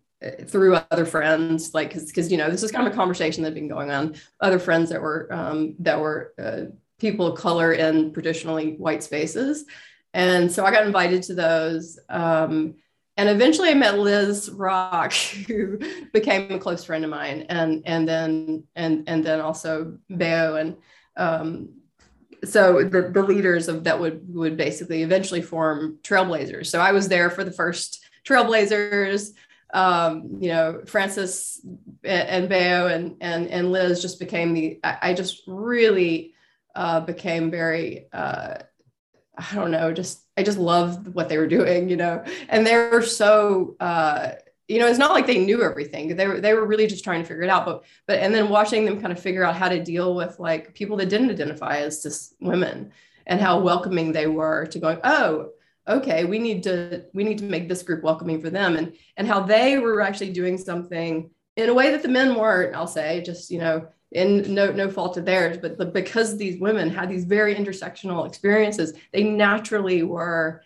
through 0.45 0.75
other 0.75 1.05
friends 1.05 1.73
like 1.73 1.93
because 1.93 2.31
you 2.31 2.37
know 2.37 2.49
this 2.49 2.61
is 2.61 2.71
kind 2.71 2.85
of 2.85 2.93
a 2.93 2.95
conversation 2.95 3.41
that 3.43 3.49
had 3.49 3.55
been 3.55 3.67
going 3.67 3.91
on. 3.91 4.15
Other 4.39 4.59
friends 4.59 4.89
that 4.89 5.01
were 5.01 5.27
um, 5.31 5.75
that 5.79 5.99
were 5.99 6.33
uh, 6.37 6.73
people 6.99 7.27
of 7.27 7.39
color 7.39 7.73
in 7.73 8.13
traditionally 8.13 8.73
white 8.73 9.01
spaces. 9.01 9.65
And 10.13 10.51
so 10.51 10.65
I 10.65 10.71
got 10.71 10.85
invited 10.85 11.23
to 11.23 11.33
those 11.33 11.97
um, 12.09 12.75
and 13.21 13.29
eventually 13.29 13.69
I 13.69 13.75
met 13.75 13.99
Liz 13.99 14.49
Rock, 14.49 15.13
who 15.47 15.77
became 16.11 16.51
a 16.51 16.57
close 16.57 16.83
friend 16.83 17.03
of 17.03 17.11
mine, 17.11 17.45
and 17.49 17.83
and 17.85 18.07
then 18.07 18.63
and 18.75 19.07
and 19.07 19.23
then 19.23 19.39
also 19.39 19.97
Bayo, 20.09 20.55
and 20.55 20.75
um, 21.17 21.69
so 22.43 22.83
the 22.83 23.11
the 23.13 23.21
leaders 23.21 23.67
of 23.67 23.83
that 23.83 23.99
would 23.99 24.23
would 24.33 24.57
basically 24.57 25.03
eventually 25.03 25.43
form 25.43 25.99
Trailblazers. 26.01 26.65
So 26.65 26.79
I 26.79 26.93
was 26.93 27.09
there 27.09 27.29
for 27.29 27.43
the 27.43 27.51
first 27.51 28.03
Trailblazers. 28.25 29.33
Um, 29.73 30.37
you 30.41 30.49
know, 30.49 30.81
Francis 30.85 31.63
and, 32.03 32.49
Bayo 32.49 32.87
and 32.87 33.17
and 33.21 33.47
and 33.47 33.71
Liz 33.71 34.01
just 34.01 34.19
became 34.19 34.55
the. 34.55 34.79
I, 34.83 34.97
I 35.03 35.13
just 35.13 35.43
really 35.45 36.33
uh, 36.73 37.01
became 37.01 37.51
very. 37.51 38.07
Uh, 38.11 38.63
I 39.37 39.55
don't 39.55 39.71
know, 39.71 39.93
just 39.93 40.23
I 40.41 40.43
just 40.43 40.57
loved 40.57 41.13
what 41.13 41.29
they 41.29 41.37
were 41.37 41.47
doing, 41.47 41.87
you 41.87 41.97
know, 41.97 42.23
and 42.49 42.65
they 42.65 42.75
were 42.75 43.03
so 43.03 43.75
uh, 43.79 44.31
you 44.71 44.79
know, 44.79 44.87
it's 44.87 44.97
not 44.97 45.11
like 45.11 45.27
they 45.27 45.43
knew 45.43 45.63
everything. 45.63 46.15
They 46.15 46.27
were 46.27 46.39
they 46.39 46.53
were 46.53 46.65
really 46.65 46.87
just 46.87 47.03
trying 47.03 47.21
to 47.21 47.27
figure 47.27 47.43
it 47.43 47.49
out. 47.49 47.65
But 47.65 47.83
but 48.07 48.19
and 48.19 48.33
then 48.33 48.47
watching 48.47 48.85
them 48.85 49.01
kind 49.01 49.11
of 49.11 49.19
figure 49.19 49.43
out 49.43 49.55
how 49.55 49.67
to 49.67 49.83
deal 49.83 50.15
with 50.15 50.39
like 50.39 50.73
people 50.73 50.95
that 50.97 51.09
didn't 51.09 51.29
identify 51.29 51.79
as 51.79 52.01
just 52.01 52.35
women 52.39 52.91
and 53.27 53.41
how 53.41 53.59
welcoming 53.59 54.11
they 54.11 54.27
were 54.27 54.65
to 54.67 54.79
going, 54.79 54.99
oh, 55.03 55.49
okay, 55.87 56.23
we 56.23 56.39
need 56.39 56.63
to 56.63 57.03
we 57.13 57.25
need 57.25 57.39
to 57.39 57.43
make 57.43 57.67
this 57.67 57.83
group 57.83 58.01
welcoming 58.01 58.39
for 58.39 58.49
them 58.49 58.77
and 58.77 58.93
and 59.17 59.27
how 59.27 59.41
they 59.41 59.77
were 59.77 59.99
actually 59.99 60.31
doing 60.31 60.57
something 60.57 61.29
in 61.57 61.67
a 61.67 61.73
way 61.73 61.91
that 61.91 62.01
the 62.01 62.07
men 62.07 62.35
weren't, 62.35 62.73
I'll 62.73 62.87
say, 62.87 63.21
just 63.21 63.51
you 63.51 63.59
know, 63.59 63.87
in 64.11 64.53
no 64.53 64.71
no 64.71 64.89
fault 64.89 65.17
of 65.17 65.25
theirs, 65.25 65.57
but 65.57 65.77
the, 65.77 65.85
because 65.85 66.37
these 66.37 66.59
women 66.59 66.89
had 66.89 67.09
these 67.09 67.23
very 67.25 67.55
intersectional 67.55 68.27
experiences, 68.27 68.93
they 69.13 69.23
naturally 69.23 70.03
were 70.03 70.63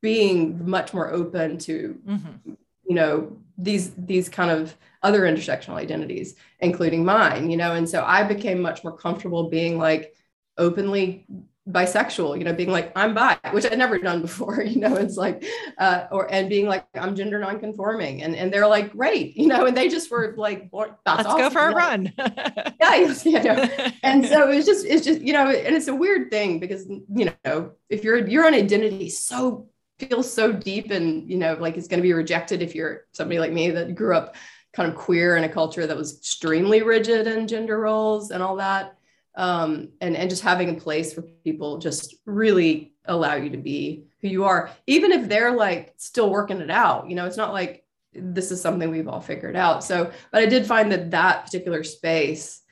being 0.00 0.68
much 0.68 0.94
more 0.94 1.10
open 1.12 1.58
to 1.58 1.98
Mhm. 2.06 2.56
you 2.86 2.94
know 2.94 3.36
these 3.58 3.92
these 3.94 4.28
kind 4.28 4.50
of 4.50 4.76
other 5.02 5.22
intersectional 5.22 5.74
identities 5.74 6.36
including 6.60 7.04
mine 7.04 7.50
you 7.50 7.56
know 7.56 7.74
and 7.74 7.88
so 7.88 8.04
i 8.04 8.22
became 8.22 8.60
much 8.60 8.84
more 8.84 8.96
comfortable 8.96 9.48
being 9.50 9.76
like 9.78 10.14
openly 10.58 11.26
bisexual 11.70 12.36
you 12.38 12.44
know 12.44 12.52
being 12.52 12.70
like 12.70 12.92
i'm 12.94 13.14
bi 13.14 13.38
which 13.52 13.64
i'd 13.64 13.78
never 13.78 13.98
done 13.98 14.20
before 14.20 14.62
you 14.66 14.78
know 14.78 14.94
it's 14.96 15.16
like 15.16 15.42
uh 15.78 16.04
or 16.12 16.30
and 16.30 16.50
being 16.50 16.66
like 16.66 16.84
i'm 16.94 17.16
gender 17.16 17.38
nonconforming 17.38 18.22
and 18.22 18.36
and 18.36 18.52
they're 18.52 18.66
like 18.66 18.92
great 18.92 19.34
you 19.34 19.46
know 19.46 19.64
and 19.64 19.74
they 19.74 19.88
just 19.88 20.10
were 20.10 20.34
like 20.36 20.68
well, 20.72 20.98
that's 21.06 21.26
Let's 21.26 21.40
go 21.40 21.50
for 21.50 21.68
a 21.68 21.74
run. 21.74 22.12
yeah 22.18 22.74
yes, 22.80 23.24
yeah 23.24 23.42
no. 23.42 23.90
and 24.02 24.26
so 24.26 24.50
it's 24.50 24.66
just 24.66 24.84
it's 24.84 25.06
just 25.06 25.22
you 25.22 25.32
know 25.32 25.48
and 25.48 25.74
it's 25.74 25.88
a 25.88 25.94
weird 25.94 26.30
thing 26.30 26.60
because 26.60 26.86
you 26.86 27.32
know 27.44 27.72
if 27.88 28.04
your 28.04 28.26
your 28.28 28.44
own 28.44 28.52
identity 28.52 29.08
so 29.08 29.66
feels 29.98 30.30
so 30.30 30.52
deep 30.52 30.90
and 30.90 31.30
you 31.30 31.38
know 31.38 31.54
like 31.54 31.78
it's 31.78 31.88
going 31.88 31.98
to 31.98 32.02
be 32.02 32.12
rejected 32.12 32.60
if 32.60 32.74
you're 32.74 33.06
somebody 33.12 33.38
like 33.38 33.52
me 33.52 33.70
that 33.70 33.94
grew 33.94 34.14
up 34.14 34.36
kind 34.74 34.90
of 34.90 34.96
queer 34.96 35.36
in 35.36 35.44
a 35.44 35.48
culture 35.48 35.86
that 35.86 35.96
was 35.96 36.18
extremely 36.18 36.82
rigid 36.82 37.26
in 37.26 37.48
gender 37.48 37.78
roles 37.78 38.32
and 38.32 38.42
all 38.42 38.56
that 38.56 38.98
um, 39.36 39.88
and 40.00 40.16
and 40.16 40.30
just 40.30 40.42
having 40.42 40.70
a 40.70 40.80
place 40.80 41.12
for 41.12 41.22
people 41.22 41.78
just 41.78 42.14
really 42.24 42.94
allow 43.06 43.34
you 43.34 43.50
to 43.50 43.58
be 43.58 44.04
who 44.20 44.28
you 44.28 44.44
are 44.44 44.70
even 44.86 45.12
if 45.12 45.28
they're 45.28 45.54
like 45.54 45.92
still 45.96 46.30
working 46.30 46.60
it 46.60 46.70
out 46.70 47.08
you 47.08 47.14
know? 47.14 47.26
It's 47.26 47.36
not 47.36 47.52
like 47.52 47.84
this 48.12 48.50
is 48.50 48.60
something 48.60 48.90
we've 48.90 49.08
all 49.08 49.20
figured 49.20 49.56
out. 49.56 49.82
So 49.84 50.10
but 50.30 50.42
i 50.42 50.46
did 50.46 50.66
find 50.66 50.92
that 50.92 51.10
that 51.10 51.44
particular 51.44 51.82
space 51.84 52.62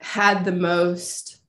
had 0.00 0.44
the 0.44 0.52
most 0.52 1.40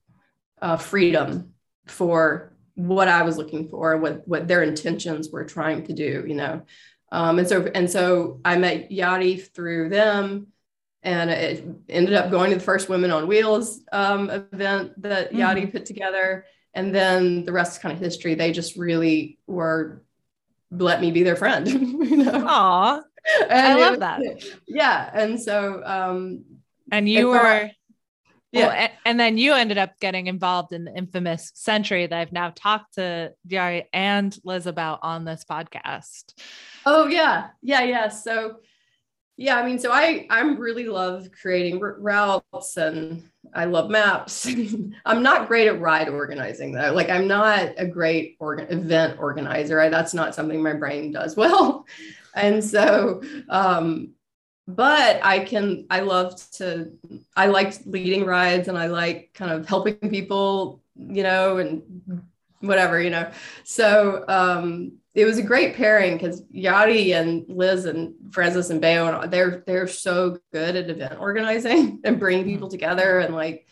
uh, 0.60 0.76
freedom 0.76 1.54
for 1.86 2.52
what 2.74 3.08
I 3.08 3.22
was 3.22 3.36
looking 3.36 3.68
for, 3.68 3.96
what 3.98 4.26
what 4.26 4.48
their 4.48 4.62
intentions 4.62 5.30
were 5.30 5.44
trying 5.44 5.84
to 5.84 5.92
do, 5.92 6.24
you 6.26 6.34
know. 6.34 6.62
Um, 7.10 7.38
and 7.38 7.48
so 7.48 7.66
and 7.74 7.90
so 7.90 8.40
I 8.44 8.56
met 8.56 8.90
Yadi 8.90 9.46
through 9.54 9.90
them, 9.90 10.48
and 11.02 11.30
it 11.30 11.64
ended 11.88 12.14
up 12.14 12.30
going 12.30 12.50
to 12.50 12.56
the 12.56 12.62
first 12.62 12.88
Women 12.88 13.10
on 13.10 13.26
Wheels 13.26 13.80
um, 13.92 14.30
event 14.30 15.00
that 15.02 15.32
Yadi 15.32 15.70
put 15.70 15.84
together. 15.86 16.44
And 16.74 16.94
then 16.94 17.44
the 17.44 17.52
rest 17.52 17.72
is 17.72 17.78
kind 17.78 17.92
of 17.92 17.98
history. 18.00 18.34
They 18.34 18.52
just 18.52 18.76
really 18.76 19.38
were 19.46 20.02
let 20.70 21.00
me 21.00 21.10
be 21.10 21.22
their 21.22 21.36
friend, 21.36 21.68
you 21.68 22.16
know. 22.18 22.44
Aw. 22.46 23.02
And 23.48 23.78
it 23.78 23.80
love 23.82 23.90
was- 23.92 23.98
that. 24.00 24.20
Yeah, 24.66 25.08
and 25.14 25.40
so 25.40 25.80
um, 25.84 26.44
And 26.90 27.08
you 27.08 27.30
And 27.32 27.40
I- 27.40 27.42
were 27.42 27.70
Yeah. 28.52 28.66
Well, 28.66 28.70
a- 28.70 29.08
and 29.08 29.20
then 29.20 29.38
you 29.38 29.52
ended 29.54 29.78
up 29.78 29.98
getting 30.00 30.26
involved 30.26 30.72
in 30.72 30.84
the 30.84 30.92
infamous 30.96 31.52
century 31.54 32.06
that 32.06 32.18
I've 32.18 32.32
now 32.32 32.52
talked 32.54 32.94
to 32.94 33.32
Diari 33.48 33.84
and 33.92 34.36
Liz 34.44 34.66
about 34.66 34.98
on 35.02 35.24
this 35.24 35.44
podcast. 35.48 36.34
Oh 36.84 37.06
yeah, 37.06 37.48
yeah, 37.62 37.82
yeah. 37.82 38.08
So 38.08 38.56
yeah, 39.42 39.56
I 39.56 39.66
mean, 39.66 39.80
so 39.80 39.90
I 39.90 40.24
I'm 40.30 40.56
really 40.56 40.84
love 40.84 41.28
creating 41.32 41.80
routes 41.80 42.76
and 42.76 43.28
I 43.52 43.64
love 43.64 43.90
maps. 43.90 44.46
I'm 45.04 45.20
not 45.20 45.48
great 45.48 45.66
at 45.66 45.80
ride 45.80 46.08
organizing 46.08 46.70
though. 46.70 46.92
Like 46.92 47.10
I'm 47.10 47.26
not 47.26 47.70
a 47.76 47.84
great 47.84 48.36
organ- 48.38 48.68
event 48.70 49.18
organizer. 49.18 49.80
I, 49.80 49.88
that's 49.88 50.14
not 50.14 50.36
something 50.36 50.62
my 50.62 50.74
brain 50.74 51.10
does 51.10 51.36
well. 51.42 51.86
And 52.36 52.62
so, 52.62 53.20
um, 53.48 54.10
but 54.68 55.18
I 55.24 55.40
can. 55.40 55.86
I 55.90 56.00
love 56.00 56.36
to. 56.52 56.92
I 57.34 57.46
like 57.46 57.74
leading 57.84 58.24
rides 58.24 58.68
and 58.68 58.78
I 58.78 58.86
like 58.86 59.32
kind 59.34 59.50
of 59.50 59.68
helping 59.68 59.96
people, 60.08 60.80
you 60.94 61.24
know, 61.24 61.58
and 61.58 61.82
whatever, 62.60 63.00
you 63.02 63.10
know. 63.10 63.28
So 63.64 64.24
um, 64.28 64.98
it 65.14 65.24
was 65.26 65.38
a 65.38 65.42
great 65.42 65.74
pairing 65.74 66.16
because 66.16 66.42
Yadi 66.44 67.14
and 67.14 67.44
Liz 67.48 67.84
and 67.84 68.14
Francis 68.30 68.70
and 68.70 68.80
Bayo 68.80 69.20
and 69.20 69.30
they're 69.30 69.62
they're 69.66 69.86
so 69.86 70.38
good 70.52 70.76
at 70.76 70.90
event 70.90 71.18
organizing 71.20 72.00
and 72.04 72.18
bringing 72.18 72.44
people 72.44 72.68
together 72.68 73.18
and 73.18 73.34
like 73.34 73.66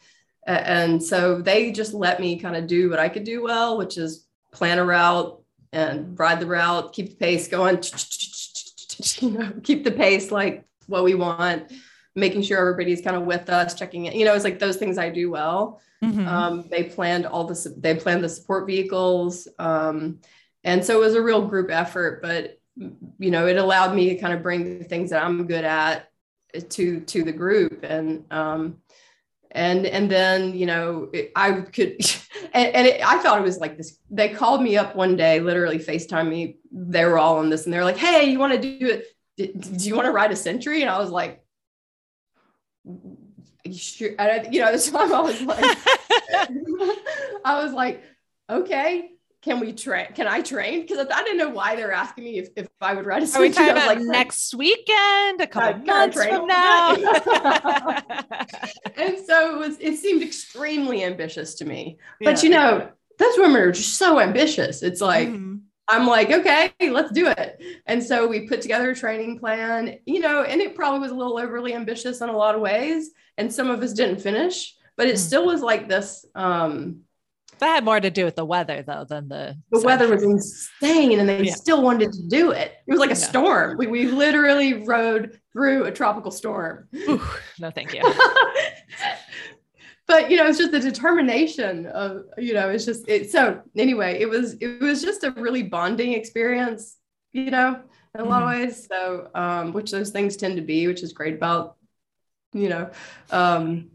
and 0.47 1.03
so 1.03 1.41
they 1.41 1.71
just 1.71 1.95
let 1.95 2.21
me 2.21 2.39
kind 2.39 2.57
of 2.57 2.67
do 2.67 2.91
what 2.91 2.99
I 2.99 3.09
could 3.09 3.25
do 3.25 3.43
well, 3.43 3.79
which 3.79 3.99
is 3.99 4.27
plan 4.53 4.79
a 4.79 4.85
route 4.85 5.41
and 5.73 6.19
ride 6.19 6.41
the 6.41 6.47
route, 6.47 6.93
keep 6.93 7.11
the 7.11 7.17
pace 7.17 7.47
going, 7.47 7.77
you 9.21 9.39
know, 9.39 9.53
keep 9.63 9.85
the 9.85 9.93
pace 9.93 10.33
like 10.33 10.65
what 10.87 11.05
we 11.05 11.15
want, 11.15 11.71
making 12.17 12.43
sure 12.43 12.59
everybody's 12.59 13.03
kind 13.03 13.17
of 13.17 13.25
with 13.25 13.49
us, 13.49 13.75
checking 13.75 14.07
it. 14.07 14.15
You 14.15 14.25
know, 14.25 14.35
it's 14.35 14.45
like 14.45 14.59
those 14.59 14.77
things 14.77 14.99
I 14.99 15.11
do 15.11 15.31
well. 15.31 15.81
Mhm. 16.03 16.27
Um, 16.27 16.69
they 16.71 16.85
planned 16.85 17.27
all 17.27 17.45
the 17.45 17.75
they 17.77 17.95
planned 17.95 18.25
the 18.25 18.29
support 18.29 18.67
vehicles, 18.67 19.47
um, 19.59 20.21
and 20.65 20.85
so 20.85 20.97
it 20.97 21.05
was 21.05 21.15
a 21.15 21.23
real 21.23 21.47
group 21.47 21.71
effort. 21.71 22.23
But 22.23 22.59
you 22.77 23.31
know, 23.31 23.47
it 23.47 23.57
allowed 23.57 23.95
me 23.95 24.11
to 24.11 24.17
kind 24.17 24.33
of 24.33 24.43
bring 24.43 24.79
the 24.79 24.85
things 24.85 25.11
that 25.11 25.23
I'm 25.23 25.47
good 25.47 25.65
at 25.65 26.09
to 26.71 27.01
to 27.01 27.23
the 27.23 27.33
group, 27.33 27.85
and 27.85 28.25
um, 28.31 28.79
and 29.51 29.87
and 29.87 30.11
then 30.11 30.55
you 30.55 30.67
know 30.67 31.11
it, 31.13 31.33
I 31.37 31.53
could, 31.61 31.97
and, 32.55 32.75
and 32.75 32.87
it, 32.87 33.05
I 33.05 33.19
thought 33.19 33.39
it 33.39 33.45
was 33.45 33.59
like 33.59 33.77
this. 33.77 33.99
They 34.11 34.29
called 34.31 34.63
me 34.63 34.77
up 34.77 34.97
one 34.97 35.17
day, 35.17 35.41
literally 35.41 35.79
Facetime 35.79 36.29
me. 36.29 36.59
They 36.73 37.05
were 37.05 37.19
all 37.19 37.39
on 37.39 37.51
this, 37.51 37.65
and 37.65 37.73
they're 37.73 37.85
like, 37.85 37.99
"Hey, 37.99 38.31
you 38.31 38.39
want 38.39 38.61
to 38.61 38.79
do 38.79 38.87
it? 38.87 39.07
Do, 39.37 39.47
do 39.77 39.89
you 39.89 39.95
want 39.95 40.07
to 40.07 40.13
ride 40.13 40.33
a 40.33 40.37
century?" 40.37 40.83
And 40.83 40.91
I 40.91 40.99
was 40.99 41.11
like. 41.11 41.43
"You 42.85 43.21
Sure, 43.73 44.11
and 44.19 44.47
I, 44.47 44.51
you 44.51 44.61
know, 44.61 44.73
this 44.73 44.91
time 44.91 45.13
I 45.13 45.21
was 45.21 45.41
like, 45.43 45.65
I 47.45 47.63
was 47.63 47.73
like, 47.73 48.03
okay, 48.49 49.10
can 49.43 49.59
we 49.59 49.73
train? 49.73 50.07
Can 50.15 50.29
I 50.29 50.43
train? 50.43 50.83
Because 50.83 51.07
I 51.13 51.23
didn't 51.23 51.39
know 51.39 51.49
why 51.49 51.75
they're 51.75 51.93
asking 51.93 52.25
me 52.25 52.39
if, 52.39 52.49
if 52.57 52.69
I 52.81 52.95
would 52.95 53.07
ride 53.07 53.23
a 53.23 53.27
Are 53.37 53.41
we 53.41 53.51
talking 53.51 53.71
about 53.71 53.87
like, 53.87 53.99
next 54.01 54.55
weekend, 54.55 55.41
a 55.41 55.47
couple 55.47 55.83
months 55.85 56.23
from 56.23 56.47
now? 56.47 56.95
and 58.97 59.19
so 59.27 59.55
it 59.55 59.59
was. 59.59 59.77
It 59.81 59.97
seemed 59.97 60.23
extremely 60.23 61.05
ambitious 61.05 61.55
to 61.57 61.65
me. 61.65 61.99
But 62.23 62.43
you 62.43 62.51
know, 62.51 62.91
those 63.19 63.39
women 63.39 63.63
are 63.63 63.73
just 63.73 63.95
so 63.97 64.21
ambitious. 64.21 64.83
It's 64.83 65.01
like 65.01 65.29
Mhm. 65.29 65.61
I'm 65.89 66.07
like, 66.07 66.31
okay, 66.31 66.73
let's 66.91 67.11
do 67.11 67.27
it. 67.27 67.61
And 67.87 68.03
so 68.05 68.29
we 68.29 68.47
put 68.47 68.61
together 68.63 68.91
a 68.91 68.95
training 68.95 69.39
plan. 69.39 69.99
You 70.07 70.21
know, 70.21 70.43
and 70.43 70.61
it 70.61 70.75
probably 70.75 71.01
was 71.01 71.13
a 71.13 71.17
little 71.17 71.39
overly 71.39 71.75
ambitious 71.75 72.21
in 72.21 72.29
a 72.29 72.37
lot 72.37 72.55
of 72.55 72.61
ways, 72.61 73.11
and 73.39 73.53
some 73.53 73.71
of 73.71 73.83
us 73.83 73.93
didn't 73.95 74.21
finish. 74.21 74.77
But 74.97 75.09
it 75.09 75.15
Mm. 75.17 75.19
still 75.19 75.47
was 75.47 75.63
like 75.63 75.89
this. 75.89 76.27
Um, 76.35 77.05
that 77.61 77.75
had 77.77 77.85
more 77.85 78.01
to 78.01 78.11
do 78.11 78.25
with 78.25 78.37
the 78.37 78.45
weather 78.45 78.83
though 78.83 79.05
than 79.09 79.29
the 79.29 79.57
the 79.71 79.81
weather 79.81 80.09
was 80.09 80.23
insane 80.23 81.19
and 81.19 81.29
they 81.29 81.45
Yeah. 81.45 81.55
still 81.55 81.83
wanted 81.83 82.13
to 82.13 82.23
do 82.29 82.51
it. 82.51 82.73
It 82.87 82.91
was 82.91 83.01
like 83.01 83.11
a 83.11 83.15
Yeah. 83.15 83.29
storm. 83.29 83.79
We, 83.79 83.87
we 83.87 84.07
literally 84.07 84.85
rode 84.85 85.41
through 85.53 85.85
a 85.85 85.93
tropical 85.93 86.31
storm. 86.31 86.89
Ooh, 86.95 87.21
no, 87.59 87.71
thank 87.71 87.95
you. 87.95 88.03
but 90.07 90.31
you 90.31 90.37
know, 90.37 90.47
it's 90.47 90.59
just 90.59 90.73
the 90.73 90.81
determination 90.81 91.87
of, 91.87 92.25
you 92.37 92.55
know, 92.55 92.71
it's 92.71 92.85
just 92.85 93.09
it. 93.09 93.31
So 93.31 93.63
anyway, 93.77 94.19
it 94.21 94.29
was 94.29 94.55
it 94.55 94.81
was 94.81 95.03
just 95.03 95.25
a 95.25 95.31
really 95.33 95.63
bonding 95.63 96.13
experience, 96.15 96.97
you 97.33 97.51
know, 97.51 97.81
in 98.15 98.21
a 98.21 98.25
lot 98.25 98.43
of 98.43 98.49
ways. 98.49 98.87
So 98.91 99.29
um, 99.35 99.73
which 99.73 99.91
those 99.91 100.11
things 100.11 100.37
tend 100.37 100.57
to 100.57 100.63
be, 100.63 100.87
which 100.87 101.03
is 101.03 101.13
great 101.13 101.35
about, 101.35 101.77
you 102.53 102.69
know. 102.69 102.91
Um, 103.31 103.91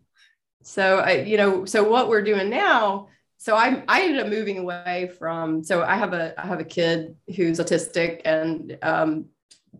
so 0.61 0.99
I, 0.99 1.21
you 1.21 1.37
know, 1.37 1.65
so 1.65 1.87
what 1.87 2.09
we're 2.09 2.23
doing 2.23 2.49
now 2.49 3.09
so 3.45 3.55
I, 3.55 3.83
I 3.87 4.01
ended 4.01 4.25
up 4.25 4.27
moving 4.27 4.57
away 4.57 5.11
from 5.19 5.63
so 5.63 5.83
i 5.83 5.95
have 5.95 6.13
a 6.13 6.33
i 6.41 6.47
have 6.47 6.59
a 6.59 6.63
kid 6.63 7.15
who's 7.35 7.59
autistic 7.59 8.21
and 8.25 8.75
um, 8.81 9.25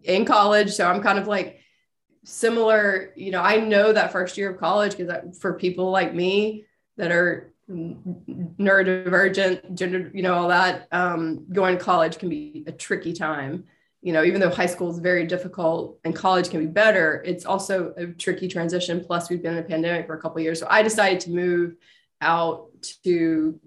in 0.04 0.24
college. 0.24 0.70
So 0.70 0.88
i'm 0.88 1.02
kind 1.02 1.18
of 1.18 1.26
like 1.26 1.62
similar 2.26 3.12
you 3.16 3.32
know 3.32 3.42
i 3.42 3.58
know 3.58 3.92
that 3.92 4.12
first 4.12 4.38
year 4.38 4.52
of 4.52 4.60
college 4.60 4.96
because 4.96 5.40
for 5.40 5.56
people 5.56 5.90
like 5.90 6.14
me 6.14 6.66
that 6.98 7.12
are 7.12 7.56
neurodivergent 7.68 9.74
gender 9.74 10.12
you 10.14 10.22
know 10.22 10.36
all 10.36 10.50
that 10.50 10.88
um, 10.92 11.52
going 11.52 11.80
to 11.80 11.84
college 11.84 12.20
can 12.20 12.30
be 12.30 12.64
a 12.68 12.72
tricky 12.72 13.14
time. 13.14 13.64
You 14.04 14.14
know 14.14 14.24
even 14.24 14.42
though 14.42 14.52
high 14.52 14.68
school 14.68 14.92
is 14.92 15.00
very 15.00 15.26
difficult 15.26 15.98
and 16.04 16.16
college 16.16 16.52
can 16.52 16.60
be 16.60 16.68
better 16.68 17.24
it's 17.26 17.48
also 17.48 17.96
a 17.98 18.06
tricky 18.06 18.48
transition. 18.48 19.04
Plus 19.04 19.32
we've 19.32 19.42
been 19.42 19.54
in 19.54 19.64
a 19.64 19.68
pandemic 19.68 20.06
for 20.06 20.14
a 20.14 20.22
couple 20.22 20.40
years. 20.40 20.60
So 20.60 20.68
i 20.70 20.84
decided 20.84 21.20
to 21.22 21.32
move 21.32 21.78
out 22.22 22.68
to 23.04 23.60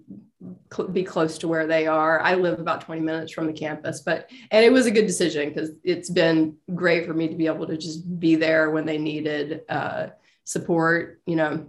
cl- 0.73 0.89
be 0.89 1.03
close 1.03 1.37
to 1.39 1.47
where 1.47 1.67
they 1.67 1.87
are. 1.87 2.19
I 2.21 2.35
live 2.35 2.59
about 2.59 2.81
20 2.81 3.01
minutes 3.01 3.31
from 3.31 3.47
the 3.47 3.53
campus, 3.53 4.01
but 4.01 4.29
and 4.51 4.65
it 4.65 4.71
was 4.71 4.85
a 4.85 4.91
good 4.91 5.07
decision 5.07 5.49
because 5.49 5.71
it's 5.83 6.09
been 6.09 6.57
great 6.73 7.05
for 7.05 7.13
me 7.13 7.27
to 7.27 7.35
be 7.35 7.47
able 7.47 7.67
to 7.67 7.77
just 7.77 8.19
be 8.19 8.35
there 8.35 8.71
when 8.71 8.85
they 8.85 8.97
needed 8.97 9.61
uh, 9.69 10.07
support. 10.43 11.21
You 11.25 11.35
know, 11.35 11.67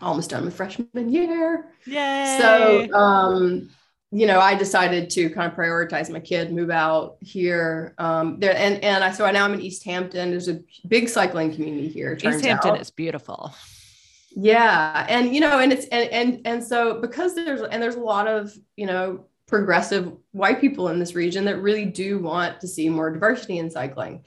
almost 0.00 0.30
done 0.30 0.44
with 0.44 0.56
freshman 0.56 0.88
year, 0.94 1.66
Yay. 1.86 2.38
so 2.40 2.92
um, 2.94 3.70
you 4.14 4.28
know, 4.28 4.38
I 4.38 4.54
decided 4.54 5.10
to 5.10 5.28
kind 5.30 5.50
of 5.50 5.58
prioritize 5.58 6.08
my 6.08 6.20
kid, 6.20 6.52
move 6.52 6.70
out 6.70 7.16
here. 7.20 7.94
Um, 7.98 8.38
there 8.38 8.56
and 8.56 8.82
and 8.84 9.02
I 9.02 9.10
so 9.10 9.24
I 9.24 9.32
now 9.32 9.44
I'm 9.44 9.54
in 9.54 9.60
East 9.60 9.84
Hampton. 9.84 10.30
There's 10.30 10.48
a 10.48 10.60
big 10.86 11.08
cycling 11.08 11.52
community 11.52 11.88
here. 11.88 12.14
turns 12.16 12.36
East 12.36 12.44
Hampton 12.44 12.72
out. 12.72 12.80
is 12.80 12.90
beautiful. 12.90 13.52
Yeah, 14.36 15.06
and 15.08 15.34
you 15.34 15.40
know, 15.40 15.58
and 15.60 15.72
it's 15.72 15.86
and 15.86 16.10
and 16.10 16.40
and 16.44 16.64
so 16.64 17.00
because 17.00 17.34
there's 17.34 17.62
and 17.62 17.82
there's 17.82 17.94
a 17.94 18.00
lot 18.00 18.26
of 18.26 18.52
you 18.76 18.86
know 18.86 19.26
progressive 19.46 20.12
white 20.32 20.60
people 20.60 20.88
in 20.88 20.98
this 20.98 21.14
region 21.14 21.44
that 21.44 21.60
really 21.62 21.84
do 21.84 22.18
want 22.18 22.60
to 22.60 22.66
see 22.68 22.88
more 22.88 23.10
diversity 23.10 23.58
in 23.58 23.70
cycling. 23.70 24.24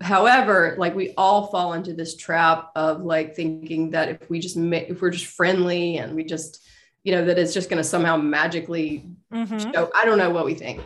However, 0.00 0.74
like 0.78 0.94
we 0.94 1.14
all 1.16 1.46
fall 1.46 1.72
into 1.72 1.94
this 1.94 2.14
trap 2.16 2.70
of 2.76 3.00
like 3.00 3.34
thinking 3.34 3.90
that 3.92 4.08
if 4.10 4.28
we 4.30 4.38
just 4.38 4.56
make 4.56 4.88
if 4.90 5.00
we're 5.00 5.10
just 5.10 5.26
friendly 5.26 5.96
and 5.96 6.14
we 6.14 6.24
just 6.24 6.62
you 7.04 7.12
know 7.12 7.24
that 7.24 7.38
it's 7.38 7.54
just 7.54 7.68
going 7.70 7.82
to 7.82 7.88
somehow 7.88 8.16
magically 8.16 9.04
Mhm. 9.32 9.72
so 9.72 9.90
I 9.94 10.04
don't 10.04 10.18
know 10.18 10.30
what 10.30 10.44
we 10.44 10.54
think. 10.54 10.82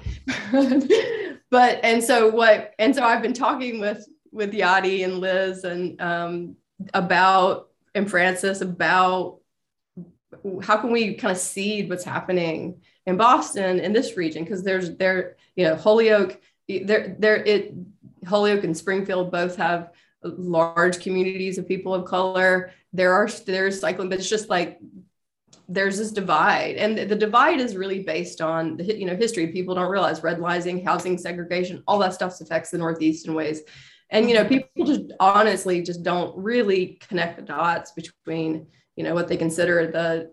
but 1.51 1.81
and 1.83 2.03
so 2.03 2.31
what 2.31 2.75
and 2.79 2.95
so 2.95 3.03
I've 3.03 3.23
been 3.23 3.33
talking 3.35 3.81
with 3.81 4.07
with 4.33 4.53
Yadi 4.53 5.05
and 5.05 5.19
Liz 5.19 5.64
and 5.64 6.01
um 6.01 6.57
about 6.95 7.69
and 7.97 8.09
Francis 8.09 8.61
about 8.61 9.38
how 10.62 10.76
can 10.76 10.92
we 10.92 11.14
kind 11.14 11.32
of 11.32 11.38
seed 11.38 11.88
what's 11.88 12.05
happening 12.05 12.82
in 13.07 13.16
Boston 13.16 13.80
in 13.80 13.92
this 13.92 14.16
region? 14.16 14.44
Because 14.44 14.62
there's 14.62 14.97
there 14.97 15.36
you 15.57 15.64
know 15.64 15.74
Holyoke 15.74 16.40
there 16.68 17.16
there 17.18 17.36
it 17.36 17.74
Holyoke 18.26 18.64
and 18.64 18.76
Springfield 18.76 19.32
both 19.32 19.57
have 19.57 19.90
large 20.22 21.01
communities 21.01 21.59
of 21.59 21.66
people 21.66 21.94
of 21.94 22.05
color. 22.05 22.72
There 22.92 23.14
are 23.14 23.28
there's 23.47 23.80
cycling 23.80 24.09
but 24.09 24.18
it's 24.18 24.28
just 24.28 24.49
like 24.49 24.78
there's 25.68 25.99
this 25.99 26.12
divide. 26.12 26.76
And 26.76 26.97
the 26.97 27.16
divide 27.16 27.61
is 27.61 27.76
really 27.76 28.03
based 28.03 28.40
on 28.40 28.76
the 28.76 28.84
you 28.84 29.07
know 29.07 29.16
history. 29.16 29.49
People 29.49 29.74
don't 29.74 29.90
realize 29.90 30.20
redlining 30.20 30.84
housing 30.84 31.18
segregation 31.18 31.82
all 31.88 31.99
that 32.01 32.14
stuff 32.14 32.40
affects 32.40 32.70
the 32.70 32.78
northeast 32.78 33.26
in 33.26 33.34
ways 33.34 33.62
and 34.11 34.29
you 34.29 34.35
know 34.35 34.45
people 34.45 34.69
just 34.85 35.13
honestly 35.21 35.83
just 35.83 36.03
don't 36.03 36.37
really 36.37 36.99
connect 37.09 37.37
the 37.37 37.43
dots 37.43 37.93
between 37.93 38.67
you 38.97 39.05
know 39.05 39.15
what 39.15 39.29
they 39.29 39.37
consider 39.37 39.87
the 39.87 40.31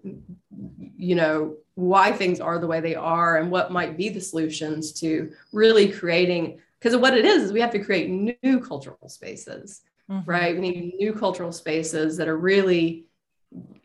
you 0.97 1.15
know 1.15 1.55
why 1.75 2.11
things 2.11 2.39
are 2.39 2.59
the 2.59 2.67
way 2.67 2.79
they 2.79 2.95
are 2.95 3.37
and 3.37 3.49
what 3.49 3.71
might 3.71 3.97
be 3.97 4.09
the 4.09 4.21
solutions 4.21 4.91
to 4.91 5.31
really 5.51 5.91
creating 5.91 6.59
because 6.79 6.95
what 6.97 7.17
it 7.17 7.25
is 7.25 7.43
is 7.43 7.51
we 7.51 7.61
have 7.61 7.71
to 7.71 7.83
create 7.83 8.09
new 8.09 8.59
cultural 8.59 9.09
spaces 9.09 9.81
Mhm. 10.09 10.27
right? 10.27 10.53
We 10.53 10.61
need 10.61 10.95
new 10.99 11.13
cultural 11.13 11.53
spaces 11.53 12.17
that 12.17 12.27
are 12.27 12.37
really, 12.37 13.05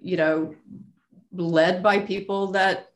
you 0.01 0.17
know, 0.17 0.53
led 1.33 1.81
by 1.81 2.01
people 2.01 2.49
that 2.49 2.91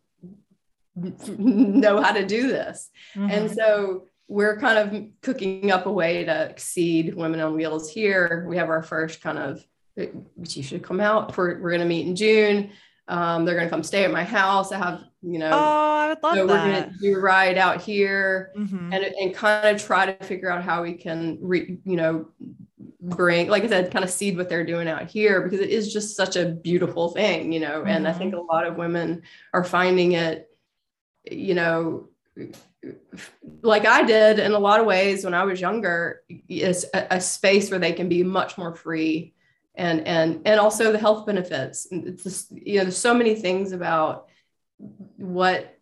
know 1.38 2.02
how 2.02 2.12
to 2.12 2.26
do 2.26 2.48
this. 2.48 2.90
And 3.14 3.48
Mhm. 3.48 3.54
so 3.54 4.06
we're 4.32 4.56
kind 4.56 4.78
of 4.78 5.04
cooking 5.20 5.70
up 5.70 5.84
a 5.84 5.92
way 5.92 6.24
to 6.24 6.44
exceed 6.48 7.14
Women 7.14 7.40
on 7.40 7.54
Wheels 7.54 7.90
here. 7.90 8.46
We 8.48 8.56
have 8.56 8.70
our 8.70 8.82
first 8.82 9.20
kind 9.20 9.36
of, 9.38 9.62
which 10.36 10.56
you 10.56 10.62
should 10.62 10.82
come 10.82 11.00
out 11.00 11.34
for, 11.34 11.60
we're 11.60 11.68
going 11.70 11.82
to 11.82 11.86
meet 11.86 12.06
in 12.06 12.16
June. 12.16 12.70
Um, 13.08 13.44
they're 13.44 13.56
going 13.56 13.66
to 13.66 13.70
come 13.70 13.82
stay 13.82 14.04
at 14.04 14.10
my 14.10 14.24
house. 14.24 14.72
I 14.72 14.78
have, 14.78 15.02
you 15.20 15.38
know, 15.38 15.50
oh, 15.52 15.58
I 15.58 16.08
would 16.08 16.22
love 16.22 16.34
so 16.36 16.46
we're 16.46 16.64
going 16.66 16.84
to 16.84 16.98
do 16.98 17.16
a 17.16 17.20
ride 17.20 17.58
out 17.58 17.82
here 17.82 18.52
Mhm. 18.56 18.94
and, 18.94 19.04
and 19.04 19.34
kind 19.34 19.76
of 19.76 19.84
try 19.84 20.06
to 20.06 20.24
figure 20.24 20.50
out 20.50 20.62
how 20.62 20.82
we 20.82 20.94
can 20.94 21.38
re, 21.42 21.78
you 21.84 21.96
know 21.96 22.28
bring 23.04 23.48
like 23.48 23.64
i 23.64 23.66
said 23.66 23.90
kind 23.90 24.04
of 24.04 24.10
seed 24.10 24.36
what 24.36 24.48
they're 24.48 24.64
doing 24.64 24.86
out 24.86 25.10
here 25.10 25.42
because 25.42 25.58
it 25.58 25.70
is 25.70 25.92
just 25.92 26.16
such 26.16 26.36
a 26.36 26.46
beautiful 26.46 27.08
thing 27.10 27.52
you 27.52 27.58
know 27.58 27.82
and 27.84 28.06
i 28.06 28.12
think 28.12 28.32
a 28.32 28.40
lot 28.40 28.64
of 28.64 28.76
women 28.76 29.22
are 29.52 29.64
finding 29.64 30.12
it 30.12 30.48
you 31.28 31.52
know 31.52 32.06
like 33.62 33.86
i 33.86 34.02
did 34.02 34.38
in 34.38 34.52
a 34.52 34.58
lot 34.58 34.80
of 34.80 34.86
ways 34.86 35.24
when 35.24 35.34
i 35.34 35.44
was 35.44 35.60
younger 35.60 36.22
is 36.48 36.84
a, 36.94 37.06
a 37.12 37.20
space 37.20 37.70
where 37.70 37.78
they 37.80 37.92
can 37.92 38.08
be 38.08 38.22
much 38.22 38.58
more 38.58 38.74
free 38.74 39.34
and 39.74 40.06
and 40.06 40.42
and 40.44 40.60
also 40.60 40.92
the 40.92 40.98
health 40.98 41.24
benefits. 41.26 41.86
It's 41.90 42.24
just, 42.24 42.52
you 42.52 42.78
know 42.78 42.84
there's 42.84 42.96
so 42.96 43.14
many 43.14 43.34
things 43.34 43.72
about 43.72 44.28
what 45.16 45.78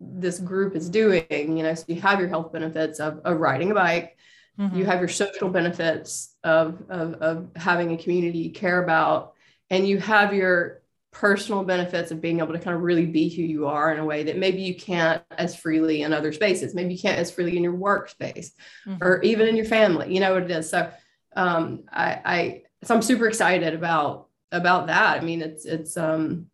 this 0.00 0.38
group 0.38 0.74
is 0.74 0.88
doing 0.88 1.56
you 1.56 1.62
know 1.62 1.74
so 1.74 1.84
you 1.88 2.00
have 2.00 2.20
your 2.20 2.28
health 2.28 2.52
benefits 2.52 3.00
of, 3.00 3.20
of 3.24 3.38
riding 3.38 3.70
a 3.70 3.74
bike. 3.74 4.16
Mhm. 4.58 4.76
you 4.76 4.84
have 4.84 4.98
your 4.98 5.08
social 5.08 5.48
benefits 5.48 6.34
of, 6.44 6.82
of, 6.90 7.14
of 7.14 7.48
having 7.56 7.92
a 7.92 7.96
community 7.96 8.38
you 8.38 8.50
care 8.50 8.82
about. 8.82 9.32
And 9.70 9.88
you 9.88 9.98
have 9.98 10.34
your 10.34 10.79
personal 11.12 11.64
benefits 11.64 12.10
of 12.12 12.20
being 12.20 12.38
able 12.38 12.52
to 12.52 12.58
kind 12.58 12.76
of 12.76 12.82
really 12.82 13.06
be 13.06 13.28
who 13.28 13.42
you 13.42 13.66
are 13.66 13.92
in 13.92 13.98
a 13.98 14.04
way 14.04 14.22
that 14.22 14.38
maybe 14.38 14.62
you 14.62 14.74
can't 14.74 15.22
as 15.36 15.56
freely 15.56 16.02
in 16.02 16.12
other 16.12 16.32
spaces. 16.32 16.74
Maybe 16.74 16.94
you 16.94 17.00
can't 17.00 17.18
as 17.18 17.30
freely 17.30 17.56
in 17.56 17.64
your 17.64 17.76
workspace 17.76 18.50
Mhm. 18.86 18.98
or 19.00 19.20
even 19.22 19.48
in 19.48 19.56
your 19.56 19.64
family. 19.64 20.14
You 20.14 20.20
know 20.20 20.34
what 20.34 20.44
it 20.44 20.50
is. 20.50 20.70
So 20.70 20.88
um 21.36 21.84
i 21.92 22.20
i 22.24 22.62
so 22.82 22.94
i'm 22.94 23.02
super 23.02 23.26
excited 23.28 23.74
about 23.74 24.28
about 24.52 24.86
that. 24.88 25.20
I 25.20 25.24
mean 25.24 25.42
it's 25.42 25.64
it's 25.64 25.96
um 25.96 26.46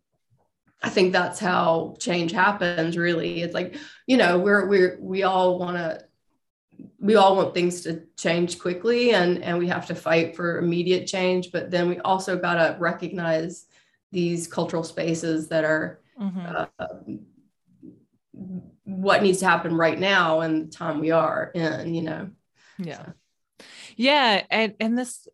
i 0.83 0.89
think 0.89 1.13
that's 1.13 1.39
how 1.39 1.95
change 1.99 2.31
happens 2.31 2.97
really. 2.97 3.41
It's 3.41 3.53
like 3.53 3.75
you 4.07 4.17
know 4.17 4.39
we're 4.39 4.65
we're 4.67 4.97
we 4.99 5.23
all 5.23 5.59
want 5.59 5.77
to 5.77 6.03
we 6.99 7.15
all 7.15 7.35
want 7.35 7.53
things 7.53 7.81
to 7.81 8.03
change 8.17 8.57
quickly 8.59 9.11
and 9.11 9.43
and 9.43 9.57
we 9.59 9.67
have 9.67 9.85
to 9.87 9.95
fight 9.95 10.35
for 10.35 10.57
immediate 10.59 11.05
change 11.07 11.51
but 11.51 11.69
then 11.71 11.89
we 11.89 11.99
also 11.99 12.37
got 12.37 12.55
to 12.55 12.77
recognize 12.79 13.65
these 14.11 14.47
cultural 14.47 14.83
spaces 14.83 15.49
that 15.49 15.63
are 15.63 16.01
Mhm. 16.19 16.69
uh, 16.79 16.87
what 18.83 19.21
needs 19.23 19.39
to 19.39 19.47
happen 19.47 19.75
right 19.75 19.99
now 19.99 20.41
and 20.41 20.67
the 20.67 20.71
time 20.71 20.99
we 20.99 21.11
are 21.11 21.51
in 21.53 21.93
you 21.93 22.01
know 22.03 22.29
Yeah. 22.77 23.05
Yeah. 23.95 24.43
And 24.51 24.75
and 24.79 24.97
this 24.97 25.27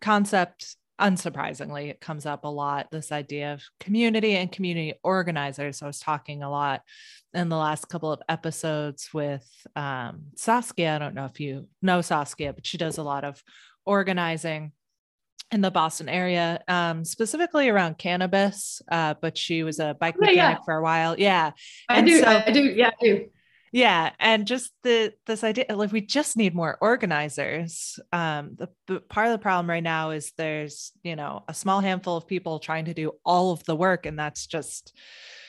concept, 0.00 0.76
unsurprisingly, 1.00 1.88
it 1.88 2.00
comes 2.00 2.26
up 2.26 2.44
a 2.44 2.48
lot. 2.48 2.90
This 2.90 3.12
idea 3.12 3.54
of 3.54 3.62
community 3.78 4.36
and 4.36 4.50
community 4.50 4.94
organizers. 5.04 5.80
I 5.80 5.86
was 5.86 6.00
talking 6.00 6.42
a 6.42 6.50
lot 6.50 6.82
in 7.32 7.48
the 7.48 7.56
last 7.56 7.88
couple 7.88 8.12
of 8.12 8.20
episodes 8.28 9.08
with 9.14 9.48
um, 9.76 10.24
Saskia. 10.36 10.96
I 10.96 10.98
don't 10.98 11.14
know 11.14 11.26
if 11.26 11.38
you 11.38 11.68
know 11.80 12.00
Saskia, 12.02 12.52
but 12.52 12.66
she 12.66 12.76
does 12.76 12.98
a 12.98 13.04
lot 13.04 13.24
of 13.24 13.40
organizing 13.86 14.72
in 15.52 15.60
the 15.60 15.70
Boston 15.70 16.08
area, 16.08 16.62
um, 16.68 17.04
specifically 17.04 17.68
around 17.68 17.98
cannabis. 17.98 18.80
Uh, 18.90 19.14
but 19.20 19.36
she 19.36 19.62
was 19.62 19.78
a 19.80 19.96
bike 19.98 20.16
Yeah, 20.20 20.30
yeah. 20.30 20.34
mechanic 20.42 20.58
for 20.64 20.74
a 20.74 20.82
while. 20.82 21.18
Yeah. 21.18 21.52
i 21.88 21.96
And 21.98 22.06
do 22.06 22.20
so- 22.20 22.42
i 22.46 22.50
do 22.50 22.62
yeah 22.64 22.90
i 23.00 23.04
do 23.04 23.26
Yeah, 23.72 24.10
and 24.18 24.46
just 24.48 24.72
the 24.82 25.12
this 25.26 25.44
idea 25.44 25.66
like 25.70 25.92
we 25.92 26.00
just 26.00 26.36
need 26.36 26.54
more 26.54 26.76
organizers. 26.80 27.98
Um, 28.12 28.56
the, 28.58 28.68
the 28.88 29.00
part 29.00 29.26
of 29.28 29.32
the 29.32 29.38
problem 29.38 29.70
right 29.70 29.82
now 29.82 30.10
is 30.10 30.32
there's 30.36 30.92
you 31.04 31.14
know 31.16 31.44
a 31.48 31.54
small 31.54 31.80
handful 31.80 32.16
of 32.16 32.26
people 32.26 32.58
trying 32.58 32.86
to 32.86 32.94
do 32.94 33.12
all 33.24 33.52
of 33.52 33.62
the 33.64 33.76
work, 33.76 34.06
and 34.06 34.18
that's 34.18 34.46
just 34.46 34.92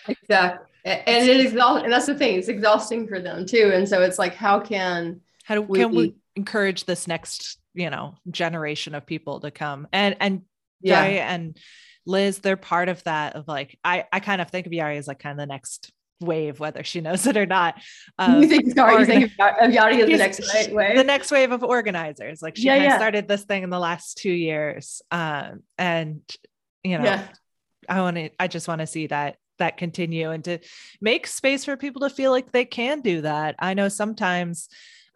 exactly 0.07 0.65
and 0.83 1.29
it 1.29 1.37
is 1.37 1.51
exhausting 1.53 1.83
and 1.85 1.93
that's 1.93 2.07
the 2.07 2.15
thing 2.15 2.39
it's 2.39 2.47
exhausting 2.47 3.07
for 3.07 3.19
them 3.19 3.45
too 3.45 3.69
and 3.71 3.87
so 3.87 4.01
it's 4.01 4.17
like 4.17 4.33
how 4.33 4.59
can 4.59 5.21
how 5.43 5.53
do 5.53 5.61
We- 5.61 5.77
can 5.79 5.91
we 5.93 6.15
encourage 6.35 6.85
this 6.85 7.07
next 7.07 7.59
you 7.73 7.89
know 7.89 8.15
generation 8.29 8.95
of 8.95 9.05
people 9.05 9.39
to 9.39 9.51
come 9.51 9.87
and 9.93 10.15
and 10.19 10.41
yeah 10.81 11.05
Yadi 11.05 11.19
and 11.19 11.57
Liz, 12.05 12.39
they're 12.39 12.57
part 12.57 12.89
of 12.89 13.03
that. 13.03 13.35
Of 13.35 13.47
like 13.47 13.77
I 13.83 14.05
I 14.11 14.19
kind 14.19 14.41
of 14.41 14.49
think 14.49 14.65
of 14.65 14.71
Yadi 14.71 14.97
as 14.97 15.07
like 15.07 15.19
kind 15.19 15.33
of 15.33 15.37
the 15.37 15.51
next 15.51 15.91
wave, 16.19 16.59
whether 16.59 16.83
she 16.83 17.01
knows 17.01 17.27
it 17.27 17.37
or 17.37 17.45
not. 17.45 17.75
Um, 18.17 18.41
you 18.41 18.47
think 18.47 18.73
sorry 18.73 18.99
you 18.99 19.05
think 19.05 19.25
of 19.25 19.71
Yadi 19.71 20.01
as 20.01 20.07
the 20.07 20.17
next 20.17 20.71
way 20.71 20.95
the 20.95 21.03
next 21.03 21.31
wave 21.31 21.51
of 21.51 21.63
organizers. 21.63 22.41
Like 22.41 22.57
she 22.57 22.63
Yeah, 22.63 22.75
yeah. 22.75 22.97
started 22.97 23.27
this 23.27 23.43
thing 23.43 23.63
in 23.63 23.69
the 23.69 23.79
last 23.79 24.17
two 24.17 24.31
years. 24.31 25.01
Um, 25.11 25.63
and 25.77 26.21
you 26.83 26.97
know, 26.97 27.03
yeah 27.05 27.27
I 27.87 28.01
want 28.01 28.17
to, 28.17 28.29
I 28.39 28.47
just 28.47 28.67
want 28.67 28.79
to 28.81 28.87
see 28.87 29.07
that 29.07 29.37
that 29.59 29.77
continue 29.77 30.31
and 30.31 30.43
to 30.45 30.57
make 31.01 31.27
space 31.27 31.65
for 31.65 31.77
people 31.77 32.01
to 32.01 32.09
feel 32.09 32.31
like 32.31 32.51
they 32.51 32.65
can 32.65 33.01
do 33.01 33.21
that. 33.21 33.55
I 33.59 33.75
know 33.75 33.89
sometimes 33.89 34.69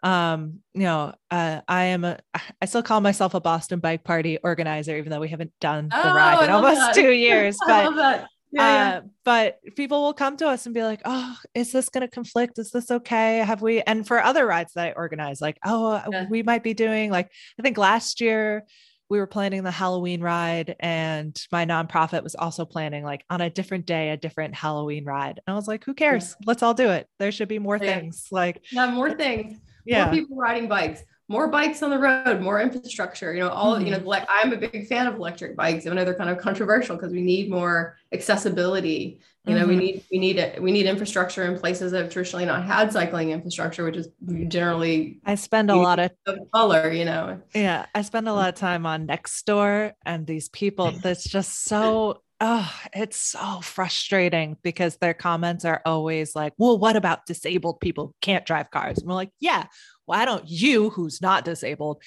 um 0.03 0.59
you 0.73 0.81
know 0.83 1.13
uh 1.31 1.61
i 1.67 1.85
am 1.85 2.03
a 2.03 2.19
i 2.61 2.65
still 2.65 2.83
call 2.83 3.01
myself 3.01 3.33
a 3.33 3.39
boston 3.41 3.79
bike 3.79 4.03
party 4.03 4.37
organizer 4.43 4.95
even 4.97 5.09
though 5.09 5.19
we 5.19 5.29
haven't 5.29 5.51
done 5.61 5.87
the 5.89 6.09
Oh, 6.11 6.13
ride 6.13 6.43
in 6.43 6.49
almost 6.51 6.79
that. 6.79 6.93
two 6.95 7.11
years 7.27 7.57
but 7.65 7.95
that. 7.95 8.27
Yeah, 8.51 9.01
uh, 9.03 9.07
but 9.25 9.59
people 9.75 10.03
will 10.03 10.13
come 10.13 10.37
to 10.37 10.47
us 10.47 10.65
and 10.65 10.73
be 10.73 10.81
like, 10.83 11.01
"Oh, 11.03 11.35
is 11.53 11.73
this 11.73 11.89
going 11.89 12.03
to 12.03 12.07
conflict? 12.07 12.57
Is 12.57 12.71
this 12.71 12.89
okay? 12.89 13.39
Have 13.39 13.61
we?" 13.61 13.81
And 13.81 14.07
for 14.07 14.23
other 14.23 14.45
rides 14.45 14.71
that 14.75 14.87
I 14.87 14.91
organize, 14.93 15.41
like, 15.41 15.57
"Oh, 15.65 16.01
Yeah. 16.09 16.27
we 16.29 16.41
might 16.41 16.63
be 16.63 16.73
doing 16.73 17.11
like 17.11 17.29
I 17.59 17.63
think 17.63 17.77
last 17.77 18.21
year 18.21 18.63
we 19.09 19.17
were 19.19 19.27
planning 19.27 19.63
the 19.63 19.71
Halloween 19.71 20.21
ride, 20.21 20.75
and 20.79 21.35
my 21.51 21.65
nonprofit 21.65 22.23
was 22.23 22.35
also 22.35 22.63
planning 22.63 23.03
like 23.03 23.25
on 23.29 23.41
a 23.41 23.49
different 23.49 23.85
day 23.87 24.11
a 24.11 24.17
different 24.17 24.55
Halloween 24.55 25.03
ride." 25.03 25.41
And 25.45 25.53
I 25.53 25.57
was 25.57 25.67
like, 25.67 25.83
"Who 25.83 25.93
cares? 25.93 26.37
Let's 26.45 26.63
all 26.63 26.75
do 26.75 26.91
it. 26.91 27.07
There 27.19 27.33
should 27.33 27.49
be 27.49 27.59
more 27.59 27.75
Yeah. 27.77 27.99
things." 27.99 28.27
Like, 28.31 28.63
yeah. 28.71 28.89
more 28.89 29.11
things 29.13 29.57
yeah, 29.85 30.05
more 30.05 30.11
people 30.11 30.35
riding 30.37 30.67
bikes 30.67 31.03
more 31.27 31.47
bikes 31.47 31.81
on 31.81 31.89
the 31.89 31.97
road 31.97 32.39
more 32.41 32.61
infrastructure 32.61 33.33
you 33.33 33.39
know 33.39 33.49
all 33.49 33.81
you 33.81 33.91
know 33.91 33.97
Mm-hmm. 33.97 34.07
like 34.07 34.25
i'm 34.29 34.53
a 34.53 34.57
big 34.57 34.87
fan 34.87 35.07
of 35.07 35.15
electric 35.15 35.55
bikes 35.55 35.87
i 35.87 35.89
know 35.93 36.05
they're 36.05 36.13
kind 36.15 36.29
of 36.29 36.37
controversial 36.37 36.95
because 36.95 37.11
we 37.11 37.21
need 37.21 37.49
more 37.49 37.97
accessibility 38.13 39.19
you 39.45 39.55
know 39.55 39.65
we 39.67 39.75
Mhm. 39.75 39.79
need 39.79 40.03
we 40.11 40.19
need 40.19 40.37
it 40.37 40.61
we 40.61 40.71
need 40.71 40.85
infrastructure 40.85 41.43
in 41.45 41.57
places 41.59 41.91
that 41.91 42.03
have 42.03 42.11
traditionally 42.11 42.45
not 42.45 42.63
had 42.65 42.91
cycling 42.91 43.31
infrastructure 43.31 43.83
which 43.83 43.97
is 43.97 44.07
generally 44.47 45.21
I 45.25 45.35
spend 45.35 45.69
a 45.71 45.75
lot 45.77 45.99
of 45.99 46.11
of 46.27 46.37
color 46.53 46.91
you 46.91 47.05
know 47.05 47.41
Yeah, 47.53 47.85
I 47.95 48.01
spend 48.01 48.27
a 48.27 48.33
lot 48.33 48.49
of 48.49 48.55
time 48.55 48.85
on 48.85 49.07
Nextdoor 49.07 49.93
and 50.05 50.27
these 50.27 50.49
people 50.49 50.99
that's 51.01 51.23
just 51.27 51.63
so 51.65 52.21
oh, 52.41 52.71
it's 52.93 53.17
so 53.17 53.61
frustrating 53.61 54.57
because 54.61 54.97
their 54.97 55.13
comments 55.13 55.65
are 55.65 55.81
always 55.85 56.35
like, 56.35 56.53
"Well, 56.57 56.77
what 56.77 56.95
about 56.95 57.25
disabled 57.25 57.79
people 57.79 58.07
who 58.07 58.15
can't 58.21 58.45
drive 58.45 58.71
cars?" 58.71 58.99
And 58.99 59.07
we're 59.07 59.15
like, 59.15 59.31
"Yeah, 59.39 59.65
why 60.05 60.25
don't 60.25 60.47
you 60.47 60.89
who's 60.89 61.21
not 61.21 61.45
disabled 61.45 62.01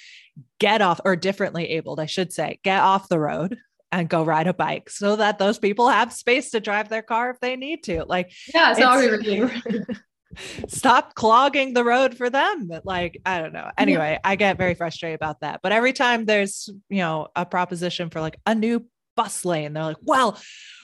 get 0.58 0.82
off 0.82 1.00
or 1.04 1.16
differently 1.16 1.68
abled, 1.70 2.00
I 2.00 2.06
should 2.06 2.32
say, 2.32 2.58
get 2.62 2.80
off 2.82 3.08
the 3.08 3.18
road 3.18 3.58
and 3.90 4.08
go 4.08 4.22
ride 4.22 4.46
a 4.46 4.54
bike 4.54 4.90
so 4.90 5.16
that 5.16 5.38
those 5.38 5.58
people 5.58 5.88
have 5.88 6.12
space 6.12 6.50
to 6.50 6.60
drive 6.60 6.88
their 6.88 7.02
car 7.02 7.30
if 7.30 7.40
they 7.40 7.56
need 7.56 7.82
to." 7.84 8.04
Like 8.04 8.32
yeah 8.54 8.70
it's, 8.70 8.80
It's- 8.80 8.94
already 8.94 9.62
stop 10.68 11.14
clogging 11.14 11.72
the 11.72 11.82
road 11.82 12.16
for 12.16 12.28
them 12.28 12.70
like 12.84 13.18
i 13.24 13.40
don't 13.40 13.54
know 13.54 13.70
anyway 13.78 14.18
i 14.22 14.36
get 14.36 14.58
very 14.58 14.74
frustrated 14.74 15.14
about 15.16 15.40
that 15.40 15.58
but 15.62 15.72
every 15.72 15.92
time 15.92 16.26
there's 16.26 16.68
you 16.90 16.98
know 16.98 17.28
a 17.34 17.46
proposition 17.46 18.10
for 18.10 18.20
like 18.20 18.38
a 18.46 18.54
new 18.54 18.84
bus 19.20 19.44
lane 19.44 19.72
they're 19.72 19.84
like 19.92 20.02
well 20.14 20.30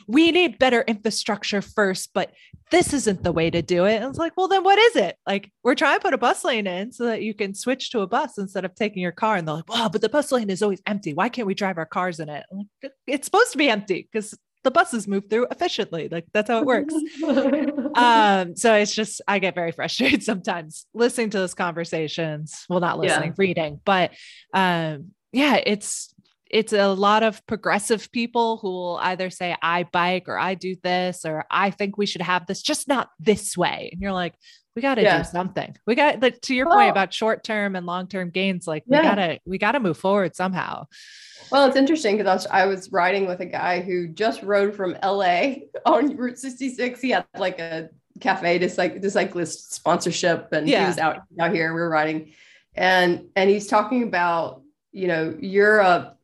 we 0.06 0.32
need 0.38 0.58
better 0.58 0.82
infrastructure 0.94 1.62
first 1.62 2.10
but 2.12 2.28
this 2.70 2.92
isn't 2.92 3.22
the 3.22 3.30
way 3.30 3.50
to 3.50 3.62
do 3.62 3.84
it. 3.84 3.96
And 4.00 4.06
it's 4.10 4.18
like 4.18 4.32
well 4.36 4.48
then 4.48 4.64
what 4.64 4.78
is 4.78 4.96
it? 4.96 5.16
Like 5.26 5.44
we're 5.62 5.74
trying 5.82 5.98
to 5.98 6.02
put 6.02 6.14
a 6.14 6.18
bus 6.18 6.42
lane 6.44 6.66
in 6.66 6.92
so 6.92 7.04
that 7.06 7.22
you 7.22 7.32
can 7.34 7.54
switch 7.54 7.90
to 7.90 8.00
a 8.00 8.06
bus 8.06 8.36
instead 8.38 8.64
of 8.64 8.74
taking 8.74 9.02
your 9.02 9.12
car. 9.12 9.36
And 9.36 9.46
they're 9.46 9.56
like 9.60 9.68
well 9.68 9.88
but 9.90 10.00
the 10.00 10.08
bus 10.08 10.32
lane 10.32 10.50
is 10.50 10.62
always 10.62 10.82
empty. 10.86 11.12
Why 11.14 11.28
can't 11.28 11.46
we 11.46 11.54
drive 11.54 11.78
our 11.78 11.86
cars 11.86 12.18
in 12.20 12.28
it? 12.28 12.44
Like, 12.50 12.92
it's 13.06 13.26
supposed 13.26 13.52
to 13.52 13.58
be 13.58 13.68
empty 13.70 14.08
because 14.10 14.36
the 14.64 14.70
buses 14.70 15.06
move 15.06 15.24
through 15.30 15.46
efficiently. 15.50 16.08
Like 16.10 16.26
that's 16.34 16.50
how 16.50 16.58
it 16.60 16.66
works. 16.66 16.94
Um 17.94 18.56
so 18.56 18.74
it's 18.74 18.94
just 18.94 19.20
i 19.28 19.38
get 19.38 19.54
very 19.54 19.70
frustrated 19.78 20.22
sometimes 20.22 20.86
listening 20.94 21.30
to 21.30 21.38
those 21.38 21.54
conversations. 21.54 22.64
Well 22.68 22.80
not 22.80 22.96
Yeah. 22.96 23.02
listening 23.02 23.34
reading. 23.36 23.80
But 23.84 24.12
um 24.52 25.10
yeah 25.32 25.56
it's 25.64 26.13
it's 26.50 26.72
a 26.72 26.88
lot 26.88 27.22
of 27.22 27.44
progressive 27.46 28.10
people 28.12 28.58
who 28.58 28.68
will 28.68 28.98
either 29.02 29.30
say 29.30 29.56
i 29.62 29.82
bike 29.84 30.24
or 30.28 30.38
i 30.38 30.54
do 30.54 30.76
this 30.82 31.24
or 31.24 31.44
i 31.50 31.70
think 31.70 31.96
we 31.96 32.06
should 32.06 32.22
have 32.22 32.46
this 32.46 32.62
just 32.62 32.86
not 32.88 33.08
this 33.18 33.56
way 33.56 33.88
and 33.92 34.00
you're 34.00 34.12
like 34.12 34.34
we 34.76 34.82
got 34.82 34.96
to 34.96 35.02
Yeah. 35.02 35.18
do 35.18 35.24
something 35.24 35.74
we 35.86 35.94
got 35.94 36.20
like 36.20 36.40
to 36.42 36.54
your 36.54 36.66
point 36.66 36.90
about 36.90 37.12
short 37.14 37.44
term 37.44 37.76
and 37.76 37.86
long 37.86 38.08
term 38.08 38.30
gains 38.30 38.66
like 38.66 38.82
we 38.86 38.96
gotta 38.98 39.38
we 39.46 39.56
gotta 39.58 39.80
move 39.80 39.96
forward 39.96 40.34
somehow 40.34 40.84
Well, 41.52 41.66
it's 41.68 41.76
interesting 41.76 42.16
because 42.16 42.46
I 42.46 42.66
was, 42.66 42.90
riding 42.90 43.26
with 43.26 43.40
a 43.40 43.46
guy 43.46 43.80
who 43.82 44.08
just 44.08 44.42
rode 44.42 44.74
from 44.74 44.96
LA 45.04 45.56
on 45.86 46.16
Route 46.16 46.38
66. 46.38 47.00
He 47.00 47.10
had 47.10 47.26
like 47.38 47.60
a 47.60 47.90
cafe 48.18 48.58
to 48.58 48.68
like 48.78 49.00
the 49.02 49.10
cyclist 49.10 49.74
sponsorship, 49.74 50.48
and 50.52 50.66
Yeah. 50.68 50.80
he 50.80 50.86
was 50.86 50.98
out 50.98 51.18
out 51.38 51.52
here. 51.54 51.72
We 51.74 51.80
were 51.80 51.90
riding, 51.90 52.32
and 52.74 53.26
and 53.36 53.48
he's 53.50 53.66
talking 53.68 54.02
about 54.04 54.62
you 54.90 55.06
know 55.06 55.36
Europe 55.38 56.16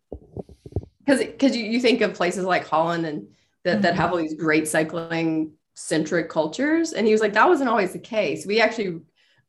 because 1.11 1.27
because 1.27 1.57
you, 1.57 1.65
you 1.65 1.81
think 1.81 2.01
of 2.01 2.15
places 2.15 2.45
like 2.45 2.66
Holland 2.66 3.07
and 3.07 3.27
that 3.65 3.82
that 3.82 3.95
Mhm. 3.95 3.97
have 3.97 4.12
all 4.12 4.19
these 4.19 4.35
great 4.35 4.69
cycling 4.69 5.53
centric 5.74 6.28
cultures, 6.28 6.93
and 6.93 7.07
he 7.07 7.12
was 7.12 7.20
like 7.20 7.32
that 7.35 7.49
wasn't 7.49 7.69
always 7.69 7.93
the 7.93 7.99
case. 7.99 8.47
We 8.47 8.61
actually 8.61 9.01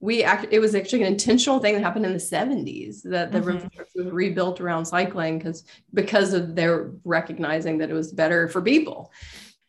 we 0.03 0.23
act, 0.23 0.47
it 0.49 0.57
was 0.57 0.73
actually 0.73 1.03
an 1.03 1.09
intentional 1.13 1.59
thing 1.59 1.75
that 1.75 1.83
happened 1.83 2.07
in 2.07 2.13
the 2.13 2.19
70s 2.19 3.03
that 3.03 3.31
the 3.31 3.39
Mhm. 3.39 3.53
infrastructure 3.53 4.03
was 4.03 4.11
rebuilt 4.11 4.59
around 4.59 4.85
cycling 4.85 5.37
because 5.37 5.63
because 5.93 6.33
of 6.33 6.55
their 6.55 6.91
recognizing 7.03 7.77
that 7.77 7.91
it 7.91 7.93
was 7.93 8.11
better 8.11 8.47
for 8.47 8.61
people 8.63 9.11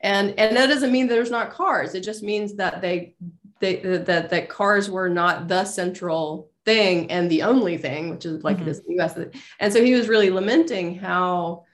and 0.01 0.31
and 0.39 0.57
that 0.57 0.69
doesn't 0.69 0.91
mean 0.91 1.07
there's 1.07 1.31
not 1.31 1.51
cars 1.53 1.95
it 1.95 2.01
just 2.03 2.23
means 2.23 2.55
that 2.55 2.81
they 2.81 3.15
they 3.61 3.77
that 3.77 4.31
that 4.31 4.49
cars 4.49 4.91
were 4.91 5.09
not 5.11 5.49
the 5.49 5.65
central 5.67 6.51
thing 6.65 7.11
and 7.11 7.31
the 7.31 7.43
only 7.43 7.77
thing 7.77 8.09
which 8.11 8.25
is 8.25 8.43
like 8.43 8.57
Mhm. 8.57 8.63
it 8.63 8.69
is 8.69 8.79
in 8.81 8.97
the 8.97 9.05
us 9.05 9.15
and 9.61 9.71
so 9.73 9.85
he 9.85 9.95
was 9.95 10.09
really 10.09 10.31
lamenting 10.31 10.95
how 10.95 11.65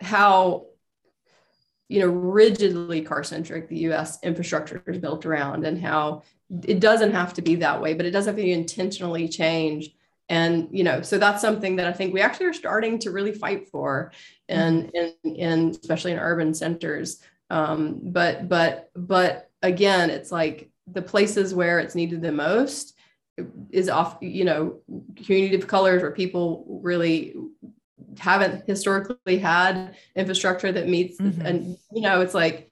how 0.00 0.66
you 1.88 2.00
know 2.00 2.08
rigidly 2.08 3.02
car 3.02 3.22
centric 3.22 3.68
the 3.68 3.76
us 3.76 4.18
infrastructure 4.22 4.82
is 4.86 4.98
built 4.98 5.26
around 5.26 5.64
and 5.64 5.80
how 5.80 6.22
it 6.64 6.80
doesn't 6.80 7.12
have 7.12 7.34
to 7.34 7.42
be 7.42 7.56
that 7.56 7.80
way 7.80 7.94
but 7.94 8.06
it 8.06 8.10
does 8.10 8.26
have 8.26 8.36
to 8.36 8.48
intentionally 8.48 9.28
change. 9.28 9.90
and 10.28 10.68
you 10.70 10.82
know 10.82 11.02
so 11.02 11.18
that's 11.18 11.42
something 11.42 11.76
that 11.76 11.86
i 11.86 11.92
think 11.92 12.14
we 12.14 12.20
actually 12.20 12.46
are 12.46 12.52
starting 12.54 12.98
to 12.98 13.10
really 13.10 13.32
fight 13.32 13.68
for 13.68 14.12
and 14.48 14.90
in, 14.94 15.12
in 15.34 15.70
especially 15.70 16.12
in 16.12 16.18
urban 16.18 16.54
centers 16.54 17.20
um, 17.50 18.00
but 18.02 18.48
but 18.48 18.90
but 18.96 19.50
again 19.62 20.10
it's 20.10 20.32
like 20.32 20.70
the 20.86 21.02
places 21.02 21.54
where 21.54 21.78
it's 21.78 21.94
needed 21.94 22.22
the 22.22 22.32
most 22.32 22.94
is 23.70 23.88
off 23.88 24.16
you 24.20 24.44
know 24.44 24.80
community 25.24 25.56
of 25.56 25.66
colors 25.66 26.02
where 26.02 26.10
people 26.10 26.80
really 26.82 27.34
haven't 28.18 28.66
historically 28.66 29.38
had 29.38 29.94
infrastructure 30.16 30.72
that 30.72 30.88
meets 30.88 31.20
Mhm. 31.20 31.44
and 31.44 31.76
you 31.92 32.02
know 32.02 32.20
it's 32.20 32.34
like 32.34 32.70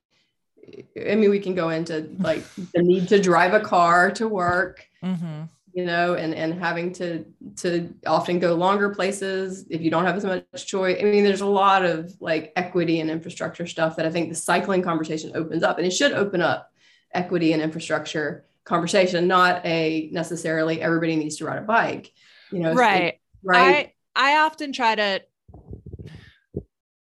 i 1.10 1.14
mean 1.14 1.30
we 1.30 1.40
can 1.40 1.54
go 1.54 1.70
into 1.70 2.08
like 2.20 2.44
the 2.74 2.82
need 2.82 3.08
to 3.08 3.20
drive 3.20 3.54
a 3.54 3.60
car 3.60 4.10
to 4.12 4.28
work 4.28 4.86
Mhm. 5.02 5.48
you 5.72 5.84
know 5.84 6.14
and 6.14 6.34
and 6.34 6.54
having 6.54 6.92
to 6.92 7.24
to 7.56 7.92
often 8.06 8.38
go 8.38 8.54
longer 8.54 8.90
places 8.90 9.66
if 9.70 9.80
you 9.80 9.90
don't 9.90 10.04
have 10.04 10.16
as 10.16 10.24
much 10.24 10.66
choice 10.66 10.98
i 11.00 11.04
mean 11.04 11.24
there's 11.24 11.40
a 11.40 11.46
lot 11.46 11.84
of 11.84 12.12
like 12.20 12.52
equity 12.56 13.00
and 13.00 13.10
infrastructure 13.10 13.66
stuff 13.66 13.96
that 13.96 14.06
i 14.06 14.10
think 14.10 14.28
the 14.28 14.34
cycling 14.34 14.82
conversation 14.82 15.32
opens 15.34 15.62
up 15.62 15.78
and 15.78 15.86
it 15.86 15.92
should 15.92 16.12
open 16.12 16.40
up 16.40 16.70
equity 17.12 17.52
and 17.52 17.60
infrastructure 17.62 18.44
conversation 18.64 19.26
not 19.26 19.64
a 19.66 20.08
necessarily 20.12 20.80
everybody 20.80 21.16
needs 21.16 21.36
to 21.36 21.44
ride 21.44 21.58
a 21.58 21.62
bike 21.62 22.12
you 22.52 22.60
know 22.60 22.72
Right. 22.74 23.18
right 23.42 23.92
I 24.16 24.30
I 24.34 24.36
often 24.44 24.72
try 24.72 24.94
to 24.94 25.22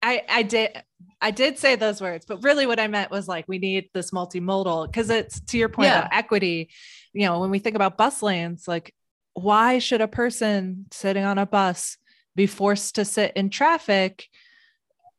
I 0.03 0.23
I 0.29 0.43
did 0.43 0.83
I 1.21 1.31
did 1.33 1.59
say 1.59 1.75
those 1.77 2.01
words, 2.01 2.25
but 2.27 2.43
really 2.43 2.67
what 2.67 2.79
I 2.79 2.87
meant 2.87 3.11
was 3.11 3.27
like 3.29 3.47
we 3.49 3.59
need 3.59 3.91
this 3.95 4.11
multimodal 4.13 4.87
because 4.87 5.11
it's 5.11 5.41
to 5.41 5.59
your 5.59 5.69
point 5.69 5.89
Yeah. 5.89 5.99
about 6.01 6.13
equity. 6.13 6.71
You 7.13 7.27
know, 7.27 7.41
when 7.41 7.51
we 7.51 7.59
think 7.59 7.77
about 7.77 7.97
bus 7.99 8.23
lanes, 8.23 8.69
like 8.69 8.95
why 9.35 9.79
should 9.79 10.01
a 10.01 10.09
person 10.09 10.87
sitting 10.93 11.25
on 11.25 11.39
a 11.39 11.47
bus 11.47 11.97
be 12.37 12.47
forced 12.47 12.95
to 12.97 13.05
sit 13.05 13.33
in 13.37 13.51
traffic? 13.51 14.27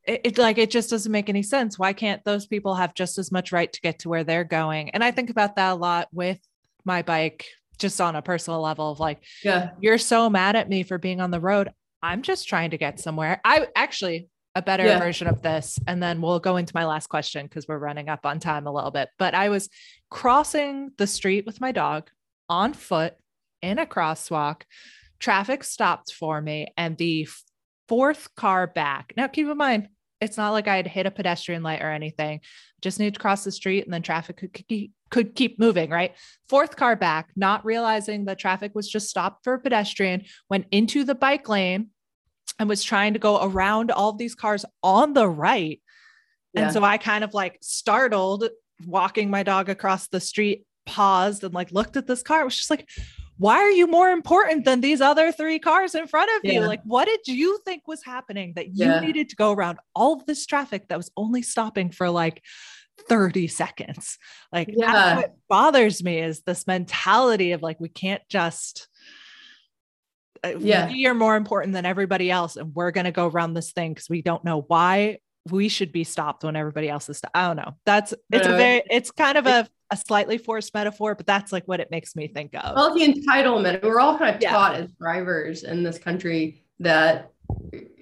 It, 0.06 0.20
it 0.24 0.38
like 0.38 0.56
it 0.56 0.70
just 0.70 0.88
doesn't 0.90 1.12
make 1.12 1.28
any 1.28 1.42
sense. 1.42 1.78
Why 1.78 1.92
can't 1.92 2.24
those 2.24 2.46
people 2.46 2.74
have 2.74 2.94
just 2.94 3.18
as 3.18 3.30
much 3.30 3.52
right 3.52 3.70
to 3.70 3.80
get 3.82 3.98
to 4.00 4.08
where 4.08 4.24
they're 4.24 4.44
going? 4.44 4.90
And 4.90 5.04
I 5.04 5.10
think 5.10 5.28
about 5.30 5.56
that 5.56 5.72
a 5.72 5.74
lot 5.74 6.08
with 6.12 6.38
my 6.84 7.02
bike, 7.02 7.46
just 7.78 8.00
on 8.00 8.16
a 8.16 8.22
personal 8.22 8.60
level 8.62 8.90
of 8.90 9.00
like 9.00 9.22
yeah 9.44 9.70
you're 9.80 9.98
so 9.98 10.30
mad 10.30 10.56
at 10.56 10.68
me 10.70 10.82
for 10.82 10.96
being 10.96 11.20
on 11.20 11.30
the 11.30 11.40
road. 11.40 11.70
I'm 12.02 12.22
just 12.22 12.48
trying 12.48 12.70
to 12.70 12.78
get 12.78 12.98
somewhere. 12.98 13.42
I 13.44 13.68
actually 13.76 14.28
a 14.60 14.62
better 14.62 14.84
Yeah. 14.84 14.98
version 14.98 15.26
of 15.26 15.42
this, 15.42 15.78
and 15.86 16.02
then 16.02 16.20
we'll 16.20 16.38
go 16.38 16.56
into 16.56 16.72
my 16.74 16.84
last 16.84 17.08
question 17.08 17.46
because 17.46 17.66
we're 17.66 17.78
running 17.78 18.08
up 18.08 18.24
on 18.24 18.38
time 18.38 18.66
a 18.66 18.72
little 18.72 18.90
bit. 18.90 19.08
But 19.18 19.34
I 19.34 19.48
was 19.48 19.68
crossing 20.10 20.90
the 20.98 21.06
street 21.06 21.46
with 21.46 21.60
my 21.60 21.72
dog 21.72 22.10
on 22.48 22.74
foot 22.74 23.14
in 23.62 23.78
a 23.78 23.86
crosswalk. 23.86 24.62
Traffic 25.18 25.64
stopped 25.64 26.12
for 26.12 26.40
me, 26.40 26.68
and 26.76 26.96
the 26.96 27.26
fourth 27.88 28.34
car 28.36 28.66
back. 28.66 29.12
Now, 29.16 29.26
keep 29.26 29.48
in 29.48 29.56
mind, 29.56 29.88
it's 30.20 30.36
not 30.36 30.50
like 30.50 30.68
I 30.68 30.76
had 30.76 30.86
hit 30.86 31.06
a 31.06 31.10
pedestrian 31.10 31.62
light 31.62 31.82
or 31.82 31.90
anything. 31.90 32.40
Just 32.82 33.00
need 33.00 33.14
to 33.14 33.20
cross 33.20 33.42
the 33.42 33.52
street, 33.52 33.84
and 33.84 33.92
then 33.92 34.02
traffic 34.02 34.36
could 34.36 34.52
keep, 34.52 34.92
could 35.10 35.34
keep 35.34 35.58
moving. 35.58 35.90
Right, 35.90 36.14
fourth 36.48 36.76
car 36.76 36.96
back, 36.96 37.30
not 37.36 37.64
realizing 37.64 38.24
the 38.24 38.36
traffic 38.36 38.74
was 38.74 38.88
just 38.88 39.08
stopped 39.08 39.42
for 39.44 39.54
a 39.54 39.58
pedestrian, 39.58 40.24
went 40.50 40.66
into 40.70 41.04
the 41.04 41.14
bike 41.14 41.48
lane 41.48 41.88
and 42.60 42.68
was 42.68 42.84
trying 42.84 43.14
to 43.14 43.18
go 43.18 43.42
around 43.42 43.90
all 43.90 44.10
of 44.10 44.18
these 44.18 44.34
cars 44.34 44.66
on 44.82 45.14
the 45.14 45.26
right. 45.26 45.80
Yeah. 46.52 46.64
And 46.64 46.72
so 46.72 46.84
I 46.84 46.98
kind 46.98 47.24
of 47.24 47.32
like 47.32 47.56
startled 47.62 48.44
walking 48.86 49.30
my 49.30 49.42
dog 49.42 49.70
across 49.70 50.08
the 50.08 50.20
street, 50.20 50.66
paused 50.84 51.42
and 51.42 51.54
like 51.54 51.72
looked 51.72 51.96
at 51.96 52.06
this 52.06 52.22
car. 52.22 52.42
It 52.42 52.44
was 52.44 52.56
just 52.56 52.70
like, 52.70 52.86
why 53.38 53.56
are 53.56 53.70
you 53.70 53.86
more 53.86 54.10
important 54.10 54.66
than 54.66 54.82
these 54.82 55.00
other 55.00 55.32
three 55.32 55.58
cars 55.58 55.94
in 55.94 56.06
front 56.06 56.30
of 56.36 56.50
you? 56.52 56.60
Like, 56.60 56.82
what 56.84 57.06
did 57.06 57.26
you 57.26 57.58
think 57.64 57.88
was 57.88 58.04
happening 58.04 58.52
that 58.56 58.68
you 58.76 58.86
Yeah. 58.86 59.00
needed 59.00 59.30
to 59.30 59.36
go 59.36 59.52
around 59.52 59.78
all 59.94 60.14
of 60.20 60.26
this 60.26 60.44
traffic 60.44 60.88
that 60.88 60.98
was 60.98 61.10
only 61.16 61.40
stopping 61.40 61.90
for 61.90 62.10
like 62.10 62.42
30 63.08 63.48
seconds? 63.48 64.18
Like, 64.52 64.68
Yeah. 64.70 65.16
what 65.16 65.34
bothers 65.48 66.04
me 66.04 66.18
is 66.18 66.42
this 66.42 66.66
mentality 66.66 67.52
of 67.52 67.62
like, 67.62 67.80
we 67.80 67.88
can't 67.88 68.22
just 68.28 68.88
Yeah. 70.58 70.88
we 70.88 71.06
are 71.06 71.14
more 71.14 71.36
important 71.36 71.72
than 71.74 71.84
everybody 71.86 72.30
else 72.30 72.56
and 72.56 72.74
we're 72.74 72.90
going 72.90 73.04
to 73.04 73.10
go 73.12 73.26
around 73.28 73.54
this 73.54 73.72
thing 73.72 73.92
because 73.94 74.08
we 74.08 74.22
don't 74.22 74.44
know 74.44 74.62
why 74.68 75.18
we 75.50 75.68
should 75.68 75.92
be 75.92 76.04
stopped 76.04 76.44
when 76.44 76.56
everybody 76.56 76.88
else 76.88 77.08
is 77.08 77.18
sto- 77.18 77.28
i 77.34 77.46
don't 77.46 77.56
know 77.56 77.74
that's 77.86 78.12
it's 78.30 78.46
a 78.46 78.50
very 78.50 78.82
it's 78.90 79.10
kind 79.10 79.36
of 79.38 79.46
a, 79.46 79.66
a 79.90 79.96
slightly 79.96 80.38
forced 80.38 80.72
metaphor 80.74 81.14
but 81.14 81.26
that's 81.26 81.50
like 81.52 81.64
what 81.66 81.80
it 81.80 81.90
makes 81.90 82.14
me 82.16 82.28
think 82.28 82.54
of 82.54 82.74
Well, 82.76 82.94
the 82.94 83.02
entitlement. 83.06 83.82
We're 83.82 84.00
all 84.00 84.16
kind 84.18 84.34
of 84.36 84.42
Yeah. 84.42 84.50
taught 84.50 84.76
as 84.76 84.90
drivers 84.92 85.62
in 85.64 85.82
this 85.82 85.98
country 85.98 86.62
that 86.80 87.32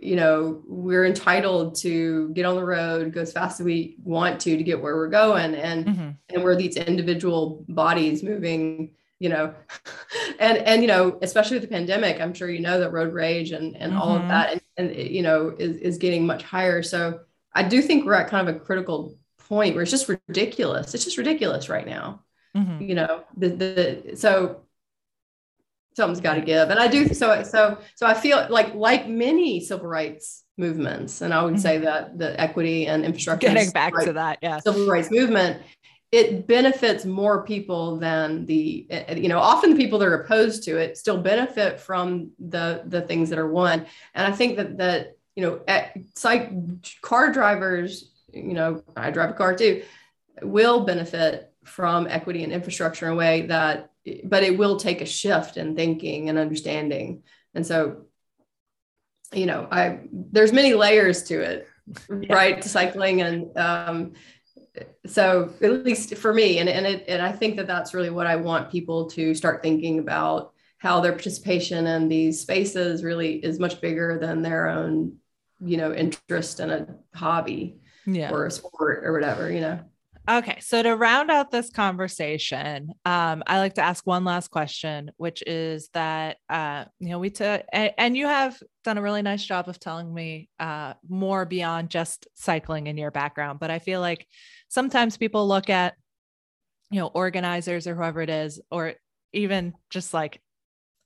you 0.00 0.14
know 0.14 0.62
we're 0.66 1.06
entitled 1.06 1.74
to 1.76 2.28
get 2.30 2.44
on 2.44 2.54
the 2.56 2.64
road, 2.64 3.12
go 3.12 3.22
as 3.22 3.32
fast 3.32 3.60
as 3.60 3.64
we 3.64 3.96
want 4.04 4.38
to 4.40 4.56
to 4.56 4.62
get 4.62 4.80
where 4.80 4.94
we're 4.96 5.08
going, 5.08 5.54
and 5.54 5.86
Mhm. 5.86 6.14
and 6.34 6.44
we're 6.44 6.54
these 6.54 6.76
individual 6.76 7.64
bodies 7.68 8.22
moving. 8.22 8.90
You 9.20 9.28
know, 9.30 9.54
and 10.38 10.58
and 10.58 10.82
you 10.82 10.88
know, 10.88 11.18
especially 11.22 11.56
with 11.56 11.62
the 11.68 11.74
pandemic, 11.74 12.20
I'm 12.20 12.34
sure 12.34 12.48
you 12.48 12.60
know 12.60 12.78
that 12.80 12.92
road 12.92 13.12
rage 13.12 13.50
and 13.52 13.76
and 13.76 13.96
all 13.96 14.14
of 14.16 14.22
Mhm. 14.22 14.28
that, 14.28 14.52
and, 14.52 14.60
and 14.76 14.90
it, 14.92 15.10
you 15.10 15.22
know, 15.22 15.54
is 15.58 15.76
is 15.78 15.98
getting 15.98 16.24
much 16.26 16.42
higher. 16.44 16.82
So 16.82 17.20
I 17.52 17.62
do 17.64 17.82
think 17.82 18.04
we're 18.04 18.14
at 18.14 18.28
kind 18.28 18.48
of 18.48 18.54
a 18.56 18.60
critical 18.60 19.18
point 19.48 19.74
where 19.74 19.82
it's 19.82 19.90
just 19.90 20.08
ridiculous. 20.08 20.94
It's 20.94 21.04
just 21.04 21.18
ridiculous 21.18 21.68
right 21.68 21.86
now 21.86 22.20
Mhm. 22.56 22.88
you 22.88 22.94
know 22.94 23.24
the 23.36 23.48
the 23.48 24.16
so 24.16 24.62
something's 25.96 26.20
got 26.20 26.34
to 26.34 26.40
give 26.40 26.70
and 26.70 26.78
i 26.78 26.86
do 26.86 27.12
so 27.12 27.42
so 27.42 27.76
so 27.96 28.06
i 28.06 28.14
feel 28.14 28.46
like 28.50 28.72
like 28.74 29.08
many 29.08 29.60
civil 29.60 29.86
rights 29.86 30.44
movements 30.56 31.20
and 31.22 31.34
i 31.34 31.42
would 31.42 31.58
say 31.58 31.78
that 31.78 32.16
the 32.18 32.40
equity 32.40 32.86
and 32.86 33.04
infrastructure 33.04 33.48
getting 33.48 33.70
back 33.70 33.92
right, 33.94 34.06
to 34.06 34.12
that 34.12 34.38
yeah 34.42 34.60
civil 34.60 34.86
rights 34.86 35.10
movement 35.10 35.60
it 36.10 36.46
benefits 36.46 37.04
more 37.04 37.44
people 37.44 37.98
than 37.98 38.46
the 38.46 38.86
you 39.16 39.28
know 39.28 39.38
often 39.38 39.70
the 39.70 39.76
people 39.76 39.98
that 39.98 40.08
are 40.08 40.22
opposed 40.22 40.64
to 40.64 40.76
it 40.78 40.96
still 40.96 41.18
benefit 41.18 41.78
from 41.80 42.30
the 42.38 42.82
the 42.86 43.02
things 43.02 43.30
that 43.30 43.38
are 43.38 43.50
won. 43.50 43.86
And 44.14 44.32
i 44.32 44.34
think 44.34 44.56
that 44.56 44.78
that 44.78 45.16
you 45.36 45.42
know 45.42 45.60
it's 45.66 46.24
like 46.24 46.50
car 47.02 47.32
drivers 47.32 48.10
you 48.32 48.54
know 48.54 48.82
i 48.96 49.10
drive 49.10 49.30
a 49.30 49.34
car 49.34 49.54
too 49.54 49.82
will 50.42 50.80
benefit 50.84 51.52
from 51.64 52.06
equity 52.06 52.42
and 52.44 52.52
infrastructure 52.52 53.06
in 53.06 53.12
a 53.12 53.16
way 53.16 53.42
that 53.42 53.90
but 54.24 54.42
it 54.42 54.56
will 54.56 54.78
take 54.78 55.02
a 55.02 55.06
shift 55.06 55.58
in 55.58 55.76
thinking 55.76 56.30
and 56.30 56.38
understanding. 56.38 57.22
And 57.54 57.66
so 57.66 58.06
you 59.32 59.44
know 59.44 59.68
i 59.70 60.00
there's 60.10 60.54
many 60.54 60.72
layers 60.72 61.24
to 61.24 61.40
it 61.40 61.68
right 62.30 62.62
to 62.62 62.68
cycling 62.68 63.20
and 63.20 63.58
um 63.58 64.12
so 65.06 65.52
at 65.62 65.84
least 65.84 66.14
for 66.16 66.32
me 66.32 66.58
and 66.58 66.68
and 66.68 66.86
it 66.86 67.04
and 67.08 67.22
i 67.22 67.32
think 67.32 67.56
that 67.56 67.66
that's 67.66 67.94
really 67.94 68.10
what 68.10 68.26
i 68.26 68.36
want 68.36 68.70
people 68.70 69.08
to 69.08 69.34
start 69.34 69.62
thinking 69.62 69.98
about 69.98 70.52
how 70.78 71.00
their 71.00 71.12
participation 71.12 71.86
in 71.86 72.08
these 72.08 72.40
spaces 72.40 73.02
really 73.02 73.36
is 73.36 73.58
much 73.58 73.80
bigger 73.80 74.18
than 74.18 74.42
their 74.42 74.68
own 74.68 75.16
you 75.60 75.76
know 75.76 75.92
interest 75.92 76.60
in 76.60 76.70
a 76.70 76.86
hobby 77.14 77.80
yeah. 78.06 78.30
or 78.30 78.46
a 78.46 78.50
sport 78.50 79.04
or 79.04 79.12
whatever 79.12 79.50
you 79.50 79.60
know? 79.60 79.80
Okay, 80.30 80.58
so 80.60 80.82
to 80.82 80.94
round 80.94 81.30
out 81.30 81.50
this 81.50 81.70
conversation, 81.70 82.92
um, 83.06 83.42
I 83.46 83.60
like 83.60 83.76
to 83.76 83.80
ask 83.80 84.06
one 84.06 84.24
last 84.24 84.48
question, 84.48 85.10
which 85.16 85.42
is 85.46 85.88
that 85.94 86.36
uh, 86.50 86.84
you 87.00 87.08
know 87.08 87.18
we 87.18 87.30
took 87.30 87.64
and, 87.72 87.92
and 87.96 88.14
you 88.14 88.26
have 88.26 88.60
done 88.84 88.98
a 88.98 89.02
really 89.02 89.22
nice 89.22 89.42
job 89.42 89.70
of 89.70 89.80
telling 89.80 90.12
me 90.12 90.50
uh, 90.60 90.92
more 91.08 91.46
beyond 91.46 91.88
just 91.88 92.28
cycling 92.34 92.88
in 92.88 92.98
your 92.98 93.10
background, 93.10 93.58
but 93.58 93.70
I 93.70 93.78
feel 93.78 94.00
like 94.00 94.26
sometimes 94.68 95.16
people 95.16 95.46
look 95.48 95.70
at 95.70 95.94
you 96.90 97.00
know 97.00 97.08
organizers 97.08 97.86
or 97.86 97.94
whoever 97.94 98.22
it 98.22 98.30
is, 98.30 98.60
or 98.70 98.94
even 99.32 99.74
just 99.90 100.14
like 100.14 100.40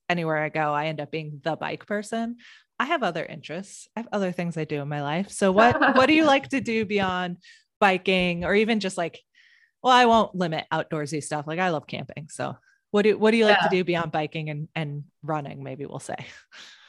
anywhere 0.09 0.39
I 0.39 0.49
go, 0.49 0.73
I 0.73 0.87
end 0.87 1.01
up 1.01 1.11
being 1.11 1.41
the 1.43 1.57
bike 1.57 1.87
person. 1.87 2.37
I 2.79 2.87
have 2.87 3.03
other 3.03 3.25
interests. 3.25 3.89
I 3.97 4.01
have 4.01 4.09
other 4.13 4.33
things 4.33 4.57
I 4.57 4.65
do 4.65 4.81
in 4.83 4.89
my 4.89 5.03
life. 5.03 5.31
So 5.31 5.53
what 5.53 5.97
what 5.97 6.07
do 6.07 6.15
you 6.15 6.25
like 6.25 6.49
to 6.51 6.61
do 6.61 6.85
beyond 6.85 7.39
biking 7.81 8.45
or 8.45 8.55
even 8.55 8.79
just 8.79 8.97
like 8.97 9.21
well 9.83 9.93
i 9.93 10.05
won't 10.07 10.37
limit 10.37 10.65
outdoorsy 10.73 11.21
stuff 11.21 11.49
like 11.49 11.59
i 11.59 11.71
love 11.71 11.85
camping 11.85 12.29
so 12.31 12.57
what 12.93 13.03
do 13.03 13.19
what 13.19 13.33
do 13.33 13.37
you 13.37 13.45
like 13.45 13.59
Yeah. 13.61 13.69
to 13.69 13.77
do 13.77 13.83
beyond 13.83 14.13
biking 14.13 14.51
and 14.51 14.69
and 14.77 15.03
running 15.25 15.65
maybe 15.65 15.85
we'll 15.85 15.99
say 15.99 16.15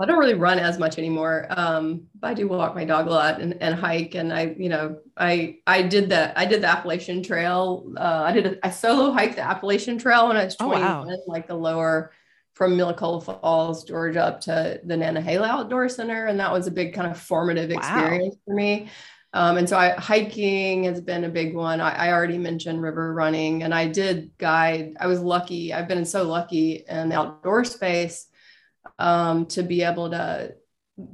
I 0.00 0.06
don't 0.06 0.18
really 0.18 0.34
run 0.34 0.58
as 0.58 0.78
much 0.78 0.98
anymore. 0.98 1.46
Um, 1.50 2.08
but 2.18 2.28
I 2.28 2.34
do 2.34 2.48
walk 2.48 2.74
my 2.74 2.84
dog 2.84 3.06
a 3.06 3.10
lot 3.10 3.40
and, 3.40 3.60
and 3.62 3.74
hike. 3.74 4.14
And 4.14 4.32
I, 4.32 4.54
you 4.58 4.68
know, 4.68 4.98
I 5.16 5.58
I 5.66 5.82
did 5.82 6.10
that. 6.10 6.36
I 6.36 6.44
did 6.44 6.62
the 6.62 6.66
Appalachian 6.68 7.22
Trail. 7.22 7.92
Uh, 7.96 8.22
I 8.26 8.32
did 8.32 8.46
a, 8.46 8.66
I 8.66 8.70
solo 8.70 9.12
hiked 9.12 9.36
the 9.36 9.42
Appalachian 9.42 9.98
Trail 9.98 10.28
when 10.28 10.36
I 10.36 10.44
was 10.44 10.56
Oh, 10.58 10.66
21, 10.66 11.06
wow. 11.06 11.16
like 11.28 11.46
the 11.46 11.54
lower 11.54 12.12
from 12.54 12.76
Amicalola 12.76 13.22
Falls, 13.22 13.84
Georgia, 13.84 14.24
up 14.24 14.40
to 14.42 14.80
the 14.84 14.94
Nantahala 14.94 15.48
Outdoor 15.48 15.88
Center, 15.88 16.26
and 16.26 16.38
that 16.40 16.52
was 16.52 16.66
a 16.66 16.70
big 16.70 16.94
kind 16.94 17.10
of 17.10 17.18
formative 17.18 17.70
Wow. 17.70 17.76
experience 17.76 18.36
for 18.44 18.54
me. 18.54 18.88
Um, 19.34 19.56
and 19.56 19.66
so 19.66 19.78
I, 19.78 19.90
hiking 19.92 20.84
has 20.84 21.00
been 21.00 21.24
a 21.24 21.28
big 21.30 21.54
one. 21.54 21.80
I, 21.80 22.08
I, 22.08 22.12
already 22.12 22.36
mentioned 22.36 22.82
river 22.82 23.14
running, 23.14 23.62
and 23.62 23.72
I 23.74 23.86
did 23.88 24.30
guide. 24.36 24.94
I 25.00 25.06
was 25.06 25.20
lucky. 25.22 25.72
I've 25.72 25.88
been 25.88 26.04
so 26.04 26.24
lucky 26.24 26.84
in 26.86 27.08
the 27.08 27.16
outdoor 27.16 27.64
space 27.64 28.26
um, 29.02 29.46
to 29.46 29.64
be 29.64 29.82
able 29.82 30.10
to 30.10 30.54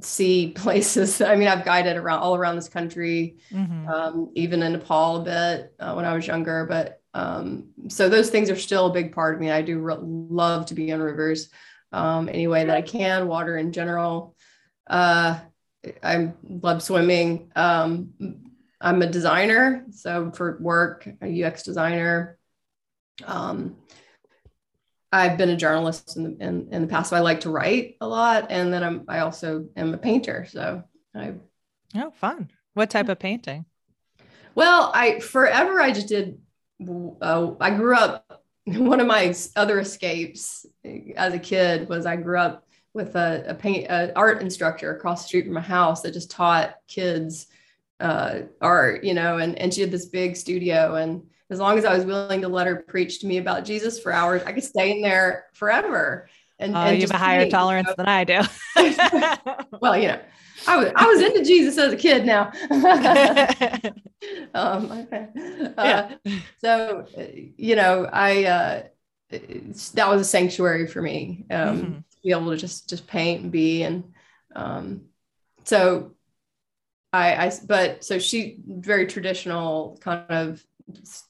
see 0.01 0.51
places. 0.55 1.21
I 1.21 1.35
mean, 1.35 1.47
I've 1.47 1.65
guided 1.65 1.97
around 1.97 2.19
all 2.19 2.35
around 2.35 2.55
this 2.55 2.69
country, 2.69 3.39
mm-hmm. 3.51 3.89
um, 3.89 4.31
even 4.35 4.61
in 4.61 4.73
Nepal 4.73 5.17
a 5.17 5.23
bit 5.23 5.73
uh, 5.79 5.93
when 5.93 6.05
I 6.05 6.13
was 6.13 6.27
younger. 6.27 6.65
But 6.65 7.01
um, 7.15 7.69
so 7.87 8.07
those 8.07 8.29
things 8.29 8.51
are 8.51 8.55
still 8.55 8.85
a 8.85 8.93
big 8.93 9.11
part 9.13 9.33
of 9.33 9.41
me. 9.41 9.49
I 9.49 9.63
do 9.63 9.79
re- 9.79 9.97
love 9.99 10.67
to 10.67 10.75
be 10.75 10.91
on 10.91 11.01
rivers 11.01 11.49
um, 11.91 12.29
any 12.29 12.47
way 12.47 12.63
that 12.65 12.77
I 12.77 12.83
can, 12.83 13.27
water 13.27 13.57
in 13.57 13.71
general. 13.71 14.35
Uh, 14.85 15.39
I 16.03 16.33
love 16.43 16.83
swimming. 16.83 17.51
Um, 17.55 18.13
I'm 18.79 19.01
a 19.01 19.09
designer, 19.09 19.85
so 19.91 20.31
for 20.31 20.59
work, 20.61 21.09
a 21.21 21.43
UX 21.43 21.63
designer. 21.63 22.37
Um, 23.25 23.77
I've 25.11 25.37
been 25.37 25.49
a 25.49 25.57
journalist 25.57 26.17
in 26.17 26.23
the, 26.23 26.45
in, 26.45 26.67
in 26.71 26.81
the 26.83 26.87
past, 26.87 27.09
so 27.09 27.15
I 27.15 27.21
like 27.21 27.41
to 27.41 27.49
write 27.49 27.95
a 27.99 28.07
lot, 28.07 28.47
and 28.49 28.71
then 28.71 28.83
I'm 28.83 29.05
I 29.07 29.19
also 29.19 29.67
am 29.75 29.93
a 29.93 29.97
painter. 29.97 30.45
So 30.49 30.83
I. 31.15 31.33
Oh, 31.95 32.11
fun! 32.11 32.51
What 32.75 32.91
type 32.91 33.09
of 33.09 33.17
painting? 33.17 33.65
Well, 34.55 34.91
I 34.93 35.19
forever 35.19 35.81
I 35.81 35.91
just 35.91 36.07
did. 36.07 36.39
Uh, 37.21 37.51
I 37.59 37.71
grew 37.71 37.95
up. 37.95 38.43
One 38.65 38.99
of 38.99 39.07
my 39.07 39.33
other 39.55 39.79
escapes 39.79 40.65
as 41.15 41.33
a 41.33 41.39
kid 41.39 41.89
was 41.89 42.05
I 42.05 42.15
grew 42.15 42.37
up 42.37 42.67
with 42.93 43.15
a, 43.15 43.45
a 43.47 43.55
paint 43.55 43.87
a 43.89 44.15
art 44.15 44.41
instructor 44.41 44.95
across 44.95 45.23
the 45.23 45.27
street 45.27 45.45
from 45.45 45.53
my 45.53 45.61
house 45.61 46.01
that 46.01 46.13
just 46.13 46.29
taught 46.29 46.75
kids 46.87 47.47
uh, 47.99 48.41
art, 48.61 49.03
you 49.03 49.13
know, 49.13 49.37
and 49.37 49.57
and 49.57 49.73
she 49.73 49.81
had 49.81 49.91
this 49.91 50.05
big 50.05 50.35
studio 50.35 50.95
and 50.95 51.23
as 51.49 51.59
long 51.59 51.77
as 51.77 51.85
I 51.85 51.95
was 51.95 52.05
willing 52.05 52.41
to 52.41 52.47
let 52.47 52.67
her 52.67 52.77
preach 52.77 53.19
to 53.19 53.27
me 53.27 53.37
about 53.37 53.65
Jesus 53.65 53.99
for 53.99 54.11
hours, 54.11 54.43
I 54.43 54.51
could 54.51 54.63
stay 54.63 54.91
in 54.91 55.01
there 55.01 55.45
forever. 55.53 56.29
And, 56.59 56.75
oh, 56.75 56.79
and 56.79 56.97
you 56.97 57.03
have 57.03 57.11
a 57.11 57.17
higher 57.17 57.41
paint, 57.41 57.51
tolerance 57.51 57.87
you 57.87 57.95
know? 57.97 58.03
than 58.03 58.07
I 58.07 58.23
do. 58.23 58.41
well, 59.81 59.97
you 59.97 60.09
know, 60.09 60.19
I 60.67 60.77
was 60.77 60.91
I 60.95 61.05
was 61.05 61.21
into 61.21 61.43
Jesus 61.43 61.77
as 61.77 61.93
a 61.93 61.97
kid 61.97 62.25
now. 62.25 62.51
um, 64.53 65.07
uh, 65.77 66.09
So, 66.57 67.05
you 67.57 67.75
know, 67.77 68.09
I 68.11 68.43
uh, 68.43 68.83
that 69.93 70.09
was 70.09 70.21
a 70.21 70.25
sanctuary 70.25 70.85
for 70.85 71.01
me. 71.01 71.45
Um, 71.49 71.81
mm-hmm 71.81 71.99
be 72.23 72.31
able 72.31 72.49
to 72.49 72.57
just 72.57 72.89
just 72.89 73.07
paint 73.07 73.43
and 73.43 73.51
be 73.51 73.83
and 73.83 74.03
um, 74.55 75.01
so 75.63 76.11
I, 77.13 77.47
I 77.47 77.51
but 77.65 78.03
so 78.03 78.19
she 78.19 78.59
very 78.67 79.07
traditional 79.07 79.97
kind 80.01 80.25
of 80.29 80.63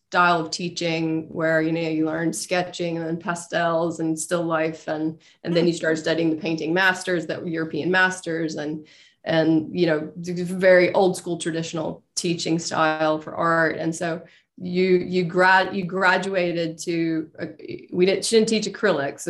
style 0.10 0.40
of 0.40 0.50
teaching 0.50 1.28
where 1.30 1.62
you 1.62 1.72
know 1.72 1.82
you 1.82 2.06
learn 2.06 2.34
sketching 2.34 2.98
and 2.98 3.06
then 3.06 3.18
pastels 3.18 4.00
and 4.00 4.20
still 4.20 4.44
life 4.44 4.88
and 4.88 5.20
and 5.44 5.56
then 5.56 5.68
you 5.68 5.74
start 5.74 6.00
studying 6.00 6.32
the 6.32 6.36
painting 6.36 6.74
masters 6.74 7.28
that 7.28 7.40
were 7.40 7.48
European 7.48 7.92
masters 7.92 8.56
and 8.56 8.88
and 9.24 9.70
you 9.78 9.86
know 9.86 10.12
very 10.18 10.92
old 10.94 11.16
school 11.16 11.38
traditional 11.38 12.04
teaching 12.16 12.58
style 12.60 13.20
for 13.20 13.36
art. 13.36 13.78
And 13.78 13.96
so 13.96 14.22
you 14.58 14.98
you 14.98 15.24
grad 15.24 15.76
you 15.76 15.86
graduated 15.86 16.78
to 16.78 17.30
uh, 17.40 17.46
we 17.94 18.06
didn't 18.06 18.26
she 18.26 18.36
didn't 18.36 18.50
teach 18.50 18.66
acrylics 18.66 19.22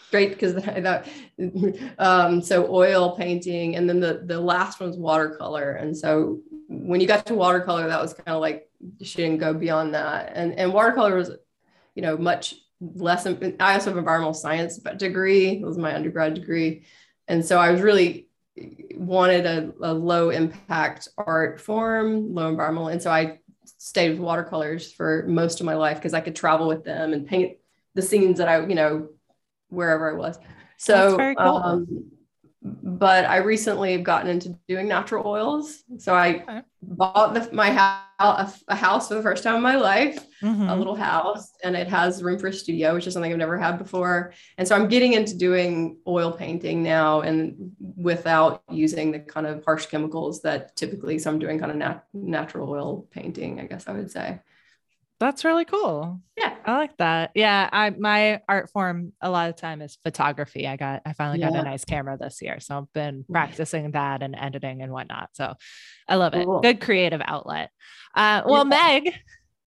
straight 0.08 0.30
because 0.30 0.54
that 0.54 1.06
um 1.98 2.42
so 2.42 2.66
oil 2.70 3.16
painting 3.16 3.76
and 3.76 3.88
then 3.88 4.00
the 4.00 4.22
the 4.26 4.40
last 4.40 4.80
one 4.80 4.88
was 4.88 4.98
watercolor. 4.98 5.72
And 5.72 5.96
so 5.96 6.40
when 6.68 7.00
you 7.00 7.06
got 7.06 7.24
to 7.26 7.34
watercolor 7.34 7.86
that 7.86 8.02
was 8.02 8.12
kind 8.12 8.34
of 8.34 8.40
like 8.40 8.67
she 9.02 9.16
didn't 9.16 9.38
go 9.38 9.52
beyond 9.52 9.94
that 9.94 10.32
and 10.34 10.52
and 10.58 10.72
watercolor 10.72 11.16
was 11.16 11.30
you 11.94 12.02
know 12.02 12.16
much 12.16 12.54
less 12.80 13.26
i 13.26 13.74
also 13.74 13.90
have 13.90 13.98
environmental 13.98 14.34
science 14.34 14.78
degree 14.96 15.60
it 15.60 15.66
was 15.66 15.76
my 15.76 15.94
undergrad 15.94 16.34
degree 16.34 16.84
and 17.26 17.44
so 17.44 17.58
i 17.58 17.70
was 17.70 17.80
really 17.80 18.28
wanted 18.94 19.46
a, 19.46 19.72
a 19.82 19.92
low 19.92 20.30
impact 20.30 21.08
art 21.18 21.60
form 21.60 22.34
low 22.34 22.48
environmental 22.48 22.88
and 22.88 23.02
so 23.02 23.10
i 23.10 23.38
stayed 23.76 24.10
with 24.10 24.20
watercolors 24.20 24.92
for 24.92 25.24
most 25.28 25.60
of 25.60 25.66
my 25.66 25.74
life 25.74 25.98
because 25.98 26.14
I 26.14 26.20
could 26.20 26.34
travel 26.34 26.66
with 26.66 26.84
them 26.84 27.12
and 27.12 27.26
paint 27.26 27.58
the 27.94 28.02
scenes 28.02 28.38
that 28.38 28.48
I, 28.48 28.66
you 28.66 28.74
know, 28.74 29.08
wherever 29.68 30.10
I 30.10 30.16
was. 30.16 30.38
So, 30.78 31.16
cool. 31.16 31.36
um, 31.38 32.10
but 32.60 33.24
I 33.24 33.36
recently 33.36 33.92
have 33.92 34.02
gotten 34.02 34.30
into 34.30 34.58
doing 34.66 34.88
natural 34.88 35.26
oils. 35.26 35.84
So 35.98 36.14
I 36.14 36.42
okay. 36.42 36.62
bought 36.82 37.34
the, 37.34 37.48
my 37.54 37.70
house, 37.70 38.62
a 38.66 38.74
house 38.74 39.08
for 39.08 39.14
the 39.14 39.22
first 39.22 39.44
time 39.44 39.56
in 39.56 39.62
my 39.62 39.76
life, 39.76 40.18
mm-hmm. 40.42 40.68
a 40.68 40.74
little 40.74 40.96
house, 40.96 41.52
and 41.62 41.76
it 41.76 41.86
has 41.86 42.22
room 42.22 42.38
for 42.38 42.48
a 42.48 42.52
studio, 42.52 42.94
which 42.94 43.06
is 43.06 43.12
something 43.12 43.30
I've 43.30 43.38
never 43.38 43.58
had 43.58 43.78
before. 43.78 44.32
And 44.56 44.66
so 44.66 44.74
I'm 44.74 44.88
getting 44.88 45.12
into 45.12 45.36
doing 45.36 45.98
oil 46.06 46.32
painting 46.32 46.82
now, 46.82 47.20
and 47.20 47.72
without 47.96 48.62
using 48.70 49.12
the 49.12 49.20
kind 49.20 49.46
of 49.46 49.64
harsh 49.64 49.86
chemicals 49.86 50.42
that 50.42 50.74
typically, 50.74 51.18
so 51.20 51.30
I'm 51.30 51.38
doing 51.38 51.60
kind 51.60 51.70
of 51.70 51.76
nat- 51.76 52.04
natural 52.12 52.70
oil 52.70 53.06
painting, 53.10 53.60
I 53.60 53.66
guess 53.66 53.86
I 53.86 53.92
would 53.92 54.10
say. 54.10 54.40
That's 55.20 55.44
really 55.44 55.64
cool. 55.64 56.20
Yeah. 56.36 56.54
I 56.64 56.76
like 56.76 56.96
that. 56.98 57.32
Yeah. 57.34 57.68
I 57.72 57.90
my 57.90 58.40
art 58.48 58.70
form 58.70 59.12
a 59.20 59.30
lot 59.30 59.48
of 59.48 59.56
time 59.56 59.82
is 59.82 59.98
photography. 60.04 60.66
I 60.66 60.76
got 60.76 61.02
I 61.04 61.12
finally 61.12 61.40
yeah. 61.40 61.50
got 61.50 61.58
a 61.58 61.62
nice 61.62 61.84
camera 61.84 62.16
this 62.16 62.40
year. 62.40 62.60
So 62.60 62.78
I've 62.78 62.92
been 62.92 63.24
practicing 63.30 63.90
that 63.92 64.22
and 64.22 64.36
editing 64.36 64.80
and 64.82 64.92
whatnot. 64.92 65.30
So 65.32 65.54
I 66.06 66.14
love 66.14 66.34
it. 66.34 66.44
Cool. 66.44 66.60
Good 66.60 66.80
creative 66.80 67.20
outlet. 67.24 67.70
Uh, 68.14 68.42
well, 68.46 68.64
yeah. 68.64 69.02
Meg, 69.02 69.06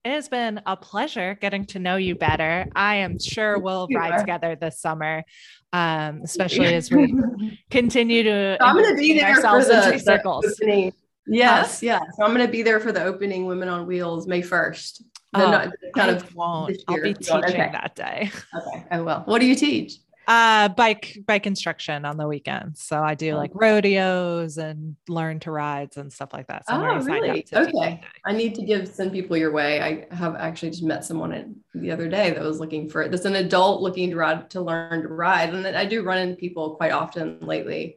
it 0.04 0.10
has 0.10 0.28
been 0.28 0.60
a 0.66 0.76
pleasure 0.76 1.36
getting 1.40 1.66
to 1.66 1.78
know 1.78 1.96
you 1.96 2.14
better. 2.14 2.66
I 2.74 2.96
am 2.96 3.18
sure 3.18 3.58
we'll 3.58 3.88
ride 3.94 4.18
together 4.18 4.56
this 4.56 4.80
summer, 4.80 5.24
um, 5.72 6.20
especially 6.24 6.74
as 6.74 6.90
we 6.92 7.58
continue 7.70 8.22
to 8.24 8.58
I'm 8.60 8.76
gonna 8.76 8.94
be 8.94 9.18
there 9.18 9.34
ourselves 9.34 9.66
for 9.66 9.92
the, 9.92 9.98
circles. 9.98 10.44
The 10.58 10.92
yes, 11.26 11.80
huh? 11.80 11.86
yes. 11.86 12.02
So 12.16 12.24
I'm 12.24 12.34
going 12.34 12.46
to 12.46 12.50
be 12.50 12.62
there 12.62 12.80
for 12.80 12.92
the 12.92 13.02
opening 13.02 13.46
Women 13.46 13.68
on 13.68 13.86
Wheels 13.86 14.26
May 14.26 14.42
1st. 14.42 15.02
The, 15.32 15.68
oh, 15.68 15.90
kind 15.94 16.10
I 16.10 16.14
of 16.14 16.34
won't. 16.34 16.76
I'll 16.88 17.00
be 17.00 17.14
teaching 17.14 17.36
okay. 17.36 17.70
that 17.72 17.94
day. 17.94 18.30
Okay, 18.54 18.84
I 18.90 19.00
will. 19.00 19.20
What 19.26 19.40
do 19.40 19.46
you 19.46 19.54
teach? 19.56 19.98
Uh, 20.30 20.68
bike 20.68 21.18
bike 21.26 21.44
instruction 21.46 22.04
on 22.04 22.16
the 22.16 22.26
weekends. 22.26 22.84
So 22.84 23.02
I 23.02 23.14
do 23.14 23.34
like 23.34 23.50
rodeos 23.52 24.58
and 24.58 24.94
learn 25.08 25.40
to 25.40 25.50
rides 25.50 25.96
and 25.96 26.12
stuff 26.12 26.32
like 26.32 26.46
that. 26.46 26.68
So 26.68 26.74
oh, 26.74 26.98
really? 27.00 27.44
Okay. 27.52 28.00
I 28.24 28.32
need 28.32 28.54
to 28.54 28.62
give 28.62 28.86
send 28.86 29.10
people 29.10 29.36
your 29.36 29.50
way. 29.50 29.80
I 29.80 30.14
have 30.14 30.36
actually 30.36 30.70
just 30.70 30.84
met 30.84 31.04
someone 31.04 31.56
the 31.74 31.90
other 31.90 32.08
day 32.08 32.30
that 32.30 32.42
was 32.42 32.60
looking 32.60 32.88
for 32.88 33.02
it. 33.02 33.10
There's 33.10 33.24
an 33.24 33.36
adult 33.36 33.82
looking 33.82 34.10
to 34.10 34.16
ride 34.16 34.50
to 34.50 34.60
learn 34.60 35.02
to 35.02 35.08
ride, 35.08 35.52
and 35.52 35.66
I 35.66 35.84
do 35.84 36.04
run 36.04 36.18
into 36.18 36.36
people 36.36 36.76
quite 36.76 36.92
often 36.92 37.40
lately 37.40 37.96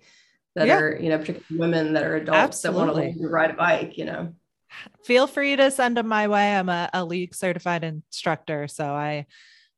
that 0.55 0.65
yeah. 0.65 0.80
are 0.80 0.97
you 0.97 1.10
know 1.10 1.19
particularly 1.19 1.60
women 1.60 1.93
that 1.93 2.03
are 2.03 2.15
adults 2.15 2.65
Absolutely. 2.65 2.85
that 2.85 3.07
want 3.10 3.18
to 3.22 3.27
ride 3.27 3.51
a 3.51 3.53
bike. 3.53 3.97
You 3.97 4.05
know 4.05 4.34
feel 5.04 5.28
free 5.28 5.56
to 5.56 5.72
send 5.72 5.98
them 5.98 6.08
my 6.08 6.28
way. 6.28 6.56
I'm 6.56 6.70
a, 6.70 6.90
a 6.94 7.06
League 7.06 7.36
certified 7.36 7.84
instructor, 7.84 8.68
so 8.68 8.86
I 8.86 9.26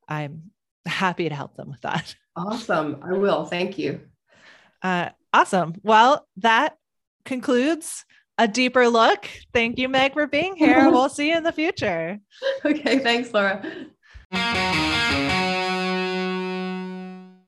I'm 0.07 0.51
happy 0.85 1.29
to 1.29 1.35
help 1.35 1.55
them 1.55 1.69
with 1.69 1.81
that. 1.81 2.15
Awesome. 2.37 3.01
I 3.01 3.13
will. 3.13 3.45
Thank 3.45 3.77
you. 3.77 4.01
Uh, 4.81 5.07
awesome. 5.31 5.73
Well, 5.83 6.27
that 6.35 6.75
concludes 7.23 8.03
a 8.37 8.45
deeper 8.45 8.89
look. 8.89 9.29
Thank 9.53 9.79
you, 9.79 9.87
Meg, 9.87 10.11
for 10.11 10.27
being 10.27 10.57
here. 10.57 10.89
we'll 10.91 11.07
see 11.07 11.29
you 11.29 11.37
in 11.37 11.43
the 11.43 11.53
future. 11.53 12.19
Okay. 12.65 12.99
Thanks, 12.99 13.33
Laura. 13.33 13.63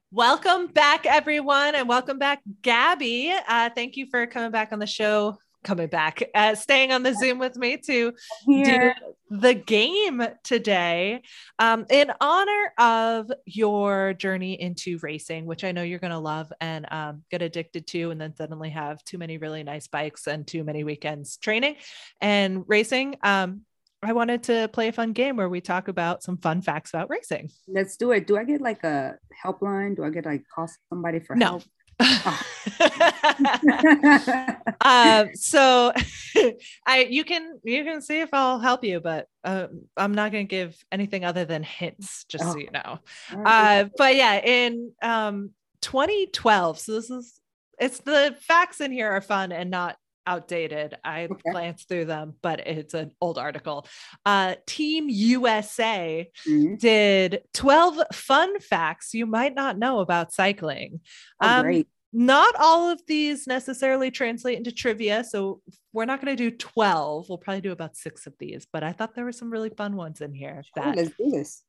Welcome 0.09 0.67
back, 0.67 1.05
everyone, 1.05 1.75
and 1.75 1.89
welcome 1.89 2.17
back, 2.17 2.41
Gabby. 2.61 3.33
Uh, 3.47 3.69
thank 3.69 3.97
you 3.97 4.07
for 4.09 4.25
coming 4.25 4.51
back 4.51 4.71
on 4.71 4.79
the 4.79 4.87
show 4.87 5.37
coming 5.63 5.87
back, 5.87 6.23
uh, 6.33 6.55
staying 6.55 6.91
on 6.91 7.03
the 7.03 7.13
Zoom 7.13 7.39
with 7.39 7.55
me 7.55 7.77
to 7.77 8.13
Here. 8.45 8.95
do 9.29 9.37
the 9.39 9.53
game 9.53 10.23
today. 10.43 11.21
Um, 11.59 11.85
in 11.89 12.11
honor 12.21 12.73
of 12.77 13.31
your 13.45 14.13
journey 14.13 14.59
into 14.59 14.97
racing, 14.99 15.45
which 15.45 15.63
I 15.63 15.71
know 15.71 15.83
you're 15.83 15.99
going 15.99 16.11
to 16.11 16.19
love 16.19 16.51
and 16.61 16.85
um, 16.91 17.23
get 17.29 17.41
addicted 17.41 17.87
to, 17.87 18.11
and 18.11 18.19
then 18.19 18.35
suddenly 18.35 18.69
have 18.69 19.03
too 19.03 19.17
many 19.17 19.37
really 19.37 19.63
nice 19.63 19.87
bikes 19.87 20.27
and 20.27 20.47
too 20.47 20.63
many 20.63 20.83
weekends 20.83 21.37
training 21.37 21.75
and 22.21 22.63
racing. 22.67 23.17
Um, 23.23 23.61
I 24.03 24.13
wanted 24.13 24.43
to 24.43 24.67
play 24.67 24.89
a 24.89 24.91
fun 24.91 25.13
game 25.13 25.37
where 25.37 25.49
we 25.49 25.59
talk 25.59 25.87
about 25.87 26.21
some 26.21 26.37
fun 26.37 26.61
facts 26.61 26.91
about 26.91 27.09
racing. 27.09 27.49
Let's 27.67 27.97
do 27.97 28.11
it. 28.11 28.27
Do 28.27 28.37
I 28.37 28.43
get 28.43 28.61
like 28.61 28.83
a 28.83 29.17
helpline? 29.43 29.95
Do 29.95 30.03
I 30.03 30.11
get 30.11 30.25
like 30.25 30.43
call 30.53 30.69
somebody 30.89 31.19
for 31.19 31.35
no. 31.35 31.45
help? 31.45 31.63
um, 34.81 35.29
so 35.33 35.91
I 36.85 37.07
you 37.09 37.23
can 37.23 37.59
you 37.63 37.83
can 37.83 38.01
see 38.01 38.21
if 38.21 38.29
I'll 38.33 38.59
help 38.59 38.83
you, 38.83 38.99
but 38.99 39.27
uh, 39.43 39.67
I'm 39.95 40.13
not 40.13 40.31
going 40.31 40.47
to 40.47 40.49
give 40.49 40.77
anything 40.91 41.25
other 41.25 41.45
than 41.45 41.63
hints, 41.63 42.25
just 42.25 42.43
oh. 42.45 42.51
so 42.51 42.59
you 42.59 42.69
know. 42.71 42.99
Uh, 43.45 43.85
but 43.97 44.15
yeah, 44.15 44.39
in 44.43 44.91
um, 45.01 45.51
2012, 45.81 46.79
so 46.79 46.93
this 46.93 47.09
is 47.09 47.39
it's 47.79 47.99
the 47.99 48.35
facts 48.41 48.81
in 48.81 48.91
here 48.91 49.09
are 49.09 49.21
fun 49.21 49.51
and 49.51 49.71
not 49.71 49.97
outdated. 50.27 50.95
I 51.03 51.23
Okay. 51.23 51.51
glanced 51.51 51.87
through 51.87 52.05
them, 52.05 52.35
but 52.41 52.59
it's 52.67 52.93
an 52.93 53.11
old 53.21 53.37
article. 53.37 53.87
Uh, 54.25 54.55
Team 54.67 55.09
USA 55.09 56.29
Mhm. 56.45 56.77
did 56.79 57.43
12 57.53 57.99
fun 58.13 58.59
facts 58.59 59.13
you 59.13 59.25
might 59.25 59.55
not 59.55 59.77
know 59.77 59.99
about 60.01 60.33
cycling. 60.33 60.99
Oh, 61.41 61.47
Um. 61.47 61.83
Not 62.13 62.55
all 62.57 62.89
of 62.89 63.01
these 63.05 63.47
necessarily 63.47 64.09
translate 64.09 64.57
into 64.57 64.71
trivia. 64.71 65.25
So 65.25 65.61
we're 65.91 66.05
not 66.05 66.21
going 66.21 66.35
to 66.35 66.41
do 66.49 66.55
12. 66.55 67.27
We'll 67.27 67.37
probably 67.37 67.59
do 67.61 67.73
about 67.73 67.97
six 67.97 68.25
of 68.25 68.33
these, 68.39 68.65
but 68.71 68.81
I 68.81 68.93
thought 68.93 69.13
there 69.13 69.25
were 69.25 69.33
some 69.33 69.51
really 69.51 69.69
fun 69.69 69.95
ones 69.97 70.21
in 70.21 70.33
here. 70.33 70.63
Sure, 70.73 70.85
that- 70.85 70.95
let's 70.95 71.15
do 71.17 71.29
this. 71.29 71.63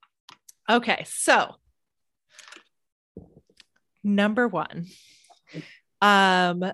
Okay, 0.70 1.02
so 1.06 1.56
number 4.04 4.46
one. 4.48 4.86
Um 6.00 6.72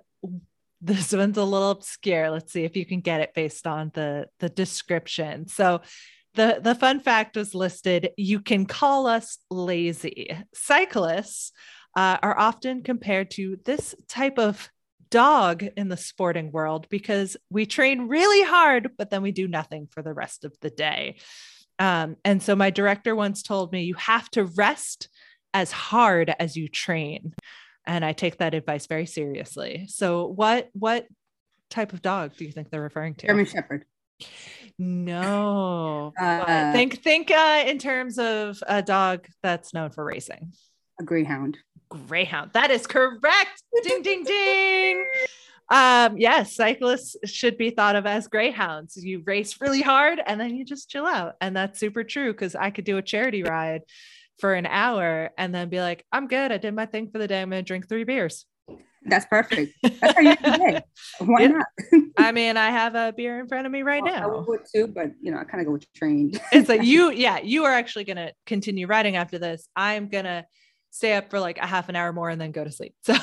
this 0.85 1.13
one's 1.13 1.39
a 1.39 1.45
little 1.45 1.71
obscure. 1.71 2.31
Let's 2.31 2.53
see 2.53 2.65
if 2.65 2.77
you 2.77 2.85
can 2.85 3.01
get 3.01 3.23
it 3.23 3.33
based 3.35 3.67
on 3.67 3.91
the 3.95 4.27
the 4.39 4.51
description. 4.51 5.49
So 5.49 5.81
the 6.35 6.61
the 6.63 6.75
fun 6.75 7.01
fact 7.01 7.37
was 7.37 7.55
listed 7.55 8.11
you 8.17 8.41
can 8.41 8.67
call 8.67 9.07
us 9.07 9.39
lazy. 9.51 10.37
Cyclists 10.53 11.53
uh, 11.97 12.19
are 12.23 12.39
often 12.39 12.83
compared 12.83 13.31
to 13.33 13.57
this 13.65 13.95
type 14.09 14.39
of 14.39 14.69
dog 15.11 15.65
in 15.77 15.89
the 15.89 15.97
sporting 15.97 16.51
world 16.53 16.87
because 16.91 17.37
we 17.49 17.67
train 17.67 18.09
really 18.09 18.43
hard 18.43 18.91
but 18.99 19.11
then 19.11 19.23
we 19.23 19.31
do 19.31 19.47
nothing 19.47 19.87
for 19.91 20.03
the 20.03 20.13
rest 20.13 20.45
of 20.45 20.55
the 20.61 20.71
day. 20.71 21.17
Um, 21.79 22.17
and 22.25 22.43
so 22.43 22.55
my 22.55 22.71
director 22.71 23.17
once 23.17 23.43
told 23.43 23.73
me 23.73 23.85
you 23.85 23.95
have 23.95 24.29
to 24.31 24.45
rest 24.45 25.09
as 25.55 25.71
hard 25.73 26.35
as 26.39 26.57
you 26.57 26.69
train. 26.69 27.33
And 27.87 28.05
I 28.05 28.13
take 28.13 28.39
that 28.39 28.55
advice 28.55 28.87
very 28.87 29.07
seriously. 29.07 29.87
So 29.89 30.27
what 30.27 30.71
what 30.73 31.07
type 31.71 31.93
of 31.93 32.03
dog 32.03 32.37
do 32.37 32.45
you 32.45 32.53
think 32.53 32.71
they're 32.71 32.81
referring 32.81 33.15
to? 33.17 33.27
German 33.27 33.47
Shepherd. 33.47 33.85
No. 34.79 36.13
Uh, 36.21 36.73
think 36.73 37.03
think 37.03 37.31
uh, 37.31 37.65
in 37.67 37.79
terms 37.79 38.19
of 38.19 38.63
a 38.67 38.83
dog 38.83 39.27
that's 39.43 39.75
known 39.75 39.91
for 39.91 40.05
racing. 40.05 40.53
A 41.01 41.05
Greyhound. 41.05 41.59
Greyhound. 41.89 42.51
That 42.55 42.71
is 42.71 42.87
correct. 42.87 43.63
ding 43.83 44.03
ding 44.03 44.25
ding. 44.25 45.07
Um, 45.71 46.19
yes, 46.19 46.55
cyclists 46.55 47.17
should 47.25 47.57
be 47.57 47.71
thought 47.71 47.97
of 47.97 48.07
as 48.07 48.29
greyhounds. 48.29 48.97
You 48.97 49.23
race 49.25 49.61
really 49.61 49.81
hard 49.81 50.21
and 50.25 50.41
then 50.41 50.57
you 50.57 50.65
just 50.65 50.91
chill 50.91 51.07
out. 51.07 51.35
And 51.41 51.57
that's 51.57 51.81
super 51.81 52.05
true 52.05 52.33
because 52.33 52.55
I 52.55 52.71
could 52.71 52.85
do 52.85 52.99
a 52.99 53.03
charity 53.03 53.43
ride 53.43 53.83
for 54.39 54.55
an 54.55 54.67
hour 54.67 55.31
and 55.39 55.55
then 55.55 55.69
be 55.69 55.81
like, 55.81 56.05
I'm 56.13 56.27
good. 56.27 56.51
I 56.53 56.59
did 56.59 56.75
my 56.75 56.87
thing 56.87 57.11
for 57.11 57.19
the 57.19 57.29
day. 57.29 57.41
I'm 57.41 57.51
gonna 57.51 57.63
drink 57.63 57.89
three 57.89 58.05
beers. 58.05 58.47
That's 59.07 59.27
perfect. 59.27 59.73
That's 59.83 60.15
how 60.15 60.21
you 60.23 60.37
today. 60.37 60.83
Why 61.19 61.43
Yeah. 61.43 61.49
not? 61.49 61.67
I 62.17 62.33
mean, 62.33 62.57
I 62.57 62.71
have 62.71 62.95
a 62.95 63.13
beer 63.15 63.39
in 63.41 63.49
front 63.49 63.67
of 63.67 63.73
me 63.73 63.83
right 63.83 64.03
Well, 64.03 64.15
I 64.15 64.21
now. 64.21 64.45
would 64.47 64.61
too, 64.73 64.87
but 64.87 65.09
you 65.21 65.31
know, 65.31 65.39
I 65.39 65.45
kind 65.45 65.61
of 65.61 65.67
go 65.67 65.73
with 65.73 65.93
trained. 65.95 66.41
It's 66.53 66.69
like 66.69 66.83
you, 66.83 67.11
yeah, 67.11 67.39
you 67.41 67.65
are 67.65 67.73
actually 67.73 68.05
gonna 68.05 68.33
continue 68.47 68.87
riding 68.87 69.17
after 69.17 69.39
this. 69.39 69.69
I'm 69.77 70.09
gonna 70.09 70.47
stay 70.91 71.15
up 71.15 71.29
for 71.31 71.39
like 71.41 71.59
a 71.59 71.67
half 71.67 71.89
an 71.89 71.97
hour 71.97 72.13
more 72.13 72.31
and 72.31 72.41
then 72.41 72.53
go 72.53 72.65
to 72.65 72.71
sleep. 72.71 72.95
So 73.03 73.15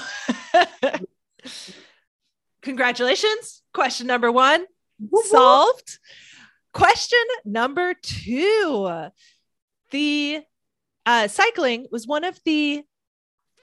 congratulations. 2.61 3.63
Question 3.73 4.07
number 4.07 4.31
one 4.31 4.65
solved. 5.23 5.99
Question 6.73 7.19
number 7.45 7.93
two. 7.95 9.07
The 9.91 10.41
uh, 11.05 11.27
cycling 11.27 11.87
was 11.91 12.07
one 12.07 12.23
of 12.23 12.39
the 12.45 12.83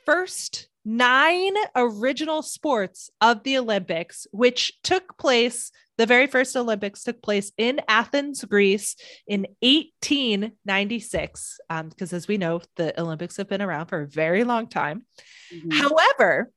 first 0.04 0.68
nine 0.84 1.54
original 1.76 2.42
sports 2.42 3.10
of 3.20 3.42
the 3.42 3.58
Olympics, 3.58 4.26
which 4.32 4.72
took 4.82 5.18
place. 5.18 5.70
The 5.98 6.06
very 6.06 6.26
first 6.26 6.56
Olympics 6.56 7.04
took 7.04 7.22
place 7.22 7.52
in 7.58 7.80
Athens, 7.88 8.42
Greece 8.44 8.96
in 9.26 9.46
1896. 9.60 11.60
Because 11.88 12.12
as 12.12 12.28
we 12.28 12.38
know, 12.38 12.60
the 12.76 12.98
Olympics 13.00 13.36
have 13.36 13.48
been 13.48 13.62
around 13.62 13.86
for 13.86 14.02
a 14.02 14.08
very 14.08 14.44
long 14.44 14.68
time. 14.68 15.04
Mhm. 15.52 15.74
However, 15.74 16.50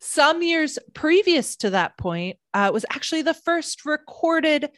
some 0.00 0.42
years 0.42 0.78
previous 0.94 1.56
to 1.56 1.70
that 1.70 1.96
point 1.98 2.38
uh, 2.54 2.70
was 2.72 2.86
actually 2.90 3.22
the 3.22 3.34
first 3.34 3.84
recorded 3.84 4.70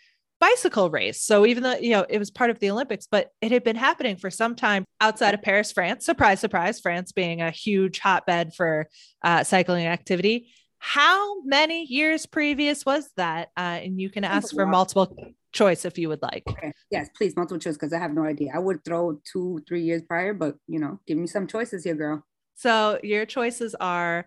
bicycle 0.43 0.91
race. 0.91 1.23
So 1.23 1.47
even 1.47 1.63
though 1.63 1.77
you 1.77 1.91
know 1.91 2.05
it 2.09 2.19
was 2.19 2.33
part 2.33 2.51
of 2.51 2.59
the 2.59 2.69
Olympics, 2.69 3.07
but 3.09 3.31
it 3.41 3.53
had 3.53 3.63
been 3.63 3.77
happening 3.77 4.17
for 4.17 4.29
some 4.29 4.57
time 4.57 4.85
outside 5.01 5.35
of 5.35 5.43
Paris, 5.43 5.71
France. 5.71 6.05
Surprise, 6.05 6.41
surprise! 6.41 6.81
France 6.81 7.13
being 7.13 7.41
a 7.41 7.53
huge 7.53 8.01
hotbed 8.01 8.53
for 8.55 8.89
uh, 9.23 9.45
cycling 9.45 9.87
activity. 9.87 10.53
How 10.79 11.41
many 11.43 11.85
years 11.85 12.27
previous 12.27 12.85
was 12.85 13.09
that? 13.17 13.51
Uh, 13.57 13.79
and 13.85 14.01
you 14.01 14.11
can 14.11 14.25
ask 14.25 14.53
for 14.53 14.67
multiple 14.67 15.17
choice 15.53 15.85
if 15.85 15.97
you 15.97 16.09
would 16.09 16.23
like. 16.23 16.43
Okay. 16.49 16.73
Yes, 16.91 17.09
please, 17.17 17.37
multiple 17.37 17.61
choice 17.61 17.75
because 17.75 17.93
I 17.93 18.01
have 18.01 18.13
no 18.13 18.25
idea. 18.25 18.51
I 18.53 18.59
would 18.59 18.85
throw 18.85 19.21
two, 19.25 19.63
three 19.69 19.83
years 19.83 20.03
prior, 20.03 20.35
but 20.35 20.57
you 20.67 20.81
know, 20.81 20.99
give 21.07 21.19
me 21.19 21.29
some 21.29 21.47
choices 21.47 21.85
here, 21.85 21.95
girl. 21.95 22.27
So 22.57 22.99
your 23.05 23.27
choices 23.27 23.77
are 23.77 24.27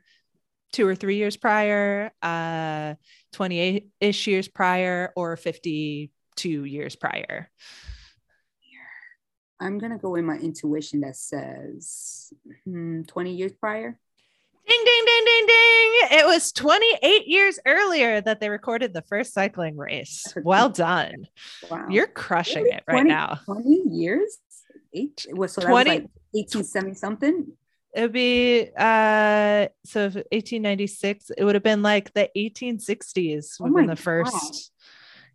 two 0.71 0.87
or 0.87 0.95
three 0.95 1.17
years 1.17 1.37
prior, 1.37 2.11
uh, 2.21 2.95
28 3.33 3.89
ish 3.99 4.27
years 4.27 4.47
prior, 4.47 5.13
or 5.15 5.37
52 5.37 6.63
years 6.63 6.95
prior. 6.95 7.49
I'm 9.59 9.77
gonna 9.77 9.97
go 9.97 10.11
with 10.11 10.25
my 10.25 10.35
intuition 10.35 11.01
that 11.01 11.15
says 11.15 12.33
hmm, 12.65 13.03
20 13.03 13.33
years 13.33 13.53
prior. 13.53 13.97
Ding, 14.67 14.83
ding, 14.83 15.05
ding, 15.05 15.25
ding, 15.25 15.45
ding. 15.47 16.19
It 16.19 16.25
was 16.25 16.51
28 16.51 17.27
years 17.27 17.59
earlier 17.67 18.19
that 18.19 18.39
they 18.39 18.49
recorded 18.49 18.93
the 18.93 19.03
first 19.03 19.33
cycling 19.33 19.77
race. 19.77 20.33
Well 20.43 20.69
done. 20.69 21.27
Wow. 21.69 21.85
You're 21.89 22.07
crushing 22.07 22.63
Really? 22.63 22.75
it 22.77 22.83
right 22.87 22.95
20 22.95 23.09
now. 23.09 23.39
20 23.45 23.83
years? 23.91 24.39
Eight? 24.93 25.25
It 25.29 25.37
was 25.37 25.53
so 25.53 25.61
that 25.61 25.67
20 25.67 25.89
was 25.89 25.99
like 25.99 26.09
1870 26.31 26.93
something. 26.95 27.53
It 27.95 28.01
would 28.01 28.11
be 28.11 28.69
uh 28.77 29.67
so 29.85 30.01
1896, 30.01 31.31
it 31.37 31.45
would 31.45 31.55
have 31.55 31.63
been 31.63 31.81
like 31.81 32.13
the 32.13 32.29
1860s 32.35 33.55
Oh 33.59 33.63
would 33.63 33.69
have 33.69 33.75
been 33.75 33.87
my 33.87 33.95
the 33.95 34.01
first. 34.01 34.71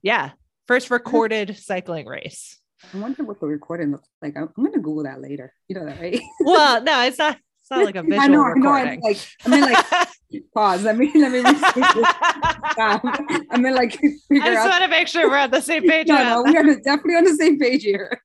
Yeah, 0.02 0.32
first 0.66 0.90
recorded 0.90 1.56
cycling 1.56 2.06
race. 2.06 2.58
I 2.94 2.98
wonder 2.98 3.24
what 3.24 3.40
the 3.40 3.46
recording 3.46 3.92
looks 3.92 4.08
like. 4.20 4.36
I'm, 4.36 4.50
I'm 4.56 4.64
gonna 4.64 4.78
Google 4.78 5.04
that 5.04 5.22
later. 5.22 5.54
You 5.68 5.76
know 5.76 5.86
that, 5.86 6.00
right? 6.00 6.20
Well, 6.40 6.82
no, 6.82 7.02
it's 7.02 7.18
not. 7.18 7.38
It's 7.62 7.70
not 7.70 7.84
like 7.84 7.96
a 7.96 8.02
visual 8.02 8.20
I 8.20 8.26
know, 8.26 8.42
I 8.42 8.48
recording. 8.48 9.00
like, 9.02 9.18
I 9.44 9.48
mean, 9.48 9.60
like, 9.62 9.86
pause. 10.54 10.82
Let 10.84 10.96
me, 10.96 11.10
let 11.14 11.32
me. 11.32 11.40
Stop. 12.72 13.02
I 13.50 13.58
mean, 13.58 13.74
like, 13.74 13.98
I 14.02 14.10
just 14.30 14.58
out. 14.58 14.70
want 14.70 14.84
to 14.84 14.88
make 14.88 15.08
sure 15.08 15.28
we're 15.30 15.38
on 15.38 15.50
the 15.50 15.60
same 15.60 15.86
page. 15.88 16.08
No, 16.08 16.42
no, 16.42 16.42
we 16.42 16.56
are 16.56 16.62
definitely 16.76 17.16
on 17.16 17.24
the 17.24 17.36
same 17.36 17.58
page 17.58 17.82
here. 17.82 18.20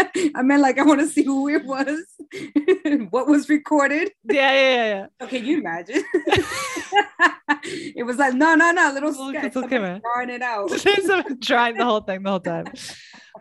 I 0.34 0.42
meant 0.42 0.62
like, 0.62 0.78
I 0.78 0.82
want 0.82 1.00
to 1.00 1.06
see 1.06 1.22
who 1.24 1.48
it 1.48 1.64
was, 1.64 1.98
what 3.10 3.26
was 3.26 3.48
recorded. 3.48 4.10
Yeah, 4.24 4.52
yeah, 4.52 4.60
yeah, 4.74 4.86
yeah. 4.86 5.06
Oh, 5.20 5.36
you 5.36 5.58
imagine? 5.58 6.04
it 7.64 8.04
was 8.06 8.16
like, 8.16 8.34
no, 8.34 8.54
no, 8.54 8.70
no, 8.72 8.92
little 8.92 9.12
Look, 9.12 9.36
sketch. 9.36 9.56
okay, 9.56 9.78
man. 9.78 10.00
drawing 10.02 10.30
it 10.30 10.42
out. 10.42 10.70
trying 11.42 11.76
the 11.76 11.84
whole 11.84 12.00
thing 12.00 12.22
the 12.22 12.30
whole 12.30 12.40
time. 12.40 12.66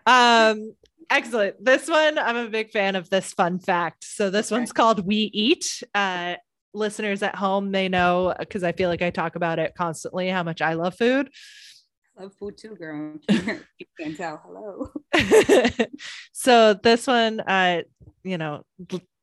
Um, 0.06 0.74
excellent. 1.10 1.64
This 1.64 1.88
one, 1.88 2.18
I'm 2.18 2.36
a 2.38 2.50
big 2.50 2.72
fan 2.72 2.96
of 2.96 3.10
this 3.10 3.34
fun 3.34 3.60
fact. 3.60 4.04
So 4.04 4.30
this 4.30 4.52
Okay. 4.52 4.60
one's 4.60 4.72
called 4.72 5.06
We 5.06 5.30
Eat. 5.34 5.84
Uh, 5.94 6.36
listeners 6.74 7.24
at 7.24 7.36
home 7.36 7.72
may 7.72 7.90
know 7.90 8.34
because 8.38 8.64
I 8.64 8.72
feel 8.74 8.90
like 8.90 9.02
I 9.02 9.10
talk 9.10 9.36
about 9.36 9.58
it 9.60 9.74
constantly 9.76 10.30
how 10.30 10.44
much 10.44 10.62
I 10.62 10.74
love 10.74 10.96
food. 10.96 11.30
Love 12.20 12.34
food 12.36 12.58
too, 12.58 12.76
girl. 12.76 13.14
you 13.30 13.86
can't 13.98 14.18
tell. 14.18 14.42
Hello. 14.46 14.92
so 16.34 16.74
this 16.74 17.08
one, 17.08 17.40
uh, 17.40 17.82
you 18.24 18.38
know, 18.38 18.64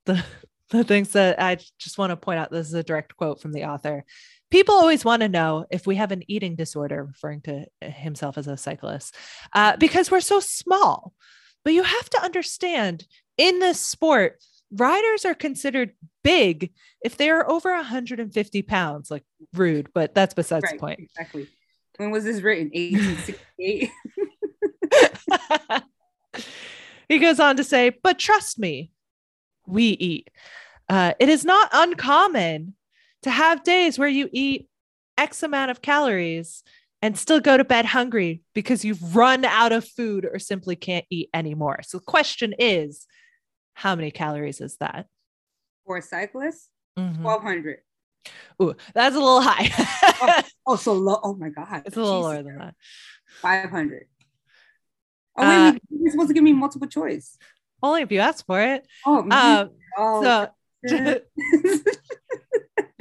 the 0.06 0.24
the 0.70 0.82
things 0.82 1.12
that 1.12 1.40
I 1.40 1.58
just 1.78 1.98
want 1.98 2.10
to 2.10 2.16
point 2.16 2.38
out. 2.38 2.50
This 2.50 2.68
is 2.68 2.74
a 2.74 2.82
direct 2.82 3.16
quote 3.16 3.40
from 3.40 3.52
the 3.52 3.64
author. 3.64 4.04
People 4.50 4.76
always 4.76 5.04
want 5.04 5.20
to 5.20 5.28
know 5.28 5.66
if 5.70 5.86
we 5.86 5.96
have 5.96 6.10
an 6.10 6.22
eating 6.26 6.56
disorder, 6.56 7.04
referring 7.04 7.42
to 7.42 7.66
himself 7.82 8.38
as 8.38 8.46
a 8.46 8.56
cyclist, 8.56 9.14
uh, 9.52 9.76
because 9.76 10.10
we're 10.10 10.20
so 10.20 10.40
small. 10.40 11.12
But 11.64 11.74
you 11.74 11.82
have 11.82 12.10
to 12.10 12.22
understand 12.22 13.06
in 13.36 13.58
this 13.58 13.80
sport, 13.80 14.42
riders 14.72 15.26
are 15.26 15.34
considered 15.34 15.92
big 16.24 16.72
if 17.02 17.16
they 17.18 17.28
are 17.28 17.48
over 17.50 17.74
150 17.74 18.62
pounds. 18.62 19.10
Like 19.10 19.24
rude, 19.52 19.90
but 19.92 20.14
that's 20.14 20.32
besides 20.32 20.70
the 20.70 20.78
point. 20.78 21.00
exactly. 21.00 21.48
When 21.96 22.10
was 22.10 22.24
this 22.24 22.40
written? 22.42 22.70
1868. 22.74 23.90
he 27.08 27.18
goes 27.18 27.40
on 27.40 27.56
to 27.56 27.64
say, 27.64 27.90
but 28.02 28.18
trust 28.18 28.58
me, 28.58 28.90
we 29.66 29.84
eat. 29.88 30.30
Uh, 30.88 31.14
it 31.18 31.28
is 31.28 31.44
not 31.44 31.68
uncommon 31.72 32.74
to 33.22 33.30
have 33.30 33.64
days 33.64 33.98
where 33.98 34.08
you 34.08 34.28
eat 34.32 34.68
X 35.18 35.42
amount 35.42 35.70
of 35.70 35.82
calories 35.82 36.62
and 37.02 37.18
still 37.18 37.40
go 37.40 37.56
to 37.56 37.64
bed 37.64 37.84
hungry 37.84 38.42
because 38.54 38.84
you've 38.84 39.16
run 39.16 39.44
out 39.44 39.72
of 39.72 39.86
food 39.86 40.26
or 40.30 40.38
simply 40.38 40.76
can't 40.76 41.04
eat 41.10 41.28
anymore. 41.34 41.80
So 41.82 41.98
the 41.98 42.04
question 42.04 42.54
is, 42.58 43.06
how 43.74 43.94
many 43.94 44.10
calories 44.10 44.60
is 44.60 44.76
that? 44.78 45.06
For 45.86 45.98
a 45.98 46.02
cyclist, 46.02 46.70
Mhm. 46.98 47.20
1200. 47.22 47.78
Ooh, 48.62 48.74
that's 48.94 49.14
a 49.14 49.18
little 49.18 49.40
high. 49.40 50.42
Oh, 50.68 50.74
so 50.74 50.94
low. 50.94 51.20
Oh 51.22 51.36
my 51.36 51.50
God. 51.50 51.82
it's 51.84 51.96
a 51.96 52.00
little 52.02 52.22
Jesus. 52.22 52.24
lower 52.24 52.42
than 52.42 52.58
that. 52.58 52.74
500. 53.40 54.08
Oh, 55.38 55.48
wait, 55.48 55.56
Uh, 55.56 55.72
wait, 55.72 55.82
you're 55.90 56.10
supposed 56.10 56.28
to 56.28 56.34
give 56.34 56.42
me 56.42 56.52
multiple 56.52 56.88
choice. 56.88 57.38
Only 57.80 58.02
if 58.02 58.10
you 58.10 58.18
ask 58.18 58.44
for 58.46 58.60
it. 58.60 58.84
Oh. 59.06 59.18
Um, 59.30 59.70
oh 59.96 60.22
so 60.22 60.48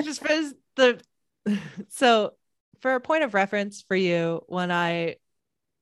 just 0.03 0.21
for 0.21 0.51
the 0.75 1.01
so 1.89 2.33
for 2.81 2.95
a 2.95 3.01
point 3.01 3.23
of 3.23 3.33
reference 3.33 3.81
for 3.81 3.95
you 3.95 4.43
when 4.47 4.71
i 4.71 5.15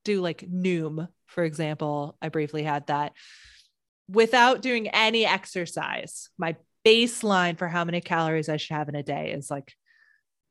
do 0.04 0.20
like 0.20 0.40
noom 0.50 1.08
for 1.26 1.44
example 1.44 2.16
i 2.20 2.28
briefly 2.28 2.62
had 2.62 2.86
that 2.88 3.12
without 4.08 4.60
doing 4.60 4.88
any 4.88 5.24
exercise 5.24 6.28
my 6.36 6.56
baseline 6.84 7.56
for 7.58 7.68
how 7.68 7.84
many 7.84 8.00
calories 8.00 8.48
i 8.48 8.56
should 8.56 8.74
have 8.74 8.88
in 8.88 8.94
a 8.94 9.02
day 9.02 9.32
is 9.32 9.50
like 9.50 9.72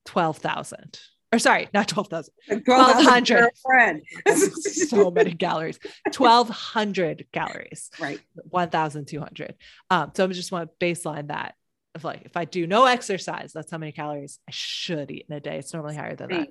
12,000 0.06 1.00
or 1.32 1.40
sorry 1.40 1.68
not 1.74 1.88
12,000 1.88 2.34
1200. 2.66 3.40
per 3.40 3.50
friend. 3.62 4.02
so 4.28 5.10
many 5.12 5.32
calories 5.34 5.80
1200 6.16 7.26
calories 7.32 7.90
Right. 8.00 8.20
1,200. 8.50 9.56
Um, 9.90 10.12
so 10.14 10.26
I 10.26 10.28
just 10.28 10.52
want 10.52 10.70
to 10.80 10.86
baseline 10.86 11.28
that 11.30 11.56
of 11.96 12.04
like 12.04 12.24
if 12.26 12.36
I 12.38 12.46
do 12.46 12.68
no 12.68 12.86
exercise, 12.86 13.52
that's 13.54 13.72
how 13.72 13.78
many 13.78 13.92
calories 13.92 14.40
I 14.48 14.52
should 14.52 15.10
eat 15.12 15.26
in 15.30 15.36
a 15.36 15.40
day. 15.40 15.58
It's 15.60 15.74
normally 15.74 15.96
higher 15.96 16.16
than 16.16 16.30
that 16.30 16.48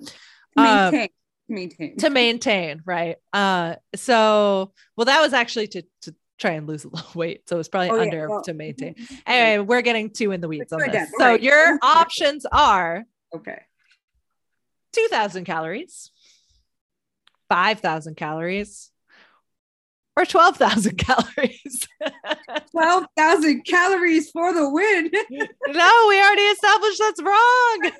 Um, 0.57 0.63
Maintain. 0.93 1.09
Maintain. 1.49 1.97
to 1.97 2.09
maintain, 2.09 2.81
right? 2.85 3.17
Uh, 3.33 3.75
so 3.95 4.71
well, 4.95 5.05
that 5.05 5.21
was 5.21 5.33
actually 5.33 5.67
to 5.67 5.83
to 6.03 6.15
try 6.39 6.51
and 6.51 6.67
lose 6.67 6.83
a 6.83 6.89
little 6.89 7.07
weight, 7.15 7.47
so 7.47 7.59
it's 7.59 7.69
probably 7.69 7.89
Oh, 7.91 7.95
yeah, 7.95 8.01
under 8.01 8.29
well, 8.29 8.43
to 8.43 8.53
maintain. 8.53 8.95
mhm. 8.95 9.21
Anyway, 9.25 9.65
we're 9.65 9.81
getting 9.81 10.09
two 10.09 10.31
in 10.31 10.41
the 10.41 10.47
weeds 10.47 10.73
on 10.73 10.79
this. 10.79 11.09
So 11.17 11.25
right. 11.25 11.41
your 11.41 11.77
options 11.81 12.45
are 12.51 13.05
Okay. 13.35 13.61
2,000 14.93 15.45
calories, 15.45 16.11
5,000 17.49 18.15
calories, 18.15 18.91
or 20.15 20.25
12,000 20.25 20.97
calories. 20.97 21.87
12,000 22.71 23.63
calories 23.65 24.29
for 24.31 24.53
the 24.53 24.69
win. 24.69 25.09
no, 25.67 26.05
we 26.09 26.21
already 26.21 26.41
established 26.41 26.99
that's 26.99 27.21
wrong. 27.21 27.91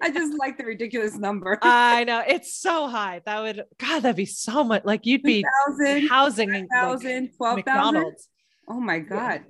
I 0.00 0.10
just 0.10 0.38
like 0.38 0.58
the 0.58 0.64
ridiculous 0.64 1.16
number. 1.16 1.58
I 1.62 2.04
know 2.04 2.22
it's 2.26 2.54
so 2.54 2.88
high. 2.88 3.22
That 3.24 3.42
would 3.42 3.64
God, 3.78 4.00
that'd 4.00 4.16
be 4.16 4.26
so 4.26 4.64
much. 4.64 4.84
Like 4.84 5.06
you'd 5.06 5.22
be 5.22 5.44
2,000, 5.76 6.08
housing 6.08 6.48
in 6.54 6.62
like, 6.62 6.70
1,000, 6.70 7.30
12,000. 7.36 7.56
McDonald's. 7.56 8.28
Oh 8.68 8.80
my 8.80 9.00
God. 9.00 9.42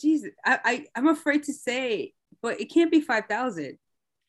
Jesus. 0.00 0.30
I, 0.44 0.58
I, 0.64 0.86
I'm 0.94 1.08
afraid 1.08 1.44
to 1.44 1.52
say, 1.52 2.14
but 2.42 2.60
it 2.60 2.66
can't 2.66 2.90
be 2.90 3.00
5,000. 3.00 3.78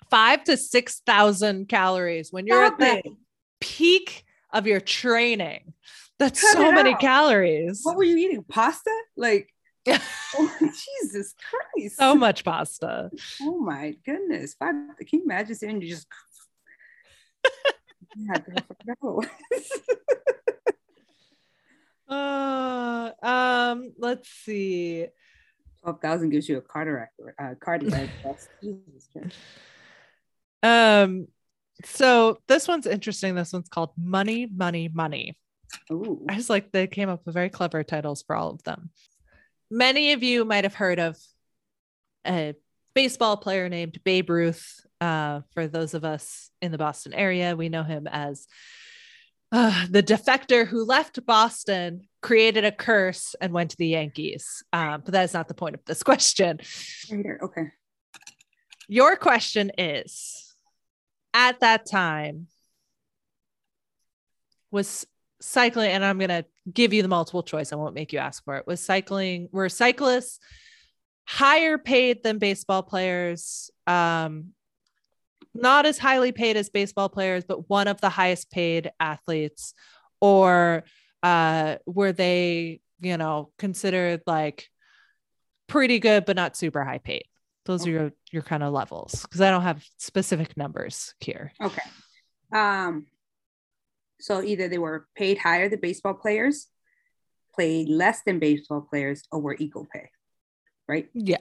Five 0.09 0.43
to 0.45 0.57
six 0.57 1.01
thousand 1.05 1.69
calories 1.69 2.33
when 2.33 2.45
you're 2.45 2.65
Stop 2.65 2.81
at 2.81 3.03
the 3.03 3.09
it. 3.09 3.15
peak 3.61 4.25
of 4.53 4.67
your 4.67 4.79
training. 4.79 5.73
That's 6.19 6.41
Cut 6.41 6.53
so 6.53 6.71
many 6.71 6.93
out. 6.93 6.99
calories. 6.99 7.81
What 7.83 7.97
were 7.97 8.03
you 8.03 8.17
eating? 8.17 8.43
Pasta? 8.43 8.91
Like, 9.17 9.53
oh, 9.89 10.55
Jesus 10.59 11.33
Christ. 11.49 11.97
so 11.97 12.15
much 12.15 12.43
pasta. 12.43 13.09
Oh 13.41 13.59
my 13.59 13.95
goodness. 14.05 14.53
Five, 14.53 14.75
can 14.99 15.19
you 15.19 15.23
imagine 15.23 15.55
sitting 15.55 15.75
and 15.75 15.83
you 15.83 15.89
just 15.89 16.07
yeah, 18.15 18.37
girl, 18.39 18.85
no. 19.01 19.23
Uh, 22.07 23.11
um, 23.23 23.93
let's 23.97 24.27
see. 24.29 25.07
12,000 25.81 26.29
gives 26.29 26.49
you 26.49 26.57
a 26.57 26.61
cataract 26.61 27.13
or 27.19 27.33
uh, 27.41 27.55
cardiac 27.59 28.09
arrest. 28.25 28.49
Jesus 28.61 29.07
Christ. 29.13 29.37
Um, 30.61 31.27
so 31.85 32.39
this 32.47 32.67
one's 32.67 32.87
interesting. 32.87 33.35
This 33.35 33.53
one's 33.53 33.69
called 33.69 33.91
Money, 33.97 34.47
Money, 34.47 34.89
Money. 34.93 35.37
Ooh. 35.91 36.25
I 36.29 36.35
just 36.35 36.49
like 36.49 36.71
they 36.71 36.87
came 36.87 37.09
up 37.09 37.25
with 37.25 37.33
very 37.33 37.49
clever 37.49 37.83
titles 37.83 38.23
for 38.23 38.35
all 38.35 38.49
of 38.49 38.63
them. 38.63 38.89
Many 39.69 40.13
of 40.13 40.23
you 40.23 40.43
might 40.43 40.65
have 40.65 40.75
heard 40.75 40.99
of 40.99 41.17
a 42.27 42.55
baseball 42.93 43.37
player 43.37 43.69
named 43.69 43.99
Babe 44.03 44.29
Ruth. 44.29 44.85
Uh, 44.99 45.41
for 45.53 45.67
those 45.67 45.93
of 45.93 46.03
us 46.03 46.51
in 46.61 46.71
the 46.71 46.77
Boston 46.77 47.13
area, 47.13 47.55
we 47.55 47.69
know 47.69 47.83
him 47.83 48.07
as 48.07 48.47
uh, 49.51 49.85
the 49.89 50.03
defector 50.03 50.65
who 50.65 50.85
left 50.85 51.25
Boston, 51.25 52.07
created 52.21 52.63
a 52.63 52.71
curse, 52.71 53.35
and 53.41 53.51
went 53.51 53.71
to 53.71 53.77
the 53.77 53.87
Yankees. 53.87 54.63
Um, 54.71 55.01
but 55.03 55.13
that 55.13 55.23
is 55.23 55.33
not 55.33 55.47
the 55.47 55.53
point 55.53 55.75
of 55.75 55.83
this 55.85 56.03
question. 56.03 56.59
Okay. 57.11 57.63
Your 58.87 59.15
question 59.15 59.71
is 59.77 60.50
at 61.33 61.59
that 61.61 61.85
time, 61.85 62.47
was 64.71 65.05
cycling, 65.41 65.91
and 65.91 66.03
I'm 66.05 66.17
going 66.17 66.29
to 66.29 66.45
give 66.71 66.93
you 66.93 67.01
the 67.01 67.07
multiple 67.07 67.43
choice. 67.43 67.73
I 67.73 67.75
won't 67.75 67.95
make 67.95 68.13
you 68.13 68.19
ask 68.19 68.43
for 68.43 68.55
it. 68.57 68.67
Was 68.67 68.83
cycling, 68.83 69.49
were 69.51 69.69
cyclists 69.69 70.39
higher 71.25 71.77
paid 71.77 72.23
than 72.23 72.37
baseball 72.37 72.83
players? 72.83 73.69
Um, 73.87 74.49
not 75.53 75.85
as 75.85 75.97
highly 75.97 76.31
paid 76.31 76.55
as 76.57 76.69
baseball 76.69 77.09
players, 77.09 77.43
but 77.43 77.69
one 77.69 77.87
of 77.87 77.99
the 77.99 78.09
highest 78.09 78.51
paid 78.51 78.91
athletes, 78.99 79.73
or 80.21 80.83
uh, 81.23 81.75
were 81.85 82.13
they, 82.13 82.79
you 83.01 83.17
know, 83.17 83.51
considered 83.57 84.21
like 84.25 84.69
pretty 85.67 85.99
good, 85.99 86.25
but 86.25 86.35
not 86.35 86.55
super 86.55 86.83
high 86.83 86.99
paid? 86.99 87.25
Those 87.71 87.87
are 87.87 87.89
your 87.89 88.11
your 88.31 88.41
kind 88.41 88.63
of 88.63 88.73
levels 88.73 89.21
because 89.21 89.39
I 89.39 89.49
don't 89.49 89.61
have 89.61 89.81
specific 89.97 90.57
numbers 90.57 91.13
here. 91.21 91.53
Okay. 91.63 91.81
Um, 92.53 93.05
so 94.19 94.43
either 94.43 94.67
they 94.67 94.77
were 94.77 95.07
paid 95.15 95.37
higher 95.37 95.69
than 95.69 95.79
baseball 95.79 96.13
players, 96.13 96.67
played 97.55 97.87
less 97.87 98.23
than 98.25 98.39
baseball 98.39 98.81
players, 98.81 99.23
or 99.31 99.39
were 99.39 99.55
equal 99.57 99.87
pay, 99.91 100.09
right? 100.85 101.09
Yeah, 101.13 101.37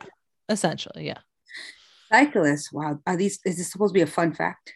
essentially, 0.48 1.06
yeah. 1.06 1.18
Cyclists, 2.12 2.72
wow, 2.72 3.00
are 3.06 3.16
these 3.16 3.40
is 3.44 3.58
this 3.58 3.72
supposed 3.72 3.92
to 3.92 3.98
be 3.98 4.02
a 4.02 4.06
fun 4.06 4.32
fact? 4.32 4.74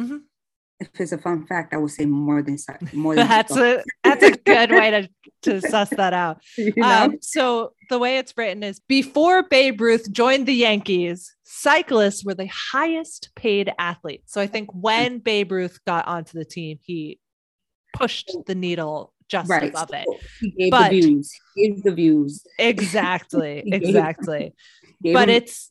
Mhm. 0.00 0.22
If 0.80 1.00
it's 1.00 1.12
a 1.12 1.18
fun 1.18 1.44
fact, 1.46 1.74
I 1.74 1.76
would 1.76 1.90
say 1.90 2.06
more 2.06 2.40
than 2.42 2.56
more 2.92 3.16
than 3.16 3.26
That's 3.26 3.56
a 3.56 3.82
that's 4.04 4.22
a 4.22 4.30
good 4.30 4.70
way 4.70 4.90
to 4.90 5.08
to 5.42 5.60
suss 5.60 5.90
that 5.90 6.12
out. 6.12 6.40
you 6.56 6.72
know? 6.76 7.04
Um, 7.04 7.18
so 7.20 7.72
the 7.90 7.98
way 7.98 8.18
it's 8.18 8.32
written 8.36 8.62
is 8.62 8.80
before 8.80 9.42
Babe 9.42 9.80
Ruth 9.80 10.10
joined 10.12 10.46
the 10.46 10.54
Yankees, 10.54 11.34
cyclists 11.44 12.24
were 12.24 12.34
the 12.34 12.50
highest 12.72 13.30
paid 13.34 13.72
athletes. 13.78 14.32
So 14.32 14.40
I 14.40 14.46
think 14.46 14.70
when 14.72 15.18
Babe 15.18 15.50
Ruth 15.50 15.80
got 15.84 16.06
onto 16.06 16.38
the 16.38 16.44
team, 16.44 16.78
he 16.82 17.18
pushed 17.92 18.30
the 18.46 18.54
needle 18.54 19.12
just 19.28 19.50
right. 19.50 19.70
above 19.70 19.90
it. 19.92 20.06
He 20.40 20.50
gave 20.50 20.70
But- 20.70 20.90
the 20.90 21.00
views. 21.00 21.32
He 21.54 21.68
gave 21.68 21.82
the 21.82 21.92
views. 21.92 22.46
Exactly. 22.58 23.64
Exactly. 23.72 24.54
But 25.00 25.28
it's 25.28 25.70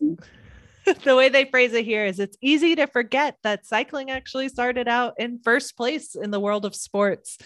the 1.04 1.16
way 1.16 1.30
they 1.30 1.46
phrase 1.46 1.74
it 1.74 1.86
here 1.86 2.06
is 2.06 2.20
it's 2.20 2.38
easy 2.42 2.76
to 2.76 2.88
forget 2.88 3.38
that 3.44 3.66
cycling 3.66 4.12
actually 4.12 4.50
started 4.50 4.88
out 4.88 5.16
in 5.18 5.40
first 5.44 5.76
place 5.76 6.16
in 6.16 6.32
the 6.32 6.40
world 6.40 6.66
of 6.66 6.76
sports. 6.76 7.38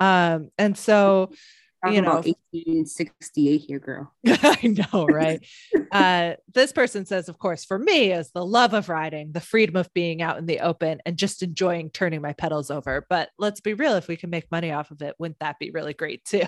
Um, 0.00 0.50
and 0.58 0.76
so 0.76 1.30
talking 1.84 1.96
you 1.96 2.02
know, 2.02 2.14
1868 2.14 3.58
here, 3.58 3.78
girl. 3.78 4.12
I 4.26 4.74
know, 4.92 5.06
right? 5.06 5.44
uh, 5.92 6.34
this 6.52 6.72
person 6.72 7.06
says, 7.06 7.28
of 7.28 7.38
course, 7.38 7.64
for 7.64 7.78
me, 7.78 8.12
is 8.12 8.30
the 8.32 8.44
love 8.44 8.74
of 8.74 8.88
riding, 8.88 9.32
the 9.32 9.40
freedom 9.40 9.76
of 9.76 9.92
being 9.94 10.20
out 10.20 10.38
in 10.38 10.46
the 10.46 10.60
open, 10.60 11.00
and 11.06 11.16
just 11.16 11.42
enjoying 11.42 11.90
turning 11.90 12.20
my 12.20 12.32
pedals 12.32 12.70
over. 12.70 13.06
But 13.08 13.30
let's 13.38 13.60
be 13.60 13.74
real, 13.74 13.94
if 13.94 14.08
we 14.08 14.16
can 14.16 14.30
make 14.30 14.50
money 14.50 14.72
off 14.72 14.90
of 14.90 15.02
it, 15.02 15.14
wouldn't 15.18 15.38
that 15.38 15.58
be 15.58 15.70
really 15.70 15.94
great 15.94 16.24
too? 16.24 16.46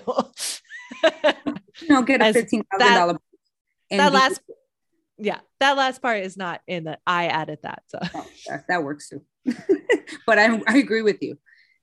You 1.81 1.87
know, 1.87 2.01
get 2.03 2.21
a 2.21 2.33
fifteen 2.33 2.63
thousand 2.71 2.93
dollar. 2.93 3.17
that 3.91 4.11
last, 4.11 4.41
yeah, 5.21 5.39
that 5.59 5.77
last 5.77 6.01
part 6.01 6.23
is 6.23 6.35
not 6.35 6.61
in 6.67 6.85
the. 6.85 6.97
I 7.05 7.27
added 7.27 7.59
that, 7.63 7.83
so 7.87 7.99
Oh, 8.15 8.27
that, 8.47 8.65
that 8.67 8.83
works 8.83 9.09
too. 9.09 9.21
but 10.25 10.37
I, 10.39 10.61
I 10.67 10.77
agree 10.77 11.01
with 11.01 11.21
you, 11.21 11.37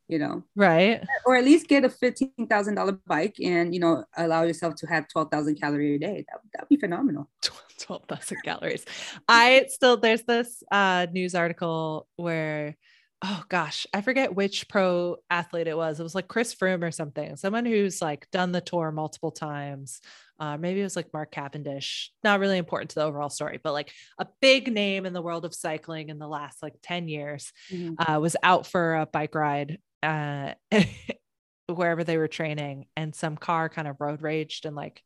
you 0.09 0.19
know, 0.19 0.45
right. 0.57 1.05
or 1.25 1.37
at 1.37 1.45
least 1.45 1.69
get 1.69 1.85
a 1.85 1.89
fifteen 1.89 2.47
thousand 2.49 2.75
dollar 2.75 2.99
bike 3.07 3.37
and 3.43 3.73
you 3.75 3.81
know 3.81 4.05
allow 4.17 4.43
yourself 4.43 4.75
to 4.77 4.87
have 4.87 5.09
twelve 5.09 5.31
thousand 5.31 5.61
calories 5.61 5.97
a 5.97 5.99
day. 5.99 6.25
That 6.29 6.41
that'd 6.53 6.69
be 6.69 6.77
phenomenal. 6.77 7.31
12,000 7.79 8.39
calories. 8.45 8.85
I 9.29 9.67
still, 9.69 9.97
there's 9.97 10.23
this 10.25 10.63
uh, 10.71 11.07
news 11.13 11.35
article 11.35 12.07
where, 12.17 12.77
oh 13.23 13.43
gosh, 13.49 13.87
I 13.93 14.01
forget 14.01 14.35
which 14.35 14.69
pro 14.69 15.17
athlete 15.29 15.67
it 15.67 15.77
was. 15.77 15.99
It 15.99 16.05
was 16.05 16.15
like 16.15 16.29
Chris 16.29 16.55
Froome 16.55 16.85
or 16.85 16.93
something, 16.93 17.37
someone 17.37 17.67
who's 17.67 18.01
like 18.01 18.31
done 18.31 18.53
the 18.53 18.61
tour 18.61 18.93
multiple 18.93 19.33
times. 19.33 20.01
Uh, 20.39 20.57
maybe 20.57 20.81
it 20.81 20.85
was 20.85 20.95
like 20.95 21.13
Mark 21.13 21.33
Cavendish, 21.33 22.13
not 22.23 22.39
really 22.39 22.59
important 22.59 22.91
to 22.91 22.95
the 22.97 23.05
overall 23.05 23.29
story, 23.29 23.59
but 23.63 23.73
like 23.73 23.93
a 24.19 24.27
big 24.41 24.73
name 24.73 25.05
in 25.05 25.13
the 25.13 25.23
world 25.23 25.45
of 25.45 25.55
cycling 25.55 26.11
in 26.11 26.19
the 26.19 26.29
last 26.29 26.63
like 26.63 26.75
10 26.83 27.09
years 27.09 27.53
uh, 27.99 28.21
was 28.21 28.37
out 28.43 28.67
for 28.67 28.95
a 28.95 29.07
bike 29.07 29.35
ride 29.35 29.79
uh, 30.03 30.53
wherever 31.67 32.05
they 32.05 32.19
were 32.19 32.29
training, 32.29 32.87
and 32.97 33.15
some 33.15 33.37
car 33.37 33.69
kind 33.69 33.89
of 33.89 33.97
road 34.01 34.23
raged 34.23 34.65
and 34.65 34.77
like 34.77 35.03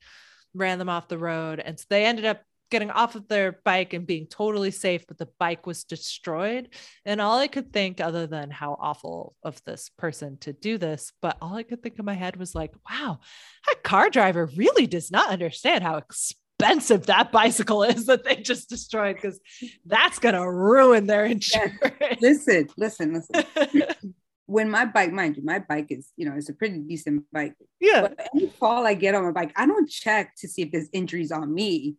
ran 0.54 0.78
them 0.78 0.90
off 0.90 1.08
the 1.08 1.18
road. 1.18 1.60
And 1.60 1.78
so 1.78 1.86
they 1.88 2.04
ended 2.04 2.26
up 2.26 2.42
getting 2.72 2.90
off 2.90 3.14
of 3.14 3.28
their 3.28 3.60
bike 3.64 3.92
and 3.92 4.06
being 4.06 4.26
totally 4.26 4.72
safe, 4.72 5.06
but 5.06 5.18
the 5.18 5.28
bike 5.38 5.66
was 5.66 5.84
destroyed. 5.84 6.70
And 7.04 7.20
all 7.20 7.38
I 7.38 7.46
could 7.46 7.72
think, 7.72 8.00
other 8.00 8.26
than 8.26 8.50
how 8.50 8.76
awful 8.80 9.36
of 9.44 9.62
this 9.64 9.90
person 9.96 10.38
to 10.38 10.52
do 10.52 10.78
this, 10.78 11.12
but 11.22 11.36
all 11.40 11.54
I 11.54 11.62
could 11.62 11.82
think 11.82 11.98
in 11.98 12.04
my 12.04 12.14
head 12.14 12.36
was 12.36 12.54
like, 12.54 12.72
wow, 12.90 13.20
that 13.68 13.84
car 13.84 14.10
driver 14.10 14.46
really 14.56 14.88
does 14.88 15.12
not 15.12 15.30
understand 15.30 15.84
how 15.84 15.98
expensive 15.98 17.06
that 17.06 17.30
bicycle 17.30 17.82
is 17.84 18.06
that 18.06 18.24
they 18.24 18.36
just 18.36 18.68
destroyed 18.68 19.16
because 19.16 19.38
that's 19.86 20.18
going 20.18 20.34
to 20.34 20.50
ruin 20.50 21.06
their 21.06 21.26
insurance. 21.26 21.78
Listen, 22.20 22.68
listen, 22.76 23.14
listen. 23.14 23.84
when 24.46 24.70
my 24.70 24.84
bike, 24.84 25.12
mind 25.12 25.36
you, 25.36 25.44
my 25.44 25.58
bike 25.60 25.86
is, 25.90 26.10
you 26.16 26.28
know, 26.28 26.34
it's 26.36 26.48
a 26.48 26.54
pretty 26.54 26.78
decent 26.78 27.24
bike. 27.32 27.54
yeah. 27.80 28.02
But 28.02 28.28
any 28.34 28.48
fall 28.48 28.86
I 28.86 28.94
get 28.94 29.14
on 29.14 29.24
my 29.24 29.30
bike, 29.30 29.52
I 29.56 29.66
don't 29.66 29.88
check 29.88 30.34
to 30.38 30.48
see 30.48 30.62
if 30.62 30.72
there's 30.72 30.88
injuries 30.92 31.32
on 31.32 31.52
me. 31.52 31.96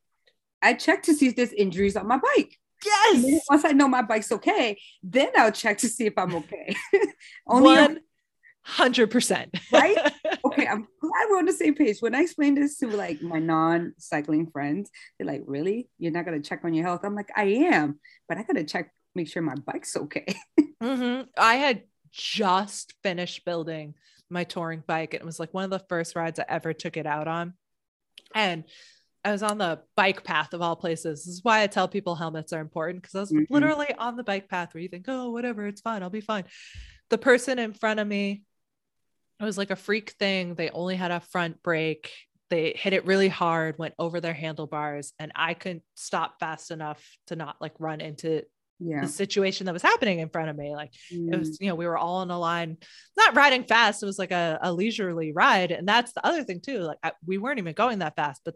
I 0.63 0.73
check 0.73 1.03
to 1.03 1.13
see 1.13 1.27
if 1.27 1.35
there's 1.35 1.53
injuries 1.53 1.95
on 1.95 2.07
my 2.07 2.17
bike. 2.17 2.57
Yes. 2.85 3.45
once 3.49 3.63
I 3.65 3.71
know 3.71 3.87
my 3.87 4.01
bike's 4.01 4.31
okay, 4.31 4.77
then 5.01 5.29
I'll 5.37 5.51
check 5.51 5.77
to 5.79 5.87
see 5.87 6.05
if 6.05 6.13
I'm 6.17 6.35
okay. 6.35 6.75
Only 7.47 7.75
One 7.75 7.99
hundred 8.63 9.11
percent. 9.11 9.55
Right? 9.71 9.97
okay, 10.45 10.67
I'm 10.67 10.87
glad 11.01 11.27
we're 11.29 11.37
on 11.37 11.45
the 11.45 11.53
same 11.53 11.75
page. 11.75 11.97
When 11.99 12.15
I 12.15 12.21
explain 12.21 12.55
this 12.55 12.77
to 12.79 12.87
like 12.87 13.21
my 13.21 13.39
non-cycling 13.39 14.47
friends, 14.51 14.89
they're 15.17 15.27
like, 15.27 15.43
"Really? 15.45 15.89
You're 15.97 16.11
not 16.11 16.25
gonna 16.25 16.41
check 16.41 16.61
on 16.63 16.73
your 16.73 16.85
health?" 16.85 17.01
I'm 17.03 17.15
like, 17.15 17.29
"I 17.35 17.43
am, 17.43 17.99
but 18.27 18.37
I 18.37 18.43
gotta 18.43 18.63
check, 18.63 18.91
make 19.15 19.29
sure 19.29 19.41
my 19.41 19.55
bike's 19.55 19.95
okay." 19.95 20.35
mm-hmm. 20.81 21.23
I 21.37 21.55
had 21.55 21.83
just 22.11 22.93
finished 23.03 23.45
building 23.45 23.95
my 24.29 24.43
touring 24.43 24.83
bike. 24.85 25.13
And 25.13 25.21
it 25.21 25.25
was 25.25 25.39
like 25.39 25.53
one 25.53 25.63
of 25.63 25.69
the 25.69 25.85
first 25.87 26.15
rides 26.15 26.39
I 26.39 26.45
ever 26.47 26.73
took 26.73 26.97
it 26.97 27.05
out 27.05 27.27
on. 27.27 27.53
And 28.35 28.65
I 29.25 29.31
was 29.31 29.43
on 29.43 29.57
the 29.57 29.79
bike 29.95 30.23
path 30.23 30.53
of 30.53 30.61
all 30.61 30.75
places. 30.75 31.25
This 31.25 31.35
is 31.35 31.43
why 31.43 31.63
I 31.63 31.67
tell 31.67 31.87
people 31.87 32.15
helmets 32.15 32.51
are 32.51 32.59
important 32.59 33.01
because 33.01 33.15
I 33.15 33.19
was 33.21 33.31
Mhm. 33.31 33.47
literally 33.49 33.93
on 33.97 34.17
the 34.17 34.23
bike 34.23 34.49
path 34.49 34.73
where 34.73 34.81
you 34.81 34.89
think, 34.89 35.05
oh, 35.07 35.31
whatever, 35.31 35.65
it's 35.65 35.81
fine, 35.81 36.03
I'll 36.03 36.09
be 36.09 36.21
fine. 36.21 36.43
The 37.09 37.17
person 37.17 37.57
in 37.59 37.73
front 37.73 37.99
of 37.99 38.07
me, 38.07 38.43
it 39.39 39.43
was 39.43 39.57
like 39.57 39.71
a 39.71 39.75
freak 39.75 40.11
thing. 40.11 40.55
They 40.55 40.69
only 40.69 40.95
had 40.95 41.11
a 41.11 41.19
front 41.21 41.63
brake. 41.63 42.11
They 42.49 42.73
hit 42.75 42.93
it 42.93 43.05
really 43.05 43.29
hard, 43.29 43.77
went 43.77 43.95
over 43.97 44.19
their 44.19 44.33
handlebars, 44.33 45.13
and 45.19 45.31
I 45.35 45.53
couldn't 45.53 45.83
stop 45.95 46.39
fast 46.39 46.69
enough 46.71 47.01
to 47.27 47.35
not 47.35 47.61
like 47.61 47.73
run 47.79 48.01
into 48.01 48.43
Yeah. 48.79 49.01
the 49.01 49.07
situation 49.07 49.65
that 49.65 49.73
was 49.73 49.81
happening 49.81 50.19
in 50.19 50.29
front 50.29 50.49
of 50.49 50.57
me. 50.57 50.75
Like 50.75 50.93
it 51.09 51.15
Mm, 51.15 51.39
was, 51.39 51.59
you 51.61 51.67
know, 51.67 51.75
we 51.75 51.87
were 51.87 51.97
all 51.97 52.21
in 52.21 52.29
a 52.29 52.37
line, 52.39 52.77
not 53.17 53.35
riding 53.35 53.63
fast. 53.63 54.03
It 54.03 54.05
was 54.05 54.19
like 54.19 54.31
a, 54.31 54.59
a 54.61 54.73
leisurely 54.73 55.31
ride. 55.31 55.71
And 55.71 55.87
that's 55.87 56.11
the 56.11 56.25
other 56.25 56.43
thing 56.43 56.59
too. 56.59 56.79
Like 56.79 56.99
I, 57.01 57.13
we 57.25 57.37
weren't 57.37 57.59
even 57.59 57.73
going 57.73 57.99
that 57.99 58.15
fast, 58.17 58.41
but 58.43 58.55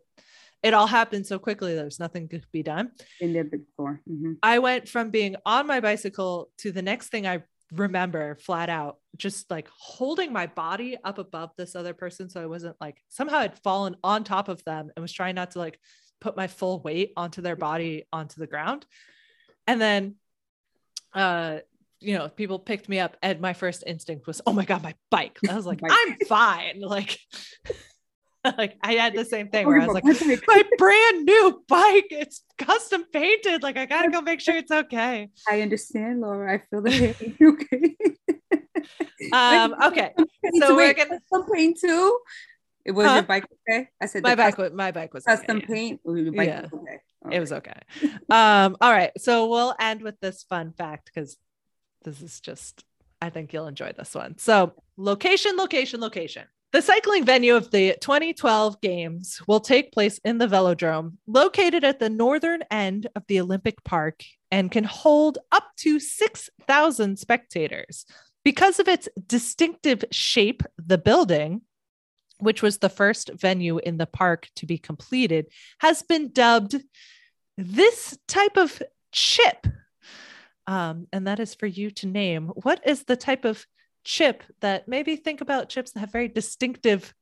it 0.64 0.74
all 0.74 0.88
happened 0.88 1.26
so 1.28 1.40
quickly. 1.40 1.76
there's 1.76 2.00
nothing 2.00 2.28
could 2.28 2.46
be 2.52 2.64
done. 2.64 2.92
been 3.20 3.34
there 3.34 3.44
before. 3.44 4.02
Mhm. 4.10 4.38
I 4.44 4.60
went 4.60 4.90
from 4.90 5.10
being 5.12 5.36
on 5.46 5.68
my 5.68 5.80
bicycle 5.80 6.50
to 6.60 6.72
the 6.72 6.82
next 6.82 7.10
thing 7.10 7.28
I 7.28 7.44
remember 7.72 8.36
flat 8.36 8.70
out, 8.70 8.98
just 9.18 9.52
like 9.52 9.68
holding 9.78 10.32
my 10.32 10.48
body 10.48 10.98
up 11.04 11.18
above 11.18 11.52
this 11.58 11.76
other 11.76 11.94
person. 11.94 12.30
So 12.30 12.42
I 12.42 12.46
wasn't 12.46 12.76
like 12.80 13.02
somehow 13.10 13.38
I'd 13.40 13.60
fallen 13.60 13.96
on 14.04 14.24
top 14.24 14.48
of 14.48 14.64
them 14.64 14.90
and 14.96 15.02
was 15.02 15.12
trying 15.12 15.36
not 15.36 15.52
to 15.52 15.60
like 15.60 15.80
put 16.22 16.38
my 16.38 16.48
full 16.48 16.82
weight 16.82 17.12
onto 17.18 17.42
their 17.42 17.56
body 17.58 18.06
onto 18.12 18.40
the 18.40 18.48
ground. 18.48 18.86
And 19.68 19.80
then, 19.82 20.16
uh, 21.14 21.60
you 22.00 22.18
know, 22.18 22.30
people 22.30 22.58
picked 22.60 22.88
me 22.88 23.00
up, 23.00 23.18
and 23.22 23.42
my 23.42 23.54
first 23.54 23.84
instinct 23.86 24.28
was, 24.28 24.40
"Oh 24.46 24.54
my 24.54 24.66
god, 24.66 24.82
my 24.84 24.94
bike!" 25.12 25.38
I 25.50 25.56
was 25.56 25.66
like, 25.66 25.82
"I'm 25.90 26.16
fine." 26.28 26.80
Like, 26.80 27.20
like 28.57 28.78
I 28.84 28.94
had 28.94 29.15
the 29.15 29.26
same 29.26 29.49
thing 29.49 29.65
where 29.68 29.82
I 29.82 29.86
was 29.88 29.94
like, 29.94 30.03
My 30.48 30.64
brand 30.78 31.26
new 31.26 31.64
bike. 31.68 32.07
It's 32.11 32.44
custom 32.57 33.03
painted. 33.11 33.64
Like 33.64 33.78
I 33.78 33.86
gotta 33.86 34.10
go 34.10 34.22
make 34.22 34.41
sure 34.41 34.56
it's 34.56 34.72
okay. 34.72 35.30
I 35.48 35.61
understand, 35.61 36.22
Laura. 36.22 36.53
I 36.56 36.57
feel 36.69 36.82
the 36.82 36.91
pain. 36.91 37.38
okay. 37.41 39.32
Um, 39.34 39.76
okay. 39.84 40.14
So 40.60 40.76
we're 40.76 40.94
gonna- 40.94 41.19
custom 41.19 41.45
paint 41.52 41.80
too. 41.80 42.19
It 42.86 42.91
was 42.91 43.06
Huh? 43.06 43.14
your 43.15 43.24
bike 43.24 43.45
okay? 43.68 43.90
I 44.02 44.06
said 44.06 44.24
My 44.24 44.36
bike 44.36 44.56
custom, 44.56 44.64
was 44.64 44.72
my 44.74 44.91
bike 44.91 45.14
was 45.14 45.28
okay, 45.28 45.36
custom 45.36 45.60
yeah. 45.60 45.65
paint. 45.65 46.02
Bike 46.06 46.48
Yeah. 46.48 46.61
was 46.61 46.74
okay. 46.74 46.99
It 47.32 47.40
was 47.41 47.52
okay. 47.52 47.80
Um, 48.30 48.78
all 48.80 48.91
right. 48.91 49.11
So 49.18 49.48
we'll 49.49 49.76
end 49.80 50.02
with 50.02 50.18
this 50.22 50.44
fun 50.44 50.72
fact 50.72 51.11
because 51.14 51.36
this 52.03 52.22
is 52.22 52.40
just 52.40 52.86
I 53.22 53.30
think 53.30 53.52
you'll 53.52 53.68
enjoy 53.68 53.94
this 53.98 54.14
one. 54.15 54.38
So 54.38 54.74
location, 54.95 55.57
location, 55.57 55.99
location. 55.99 56.44
The 56.73 56.81
cycling 56.81 57.23
venue 57.23 57.56
of 57.56 57.72
the 57.72 57.95
2012 58.02 58.81
Games 58.81 59.41
will 59.48 59.61
take 59.61 59.94
place 59.94 60.19
in 60.26 60.38
the 60.38 60.48
Velodrome, 60.48 61.14
located 61.26 61.85
at 61.85 61.99
the 61.99 62.10
northern 62.10 62.61
end 62.69 63.07
of 63.15 63.23
the 63.27 63.39
Olympic 63.39 63.81
Park, 63.85 64.22
and 64.52 64.69
can 64.69 64.84
hold 64.84 65.38
up 65.53 65.64
to 65.77 65.98
6,000 65.98 67.18
spectators. 67.18 68.06
Because 68.44 68.80
of 68.80 68.89
its 68.89 69.07
distinctive 69.27 70.03
shape, 70.11 70.61
the 70.77 70.98
building, 70.98 71.61
which 72.39 72.61
was 72.61 72.80
the 72.80 72.89
first 72.89 73.31
venue 73.34 73.77
in 73.77 73.98
the 73.98 74.06
park 74.06 74.49
to 74.57 74.65
be 74.65 74.77
completed, 74.77 75.48
has 75.80 76.03
been 76.03 76.34
dubbed 76.34 76.76
this 77.57 78.18
type 78.27 78.57
of 78.57 78.81
chip. 79.14 79.68
Um, 80.68 81.07
and 81.14 81.27
that 81.27 81.39
is 81.39 81.56
for 81.56 81.65
you 81.65 81.91
to 81.91 82.07
name. 82.07 82.48
What 82.48 82.81
is 82.85 83.06
the 83.06 83.15
type 83.15 83.45
of 83.45 83.65
chip 84.08 84.42
that 84.62 84.88
maybe 84.88 85.18
think 85.18 85.42
about 85.42 85.68
chips 85.68 85.92
that 85.92 86.00
have 86.00 86.12
very 86.12 86.30
distinctive 86.30 87.14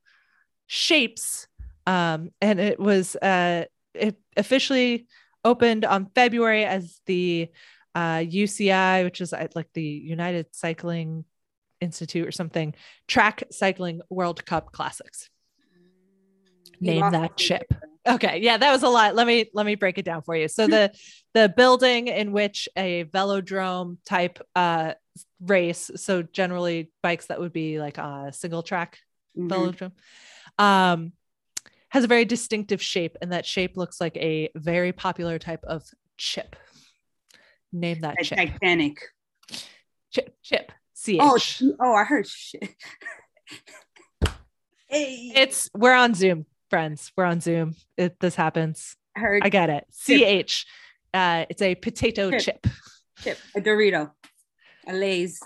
shapes? 0.68 1.48
Um, 1.88 2.30
and 2.41 2.60
it 2.60 2.80
was 2.80 3.16
uh, 3.16 3.66
it 3.94 4.18
officially 4.38 5.07
opened 5.44 5.84
on 5.84 6.12
February 6.14 6.64
as 6.64 7.02
the 7.07 7.49
uh, 7.95 8.18
UCI, 8.18 9.03
which 9.03 9.20
is 9.20 9.34
uh, 9.34 9.48
like 9.56 9.70
the 9.74 9.84
United 9.84 10.48
Cycling 10.53 11.26
Institute 11.82 12.28
or 12.28 12.32
something, 12.32 12.76
Track 13.07 13.44
Cycling 13.52 14.02
World 14.10 14.45
Cup 14.45 14.72
Classics. 14.72 15.30
You 16.80 16.91
Name 16.91 17.12
that 17.12 17.36
chip. 17.38 17.74
Okay, 18.07 18.40
yeah, 18.41 18.57
that 18.57 18.72
was 18.72 18.84
a 18.84 18.90
lot. 18.90 19.15
Let 19.15 19.26
me 19.26 19.49
let 19.53 19.65
me 19.65 19.76
break 19.76 19.98
it 19.98 20.06
down 20.06 20.22
for 20.22 20.36
you. 20.36 20.48
So 20.48 20.68
the 20.68 20.91
the 21.34 21.49
building 21.49 22.07
in 22.07 22.32
which 22.32 22.69
a 22.76 23.06
velodrome 23.06 23.98
type 24.06 24.40
uh 24.56 24.94
race, 25.40 25.90
so 25.95 26.22
generally 26.22 26.91
bikes 27.02 27.27
that 27.27 27.40
would 27.40 27.53
be 27.53 27.80
like 27.80 27.98
a 27.98 28.32
single 28.32 28.61
track 28.64 28.99
Mhm. 29.38 29.49
velodrome, 29.49 29.91
um, 30.64 31.14
has 31.90 32.03
a 32.03 32.07
very 32.07 32.26
distinctive 32.26 32.82
shape, 32.82 33.18
and 33.22 33.32
that 33.32 33.45
shape 33.45 33.76
looks 33.77 33.99
like 33.99 34.18
a 34.18 34.49
very 34.56 34.91
popular 34.91 35.40
type 35.40 35.64
of 35.64 35.84
chip. 36.18 36.56
Name 37.72 38.02
that 38.02 38.18
chip. 38.23 38.38
Titanic. 38.38 38.99
Chip. 40.11 40.36
Chip. 40.44 40.72
C 40.94 41.18
Oh, 41.19 41.38
oh, 41.80 41.94
I 41.94 42.03
heard 42.03 42.27
shit. 42.27 42.69
hey, 44.88 45.32
It's 45.36 45.69
we're 45.73 45.94
on 45.94 46.14
Zoom, 46.14 46.45
friends. 46.76 47.14
We're 47.15 47.23
on 47.23 47.39
Zoom. 47.39 47.73
It 47.95 48.19
this 48.19 48.35
happens. 48.35 48.97
I 49.15 49.22
heard 49.22 49.43
I 49.45 49.47
get 49.47 49.69
it. 49.69 49.85
C 49.91 50.26
H. 50.26 50.65
Uh, 51.14 51.45
it's 51.49 51.61
a 51.61 51.73
potato 51.73 52.30
Chip. 52.31 52.41
chip. 52.41 52.68
chip, 53.23 53.38
a 53.56 53.61
Dorito, 53.61 54.11
a 54.85 54.91
Lay's. 54.91 55.39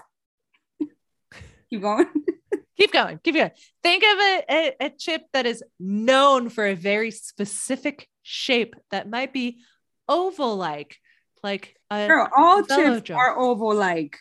Keep 1.69 1.83
going. 1.83 2.07
Keep 2.79 2.91
going. 2.91 3.19
Keep 3.23 3.35
going. 3.35 3.51
Think 3.83 4.03
of 4.03 4.17
a, 4.19 4.43
a, 4.49 4.85
a 4.87 4.89
chip 4.89 5.21
that 5.33 5.45
is 5.45 5.63
known 5.79 6.49
for 6.49 6.65
a 6.65 6.73
very 6.73 7.11
specific 7.11 8.07
shape 8.23 8.75
that 8.89 9.07
might 9.07 9.31
be 9.31 9.59
oval 10.07 10.55
like. 10.55 10.97
Like 11.43 11.75
a, 11.91 12.07
Girl, 12.07 12.27
all 12.35 12.63
chips 12.63 13.11
are 13.11 13.37
oval 13.37 13.75
like. 13.75 14.17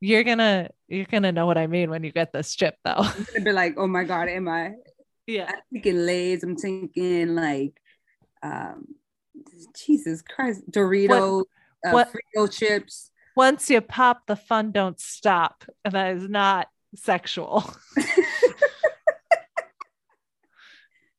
you're 0.00 0.24
gonna 0.24 0.70
you're 0.88 1.04
gonna 1.04 1.30
know 1.30 1.46
what 1.46 1.56
I 1.56 1.68
mean 1.68 1.88
when 1.88 2.02
you 2.02 2.10
get 2.10 2.32
this 2.32 2.56
chip 2.56 2.74
though. 2.84 2.94
I'm 2.96 3.26
gonna 3.32 3.44
be 3.44 3.52
like, 3.52 3.74
oh 3.76 3.86
my 3.86 4.02
god, 4.02 4.28
am 4.28 4.48
I? 4.48 4.72
Yeah. 5.26 5.50
I'm 5.52 5.60
thinking 5.72 6.06
Lay's. 6.06 6.42
I'm 6.42 6.56
thinking 6.56 7.34
like, 7.34 7.80
um, 8.42 8.86
Jesus 9.86 10.22
Christ, 10.22 10.62
Doritos, 10.70 11.44
uh, 11.86 11.90
what- 11.90 12.12
Frito 12.12 12.50
chips. 12.50 13.10
Once 13.36 13.68
you 13.68 13.80
pop, 13.82 14.26
the 14.26 14.36
fun 14.36 14.72
don't 14.72 14.98
stop. 14.98 15.64
And 15.84 15.92
that 15.92 16.16
is 16.16 16.26
not 16.28 16.68
sexual. 16.94 17.70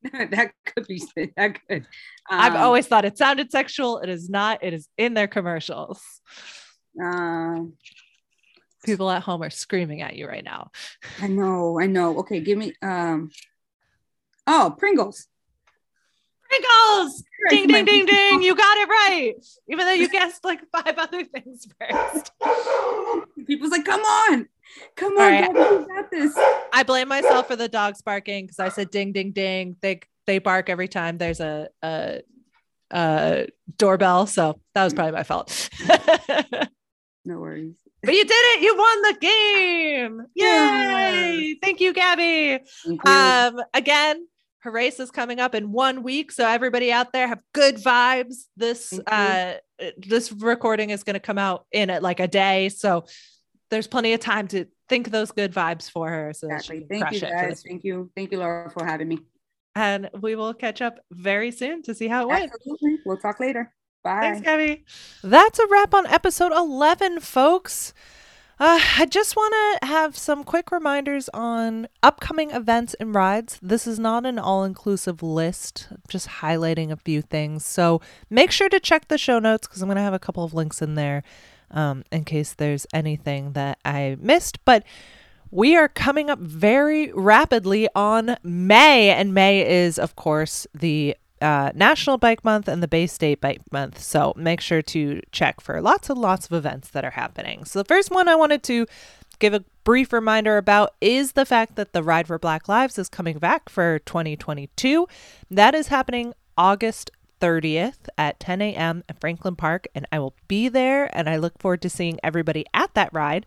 that 0.12 0.52
could 0.64 0.86
be 0.86 1.02
that 1.36 1.58
could. 1.68 1.86
I've 2.30 2.54
Um, 2.54 2.60
always 2.62 2.86
thought 2.86 3.04
it 3.04 3.18
sounded 3.18 3.50
sexual. 3.50 3.98
It 3.98 4.08
is 4.08 4.28
not. 4.30 4.62
It 4.62 4.72
is 4.74 4.88
in 4.96 5.14
their 5.14 5.28
commercials. 5.28 6.00
Um, 7.02 7.74
People 8.84 9.10
at 9.10 9.22
home 9.22 9.42
are 9.42 9.50
screaming 9.50 10.02
at 10.02 10.14
you 10.16 10.26
right 10.28 10.44
now. 10.44 10.70
I 11.20 11.26
know, 11.26 11.80
I 11.80 11.86
know. 11.86 12.18
Okay, 12.20 12.40
give 12.40 12.58
me. 12.58 12.72
Um. 12.82 13.30
Oh, 14.50 14.74
Pringles. 14.78 15.28
Pringles! 16.48 17.22
Ding, 17.50 17.66
ding, 17.66 17.84
ding, 17.84 18.06
ding. 18.06 18.42
You 18.42 18.54
got 18.54 18.78
it 18.78 18.88
right. 18.88 19.34
Even 19.68 19.84
though 19.84 19.92
you 19.92 20.08
guessed 20.08 20.42
like 20.42 20.60
five 20.72 20.96
other 20.96 21.22
things 21.22 21.68
first. 21.78 22.32
People's 23.46 23.70
like, 23.70 23.84
come 23.84 24.00
on, 24.00 24.48
come 24.96 25.12
on, 25.12 25.18
right. 25.18 25.52
Gabby, 25.52 25.58
you 25.58 25.86
got 25.86 26.10
this. 26.10 26.34
I 26.72 26.82
blame 26.82 27.08
myself 27.08 27.46
for 27.48 27.56
the 27.56 27.68
dogs 27.68 28.00
barking 28.00 28.46
because 28.46 28.58
I 28.58 28.70
said 28.70 28.90
ding, 28.90 29.12
ding, 29.12 29.32
ding. 29.32 29.76
They 29.82 30.00
they 30.26 30.38
bark 30.38 30.70
every 30.70 30.88
time 30.88 31.18
there's 31.18 31.40
a, 31.40 31.68
a 31.82 32.22
uh, 32.90 33.44
doorbell. 33.76 34.26
So 34.26 34.58
that 34.74 34.84
was 34.84 34.94
probably 34.94 35.12
my 35.12 35.24
fault. 35.24 35.68
No 37.28 37.40
worries. 37.40 37.76
But 38.02 38.14
you 38.14 38.24
did 38.24 38.32
it. 38.32 38.62
You 38.62 38.74
won 38.74 39.02
the 39.02 39.16
game. 39.20 40.22
Yeah. 40.34 41.10
Yay. 41.10 41.58
Thank 41.60 41.80
you, 41.80 41.92
Gabby. 41.92 42.58
Thank 42.86 43.00
you. 43.04 43.12
Um, 43.12 43.60
again, 43.74 44.26
Herace 44.70 45.00
is 45.00 45.10
coming 45.10 45.40
up 45.40 45.54
in 45.54 45.72
one 45.72 46.02
week. 46.02 46.32
So 46.32 46.46
everybody 46.46 46.92
out 46.92 47.12
there 47.12 47.28
have 47.28 47.42
good 47.52 47.76
vibes. 47.76 48.44
This 48.56 48.98
uh 49.06 49.54
this 49.98 50.32
recording 50.32 50.90
is 50.90 51.02
gonna 51.04 51.20
come 51.20 51.38
out 51.38 51.66
in 51.72 51.90
it 51.90 52.02
like 52.02 52.20
a 52.20 52.28
day. 52.28 52.68
So 52.68 53.04
there's 53.70 53.86
plenty 53.86 54.12
of 54.14 54.20
time 54.20 54.48
to 54.48 54.66
think 54.88 55.10
those 55.10 55.30
good 55.30 55.52
vibes 55.52 55.90
for 55.90 56.08
her. 56.08 56.32
So 56.32 56.46
exactly. 56.48 56.86
Thank 56.88 57.12
you 57.12 57.18
it 57.18 57.20
for 57.20 57.26
guys. 57.30 57.48
this- 57.50 57.62
Thank 57.62 57.84
you. 57.84 58.10
Thank 58.16 58.32
you, 58.32 58.38
Laura, 58.38 58.70
for 58.70 58.84
having 58.84 59.08
me. 59.08 59.18
And 59.74 60.10
we 60.20 60.34
will 60.34 60.54
catch 60.54 60.82
up 60.82 60.98
very 61.12 61.50
soon 61.50 61.82
to 61.82 61.94
see 61.94 62.08
how 62.08 62.22
it 62.22 62.28
went. 62.28 62.50
Absolutely. 62.52 62.98
We'll 63.04 63.18
talk 63.18 63.38
later. 63.38 63.72
Bye. 64.02 64.20
Thanks, 64.22 64.40
Gabby. 64.40 64.84
That's 65.22 65.58
a 65.58 65.66
wrap 65.68 65.94
on 65.94 66.06
episode 66.06 66.52
11, 66.52 67.20
folks. 67.20 67.92
Uh, 68.60 68.80
I 68.96 69.06
just 69.06 69.36
want 69.36 69.54
to 69.80 69.86
have 69.86 70.18
some 70.18 70.42
quick 70.42 70.72
reminders 70.72 71.28
on 71.32 71.86
upcoming 72.02 72.50
events 72.50 72.94
and 72.94 73.14
rides. 73.14 73.56
This 73.62 73.86
is 73.86 74.00
not 74.00 74.26
an 74.26 74.36
all 74.36 74.64
inclusive 74.64 75.22
list, 75.22 75.86
just 76.08 76.26
highlighting 76.26 76.90
a 76.90 76.96
few 76.96 77.22
things. 77.22 77.64
So 77.64 78.00
make 78.28 78.50
sure 78.50 78.68
to 78.68 78.80
check 78.80 79.06
the 79.06 79.16
show 79.16 79.38
notes 79.38 79.68
because 79.68 79.80
I'm 79.80 79.86
going 79.86 79.96
to 79.96 80.02
have 80.02 80.12
a 80.12 80.18
couple 80.18 80.42
of 80.42 80.54
links 80.54 80.82
in 80.82 80.96
there 80.96 81.22
um, 81.70 82.02
in 82.10 82.24
case 82.24 82.52
there's 82.52 82.84
anything 82.92 83.52
that 83.52 83.78
I 83.84 84.16
missed. 84.20 84.64
But 84.64 84.82
we 85.52 85.76
are 85.76 85.88
coming 85.88 86.28
up 86.28 86.40
very 86.40 87.12
rapidly 87.12 87.88
on 87.94 88.38
May, 88.42 89.10
and 89.10 89.32
May 89.32 89.66
is, 89.66 90.00
of 90.00 90.16
course, 90.16 90.66
the 90.74 91.16
uh, 91.40 91.72
National 91.74 92.18
Bike 92.18 92.44
Month 92.44 92.68
and 92.68 92.82
the 92.82 92.88
Bay 92.88 93.06
State 93.06 93.40
Bike 93.40 93.62
Month. 93.70 94.00
So 94.00 94.32
make 94.36 94.60
sure 94.60 94.82
to 94.82 95.20
check 95.32 95.60
for 95.60 95.80
lots 95.80 96.10
and 96.10 96.18
lots 96.18 96.46
of 96.46 96.52
events 96.52 96.88
that 96.90 97.04
are 97.04 97.10
happening. 97.10 97.64
So 97.64 97.78
the 97.78 97.84
first 97.84 98.10
one 98.10 98.28
I 98.28 98.34
wanted 98.34 98.62
to 98.64 98.86
give 99.38 99.54
a 99.54 99.64
brief 99.84 100.12
reminder 100.12 100.56
about 100.56 100.94
is 101.00 101.32
the 101.32 101.46
fact 101.46 101.76
that 101.76 101.92
the 101.92 102.02
Ride 102.02 102.26
for 102.26 102.38
Black 102.38 102.68
Lives 102.68 102.98
is 102.98 103.08
coming 103.08 103.38
back 103.38 103.68
for 103.68 103.98
2022. 104.00 105.06
That 105.50 105.74
is 105.74 105.88
happening 105.88 106.34
August 106.56 107.10
30th 107.40 108.08
at 108.16 108.40
10 108.40 108.62
a.m. 108.62 109.04
at 109.08 109.20
Franklin 109.20 109.56
Park, 109.56 109.86
and 109.94 110.06
I 110.12 110.18
will 110.18 110.34
be 110.48 110.68
there, 110.68 111.10
and 111.16 111.28
I 111.28 111.36
look 111.36 111.58
forward 111.58 111.82
to 111.82 111.90
seeing 111.90 112.18
everybody 112.22 112.64
at 112.74 112.94
that 112.94 113.12
ride. 113.12 113.46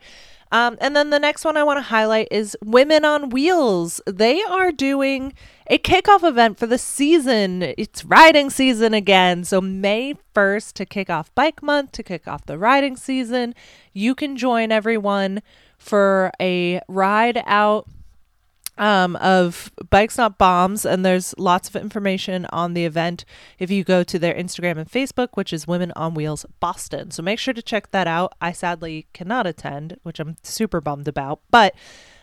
Um, 0.51 0.77
and 0.81 0.95
then 0.95 1.11
the 1.11 1.19
next 1.19 1.45
one 1.45 1.55
I 1.55 1.63
want 1.63 1.77
to 1.77 1.83
highlight 1.83 2.27
is 2.29 2.57
Women 2.61 3.05
on 3.05 3.29
Wheels. 3.29 4.01
They 4.05 4.43
are 4.43 4.73
doing 4.73 5.33
a 5.67 5.77
kickoff 5.77 6.27
event 6.27 6.59
for 6.59 6.67
the 6.67 6.77
season. 6.77 7.63
It's 7.77 8.03
riding 8.03 8.49
season 8.49 8.93
again. 8.93 9.45
So, 9.45 9.61
May 9.61 10.15
1st 10.35 10.73
to 10.73 10.85
kick 10.85 11.09
off 11.09 11.33
Bike 11.35 11.63
Month, 11.63 11.93
to 11.93 12.03
kick 12.03 12.27
off 12.27 12.45
the 12.45 12.57
riding 12.57 12.97
season, 12.97 13.55
you 13.93 14.13
can 14.13 14.35
join 14.35 14.73
everyone 14.73 15.41
for 15.77 16.31
a 16.39 16.81
ride 16.89 17.41
out 17.45 17.87
um, 18.77 19.15
of 19.17 19.71
Bikes 19.89 20.17
Not 20.17 20.37
Bombs, 20.37 20.85
and 20.85 21.05
there's 21.05 21.35
lots 21.37 21.69
of 21.69 21.75
information 21.75 22.45
on 22.51 22.73
the 22.73 22.85
event 22.85 23.25
if 23.59 23.69
you 23.69 23.83
go 23.83 24.03
to 24.03 24.17
their 24.17 24.33
Instagram 24.33 24.77
and 24.77 24.89
Facebook, 24.89 25.29
which 25.35 25.53
is 25.53 25.67
Women 25.67 25.91
on 25.95 26.13
Wheels 26.13 26.45
Boston. 26.59 27.11
So 27.11 27.21
make 27.21 27.39
sure 27.39 27.53
to 27.53 27.61
check 27.61 27.91
that 27.91 28.07
out. 28.07 28.33
I 28.41 28.51
sadly 28.51 29.07
cannot 29.13 29.45
attend, 29.45 29.97
which 30.03 30.19
I'm 30.19 30.37
super 30.43 30.81
bummed 30.81 31.07
about, 31.07 31.41
but 31.51 31.75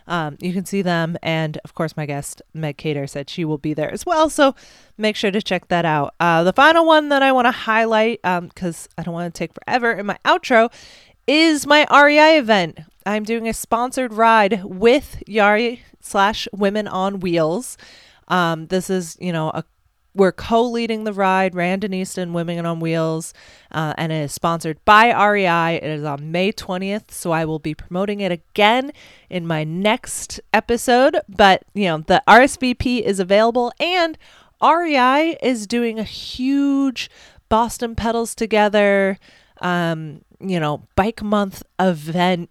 um, 0.08 0.36
you 0.40 0.52
can 0.52 0.64
see 0.64 0.82
them. 0.82 1.16
And 1.22 1.58
of 1.64 1.74
course, 1.74 1.96
my 1.96 2.06
guest, 2.06 2.42
Meg 2.54 2.78
Cater, 2.78 3.06
said 3.06 3.28
she 3.28 3.44
will 3.44 3.58
be 3.58 3.74
there 3.74 3.92
as 3.92 4.06
well. 4.06 4.30
So 4.30 4.54
make 4.96 5.14
sure 5.14 5.30
to 5.30 5.42
check 5.42 5.68
that 5.68 5.84
out. 5.84 6.14
Uh, 6.18 6.42
the 6.42 6.52
final 6.52 6.86
one 6.86 7.10
that 7.10 7.22
I 7.22 7.30
want 7.30 7.46
to 7.46 7.52
highlight, 7.52 8.20
because 8.22 8.88
I 8.96 9.02
don't 9.02 9.14
want 9.14 9.32
to 9.32 9.38
take 9.38 9.52
forever 9.52 9.92
in 9.92 10.06
my 10.06 10.18
outro, 10.24 10.72
is 11.26 11.66
my 11.66 11.86
REI 11.90 12.38
event. 12.38 12.80
I'm 13.04 13.24
doing 13.24 13.46
a 13.46 13.52
sponsored 13.52 14.14
ride 14.14 14.64
with 14.64 15.22
Yadi 15.28 15.80
slash 16.00 16.48
Women 16.52 16.88
on 16.88 17.20
Wheels. 17.20 17.76
Um, 18.28 18.66
this 18.66 18.90
is, 18.90 19.16
you 19.20 19.32
know, 19.32 19.50
a 19.50 19.64
we're 20.18 20.32
co-leading 20.32 21.04
the 21.04 21.12
ride, 21.12 21.54
Randonista 21.54 22.18
and 22.18 22.34
Women 22.34 22.66
on 22.66 22.80
Wheels, 22.80 23.32
uh, 23.70 23.94
and 23.96 24.10
it 24.10 24.24
is 24.24 24.32
sponsored 24.32 24.84
by 24.84 25.12
REI. 25.12 25.76
It 25.76 25.84
is 25.84 26.04
on 26.04 26.32
May 26.32 26.50
20th, 26.50 27.12
so 27.12 27.30
I 27.30 27.44
will 27.44 27.60
be 27.60 27.74
promoting 27.74 28.20
it 28.20 28.32
again 28.32 28.90
in 29.30 29.46
my 29.46 29.64
next 29.64 30.40
episode. 30.52 31.20
But 31.28 31.62
you 31.72 31.84
know, 31.84 31.98
the 31.98 32.22
RSVP 32.26 33.02
is 33.02 33.20
available, 33.20 33.72
and 33.78 34.18
REI 34.62 35.38
is 35.40 35.66
doing 35.66 35.98
a 35.98 36.04
huge 36.04 37.10
Boston 37.48 37.94
Pedals 37.94 38.34
Together, 38.34 39.18
um, 39.60 40.22
you 40.40 40.58
know, 40.58 40.82
bike 40.96 41.22
month 41.22 41.62
event 41.78 42.50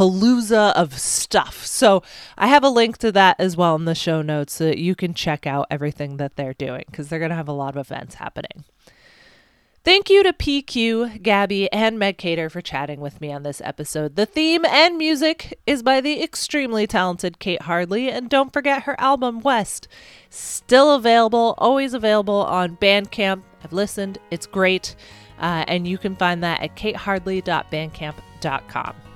palooza 0.00 0.72
of 0.72 0.98
stuff. 0.98 1.66
So 1.66 2.02
I 2.38 2.46
have 2.46 2.64
a 2.64 2.70
link 2.70 2.96
to 2.98 3.12
that 3.12 3.36
as 3.38 3.54
well 3.54 3.76
in 3.76 3.84
the 3.84 3.94
show 3.94 4.22
notes 4.22 4.54
so 4.54 4.64
that 4.64 4.78
you 4.78 4.94
can 4.94 5.12
check 5.12 5.46
out 5.46 5.66
everything 5.70 6.16
that 6.16 6.36
they're 6.36 6.54
doing 6.54 6.84
because 6.90 7.08
they're 7.08 7.18
going 7.18 7.28
to 7.28 7.36
have 7.36 7.48
a 7.48 7.52
lot 7.52 7.76
of 7.76 7.86
events 7.86 8.14
happening. 8.14 8.64
Thank 9.84 10.08
you 10.08 10.22
to 10.22 10.32
PQ, 10.32 11.22
Gabby, 11.22 11.70
and 11.70 11.98
Meg 11.98 12.16
Cater 12.16 12.48
for 12.48 12.62
chatting 12.62 13.00
with 13.00 13.20
me 13.20 13.30
on 13.30 13.42
this 13.42 13.60
episode. 13.62 14.16
The 14.16 14.24
theme 14.24 14.64
and 14.64 14.96
music 14.96 15.58
is 15.66 15.82
by 15.82 16.00
the 16.00 16.22
extremely 16.22 16.86
talented 16.86 17.38
Kate 17.38 17.60
Hardley, 17.62 18.10
and 18.10 18.30
don't 18.30 18.54
forget 18.54 18.84
her 18.84 18.98
album 18.98 19.40
West. 19.40 19.86
Still 20.30 20.94
available, 20.94 21.54
always 21.58 21.92
available 21.92 22.44
on 22.44 22.78
Bandcamp. 22.78 23.42
I've 23.62 23.74
listened, 23.74 24.16
it's 24.30 24.46
great, 24.46 24.96
uh, 25.38 25.66
and 25.68 25.86
you 25.86 25.98
can 25.98 26.16
find 26.16 26.42
that 26.42 26.62
at 26.62 26.74
katehardley.bandcamp.com. 26.76 29.09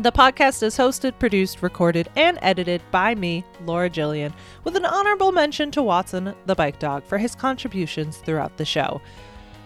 The 0.00 0.12
podcast 0.12 0.62
is 0.62 0.78
hosted, 0.78 1.18
produced, 1.18 1.60
recorded, 1.60 2.08
and 2.14 2.38
edited 2.40 2.82
by 2.92 3.16
me, 3.16 3.44
Laura 3.64 3.90
Gillian, 3.90 4.32
with 4.62 4.76
an 4.76 4.84
honorable 4.84 5.32
mention 5.32 5.72
to 5.72 5.82
Watson, 5.82 6.36
the 6.46 6.54
bike 6.54 6.78
dog, 6.78 7.02
for 7.02 7.18
his 7.18 7.34
contributions 7.34 8.18
throughout 8.18 8.56
the 8.58 8.64
show. 8.64 9.00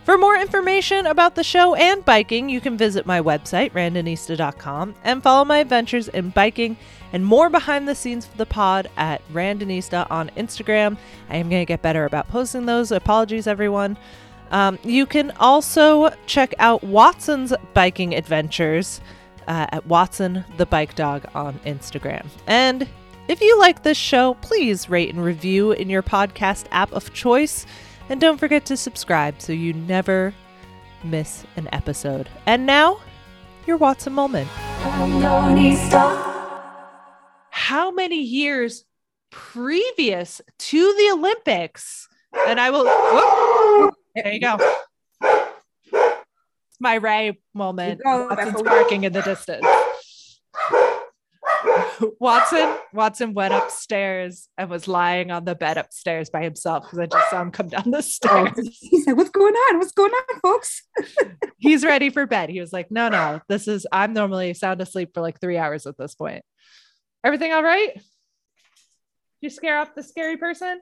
For 0.05 0.17
more 0.17 0.35
information 0.37 1.05
about 1.05 1.35
the 1.35 1.45
show 1.45 1.75
and 1.75 2.03
biking, 2.07 2.49
you 2.49 2.63
can 2.63 2.79
visit 2.79 3.05
my 3.05 3.21
website, 3.21 3.73
randonista.com, 3.73 4.95
and 5.05 5.23
follow 5.23 5.45
my 5.45 5.59
adventures 5.59 6.09
in 6.09 6.31
biking 6.31 6.79
and 7.13 7.27
more 7.27 7.51
behind 7.51 7.87
the 7.87 7.95
scenes 7.95 8.25
for 8.25 8.39
the 8.39 8.47
pod 8.47 8.89
at 8.97 9.21
Randonista 9.35 10.11
on 10.11 10.31
Instagram. 10.31 10.97
I 11.29 11.37
am 11.37 11.51
going 11.51 11.61
to 11.61 11.67
get 11.67 11.83
better 11.83 12.07
about 12.07 12.29
posting 12.29 12.65
those. 12.65 12.91
Apologies, 12.91 13.47
everyone. 13.47 13.99
Um, 14.51 14.79
you 14.83 15.05
can 15.05 15.31
also 15.33 16.15
check 16.25 16.55
out 16.59 16.83
Watson's 16.83 17.53
biking 17.75 18.15
adventures 18.15 19.03
uh, 19.49 19.67
at 19.71 19.87
Watson 19.87 20.45
the 20.57 20.67
Bike 20.67 20.95
Dog 20.95 21.25
on 21.35 21.59
Instagram. 21.61 22.27
And 22.47 22.89
if 23.29 23.41
you 23.41 23.59
like 23.59 23.83
this 23.83 23.97
show, 23.97 24.35
please 24.35 24.89
rate 24.89 25.15
and 25.15 25.25
review 25.25 25.73
in 25.73 25.89
your 25.89 26.03
podcast 26.03 26.67
app 26.71 26.93
of 26.93 27.13
choice. 27.13 27.67
And 28.09 28.21
don't 28.21 28.39
forget 28.39 28.67
to 28.67 28.77
subscribe 28.77 29.41
so 29.41 29.53
you 29.53 29.73
never 29.73 30.35
miss 31.05 31.45
an 31.57 31.69
episode. 31.73 32.29
And 32.47 32.67
now, 32.67 33.01
your 33.67 33.77
Watson 33.77 34.13
moment. 34.13 34.49
How 37.51 37.91
many 37.91 38.21
years 38.21 38.85
previous 39.31 40.41
to 40.59 40.95
the 40.95 41.11
Olympics? 41.13 42.09
And 42.49 42.59
I 42.59 42.71
will. 42.71 42.85
whoop, 42.85 43.95
there 44.15 44.33
you 44.33 44.41
go. 44.41 44.59
My 46.83 46.97
Ray 46.97 47.39
moment. 47.55 48.01
Oh, 48.05 48.29
Go, 48.29 48.35
Watson's 48.35 48.63
barking 48.63 49.05
in 49.05 49.13
the 49.13 49.23
distance. 49.23 49.65
Watson 52.19 52.77
Watson 52.93 53.35
went 53.35 53.55
upstairs 53.55 54.49
and 54.59 54.69
was 54.69 54.89
lying 54.89 55.31
on 55.31 55.45
the 55.45 55.55
bed 55.55 55.79
upstairs 55.79 56.29
by 56.29 56.43
himself 56.43 56.83
because 56.85 56.99
I 56.99 57.07
just 57.07 57.31
saw 57.31 57.41
him 57.41 57.53
come 57.53 57.69
down 57.69 57.91
the 57.93 57.99
Oh, 57.99 58.01
stairs. 58.01 58.79
he's 58.81 59.07
like, 59.07 59.17
what's 59.17 59.31
going 59.31 59.55
on? 59.55 59.79
What's 59.79 59.93
going 59.93 60.11
on, 60.11 60.41
folks? 60.41 60.83
He's 61.59 61.85
ready 61.85 62.11
for 62.11 62.27
bed. 62.27 62.51
He 62.51 62.59
was 62.61 62.73
like, 62.73 62.91
"No, 62.91 63.09
no, 63.09 63.41
this 63.49 63.69
is 63.69 63.87
I'm 63.93 64.13
normally 64.13 64.53
sound 64.55 64.81
asleep 64.81 65.11
for 65.15 65.21
like 65.21 65.41
three 65.41 65.57
hours 65.59 65.87
at 65.87 65.97
this 65.97 66.17
point. 66.17 66.45
Everything 67.23 67.53
all 67.53 67.63
right? 67.63 68.01
You 69.41 69.49
scare 69.51 69.79
off 69.79 69.95
the 69.95 70.03
scary 70.03 70.37
person? 70.37 70.81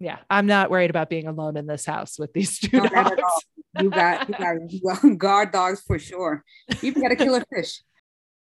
Yeah, 0.00 0.18
I'm 0.30 0.46
not 0.46 0.70
worried 0.70 0.90
about 0.90 1.10
being 1.10 1.26
alone 1.26 1.56
in 1.56 1.66
this 1.66 1.84
house 1.84 2.18
with 2.18 2.32
these 2.32 2.58
two 2.58 2.76
not 2.76 2.92
dogs. 2.92 3.22
You 3.80 3.90
got, 3.90 4.28
you 4.68 4.80
got 4.80 5.18
guard 5.18 5.52
dogs 5.52 5.82
for 5.86 5.98
sure. 5.98 6.44
You 6.68 6.88
even 6.88 7.02
got 7.02 7.12
a 7.12 7.16
killer 7.16 7.44
fish. 7.52 7.82